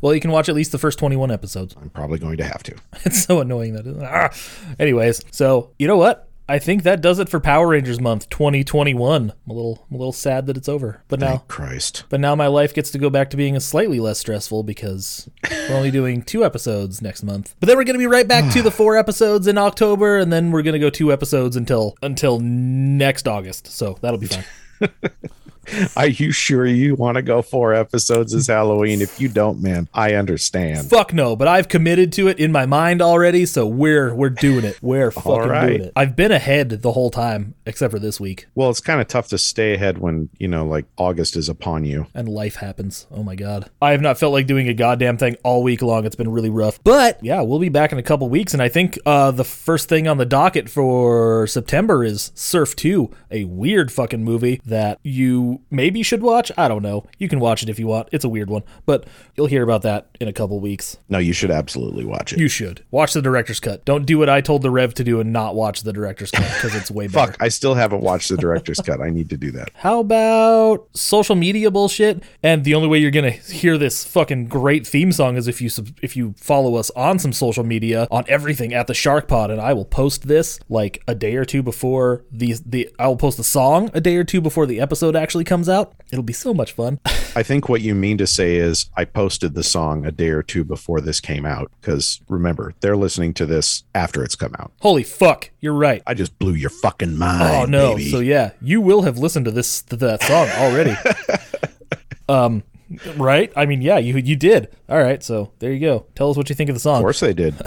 Well, 0.00 0.14
you 0.14 0.20
can 0.20 0.30
watch 0.30 0.48
at 0.48 0.54
least 0.54 0.70
the 0.70 0.78
first 0.78 1.00
21 1.00 1.32
episodes. 1.32 1.74
I'm 1.80 1.90
probably 1.90 2.18
going 2.20 2.36
to 2.36 2.44
have 2.44 2.62
to. 2.64 2.76
It's 3.04 3.24
so 3.24 3.40
annoying 3.40 3.72
that. 3.74 3.86
Ah. 4.02 4.30
Anyways, 4.78 5.20
so 5.32 5.70
you 5.80 5.88
know 5.88 5.96
what? 5.96 6.28
I 6.46 6.58
think 6.58 6.82
that 6.82 7.00
does 7.00 7.18
it 7.18 7.30
for 7.30 7.40
Power 7.40 7.68
Rangers 7.68 8.00
month 8.00 8.28
2021. 8.28 9.30
I'm 9.30 9.50
a 9.50 9.54
little 9.54 9.86
I'm 9.88 9.94
a 9.94 9.98
little 9.98 10.12
sad 10.12 10.46
that 10.46 10.58
it's 10.58 10.68
over. 10.68 11.02
But 11.08 11.20
now 11.20 11.38
Christ. 11.48 12.04
but 12.10 12.20
now 12.20 12.34
my 12.34 12.48
life 12.48 12.74
gets 12.74 12.90
to 12.90 12.98
go 12.98 13.08
back 13.08 13.30
to 13.30 13.36
being 13.36 13.56
a 13.56 13.60
slightly 13.60 13.98
less 13.98 14.18
stressful 14.18 14.62
because 14.62 15.28
we're 15.50 15.76
only 15.76 15.90
doing 15.90 16.20
two 16.22 16.44
episodes 16.44 17.00
next 17.00 17.22
month. 17.22 17.54
But 17.60 17.68
then 17.68 17.78
we're 17.78 17.84
going 17.84 17.94
to 17.94 17.98
be 17.98 18.06
right 18.06 18.28
back 18.28 18.52
to 18.52 18.60
the 18.60 18.70
four 18.70 18.98
episodes 18.98 19.46
in 19.46 19.56
October 19.56 20.18
and 20.18 20.30
then 20.30 20.50
we're 20.50 20.62
going 20.62 20.74
to 20.74 20.78
go 20.78 20.90
two 20.90 21.12
episodes 21.12 21.56
until 21.56 21.96
until 22.02 22.38
next 22.40 23.26
August. 23.26 23.68
So 23.68 23.96
that'll 24.02 24.18
be 24.20 24.26
fine. 24.26 24.44
Are 25.96 26.06
you 26.06 26.30
sure 26.32 26.66
you 26.66 26.94
want 26.94 27.16
to 27.16 27.22
go 27.22 27.42
four 27.42 27.74
episodes 27.74 28.34
as 28.34 28.46
Halloween? 28.46 29.00
If 29.02 29.20
you 29.20 29.28
don't, 29.28 29.60
man, 29.62 29.88
I 29.94 30.14
understand. 30.14 30.88
Fuck 30.90 31.12
no, 31.12 31.36
but 31.36 31.48
I've 31.48 31.68
committed 31.68 32.12
to 32.14 32.28
it 32.28 32.38
in 32.38 32.52
my 32.52 32.66
mind 32.66 33.00
already, 33.02 33.46
so 33.46 33.66
we're 33.66 34.14
we're 34.14 34.30
doing 34.30 34.64
it. 34.64 34.78
We're 34.82 35.10
fucking 35.12 35.48
right. 35.48 35.66
doing 35.68 35.80
it. 35.82 35.92
I've 35.96 36.16
been 36.16 36.32
ahead 36.32 36.70
the 36.70 36.92
whole 36.92 37.10
time 37.10 37.54
except 37.66 37.92
for 37.92 37.98
this 37.98 38.20
week. 38.20 38.46
Well, 38.54 38.70
it's 38.70 38.80
kind 38.80 39.00
of 39.00 39.08
tough 39.08 39.28
to 39.28 39.38
stay 39.38 39.74
ahead 39.74 39.98
when, 39.98 40.28
you 40.38 40.48
know, 40.48 40.66
like 40.66 40.86
August 40.96 41.36
is 41.36 41.48
upon 41.48 41.84
you. 41.84 42.06
and 42.14 42.28
life 42.28 42.56
happens. 42.56 43.06
Oh 43.10 43.22
my 43.22 43.34
god. 43.34 43.70
I 43.80 43.92
have 43.92 44.00
not 44.00 44.18
felt 44.18 44.32
like 44.32 44.46
doing 44.46 44.68
a 44.68 44.74
goddamn 44.74 45.16
thing 45.18 45.36
all 45.42 45.62
week 45.62 45.82
long. 45.82 46.04
It's 46.04 46.16
been 46.16 46.30
really 46.30 46.50
rough. 46.50 46.82
But 46.84 47.22
yeah, 47.22 47.40
we'll 47.42 47.58
be 47.58 47.68
back 47.68 47.92
in 47.92 47.98
a 47.98 48.02
couple 48.02 48.28
weeks 48.28 48.52
and 48.54 48.62
I 48.62 48.68
think 48.68 48.98
uh 49.06 49.30
the 49.30 49.44
first 49.44 49.88
thing 49.88 50.06
on 50.08 50.18
the 50.18 50.26
docket 50.26 50.68
for 50.68 51.46
September 51.46 52.04
is 52.04 52.32
Surf 52.34 52.76
2, 52.76 53.10
a 53.30 53.44
weird 53.44 53.90
fucking 53.92 54.22
movie 54.24 54.60
that 54.64 54.98
you 55.02 55.53
maybe 55.70 55.98
you 55.98 56.04
should 56.04 56.22
watch. 56.22 56.50
I 56.56 56.68
don't 56.68 56.82
know. 56.82 57.06
You 57.18 57.28
can 57.28 57.40
watch 57.40 57.62
it 57.62 57.68
if 57.68 57.78
you 57.78 57.86
want. 57.86 58.08
It's 58.12 58.24
a 58.24 58.28
weird 58.28 58.50
one, 58.50 58.62
but 58.86 59.06
you'll 59.34 59.46
hear 59.46 59.62
about 59.62 59.82
that 59.82 60.08
in 60.20 60.28
a 60.28 60.32
couple 60.32 60.58
weeks. 60.60 60.98
No, 61.08 61.18
you 61.18 61.32
should 61.32 61.50
absolutely 61.50 62.04
watch 62.04 62.32
it. 62.32 62.38
You 62.38 62.48
should. 62.48 62.84
Watch 62.90 63.12
the 63.12 63.22
director's 63.22 63.60
cut. 63.60 63.84
Don't 63.84 64.06
do 64.06 64.18
what 64.18 64.28
I 64.28 64.40
told 64.40 64.62
the 64.62 64.70
Rev 64.70 64.94
to 64.94 65.04
do 65.04 65.20
and 65.20 65.32
not 65.32 65.54
watch 65.54 65.82
the 65.82 65.92
director's 65.92 66.30
cut 66.30 66.42
because 66.54 66.74
it's 66.74 66.90
way 66.90 67.06
better. 67.08 67.32
Fuck, 67.32 67.42
I 67.42 67.48
still 67.48 67.74
haven't 67.74 68.00
watched 68.02 68.28
the 68.28 68.36
director's 68.36 68.80
cut. 68.80 69.00
I 69.00 69.10
need 69.10 69.30
to 69.30 69.36
do 69.36 69.50
that. 69.52 69.70
How 69.74 70.00
about 70.00 70.88
social 70.94 71.34
media 71.36 71.70
bullshit? 71.70 72.22
And 72.42 72.64
the 72.64 72.74
only 72.74 72.88
way 72.88 72.98
you're 72.98 73.10
gonna 73.10 73.30
hear 73.30 73.78
this 73.78 74.04
fucking 74.04 74.46
great 74.46 74.86
theme 74.86 75.12
song 75.12 75.36
is 75.36 75.48
if 75.48 75.60
you 75.60 75.68
sub- 75.68 75.98
if 76.02 76.16
you 76.16 76.34
follow 76.36 76.76
us 76.76 76.90
on 76.90 77.18
some 77.18 77.32
social 77.32 77.64
media 77.64 78.06
on 78.10 78.24
everything 78.28 78.72
at 78.74 78.86
the 78.86 78.94
Shark 78.94 79.28
Pod, 79.28 79.50
and 79.50 79.60
I 79.60 79.72
will 79.72 79.84
post 79.84 80.26
this 80.28 80.58
like 80.68 81.02
a 81.06 81.14
day 81.14 81.36
or 81.36 81.44
two 81.44 81.62
before 81.62 82.24
the 82.30 82.54
the 82.64 82.90
I 82.98 83.08
will 83.08 83.16
post 83.16 83.36
the 83.36 83.44
song 83.44 83.90
a 83.94 84.00
day 84.00 84.16
or 84.16 84.24
two 84.24 84.40
before 84.40 84.66
the 84.66 84.80
episode 84.80 85.16
actually 85.16 85.43
comes 85.44 85.68
out. 85.68 85.94
It'll 86.10 86.22
be 86.22 86.32
so 86.32 86.54
much 86.54 86.72
fun. 86.72 87.00
I 87.36 87.42
think 87.42 87.68
what 87.68 87.80
you 87.80 87.94
mean 87.94 88.18
to 88.18 88.26
say 88.26 88.56
is 88.56 88.90
I 88.96 89.04
posted 89.04 89.54
the 89.54 89.64
song 89.64 90.06
a 90.06 90.12
day 90.12 90.28
or 90.28 90.42
two 90.42 90.64
before 90.64 91.00
this 91.00 91.20
came 91.20 91.44
out 91.44 91.70
because 91.80 92.20
remember, 92.28 92.74
they're 92.80 92.96
listening 92.96 93.34
to 93.34 93.46
this 93.46 93.82
after 93.94 94.22
it's 94.22 94.36
come 94.36 94.54
out. 94.58 94.72
Holy 94.80 95.02
fuck, 95.02 95.50
you're 95.60 95.74
right. 95.74 96.02
I 96.06 96.14
just 96.14 96.38
blew 96.38 96.54
your 96.54 96.70
fucking 96.70 97.16
mind. 97.18 97.42
Oh 97.42 97.64
no! 97.66 97.96
baby. 97.96 98.10
So 98.10 98.20
yeah, 98.20 98.52
you 98.60 98.80
will 98.80 99.02
have 99.02 99.18
listened 99.18 99.46
to 99.46 99.50
this 99.50 99.82
to 99.82 99.96
that 99.96 100.22
song 100.22 100.48
already. 100.50 100.94
um, 102.28 102.62
right? 103.16 103.52
I 103.56 103.66
mean, 103.66 103.82
yeah, 103.82 103.98
you 103.98 104.16
you 104.16 104.36
did. 104.36 104.68
All 104.88 105.02
right, 105.02 105.22
so 105.22 105.52
there 105.58 105.72
you 105.72 105.80
go. 105.80 106.06
Tell 106.14 106.30
us 106.30 106.36
what 106.36 106.48
you 106.48 106.54
think 106.54 106.70
of 106.70 106.76
the 106.76 106.80
song. 106.80 106.96
Of 106.96 107.02
course 107.02 107.20
they 107.20 107.34
did. 107.34 107.54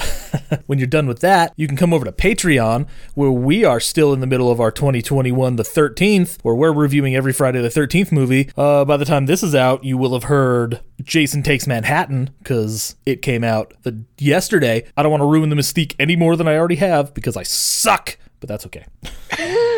When 0.66 0.80
you're 0.80 0.88
done 0.88 1.08
with 1.08 1.20
that, 1.22 1.54
you 1.56 1.68
can 1.68 1.78
come 1.78 1.94
over 1.94 2.06
to 2.06 2.12
Patreon, 2.12 2.88
where 3.16 3.32
we 3.32 3.64
are 3.64 3.80
still 3.80 4.14
in 4.14 4.20
the 4.20 4.28
middle 4.28 4.52
of 4.52 4.60
our 4.60 4.72
2021 4.72 5.56
the 5.56 5.64
13th, 5.64 6.38
where 6.42 6.56
we're 6.56 6.74
reviewing 6.74 7.16
every 7.16 7.34
Friday 7.34 7.62
the 7.62 7.70
13th 7.70 8.12
movie. 8.12 8.50
Uh, 8.58 8.86
by 8.86 8.98
the 8.98 9.06
time 9.06 9.26
this 9.26 9.44
is 9.44 9.56
out, 9.56 9.84
you 9.84 9.98
will 9.98 10.14
have 10.14 10.24
heard 10.24 10.82
Jason 11.02 11.44
Takes 11.44 11.68
Manhattan 11.68 12.32
because 12.40 12.96
it 13.06 13.22
came 13.22 13.44
out 13.44 13.74
the 13.84 14.04
yesterday. 14.18 14.86
I 14.96 15.04
don't 15.04 15.12
want 15.12 15.22
to 15.22 15.28
ruin 15.28 15.50
the 15.50 15.56
mystique 15.56 15.96
any 16.00 16.16
more 16.16 16.36
than 16.36 16.48
I 16.48 16.58
already 16.58 16.76
have 16.76 17.14
because 17.14 17.38
I 17.38 17.44
suck, 17.44 18.18
but 18.40 18.50
that's 18.50 18.66
okay. 18.66 18.86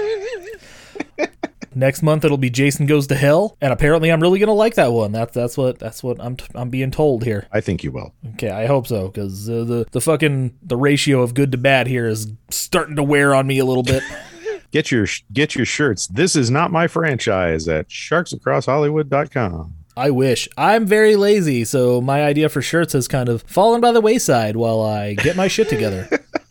Next 1.79 2.03
month 2.03 2.25
it'll 2.25 2.37
be 2.37 2.49
Jason 2.49 2.87
Goes 2.87 3.07
to 3.07 3.15
Hell, 3.15 3.55
and 3.61 3.71
apparently 3.71 4.11
I'm 4.11 4.19
really 4.19 4.37
gonna 4.37 4.51
like 4.53 4.75
that 4.75 4.91
one. 4.91 5.13
That's 5.13 5.33
that's 5.33 5.57
what 5.57 5.79
that's 5.79 6.03
what 6.03 6.17
I'm 6.19 6.35
I'm 6.53 6.69
being 6.69 6.91
told 6.91 7.23
here. 7.23 7.47
I 7.53 7.61
think 7.61 7.85
you 7.85 7.93
will. 7.93 8.13
Okay, 8.33 8.49
I 8.49 8.65
hope 8.65 8.85
so 8.85 9.07
because 9.07 9.49
uh, 9.49 9.63
the 9.63 9.87
the 9.91 10.01
fucking 10.01 10.57
the 10.61 10.75
ratio 10.75 11.21
of 11.21 11.33
good 11.33 11.53
to 11.53 11.57
bad 11.57 11.87
here 11.87 12.05
is 12.05 12.27
starting 12.49 12.97
to 12.97 13.03
wear 13.03 13.33
on 13.33 13.47
me 13.47 13.59
a 13.59 13.65
little 13.65 13.83
bit. 13.83 14.03
Get 14.71 14.91
your 14.91 15.07
get 15.33 15.55
your 15.55 15.65
shirts. 15.65 16.05
This 16.05 16.35
is 16.35 16.51
not 16.51 16.69
my 16.69 16.87
franchise 16.87 17.67
at 17.67 17.87
sharksacrosshollywood.com. 17.87 19.73
I 19.97 20.11
wish. 20.11 20.47
I'm 20.57 20.85
very 20.85 21.15
lazy, 21.15 21.65
so 21.65 22.01
my 22.01 22.23
idea 22.23 22.49
for 22.49 22.61
shirts 22.61 22.93
has 22.93 23.07
kind 23.07 23.29
of 23.29 23.41
fallen 23.47 23.81
by 23.81 23.91
the 23.91 23.99
wayside 23.99 24.55
while 24.55 24.81
I 24.81 25.15
get 25.15 25.35
my 25.35 25.47
shit 25.47 25.69
together. 25.69 26.07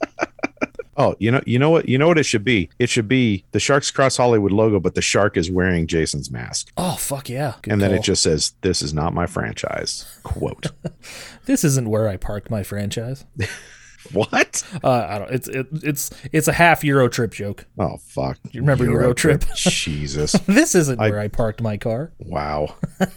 Oh, 0.99 1.15
you 1.20 1.31
know, 1.31 1.41
you 1.47 1.61
know 1.61 1.70
what, 1.70 1.89
you 1.89 1.97
know 1.97 2.09
what 2.09 2.19
it 2.19 2.25
should 2.25 2.43
be. 2.45 2.69
It 2.81 2.91
should 2.91 3.07
be 3.07 3.45
the 3.53 3.61
Sharks 3.61 3.91
Cross 3.93 4.16
Hollywood 4.16 4.51
logo, 4.51 4.81
but 4.81 4.97
the 4.97 5.01
shark 5.01 5.37
is 5.37 5.49
wearing 5.49 5.87
Jason's 5.87 6.29
mask, 6.29 6.73
oh 6.77 6.97
fuck 6.97 7.29
yeah! 7.29 7.55
Good 7.62 7.73
and 7.73 7.81
then 7.81 7.91
call. 7.91 8.01
it 8.01 8.03
just 8.03 8.23
says, 8.23 8.55
"This 8.62 8.83
is 8.83 8.93
not 8.93 9.15
my 9.15 9.27
franchise." 9.27 10.05
Quote. 10.25 10.66
this 11.47 11.62
isn't 11.62 11.89
where 11.89 12.09
I 12.09 12.16
parked 12.16 12.51
my 12.51 12.65
franchise. 12.65 13.25
what? 14.12 14.62
Uh, 14.83 15.07
I 15.09 15.19
don't. 15.19 15.31
It's 15.31 15.49
it, 15.49 15.66
it's 15.73 16.11
it's 16.33 16.49
a 16.49 16.53
half 16.53 16.85
Euro 16.85 17.09
trip 17.09 17.33
joke. 17.33 17.66
Oh 17.79 17.97
fuck! 17.99 18.39
You 18.53 18.61
remember 18.61 18.85
Euro 18.85 19.12
Trip? 19.12 19.45
Jesus! 19.57 20.33
This 20.47 20.75
isn't 20.75 20.99
where 20.99 21.19
I 21.20 21.29
parked 21.29 21.61
my 21.61 21.77
car. 21.77 22.12
Wow. 22.19 22.77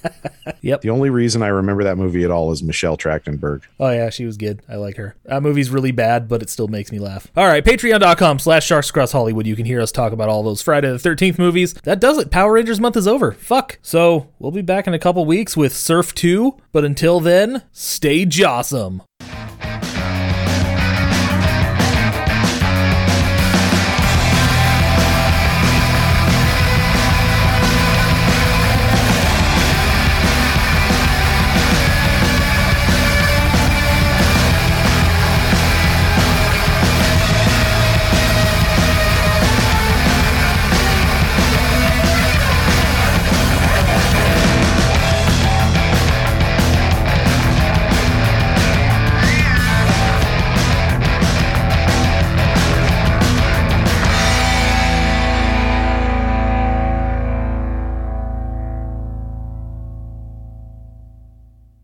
Yep. 0.62 0.82
The 0.82 0.90
only 0.92 1.10
reason 1.10 1.42
I 1.42 1.48
remember 1.48 1.84
that 1.84 1.98
movie 1.98 2.24
at 2.24 2.30
all 2.32 2.52
is 2.52 2.62
Michelle 2.62 2.96
Trachtenberg. 2.98 3.64
Oh 3.80 3.90
yeah, 3.90 4.10
she 4.10 4.26
was 4.26 4.38
good. 4.38 4.62
I 4.70 4.76
like 4.76 4.96
her. 4.98 5.16
That 5.26 5.42
movie's 5.42 5.70
really 5.72 5.92
bad, 5.92 6.28
but 6.28 6.42
it 6.42 6.50
still 6.50 6.68
makes 6.68 6.92
me 6.92 7.00
laugh. 7.00 7.28
All 7.36 7.48
right, 7.48 7.64
patreon.com 7.66 8.40
slash 8.40 8.66
sharks 8.66 8.90
across 8.90 9.12
Hollywood. 9.12 9.48
You 9.48 9.56
can 9.56 9.66
hear 9.66 9.82
us 9.82 9.92
talk 9.92 10.14
about 10.14 10.30
all 10.30 10.44
those 10.44 10.62
Friday 10.62 10.90
the 10.92 10.98
13th 10.98 11.40
movies. 11.40 11.74
That 11.84 12.00
does 12.00 12.18
it. 12.20 12.30
Power 12.32 12.54
Rangers 12.54 12.80
month 12.80 12.96
is 12.96 13.08
over. 13.08 13.32
Fuck. 13.32 13.80
So 13.82 14.30
we'll 14.40 14.52
be 14.52 14.62
back 14.62 14.86
in 14.88 14.94
a 14.94 15.00
couple 15.00 15.26
weeks 15.26 15.58
with 15.58 15.76
Surf 15.76 16.14
2. 16.14 16.58
But 16.72 16.86
until 16.86 17.20
then, 17.20 17.64
stay 17.72 18.26
jawsome. 18.26 19.02